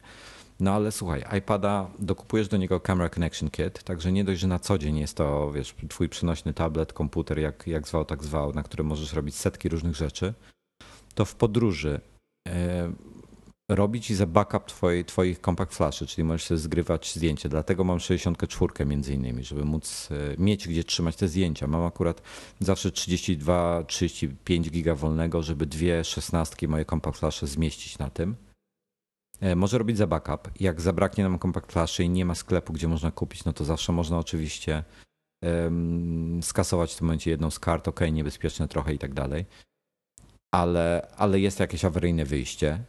No 0.59 0.73
ale 0.73 0.91
słuchaj, 0.91 1.23
iPada 1.37 1.91
dokupujesz 1.99 2.47
do 2.47 2.57
niego 2.57 2.79
Camera 2.79 3.09
Connection 3.09 3.49
Kit, 3.49 3.83
także 3.83 4.11
nie 4.11 4.23
dość, 4.23 4.41
że 4.41 4.47
na 4.47 4.59
co 4.59 4.77
dzień 4.77 4.97
jest 4.97 5.17
to, 5.17 5.51
wiesz, 5.51 5.75
twój 5.89 6.09
przynośny 6.09 6.53
tablet, 6.53 6.93
komputer, 6.93 7.39
jak, 7.39 7.67
jak 7.67 7.87
zwał, 7.87 8.05
tak 8.05 8.23
zwał, 8.23 8.53
na 8.53 8.63
którym 8.63 8.87
możesz 8.87 9.13
robić 9.13 9.35
setki 9.35 9.69
różnych 9.69 9.95
rzeczy, 9.95 10.33
to 11.15 11.25
w 11.25 11.35
podróży 11.35 12.01
e, 12.47 12.91
robić 13.75 14.11
i 14.11 14.15
za 14.15 14.25
backup 14.25 14.65
twoi, 14.65 15.05
twoich 15.05 15.39
compact 15.39 15.79
czyli 16.07 16.23
możesz 16.23 16.43
sobie 16.43 16.57
zgrywać 16.57 17.13
zdjęcie. 17.13 17.49
Dlatego 17.49 17.83
mam 17.83 17.99
64 17.99 18.85
między 18.85 19.13
innymi, 19.13 19.43
żeby 19.43 19.65
móc 19.65 20.09
e, 20.11 20.35
mieć 20.37 20.67
gdzie 20.67 20.83
trzymać 20.83 21.15
te 21.15 21.27
zdjęcia. 21.27 21.67
Mam 21.67 21.85
akurat 21.85 22.21
zawsze 22.59 22.89
32-35 22.89 24.69
giga 24.69 24.95
wolnego, 24.95 25.41
żeby 25.41 25.65
dwie 25.65 26.03
szesnastki 26.03 26.67
moje 26.67 26.85
compact 26.85 27.41
zmieścić 27.41 27.97
na 27.97 28.09
tym. 28.09 28.35
E, 29.41 29.55
może 29.55 29.77
robić 29.77 29.97
za 29.97 30.07
backup. 30.07 30.51
Jak 30.59 30.81
zabraknie 30.81 31.23
nam 31.23 31.39
compact 31.39 31.99
i 31.99 32.09
nie 32.09 32.25
ma 32.25 32.35
sklepu, 32.35 32.73
gdzie 32.73 32.87
można 32.87 33.11
kupić, 33.11 33.45
no 33.45 33.53
to 33.53 33.65
zawsze 33.65 33.91
można 33.91 34.17
oczywiście 34.19 34.83
um, 35.43 36.39
skasować 36.43 36.93
w 36.93 36.97
tym 36.97 37.07
momencie 37.07 37.31
jedną 37.31 37.51
z 37.51 37.59
kart, 37.59 37.87
ok, 37.87 37.99
niebezpieczne 38.11 38.67
trochę 38.67 38.93
i 38.93 38.97
tak 38.97 39.13
dalej. 39.13 39.45
ale, 40.51 41.07
ale 41.17 41.39
jest 41.39 41.59
jakieś 41.59 41.85
awaryjne 41.85 42.25
wyjście. 42.25 42.83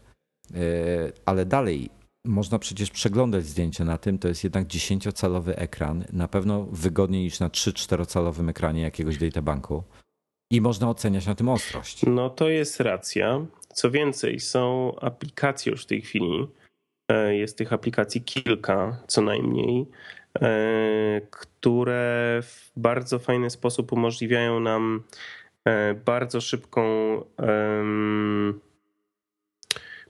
Ale 1.25 1.47
dalej 1.47 1.91
można 2.25 2.59
przecież 2.59 2.91
przeglądać 2.91 3.45
zdjęcia 3.45 3.85
na 3.85 3.99
tym, 3.99 4.19
to 4.19 4.29
jest 4.29 4.45
jednak 4.45 4.67
10-calowy 4.67 5.53
ekran, 5.57 6.05
na 6.13 6.29
pewno 6.29 6.65
wygodniej 6.65 7.23
niż 7.23 7.41
na 7.41 7.49
3-4-calowym 7.49 8.51
ekranie 8.51 8.83
jakiegoś 8.83 9.19
databanku 9.19 9.83
i 10.51 10.61
można 10.61 10.91
oceniać 10.91 11.27
na 11.27 11.35
tym 11.35 11.49
ostrość. 11.49 12.03
No 12.07 12.31
to 12.31 12.49
jest 12.49 12.81
racja. 12.81 13.47
Co 13.75 13.91
więcej, 13.91 14.41
są 14.41 14.93
aplikacje 15.01 15.73
już 15.73 15.83
w 15.83 15.87
tej 15.87 16.03
chwili, 16.03 16.49
e, 17.09 17.37
jest 17.37 17.59
tych 17.59 17.73
aplikacji 17.73 18.23
kilka 18.23 19.03
co 19.07 19.23
najmniej, 19.23 19.87
e, 20.41 21.21
które 21.31 22.41
w 22.43 22.73
bardzo 22.77 23.19
fajny 23.19 23.51
sposób 23.51 23.93
umożliwiają 23.93 24.61
nam 24.61 25.03
e, 25.65 25.95
bardzo 25.95 26.41
szybką 26.41 26.83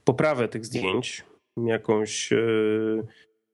poprawę 0.03 0.47
tych 0.47 0.65
zdjęć 0.65 1.23
jakąś 1.57 2.33
e, 2.33 2.37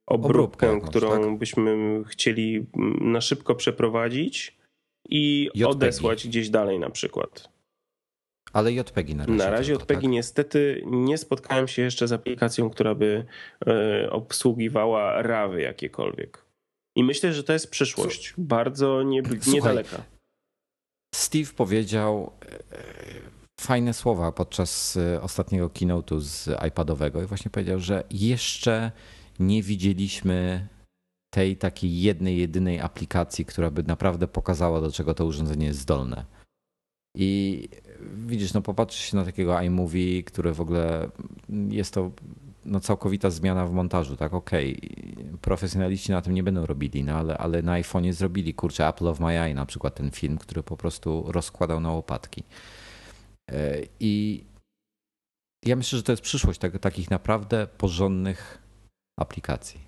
obróbkę, 0.06 0.70
obróbkę 0.70 0.88
którą 0.88 1.22
tak? 1.22 1.38
byśmy 1.38 2.02
chcieli 2.06 2.66
na 3.00 3.20
szybko 3.20 3.54
przeprowadzić 3.54 4.56
i 5.08 5.50
JPG. 5.54 5.68
odesłać 5.68 6.28
gdzieś 6.28 6.50
dalej 6.50 6.78
na 6.78 6.90
przykład. 6.90 7.48
Ale 8.52 8.72
JPEGi 8.72 9.14
na 9.14 9.26
razie. 9.26 9.38
Na 9.38 9.50
razie 9.50 9.72
tylko, 9.72 9.84
JPEGi 9.84 10.06
tak? 10.06 10.12
niestety 10.12 10.82
nie 10.86 11.18
spotkałem 11.18 11.68
się 11.68 11.82
jeszcze 11.82 12.08
z 12.08 12.12
aplikacją, 12.12 12.70
która 12.70 12.94
by 12.94 13.26
e, 13.66 14.10
obsługiwała 14.10 15.22
rawy 15.22 15.60
jakiekolwiek. 15.62 16.44
I 16.96 17.04
myślę, 17.04 17.32
że 17.32 17.44
to 17.44 17.52
jest 17.52 17.70
przyszłość. 17.70 18.34
Bardzo 18.38 19.02
nie, 19.02 19.22
niedaleka. 19.54 20.02
Steve 21.14 21.52
powiedział 21.56 22.32
fajne 23.60 23.94
słowa 23.94 24.32
podczas 24.32 24.96
y, 24.96 25.22
ostatniego 25.22 25.68
keynote'u 25.68 26.20
z 26.20 26.48
iPadowego 26.68 27.22
i 27.22 27.26
właśnie 27.26 27.50
powiedział, 27.50 27.78
że 27.78 28.04
jeszcze 28.10 28.92
nie 29.40 29.62
widzieliśmy 29.62 30.68
tej 31.30 31.56
takiej 31.56 32.00
jednej, 32.02 32.38
jedynej 32.38 32.80
aplikacji, 32.80 33.44
która 33.44 33.70
by 33.70 33.82
naprawdę 33.82 34.28
pokazała, 34.28 34.80
do 34.80 34.92
czego 34.92 35.14
to 35.14 35.26
urządzenie 35.26 35.66
jest 35.66 35.78
zdolne. 35.78 36.24
I 37.14 37.68
widzisz, 38.26 38.52
no 38.52 38.62
popatrzysz 38.62 39.10
się 39.10 39.16
na 39.16 39.24
takiego 39.24 39.60
iMovie, 39.60 40.22
który 40.22 40.52
w 40.52 40.60
ogóle 40.60 41.08
jest 41.68 41.94
to 41.94 42.10
no, 42.64 42.80
całkowita 42.80 43.30
zmiana 43.30 43.66
w 43.66 43.72
montażu, 43.72 44.16
tak? 44.16 44.34
Okej, 44.34 44.76
okay. 44.76 45.38
profesjonaliści 45.40 46.10
na 46.10 46.22
tym 46.22 46.34
nie 46.34 46.42
będą 46.42 46.66
robili, 46.66 47.04
no 47.04 47.14
ale, 47.14 47.38
ale 47.38 47.62
na 47.62 47.72
iPhone'ie 47.72 48.12
zrobili, 48.12 48.54
kurczę, 48.54 48.88
Apple 48.88 49.08
of 49.08 49.20
My 49.20 49.40
Eye 49.40 49.54
na 49.54 49.66
przykład 49.66 49.94
ten 49.94 50.10
film, 50.10 50.38
który 50.38 50.62
po 50.62 50.76
prostu 50.76 51.24
rozkładał 51.28 51.80
na 51.80 51.92
łopatki. 51.92 52.44
E, 53.52 53.82
I 54.00 54.44
ja 55.64 55.76
myślę, 55.76 55.96
że 55.96 56.02
to 56.02 56.12
jest 56.12 56.22
przyszłość 56.22 56.60
tak, 56.60 56.78
takich 56.78 57.10
naprawdę 57.10 57.66
porządnych 57.78 58.62
aplikacji. 59.20 59.80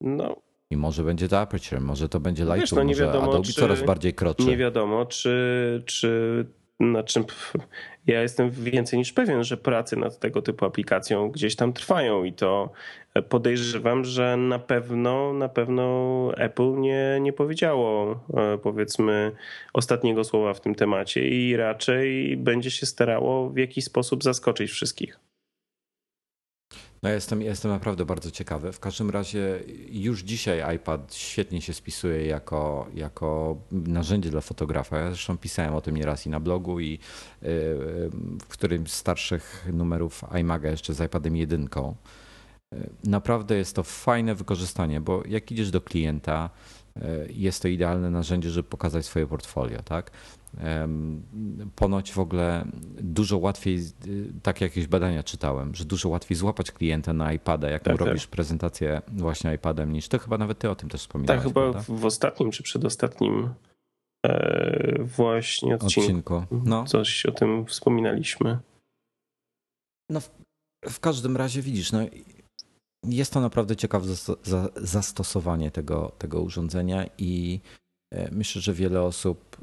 No. 0.00 0.36
I 0.70 0.76
może 0.76 1.04
będzie 1.04 1.28
to 1.28 1.40
Aperture, 1.40 1.80
może 1.80 2.08
to 2.08 2.20
będzie 2.20 2.42
Lightroom, 2.42 2.60
Wiesz, 2.60 2.72
no 2.72 2.84
może 2.84 3.04
wiadomo, 3.06 3.30
Adobe 3.30 3.44
czy, 3.44 3.52
coraz 3.52 3.82
bardziej 3.82 4.14
kroczy. 4.14 4.44
Nie 4.44 4.56
wiadomo, 4.56 5.06
czy, 5.06 5.82
czy 5.86 6.46
na 6.80 7.02
czym 7.02 7.24
ja 8.06 8.22
jestem 8.22 8.50
więcej 8.50 8.98
niż 8.98 9.12
pewien, 9.12 9.44
że 9.44 9.56
prace 9.56 9.96
nad 9.96 10.18
tego 10.18 10.42
typu 10.42 10.64
aplikacją 10.64 11.30
gdzieś 11.30 11.56
tam 11.56 11.72
trwają 11.72 12.24
i 12.24 12.32
to 12.32 12.70
podejrzewam, 13.28 14.04
że 14.04 14.36
na 14.36 14.58
pewno 14.58 15.32
na 15.32 15.48
pewno 15.48 16.30
Apple 16.36 16.74
nie, 16.80 17.18
nie 17.20 17.32
powiedziało 17.32 18.20
e, 18.34 18.58
powiedzmy 18.58 19.32
ostatniego 19.72 20.24
słowa 20.24 20.54
w 20.54 20.60
tym 20.60 20.74
temacie 20.74 21.28
i 21.28 21.56
raczej 21.56 22.36
będzie 22.36 22.70
się 22.70 22.86
starało 22.86 23.50
w 23.50 23.56
jakiś 23.56 23.84
sposób 23.84 24.24
zaskoczyć 24.24 24.70
wszystkich. 24.70 25.27
No 27.02 27.08
jestem, 27.08 27.42
jestem 27.42 27.70
naprawdę 27.70 28.04
bardzo 28.04 28.30
ciekawy. 28.30 28.72
W 28.72 28.80
każdym 28.80 29.10
razie 29.10 29.60
już 29.90 30.20
dzisiaj 30.20 30.76
iPad 30.76 31.14
świetnie 31.14 31.62
się 31.62 31.74
spisuje 31.74 32.26
jako, 32.26 32.86
jako 32.94 33.56
narzędzie 33.70 34.30
dla 34.30 34.40
fotografa. 34.40 34.98
Ja 34.98 35.08
zresztą 35.08 35.38
pisałem 35.38 35.74
o 35.74 35.80
tym 35.80 35.96
nieraz 35.96 36.26
i 36.26 36.30
na 36.30 36.40
blogu 36.40 36.80
i 36.80 36.94
y, 36.94 36.98
w 38.40 38.46
którymś 38.48 38.90
z 38.90 38.96
starszych 38.96 39.66
numerów 39.72 40.22
iMaga 40.40 40.70
jeszcze 40.70 40.94
z 40.94 41.00
iPadem 41.00 41.36
jedynką. 41.36 41.94
Y, 42.74 42.90
naprawdę 43.04 43.56
jest 43.56 43.76
to 43.76 43.82
fajne 43.82 44.34
wykorzystanie, 44.34 45.00
bo 45.00 45.22
jak 45.28 45.52
idziesz 45.52 45.70
do 45.70 45.80
klienta, 45.80 46.50
y, 46.54 46.77
jest 47.30 47.62
to 47.62 47.68
idealne 47.68 48.10
narzędzie, 48.10 48.50
żeby 48.50 48.68
pokazać 48.68 49.06
swoje 49.06 49.26
portfolio, 49.26 49.82
tak? 49.82 50.10
Ponoć 51.76 52.12
w 52.12 52.18
ogóle 52.18 52.64
dużo 53.00 53.38
łatwiej, 53.38 53.80
takie 54.42 54.64
jakieś 54.64 54.86
badania 54.86 55.22
czytałem, 55.22 55.74
że 55.74 55.84
dużo 55.84 56.08
łatwiej 56.08 56.36
złapać 56.36 56.72
klienta 56.72 57.12
na 57.12 57.32
iPada, 57.32 57.70
jak 57.70 57.82
tak, 57.82 57.96
robisz 57.96 58.22
tak. 58.22 58.30
prezentację 58.30 59.02
właśnie 59.08 59.54
iPadem, 59.54 59.92
niż 59.92 60.08
to 60.08 60.18
chyba 60.18 60.38
nawet 60.38 60.58
ty 60.58 60.70
o 60.70 60.74
tym 60.74 60.88
też 60.88 61.00
wspominałeś. 61.00 61.42
Tak, 61.42 61.48
chyba 61.48 61.72
prawda? 61.72 61.94
w 61.94 62.04
ostatnim 62.04 62.50
czy 62.50 62.62
przedostatnim 62.62 63.54
e, 64.26 65.02
właśnie 65.02 65.74
odcinku, 65.74 66.34
odcinku. 66.34 66.42
No. 66.64 66.84
coś 66.84 67.26
o 67.26 67.32
tym 67.32 67.66
wspominaliśmy. 67.66 68.58
No 70.10 70.20
w, 70.20 70.30
w 70.88 71.00
każdym 71.00 71.36
razie 71.36 71.62
widzisz, 71.62 71.92
no 71.92 72.00
jest 73.04 73.32
to 73.32 73.40
naprawdę 73.40 73.76
ciekawe 73.76 74.08
zastosowanie 74.76 75.70
tego, 75.70 76.12
tego 76.18 76.42
urządzenia 76.42 77.06
i 77.18 77.60
e, 78.14 78.30
myślę, 78.34 78.62
że 78.62 78.74
wiele 78.74 79.02
osób 79.02 79.56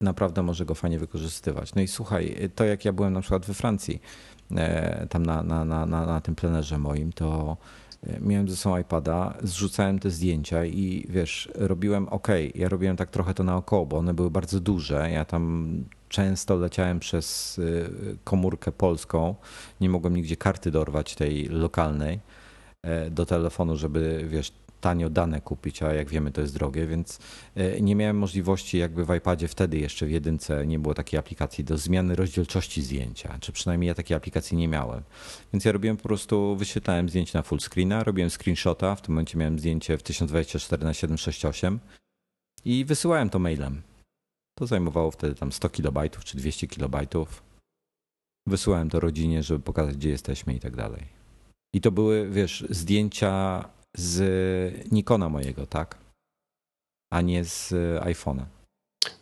naprawdę 0.00 0.42
może 0.42 0.64
go 0.64 0.74
fajnie 0.74 0.98
wykorzystywać. 0.98 1.74
No 1.74 1.82
i 1.82 1.88
słuchaj, 1.88 2.50
to 2.54 2.64
jak 2.64 2.84
ja 2.84 2.92
byłem 2.92 3.12
na 3.12 3.20
przykład 3.20 3.46
we 3.46 3.54
Francji, 3.54 4.02
e, 4.56 5.06
tam 5.06 5.26
na, 5.26 5.42
na, 5.42 5.64
na, 5.64 5.86
na 5.86 6.20
tym 6.20 6.34
plenerze 6.34 6.78
moim, 6.78 7.12
to 7.12 7.56
e, 8.02 8.20
miałem 8.20 8.48
ze 8.48 8.56
sobą 8.56 8.78
iPada, 8.78 9.34
zrzucałem 9.42 9.98
te 9.98 10.10
zdjęcia 10.10 10.64
i 10.64 11.06
wiesz, 11.08 11.48
robiłem 11.54 12.08
ok, 12.08 12.28
ja 12.54 12.68
robiłem 12.68 12.96
tak 12.96 13.10
trochę 13.10 13.34
to 13.34 13.44
naokoło, 13.44 13.86
bo 13.86 13.98
one 13.98 14.14
były 14.14 14.30
bardzo 14.30 14.60
duże. 14.60 15.10
Ja 15.10 15.24
tam 15.24 15.84
często 16.08 16.56
leciałem 16.56 17.00
przez 17.00 17.60
komórkę 18.24 18.72
polską, 18.72 19.34
nie 19.80 19.88
mogłem 19.88 20.16
nigdzie 20.16 20.36
karty 20.36 20.70
dorwać 20.70 21.14
tej 21.14 21.48
lokalnej 21.48 22.20
do 23.10 23.26
telefonu, 23.26 23.76
żeby 23.76 24.24
wiesz, 24.28 24.52
tanio 24.84 25.10
dane 25.10 25.40
kupić, 25.40 25.82
a 25.82 25.94
jak 25.94 26.08
wiemy 26.08 26.32
to 26.32 26.40
jest 26.40 26.54
drogie, 26.54 26.86
więc 26.86 27.18
e, 27.54 27.80
nie 27.80 27.96
miałem 27.96 28.18
możliwości 28.18 28.78
jakby 28.78 29.04
w 29.04 29.14
iPadzie 29.14 29.48
wtedy 29.48 29.78
jeszcze 29.78 30.06
w 30.06 30.10
jedynce 30.10 30.66
nie 30.66 30.78
było 30.78 30.94
takiej 30.94 31.18
aplikacji 31.18 31.64
do 31.64 31.78
zmiany 31.78 32.14
rozdzielczości 32.16 32.82
zdjęcia, 32.82 33.38
czy 33.40 33.52
przynajmniej 33.52 33.88
ja 33.88 33.94
takiej 33.94 34.16
aplikacji 34.16 34.56
nie 34.56 34.68
miałem. 34.68 35.02
Więc 35.52 35.64
ja 35.64 35.72
robiłem 35.72 35.96
po 35.96 36.02
prostu, 36.02 36.56
wyświetlałem 36.56 37.08
zdjęcie 37.08 37.38
na 37.38 37.42
full 37.42 37.60
screena, 37.60 38.04
robiłem 38.04 38.30
screenshota, 38.30 38.94
w 38.94 39.02
tym 39.02 39.14
momencie 39.14 39.38
miałem 39.38 39.58
zdjęcie 39.58 39.98
w 39.98 40.02
1024 40.02 40.84
na 40.84 40.94
768 40.94 41.80
i 42.64 42.84
wysyłałem 42.84 43.30
to 43.30 43.38
mailem. 43.38 43.82
To 44.58 44.66
zajmowało 44.66 45.10
wtedy 45.10 45.34
tam 45.34 45.52
100 45.52 45.68
kilobajtów 45.68 46.24
czy 46.24 46.36
200 46.36 46.66
kilobajtów. 46.66 47.42
Wysyłałem 48.48 48.90
to 48.90 49.00
rodzinie, 49.00 49.42
żeby 49.42 49.60
pokazać, 49.60 49.96
gdzie 49.96 50.10
jesteśmy 50.10 50.54
i 50.54 50.60
tak 50.60 50.76
dalej. 50.76 51.23
I 51.74 51.80
to 51.80 51.92
były, 51.92 52.30
wiesz, 52.30 52.64
zdjęcia 52.70 53.64
z 53.96 54.92
Nikona 54.92 55.28
mojego, 55.28 55.66
tak? 55.66 55.98
A 57.12 57.20
nie 57.20 57.44
z 57.44 57.72
iPhone'a. 58.04 58.44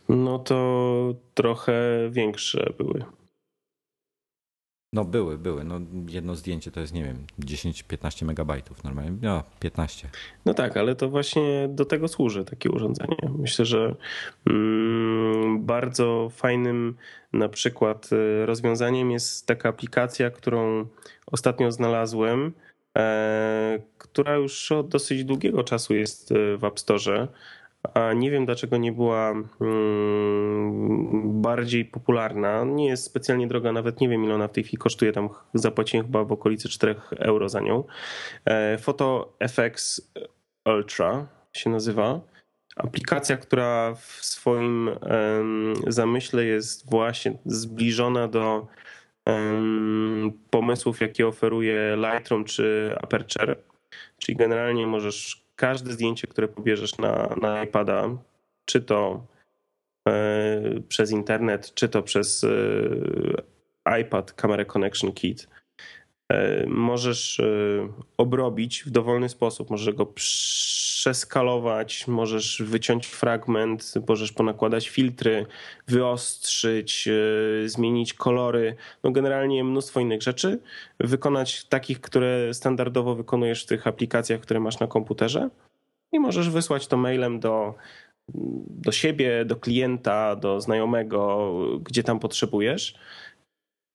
No 0.09 0.39
to 0.39 1.15
trochę 1.33 1.73
większe 2.11 2.73
były. 2.77 3.05
No 4.93 5.05
były, 5.05 5.37
były. 5.37 5.63
No 5.63 5.79
jedno 6.09 6.35
zdjęcie 6.35 6.71
to 6.71 6.79
jest, 6.79 6.93
nie 6.93 7.03
wiem, 7.03 7.25
10-15 7.39 8.25
megabajtów 8.25 8.83
normalnie. 8.83 9.17
No, 9.21 9.43
15. 9.59 10.09
No 10.45 10.53
tak, 10.53 10.77
ale 10.77 10.95
to 10.95 11.09
właśnie 11.09 11.69
do 11.69 11.85
tego 11.85 12.07
służy 12.07 12.45
takie 12.45 12.71
urządzenie. 12.71 13.17
Myślę, 13.37 13.65
że 13.65 13.95
mm, 14.49 15.65
bardzo 15.65 16.29
fajnym 16.29 16.95
na 17.33 17.49
przykład 17.49 18.09
y, 18.13 18.45
rozwiązaniem 18.45 19.11
jest 19.11 19.47
taka 19.47 19.69
aplikacja, 19.69 20.31
którą 20.31 20.85
ostatnio 21.25 21.71
znalazłem, 21.71 22.53
E, 22.97 23.79
która 23.97 24.35
już 24.35 24.71
od 24.71 24.87
dosyć 24.87 25.23
długiego 25.23 25.63
czasu 25.63 25.95
jest 25.95 26.31
e, 26.31 26.57
w 26.57 26.63
App 26.63 26.79
Store, 26.79 27.27
a 27.93 28.13
nie 28.13 28.31
wiem 28.31 28.45
dlaczego 28.45 28.77
nie 28.77 28.91
była 28.91 29.33
mm, 29.61 31.41
bardziej 31.41 31.85
popularna. 31.85 32.63
Nie 32.63 32.87
jest 32.87 33.03
specjalnie 33.03 33.47
droga, 33.47 33.71
nawet 33.71 34.01
nie 34.01 34.09
wiem 34.09 34.23
ile 34.23 34.35
ona 34.35 34.47
w 34.47 34.51
tej 34.51 34.63
chwili 34.63 34.77
kosztuje, 34.77 35.11
tam 35.11 35.29
zapłaciłem 35.53 36.05
chyba 36.05 36.23
w 36.23 36.31
okolicy 36.31 36.69
4 36.69 36.95
euro 37.19 37.49
za 37.49 37.59
nią. 37.59 37.83
E, 38.45 38.77
Photo 38.77 39.33
FX 39.39 40.01
Ultra 40.65 41.27
się 41.53 41.69
nazywa. 41.69 42.21
Aplikacja, 42.75 43.37
która 43.37 43.95
w 43.95 44.25
swoim 44.25 44.89
zamyśle 45.87 46.45
jest 46.45 46.89
właśnie 46.89 47.37
zbliżona 47.45 48.27
do 48.27 48.67
pomysłów, 50.49 51.01
jakie 51.01 51.27
oferuje 51.27 51.97
Lightroom 51.97 52.45
czy 52.45 52.95
Aperture. 53.01 53.55
Czyli 54.17 54.35
generalnie 54.35 54.87
możesz 54.87 55.42
każde 55.55 55.91
zdjęcie, 55.91 56.27
które 56.27 56.47
pobierzesz 56.47 56.97
na, 56.97 57.35
na 57.41 57.63
iPada, 57.63 58.09
czy 58.65 58.81
to 58.81 59.27
e, 60.07 60.61
przez 60.87 61.11
internet, 61.11 61.73
czy 61.73 61.89
to 61.89 62.03
przez 62.03 62.43
e, 62.43 63.99
iPad 64.01 64.33
Camera 64.33 64.65
Connection 64.65 65.11
Kit 65.11 65.47
możesz 66.67 67.41
obrobić 68.17 68.83
w 68.83 68.89
dowolny 68.89 69.29
sposób. 69.29 69.69
Możesz 69.69 69.95
go 69.95 70.05
przeskalować, 70.05 72.07
możesz 72.07 72.61
wyciąć 72.65 73.07
fragment, 73.07 73.93
możesz 74.07 74.31
ponakładać 74.31 74.89
filtry, 74.89 75.45
wyostrzyć, 75.87 77.09
zmienić 77.65 78.13
kolory. 78.13 78.75
No 79.03 79.11
generalnie 79.11 79.63
mnóstwo 79.63 79.99
innych 79.99 80.21
rzeczy. 80.21 80.59
Wykonać 80.99 81.65
takich, 81.65 82.01
które 82.01 82.53
standardowo 82.53 83.15
wykonujesz 83.15 83.63
w 83.63 83.67
tych 83.67 83.87
aplikacjach, 83.87 84.39
które 84.39 84.59
masz 84.59 84.79
na 84.79 84.87
komputerze 84.87 85.49
i 86.11 86.19
możesz 86.19 86.49
wysłać 86.49 86.87
to 86.87 86.97
mailem 86.97 87.39
do, 87.39 87.75
do 88.67 88.91
siebie, 88.91 89.45
do 89.45 89.55
klienta, 89.55 90.35
do 90.35 90.61
znajomego, 90.61 91.53
gdzie 91.79 92.03
tam 92.03 92.19
potrzebujesz. 92.19 92.95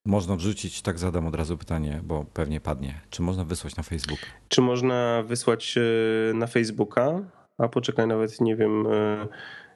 Można 0.09 0.35
wrzucić, 0.35 0.81
tak 0.81 0.99
zadam 0.99 1.27
od 1.27 1.35
razu 1.35 1.57
pytanie, 1.57 2.01
bo 2.03 2.25
pewnie 2.33 2.61
padnie. 2.61 3.01
Czy 3.09 3.21
można 3.21 3.45
wysłać 3.45 3.75
na 3.75 3.83
Facebook? 3.83 4.19
Czy 4.47 4.61
można 4.61 5.23
wysłać 5.23 5.75
e, 5.77 6.33
na 6.33 6.47
Facebooka? 6.47 7.19
A 7.57 7.67
poczekaj, 7.67 8.07
nawet 8.07 8.41
nie 8.41 8.55
wiem, 8.55 8.87
e, 8.87 9.27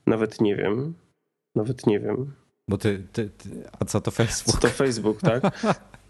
nawet 0.08 0.42
nie 0.42 0.56
wiem, 0.56 0.94
nawet 1.56 1.88
nie 1.88 2.00
wiem. 2.00 2.34
Bo 2.70 2.78
ty, 2.78 3.08
ty, 3.12 3.30
ty 3.30 3.50
a 3.80 3.86
co 3.86 4.02
to 4.02 4.12
Facebook? 4.12 4.56
Co 4.56 4.62
to 4.62 4.74
Facebook, 4.74 5.22
tak? 5.22 5.44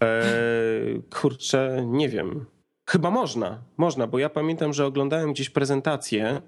E, 0.02 0.22
kurczę, 1.20 1.84
nie 1.86 2.08
wiem. 2.08 2.46
Chyba 2.90 3.10
można, 3.10 3.62
można, 3.76 4.06
bo 4.06 4.18
ja 4.18 4.28
pamiętam, 4.28 4.72
że 4.72 4.86
oglądałem 4.86 5.32
gdzieś 5.32 5.50
prezentację, 5.50 6.42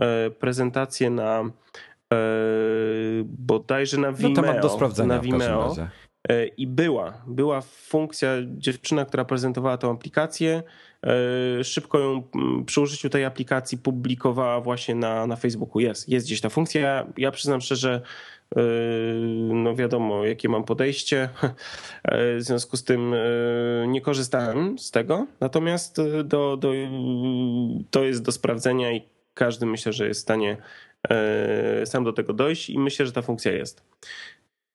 e, 0.00 0.30
prezentację 0.30 1.10
na 1.10 1.50
bodajże 3.24 3.98
na 3.98 4.12
Vimeo. 4.12 4.30
No 4.30 4.42
temat 4.42 4.62
do 4.62 4.68
sprawdzenia 4.68 5.14
na 5.14 5.20
Vimeo. 5.20 5.74
E, 6.28 6.46
I 6.46 6.66
była, 6.66 7.22
była 7.26 7.60
funkcja, 7.60 8.30
dziewczyna, 8.46 9.04
która 9.04 9.24
prezentowała 9.24 9.78
tę 9.78 9.88
aplikację, 9.88 10.62
szybko 11.62 11.98
ją 11.98 12.22
przy 12.66 12.80
użyciu 12.80 13.08
tej 13.08 13.24
aplikacji 13.24 13.78
publikowała 13.78 14.60
właśnie 14.60 14.94
na, 14.94 15.26
na 15.26 15.36
Facebooku. 15.36 15.80
Jest, 15.80 16.08
jest 16.08 16.26
gdzieś 16.26 16.40
ta 16.40 16.48
funkcja. 16.48 17.06
Ja 17.16 17.30
przyznam 17.30 17.60
szczerze, 17.60 18.02
no 19.48 19.74
wiadomo, 19.74 20.24
jakie 20.24 20.48
mam 20.48 20.64
podejście. 20.64 21.28
W 22.38 22.38
związku 22.38 22.76
z 22.76 22.84
tym 22.84 23.14
nie 23.86 24.00
korzystałem 24.00 24.78
z 24.78 24.90
tego. 24.90 25.26
Natomiast 25.40 25.96
do, 26.24 26.56
do, 26.56 26.70
to 27.90 28.04
jest 28.04 28.22
do 28.22 28.32
sprawdzenia 28.32 28.92
i 28.92 29.02
każdy 29.34 29.66
myślę, 29.66 29.92
że 29.92 30.08
jest 30.08 30.20
w 30.20 30.22
stanie 30.22 30.56
sam 31.84 32.04
do 32.04 32.12
tego 32.12 32.32
dojść 32.32 32.70
i 32.70 32.78
myślę, 32.78 33.06
że 33.06 33.12
ta 33.12 33.22
funkcja 33.22 33.52
jest. 33.52 33.82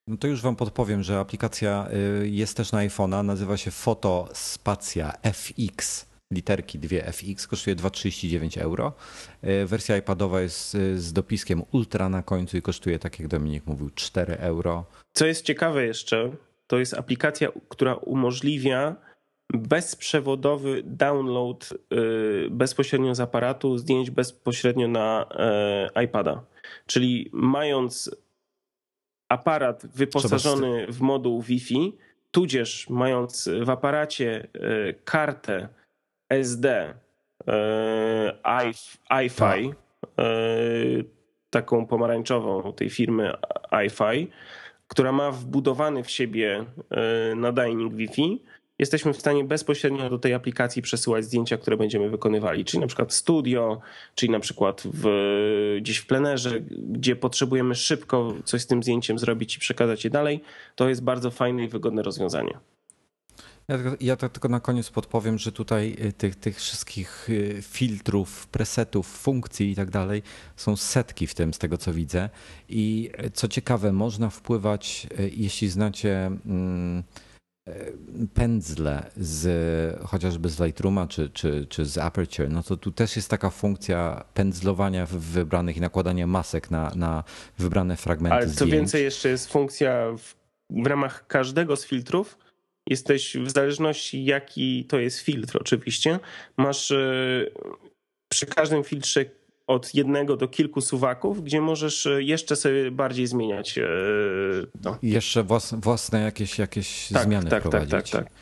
No 0.08 0.18
to 0.18 0.28
już 0.28 0.42
wam 0.42 0.56
podpowiem, 0.56 1.04
że 1.04 1.20
aplikacja 1.20 1.88
jest 2.24 2.58
też 2.58 2.72
na 2.72 2.80
iPhone'a, 2.80 3.26
nazywa 3.26 3.58
się 3.58 3.72
Fotospacja 3.72 5.14
FX 5.22 6.14
literki 6.34 6.80
2FX, 6.80 7.48
kosztuje 7.48 7.76
2,39 7.76 8.62
euro. 8.62 8.94
E, 9.42 9.66
wersja 9.66 9.98
iPadowa 9.98 10.42
jest 10.42 10.76
e, 10.76 10.98
z 10.98 11.14
dopiskiem 11.14 11.64
Ultra 11.72 12.10
na 12.10 12.24
końcu 12.24 12.58
i 12.58 12.62
kosztuje, 12.62 13.00
tak 13.00 13.20
jak 13.20 13.28
Dominik 13.28 13.66
mówił, 13.66 13.90
4 13.96 14.38
euro. 14.38 14.86
Co 15.14 15.26
jest 15.26 15.46
ciekawe 15.46 15.86
jeszcze, 15.86 16.32
to 16.68 16.80
jest 16.80 16.94
aplikacja, 16.94 17.50
która 17.70 17.96
umożliwia 17.96 18.96
bezprzewodowy 19.54 20.84
download 20.86 21.70
bezpośrednio 22.52 23.16
z 23.16 23.20
aparatu 23.20 23.78
zdjęć 23.78 24.12
bezpośrednio 24.12 24.88
na 24.88 25.26
iPada. 26.04 26.44
Czyli 26.86 27.30
mając 27.34 28.16
aparat 29.34 29.86
wyposażony 29.86 30.88
w 30.88 31.02
moduł 31.02 31.42
Wi-Fi, 31.42 31.98
tudzież 32.32 32.90
mając 32.90 33.50
w 33.64 33.70
aparacie 33.70 34.48
kartę 35.06 35.70
SD, 36.30 36.94
e, 37.48 38.34
iFi, 39.26 39.74
e, 40.20 40.26
taką 41.50 41.86
pomarańczową 41.86 42.74
tej 42.74 42.90
firmy 42.90 43.34
iFi, 43.86 44.32
która 44.88 45.12
ma 45.12 45.32
wbudowany 45.32 46.04
w 46.04 46.12
siebie 46.12 46.66
e, 46.92 47.36
nadajnik 47.36 47.94
Wi-Fi, 47.94 48.44
jesteśmy 48.84 49.14
w 49.14 49.20
stanie 49.20 49.44
bezpośrednio 49.44 50.10
do 50.10 50.20
tej 50.20 50.34
aplikacji 50.34 50.82
przesyłać 50.82 51.26
zdjęcia, 51.26 51.58
które 51.58 51.78
będziemy 51.78 52.10
wykonywali, 52.10 52.66
czyli 52.66 52.82
na 52.82 52.88
przykład 52.88 53.10
w 53.10 53.14
studio, 53.14 53.82
czyli 54.16 54.32
na 54.32 54.40
przykład 54.40 54.84
w, 54.86 55.08
gdzieś 55.82 55.98
w 55.98 56.06
plenerze, 56.06 56.60
gdzie 56.70 57.16
potrzebujemy 57.16 57.76
szybko 57.76 58.34
coś 58.44 58.62
z 58.62 58.68
tym 58.68 58.84
zdjęciem 58.84 59.20
zrobić 59.20 59.56
i 59.56 59.60
przekazać 59.60 60.04
je 60.04 60.10
dalej. 60.10 60.44
To 60.76 60.90
jest 60.90 61.04
bardzo 61.04 61.32
fajne 61.32 61.64
i 61.64 61.68
wygodne 61.68 62.04
rozwiązanie. 62.04 62.58
Ja, 63.68 63.78
ja 64.00 64.16
to 64.16 64.30
tylko 64.30 64.50
na 64.50 64.60
koniec 64.60 64.90
podpowiem, 64.90 65.38
że 65.38 65.52
tutaj 65.52 65.96
y, 66.06 66.14
tych, 66.14 66.36
tych 66.36 66.58
wszystkich 66.58 67.30
y, 67.30 67.62
filtrów, 67.62 68.48
presetów, 68.48 69.08
funkcji 69.08 69.72
i 69.72 69.76
tak 69.76 69.90
dalej 69.90 70.24
są 70.56 70.76
setki 70.76 71.28
w 71.28 71.34
tym, 71.34 71.54
z 71.54 71.58
tego 71.58 71.78
co 71.78 71.94
widzę. 71.94 72.30
I 72.70 73.12
y, 73.26 73.32
co 73.32 73.48
ciekawe, 73.48 73.92
można 73.92 74.30
wpływać, 74.30 75.08
jeśli 75.36 75.70
znacie 75.70 76.26
mm, 76.46 77.04
pędzle 78.34 79.12
z 79.18 80.00
chociażby 80.06 80.50
z 80.50 80.60
Lightrooma 80.60 81.08
czy, 81.08 81.30
czy, 81.30 81.66
czy 81.70 81.86
z 81.86 81.98
Aperture, 81.98 82.50
no 82.50 82.64
to 82.64 82.78
tu 82.78 82.92
też 82.92 83.16
jest 83.16 83.30
taka 83.30 83.50
funkcja 83.50 84.26
pędzlowania 84.34 85.06
w 85.06 85.10
wybranych 85.10 85.78
i 85.78 85.82
nakładania 85.82 86.28
masek 86.28 86.72
na, 86.72 86.92
na 86.96 87.24
wybrane 87.58 87.98
fragmenty 87.98 88.36
Ale 88.36 88.48
co 88.48 88.52
zdjęć. 88.54 88.72
więcej, 88.72 89.04
jeszcze 89.04 89.30
jest 89.30 89.52
funkcja 89.52 90.06
w, 90.18 90.36
w 90.84 90.88
ramach 90.88 91.28
każdego 91.28 91.76
z 91.76 91.86
filtrów 91.86 92.38
jesteś 92.88 93.38
w 93.38 93.50
zależności 93.50 94.26
jaki 94.26 94.86
to 94.86 95.00
jest 95.00 95.20
filtr 95.20 95.58
oczywiście, 95.62 96.20
masz 96.58 96.92
e, 96.92 97.46
przy 98.30 98.46
każdym 98.46 98.84
filtrze 98.84 99.26
od 99.68 99.96
jednego 99.96 100.38
do 100.38 100.48
kilku 100.48 100.82
suwaków, 100.82 101.44
gdzie 101.44 101.62
możesz 101.62 102.06
e, 102.06 102.24
jeszcze 102.24 102.56
sobie 102.56 102.92
bardziej 102.92 103.28
zmieniać. 103.28 103.80
No. 104.84 104.98
Jeszcze 105.04 105.46
własne 105.72 106.22
jakieś, 106.22 106.60
jakieś 106.60 107.10
tak, 107.10 107.24
zmiany 107.24 107.50
tak, 107.50 107.64
wprowadzić. 107.64 107.92
Tak, 107.92 108.10
tak, 108.10 108.24
tak. 108.24 108.34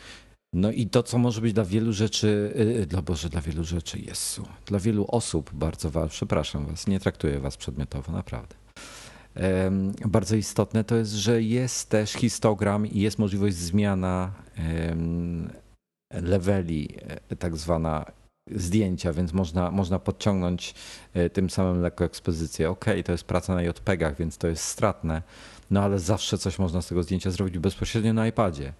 No 0.53 0.71
i 0.71 0.87
to, 0.87 1.03
co 1.03 1.17
może 1.17 1.41
być 1.41 1.53
dla 1.53 1.65
wielu 1.65 1.93
rzeczy, 1.93 2.53
dla 2.87 3.01
Boże, 3.01 3.29
dla 3.29 3.41
wielu 3.41 3.63
rzeczy, 3.63 3.99
jest 3.99 4.41
dla 4.65 4.79
wielu 4.79 5.05
osób 5.07 5.49
bardzo 5.53 5.89
ważne, 5.89 6.09
przepraszam 6.09 6.65
was, 6.65 6.87
nie 6.87 6.99
traktuję 6.99 7.39
was 7.39 7.57
przedmiotowo, 7.57 8.11
naprawdę 8.11 8.55
bardzo 10.05 10.35
istotne 10.35 10.83
to 10.83 10.95
jest, 10.95 11.11
że 11.11 11.41
jest 11.41 11.89
też 11.89 12.11
histogram 12.11 12.87
i 12.87 12.99
jest 12.99 13.19
możliwość 13.19 13.55
zmiana 13.55 14.31
leveli, 16.11 16.89
e, 17.29 17.35
tak 17.35 17.57
zwana 17.57 18.05
zdjęcia, 18.51 19.13
więc 19.13 19.33
można, 19.33 19.71
można 19.71 19.99
podciągnąć 19.99 20.73
e, 21.13 21.29
tym 21.29 21.49
samym 21.49 21.81
lekko 21.81 22.05
ekspozycję. 22.05 22.69
Ok, 22.69 22.85
to 23.05 23.11
jest 23.11 23.23
praca 23.23 23.55
na 23.55 23.63
JPEGach, 23.63 24.17
więc 24.17 24.37
to 24.37 24.47
jest 24.47 24.63
stratne, 24.63 25.21
no 25.71 25.83
ale 25.83 25.99
zawsze 25.99 26.37
coś 26.37 26.59
można 26.59 26.81
z 26.81 26.87
tego 26.87 27.03
zdjęcia 27.03 27.31
zrobić 27.31 27.59
bezpośrednio 27.59 28.13
na 28.13 28.27
iPadzie. 28.27 28.73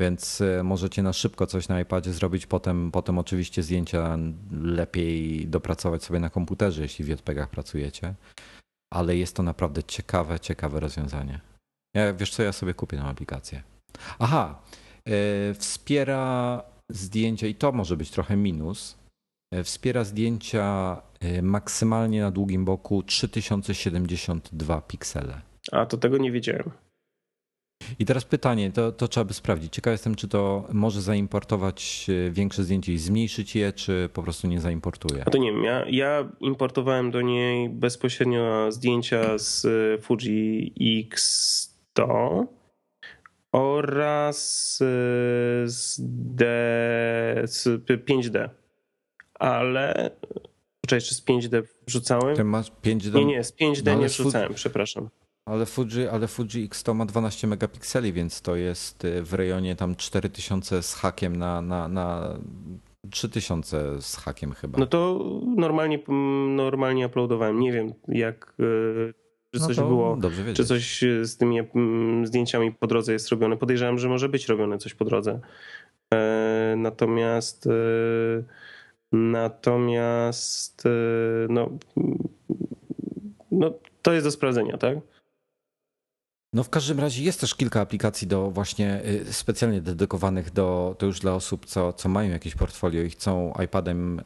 Więc 0.00 0.40
e, 0.40 0.62
możecie 0.62 1.02
na 1.02 1.12
szybko 1.12 1.46
coś 1.46 1.68
na 1.68 1.80
iPadzie 1.80 2.12
zrobić, 2.12 2.46
potem, 2.46 2.90
potem 2.90 3.18
oczywiście 3.18 3.62
zdjęcia 3.62 4.18
lepiej 4.62 5.46
dopracować 5.46 6.04
sobie 6.04 6.20
na 6.20 6.30
komputerze, 6.30 6.82
jeśli 6.82 7.04
w 7.04 7.08
JPEGach 7.08 7.50
pracujecie 7.50 8.14
ale 8.90 9.16
jest 9.16 9.36
to 9.36 9.42
naprawdę 9.42 9.82
ciekawe, 9.82 10.40
ciekawe 10.40 10.80
rozwiązanie. 10.80 11.40
Ja, 11.94 12.14
wiesz 12.14 12.30
co, 12.30 12.42
ja 12.42 12.52
sobie 12.52 12.74
kupię 12.74 12.96
tę 12.96 13.04
aplikację. 13.04 13.62
Aha, 14.18 14.62
yy, 15.06 15.54
wspiera 15.54 16.62
zdjęcia 16.88 17.46
i 17.46 17.54
to 17.54 17.72
może 17.72 17.96
być 17.96 18.10
trochę 18.10 18.36
minus. 18.36 18.98
Yy, 19.52 19.64
wspiera 19.64 20.04
zdjęcia 20.04 20.96
yy, 21.22 21.42
maksymalnie 21.42 22.20
na 22.20 22.30
długim 22.30 22.64
boku 22.64 23.02
3072 23.02 24.80
piksele. 24.80 25.40
A 25.72 25.86
to 25.86 25.96
tego 25.96 26.18
nie 26.18 26.32
wiedziałem. 26.32 26.70
I 27.98 28.04
teraz 28.04 28.24
pytanie, 28.24 28.70
to, 28.72 28.92
to 28.92 29.08
trzeba 29.08 29.24
by 29.24 29.34
sprawdzić. 29.34 29.74
Ciekaw 29.74 29.92
jestem, 29.92 30.14
czy 30.14 30.28
to 30.28 30.68
może 30.72 31.02
zaimportować 31.02 32.06
e, 32.08 32.30
większe 32.30 32.64
zdjęcie 32.64 32.92
i 32.92 32.98
zmniejszyć 32.98 33.56
je, 33.56 33.72
czy 33.72 34.08
po 34.12 34.22
prostu 34.22 34.46
nie 34.46 34.60
zaimportuje. 34.60 35.22
A 35.26 35.30
to 35.30 35.38
nie 35.38 35.52
wiem, 35.52 35.64
ja, 35.64 35.84
ja 35.88 36.28
importowałem 36.40 37.10
do 37.10 37.22
niej 37.22 37.68
bezpośrednio 37.68 38.72
zdjęcia 38.72 39.38
z 39.38 39.64
e, 39.64 40.02
Fuji 40.02 41.08
X100 41.12 42.44
oraz 43.52 44.78
e, 44.82 44.84
z, 45.68 46.00
D, 46.34 46.44
z 47.44 47.84
5D. 47.86 48.48
Ale 49.34 50.10
czy 50.86 51.00
z 51.00 51.24
5D 51.24 51.62
wrzucałem? 51.86 52.36
Ty 52.36 52.44
masz 52.44 52.72
5D? 52.84 53.14
Nie, 53.14 53.24
nie, 53.24 53.44
z 53.44 53.56
5D 53.56 53.84
no, 53.84 54.00
nie 54.00 54.08
wrzucałem, 54.08 54.54
przepraszam. 54.54 55.08
Ale 55.44 55.66
Fuji, 55.66 56.08
ale 56.08 56.28
Fuji 56.28 56.64
X 56.64 56.82
to 56.82 56.94
ma 56.94 57.06
12 57.06 57.46
megapikseli, 57.46 58.12
więc 58.12 58.42
to 58.42 58.56
jest 58.56 59.04
y, 59.04 59.22
w 59.22 59.34
rejonie 59.34 59.76
tam 59.76 59.96
4000 59.96 60.82
z 60.82 60.94
hakiem 60.94 61.36
na, 61.36 61.62
na, 61.62 61.88
na 61.88 62.38
3000 63.10 64.02
z 64.02 64.16
hakiem 64.16 64.52
chyba. 64.52 64.78
No 64.78 64.86
to 64.86 65.24
normalnie, 65.56 65.98
normalnie 66.48 67.06
uploadowałem. 67.06 67.60
Nie 67.60 67.72
wiem 67.72 67.92
jak, 68.08 68.56
czy 69.54 69.60
no 69.60 69.66
coś 69.66 69.76
było, 69.76 70.18
czy 70.54 70.64
coś 70.64 71.04
z 71.22 71.36
tymi 71.36 71.58
mm, 71.60 72.26
zdjęciami 72.26 72.72
po 72.72 72.86
drodze 72.86 73.12
jest 73.12 73.28
robione. 73.28 73.56
Podejrzewam, 73.56 73.98
że 73.98 74.08
może 74.08 74.28
być 74.28 74.46
robione 74.46 74.78
coś 74.78 74.94
po 74.94 75.04
drodze. 75.04 75.40
E, 76.14 76.74
natomiast 76.76 77.66
e, 77.66 77.70
natomiast 79.12 80.86
e, 80.86 80.90
no, 81.48 81.70
no 83.50 83.74
to 84.02 84.12
jest 84.12 84.26
do 84.26 84.30
sprawdzenia, 84.30 84.78
tak? 84.78 84.98
No 86.58 86.64
w 86.64 86.70
każdym 86.70 87.00
razie 87.00 87.22
jest 87.22 87.40
też 87.40 87.54
kilka 87.54 87.80
aplikacji 87.80 88.26
do 88.26 88.50
właśnie 88.50 89.00
y, 89.28 89.32
specjalnie 89.32 89.80
dedykowanych 89.80 90.52
do, 90.52 90.96
to 90.98 91.06
już 91.06 91.20
dla 91.20 91.34
osób, 91.34 91.66
co, 91.66 91.92
co 91.92 92.08
mają 92.08 92.30
jakieś 92.30 92.54
portfolio 92.54 93.02
i 93.02 93.10
chcą 93.10 93.52
iPadem 93.64 94.20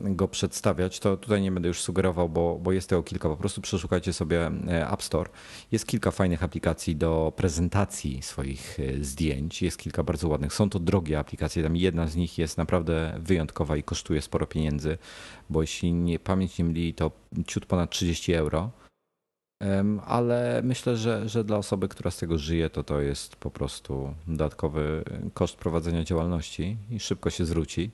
go 0.00 0.28
przedstawiać. 0.28 1.00
To 1.00 1.16
tutaj 1.16 1.42
nie 1.42 1.52
będę 1.52 1.68
już 1.68 1.80
sugerował, 1.80 2.28
bo, 2.28 2.58
bo 2.62 2.72
jest 2.72 2.88
tego 2.88 3.02
kilka. 3.02 3.28
Po 3.28 3.36
prostu 3.36 3.60
przeszukajcie 3.60 4.12
sobie 4.12 4.50
e, 4.68 4.90
App 4.90 5.02
Store. 5.02 5.30
Jest 5.72 5.86
kilka 5.86 6.10
fajnych 6.10 6.42
aplikacji 6.42 6.96
do 6.96 7.32
prezentacji 7.36 8.22
swoich 8.22 8.78
e, 8.80 9.04
zdjęć. 9.04 9.62
Jest 9.62 9.78
kilka 9.78 10.02
bardzo 10.02 10.28
ładnych. 10.28 10.54
Są 10.54 10.70
to 10.70 10.78
drogie 10.78 11.18
aplikacje. 11.18 11.62
Tam 11.62 11.76
jedna 11.76 12.06
z 12.06 12.16
nich 12.16 12.38
jest 12.38 12.58
naprawdę 12.58 13.18
wyjątkowa 13.18 13.76
i 13.76 13.82
kosztuje 13.82 14.22
sporo 14.22 14.46
pieniędzy, 14.46 14.98
bo 15.50 15.60
jeśli 15.60 15.92
nie, 15.92 16.18
pamięć 16.18 16.58
nie 16.58 16.64
myli, 16.64 16.94
to 16.94 17.10
ciut 17.46 17.66
ponad 17.66 17.90
30 17.90 18.32
euro 18.32 18.70
ale 20.06 20.60
myślę, 20.64 20.96
że, 20.96 21.28
że 21.28 21.44
dla 21.44 21.56
osoby, 21.56 21.88
która 21.88 22.10
z 22.10 22.18
tego 22.18 22.38
żyje, 22.38 22.70
to 22.70 22.84
to 22.84 23.00
jest 23.00 23.36
po 23.36 23.50
prostu 23.50 24.14
dodatkowy 24.26 25.04
koszt 25.34 25.56
prowadzenia 25.56 26.04
działalności 26.04 26.76
i 26.90 27.00
szybko 27.00 27.30
się 27.30 27.44
zwróci. 27.44 27.90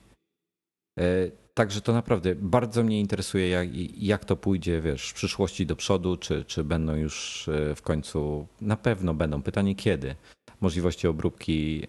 E, 0.99 1.31
także 1.53 1.81
to 1.81 1.93
naprawdę 1.93 2.35
bardzo 2.35 2.83
mnie 2.83 2.99
interesuje, 2.99 3.49
jak, 3.49 3.69
jak 3.97 4.25
to 4.25 4.35
pójdzie 4.35 4.81
wiesz, 4.81 5.09
w 5.09 5.13
przyszłości 5.13 5.65
do 5.65 5.75
przodu, 5.75 6.17
czy, 6.17 6.45
czy 6.45 6.63
będą 6.63 6.95
już 6.95 7.47
e, 7.47 7.75
w 7.75 7.81
końcu, 7.81 8.47
na 8.61 8.77
pewno 8.77 9.13
będą. 9.13 9.41
Pytanie 9.41 9.75
kiedy? 9.75 10.15
Możliwości 10.61 11.07
obróbki 11.07 11.87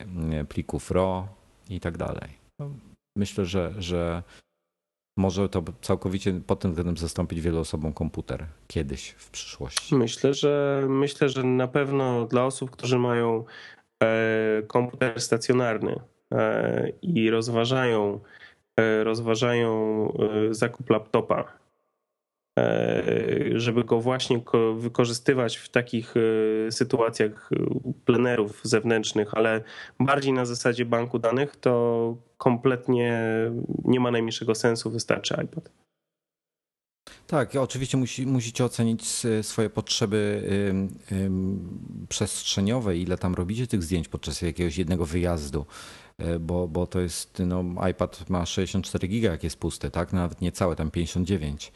plików 0.48 0.90
RAW 0.90 1.28
i 1.70 1.80
tak 1.80 1.96
dalej. 1.96 2.30
No, 2.58 2.70
myślę, 3.16 3.46
że, 3.46 3.74
że 3.78 4.22
może 5.16 5.48
to 5.48 5.62
całkowicie 5.82 6.40
pod 6.47 6.60
tym 6.60 6.70
względem 6.70 6.97
zastąpić 6.97 7.40
wielu 7.40 7.59
osobom 7.59 7.93
komputer 7.93 8.47
kiedyś 8.66 9.09
w 9.10 9.30
przyszłości. 9.30 9.94
Myślę, 9.94 10.34
że 10.34 10.84
myślę, 10.88 11.28
że 11.28 11.43
na 11.43 11.68
pewno 11.68 12.26
dla 12.26 12.44
osób, 12.44 12.70
którzy 12.70 12.98
mają 12.98 13.44
e, 14.02 14.62
komputer 14.66 15.20
stacjonarny 15.20 16.01
e, 16.32 16.88
i 17.02 17.30
rozważają, 17.30 18.20
e, 18.76 19.05
rozważają 19.05 20.12
zakup 20.51 20.90
laptopa 20.90 21.65
żeby 23.54 23.84
go 23.84 24.00
właśnie 24.00 24.40
wykorzystywać 24.76 25.56
w 25.56 25.68
takich 25.68 26.14
e, 26.16 26.72
sytuacjach 26.72 27.50
e, 27.52 27.56
plenerów 28.04 28.60
zewnętrznych, 28.62 29.34
ale 29.34 29.60
bardziej 30.00 30.32
na 30.32 30.44
zasadzie 30.44 30.84
banku 30.84 31.18
danych, 31.18 31.56
to 31.56 32.16
kompletnie 32.38 33.30
nie 33.84 34.00
ma 34.00 34.10
najmniejszego 34.10 34.54
sensu, 34.54 34.90
wystarczy 34.90 35.34
iPad. 35.44 35.70
Tak, 37.26 37.56
oczywiście 37.56 37.96
musi, 37.96 38.26
musicie 38.26 38.64
ocenić 38.64 39.04
swoje 39.42 39.70
potrzeby 39.70 40.42
przestrzeniowe, 42.08 42.96
ile 42.96 43.18
tam 43.18 43.34
robicie 43.34 43.66
tych 43.66 43.82
zdjęć 43.82 44.08
podczas 44.08 44.42
jakiegoś 44.42 44.78
jednego 44.78 45.06
wyjazdu. 45.06 45.66
E, 46.18 46.38
bo, 46.38 46.68
bo 46.68 46.86
to 46.86 47.01
jest, 47.01 47.43
no 47.47 47.88
iPad 47.90 48.30
ma 48.30 48.47
64 48.47 49.09
giga, 49.09 49.30
jak 49.30 49.44
jest 49.44 49.59
pusty, 49.59 49.90
tak? 49.90 50.12
Nawet 50.12 50.40
nie 50.40 50.52
całe, 50.52 50.76
tam 50.76 50.90
59. 50.90 51.72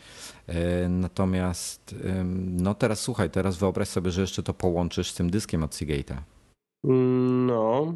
E, 0.47 0.89
natomiast 0.89 1.95
no 2.47 2.75
teraz 2.75 3.01
słuchaj, 3.01 3.31
teraz 3.31 3.57
wyobraź 3.57 3.89
sobie, 3.89 4.11
że 4.11 4.21
jeszcze 4.21 4.43
to 4.43 4.55
połączysz 4.55 5.11
z 5.11 5.15
tym 5.15 5.31
dyskiem 5.31 5.65
od 5.65 5.71
Seagate'a. 5.71 6.17
No, 7.47 7.95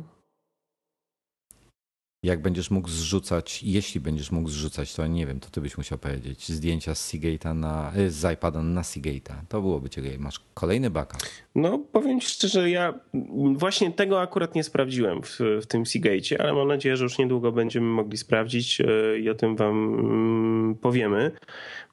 jak 2.25 2.43
będziesz 2.43 2.71
mógł 2.71 2.89
zrzucać, 2.89 3.63
jeśli 3.63 4.01
będziesz 4.01 4.33
mógł 4.33 4.49
zrzucać, 4.49 4.95
to 4.95 5.07
nie 5.07 5.27
wiem, 5.27 5.41
to 5.41 5.51
ty 5.51 5.61
byś 5.61 5.77
musiał 5.79 5.99
powiedzieć, 5.99 6.49
zdjęcia 6.49 6.95
z 6.95 7.13
Seagate'a 7.13 7.55
na, 7.55 7.93
y, 7.97 8.11
z 8.11 8.33
iPada 8.33 8.63
na 8.63 8.83
Seagate'a. 8.83 9.35
To 9.49 9.61
byłoby 9.61 9.91
ciekawe. 9.91 10.19
Masz 10.19 10.41
kolejny 10.55 10.91
backup. 10.91 11.21
No 11.55 11.79
powiem 11.79 12.21
ci 12.21 12.29
szczerze, 12.29 12.71
ja 12.71 12.95
właśnie 13.55 13.93
tego 13.93 14.21
akurat 14.21 14.55
nie 14.55 14.65
sprawdziłem 14.65 15.23
w, 15.23 15.39
w 15.63 15.67
tym 15.67 15.83
Seagate'cie, 15.83 16.37
ale 16.39 16.53
mam 16.53 16.69
nadzieję, 16.69 16.97
że 16.97 17.05
już 17.05 17.19
niedługo 17.19 17.53
będziemy 17.53 17.87
mogli 17.87 18.19
sprawdzić 18.19 18.81
y, 18.81 19.19
i 19.21 19.31
o 19.31 19.35
tym 19.35 19.57
wam 19.57 19.95
mm, 19.99 20.75
powiemy. 20.75 21.31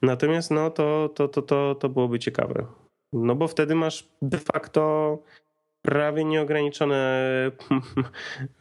Natomiast 0.01 0.51
no 0.51 0.69
to, 0.69 1.09
to, 1.15 1.27
to, 1.27 1.41
to, 1.41 1.75
to 1.75 1.89
byłoby 1.89 2.19
ciekawe. 2.19 2.65
No 3.13 3.35
bo 3.35 3.47
wtedy 3.47 3.75
masz 3.75 4.07
de 4.21 4.37
facto 4.37 5.23
prawie 5.81 6.25
nieograniczone. 6.25 7.51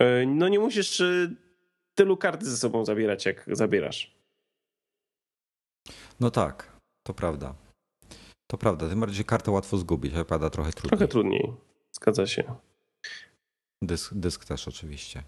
Y, 0.01 0.27
no 0.39 0.49
nie 0.49 0.59
musisz 0.59 1.03
tylu 2.01 2.16
karty 2.16 2.47
ze 2.47 2.56
sobą 2.56 2.85
zabierać, 2.85 3.27
jak 3.27 3.44
zabierasz. 3.52 4.14
No 6.20 6.31
tak, 6.31 6.77
to 7.06 7.14
prawda. 7.14 7.55
To 8.51 8.59
prawda, 8.59 8.89
tym 8.89 9.01
bardziej 9.01 9.24
kartę 9.24 9.51
łatwo 9.51 9.78
zgubić, 9.78 10.14
a 10.14 10.24
pada 10.24 10.51
trochę 10.51 10.72
trudniej. 10.72 10.89
Trochę 10.89 11.09
trudniej, 11.09 11.52
zgadza 11.93 12.27
się. 12.27 12.55
Dysk, 13.82 14.14
dysk 14.14 14.44
też 14.44 14.68
oczywiście. 14.68 15.22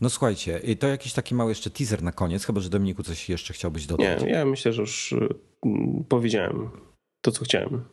No 0.00 0.10
słuchajcie, 0.10 0.58
i 0.58 0.76
to 0.76 0.88
jakiś 0.88 1.12
taki 1.12 1.34
mały 1.34 1.50
jeszcze 1.50 1.70
teaser 1.70 2.02
na 2.02 2.12
koniec, 2.12 2.44
chyba 2.44 2.60
że 2.60 2.70
Dominiku 2.70 3.02
coś 3.02 3.28
jeszcze 3.28 3.54
chciałbyś 3.54 3.86
dodać. 3.86 4.22
Nie, 4.22 4.30
ja 4.30 4.44
myślę, 4.44 4.72
że 4.72 4.82
już 4.82 5.14
mm, 5.66 6.04
powiedziałem 6.08 6.70
to, 7.24 7.30
co 7.32 7.44
chciałem. 7.44 7.84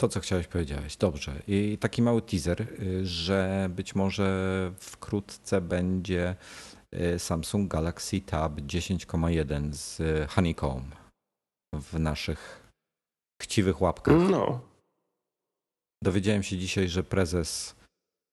To, 0.00 0.08
co 0.08 0.20
chciałeś, 0.20 0.46
powiedziałeś. 0.46 0.96
Dobrze. 0.96 1.42
I 1.48 1.78
taki 1.80 2.02
mały 2.02 2.22
teaser, 2.22 2.62
y, 2.62 3.06
że 3.06 3.70
być 3.70 3.94
może 3.94 4.72
wkrótce 4.78 5.60
będzie 5.60 6.36
Y, 6.73 6.73
Samsung 7.18 7.72
Galaxy 7.72 8.20
Tab 8.20 8.60
10,1 8.60 9.72
z 9.72 10.02
Honeycomb 10.30 10.94
w 11.74 11.98
naszych 11.98 12.70
chciwych 13.42 13.80
łapkach. 13.80 14.30
No. 14.30 14.60
Dowiedziałem 16.02 16.42
się 16.42 16.58
dzisiaj, 16.58 16.88
że 16.88 17.02
prezes 17.02 17.76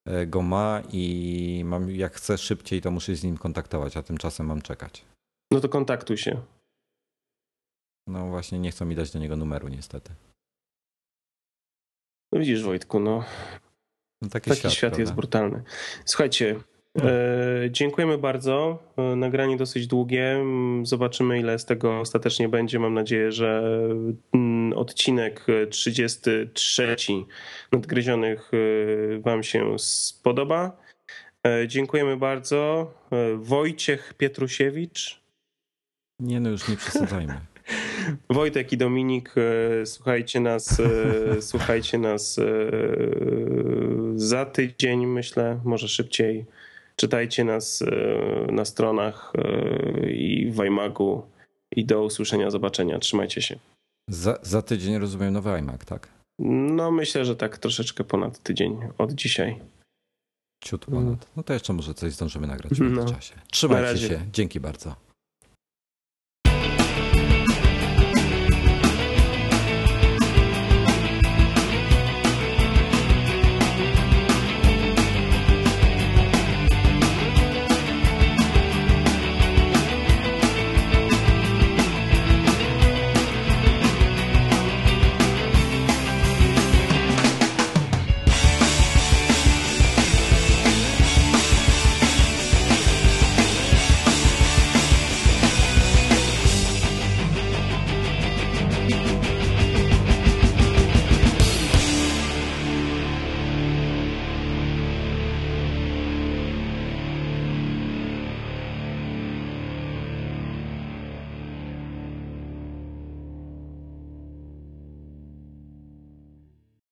y, 0.09 0.27
go 0.27 0.41
ma 0.41 0.81
i 0.91 1.61
mam, 1.65 1.91
jak 1.91 2.13
chcę 2.13 2.37
szybciej, 2.37 2.81
to 2.81 2.91
muszę 2.91 3.15
z 3.15 3.23
nim 3.23 3.37
kontaktować, 3.37 3.97
a 3.97 4.03
tymczasem 4.03 4.45
mam 4.45 4.61
czekać. 4.61 5.05
No 5.51 5.59
to 5.59 5.69
kontaktuj 5.69 6.17
się. 6.17 6.41
No 8.07 8.27
właśnie, 8.27 8.59
nie 8.59 8.71
chcą 8.71 8.85
mi 8.85 8.95
dać 8.95 9.11
do 9.11 9.19
niego 9.19 9.35
numeru, 9.35 9.67
niestety. 9.67 10.11
No 12.33 12.39
widzisz, 12.39 12.63
Wojtku, 12.63 12.99
no. 12.99 13.23
no 14.21 14.29
taki, 14.29 14.49
taki 14.49 14.59
świat, 14.59 14.73
świat 14.73 14.97
jest 14.97 15.13
brutalny. 15.13 15.63
Słuchajcie, 16.05 16.59
dziękujemy 17.69 18.17
bardzo. 18.17 18.83
E, 18.97 19.15
nagranie 19.15 19.57
dosyć 19.57 19.87
długie. 19.87 20.45
Zobaczymy, 20.83 21.39
ile 21.39 21.59
z 21.59 21.65
tego 21.65 21.99
ostatecznie 21.99 22.49
będzie. 22.49 22.79
Mam 22.79 22.93
nadzieję, 22.93 23.31
że 23.31 23.63
mm, 24.33 24.73
odcinek 24.73 25.45
33 25.69 26.95
nadgryzionych 27.71 28.51
e, 28.53 29.19
Wam 29.19 29.43
się 29.43 29.79
spodoba. 29.79 30.81
Dziękujemy 31.67 32.17
bardzo. 32.17 32.93
Wojciech 33.37 34.13
Pietrusiewicz. 34.13 35.21
Nie, 36.19 36.39
no 36.39 36.49
już 36.49 36.67
nie 36.67 36.77
przesadzajmy. 36.77 37.33
Wojtek 38.29 38.73
i 38.73 38.77
Dominik, 38.77 39.35
słuchajcie 39.85 40.39
nas, 40.39 40.81
słuchajcie 41.49 41.97
nas 41.97 42.39
za 44.15 44.45
tydzień, 44.45 45.07
myślę, 45.07 45.59
może 45.63 45.87
szybciej. 45.87 46.45
Czytajcie 47.01 47.43
nas 47.43 47.81
e, 47.81 48.51
na 48.51 48.65
stronach 48.65 49.33
e, 49.35 50.11
i 50.11 50.51
w 50.51 50.65
iMagu 50.65 51.23
i 51.75 51.85
do 51.85 52.03
usłyszenia, 52.03 52.49
zobaczenia. 52.49 52.99
Trzymajcie 52.99 53.41
się. 53.41 53.59
Za, 54.09 54.39
za 54.41 54.61
tydzień 54.61 54.97
rozumiem 54.97 55.33
nowy 55.33 55.51
iMac, 55.51 55.85
tak? 55.85 56.07
No 56.39 56.91
myślę, 56.91 57.25
że 57.25 57.35
tak 57.35 57.57
troszeczkę 57.57 58.03
ponad 58.03 58.39
tydzień 58.39 58.77
od 58.97 59.13
dzisiaj. 59.13 59.59
Ciut 60.63 60.85
ponad. 60.85 61.27
No 61.35 61.43
to 61.43 61.53
jeszcze 61.53 61.73
może 61.73 61.93
coś 61.93 62.13
zdążymy 62.13 62.47
nagrać 62.47 62.73
w 62.73 62.81
no. 62.81 63.05
czasie. 63.05 63.35
Trzymajcie 63.51 64.07
się. 64.07 64.21
Dzięki 64.33 64.59
bardzo. 64.59 64.95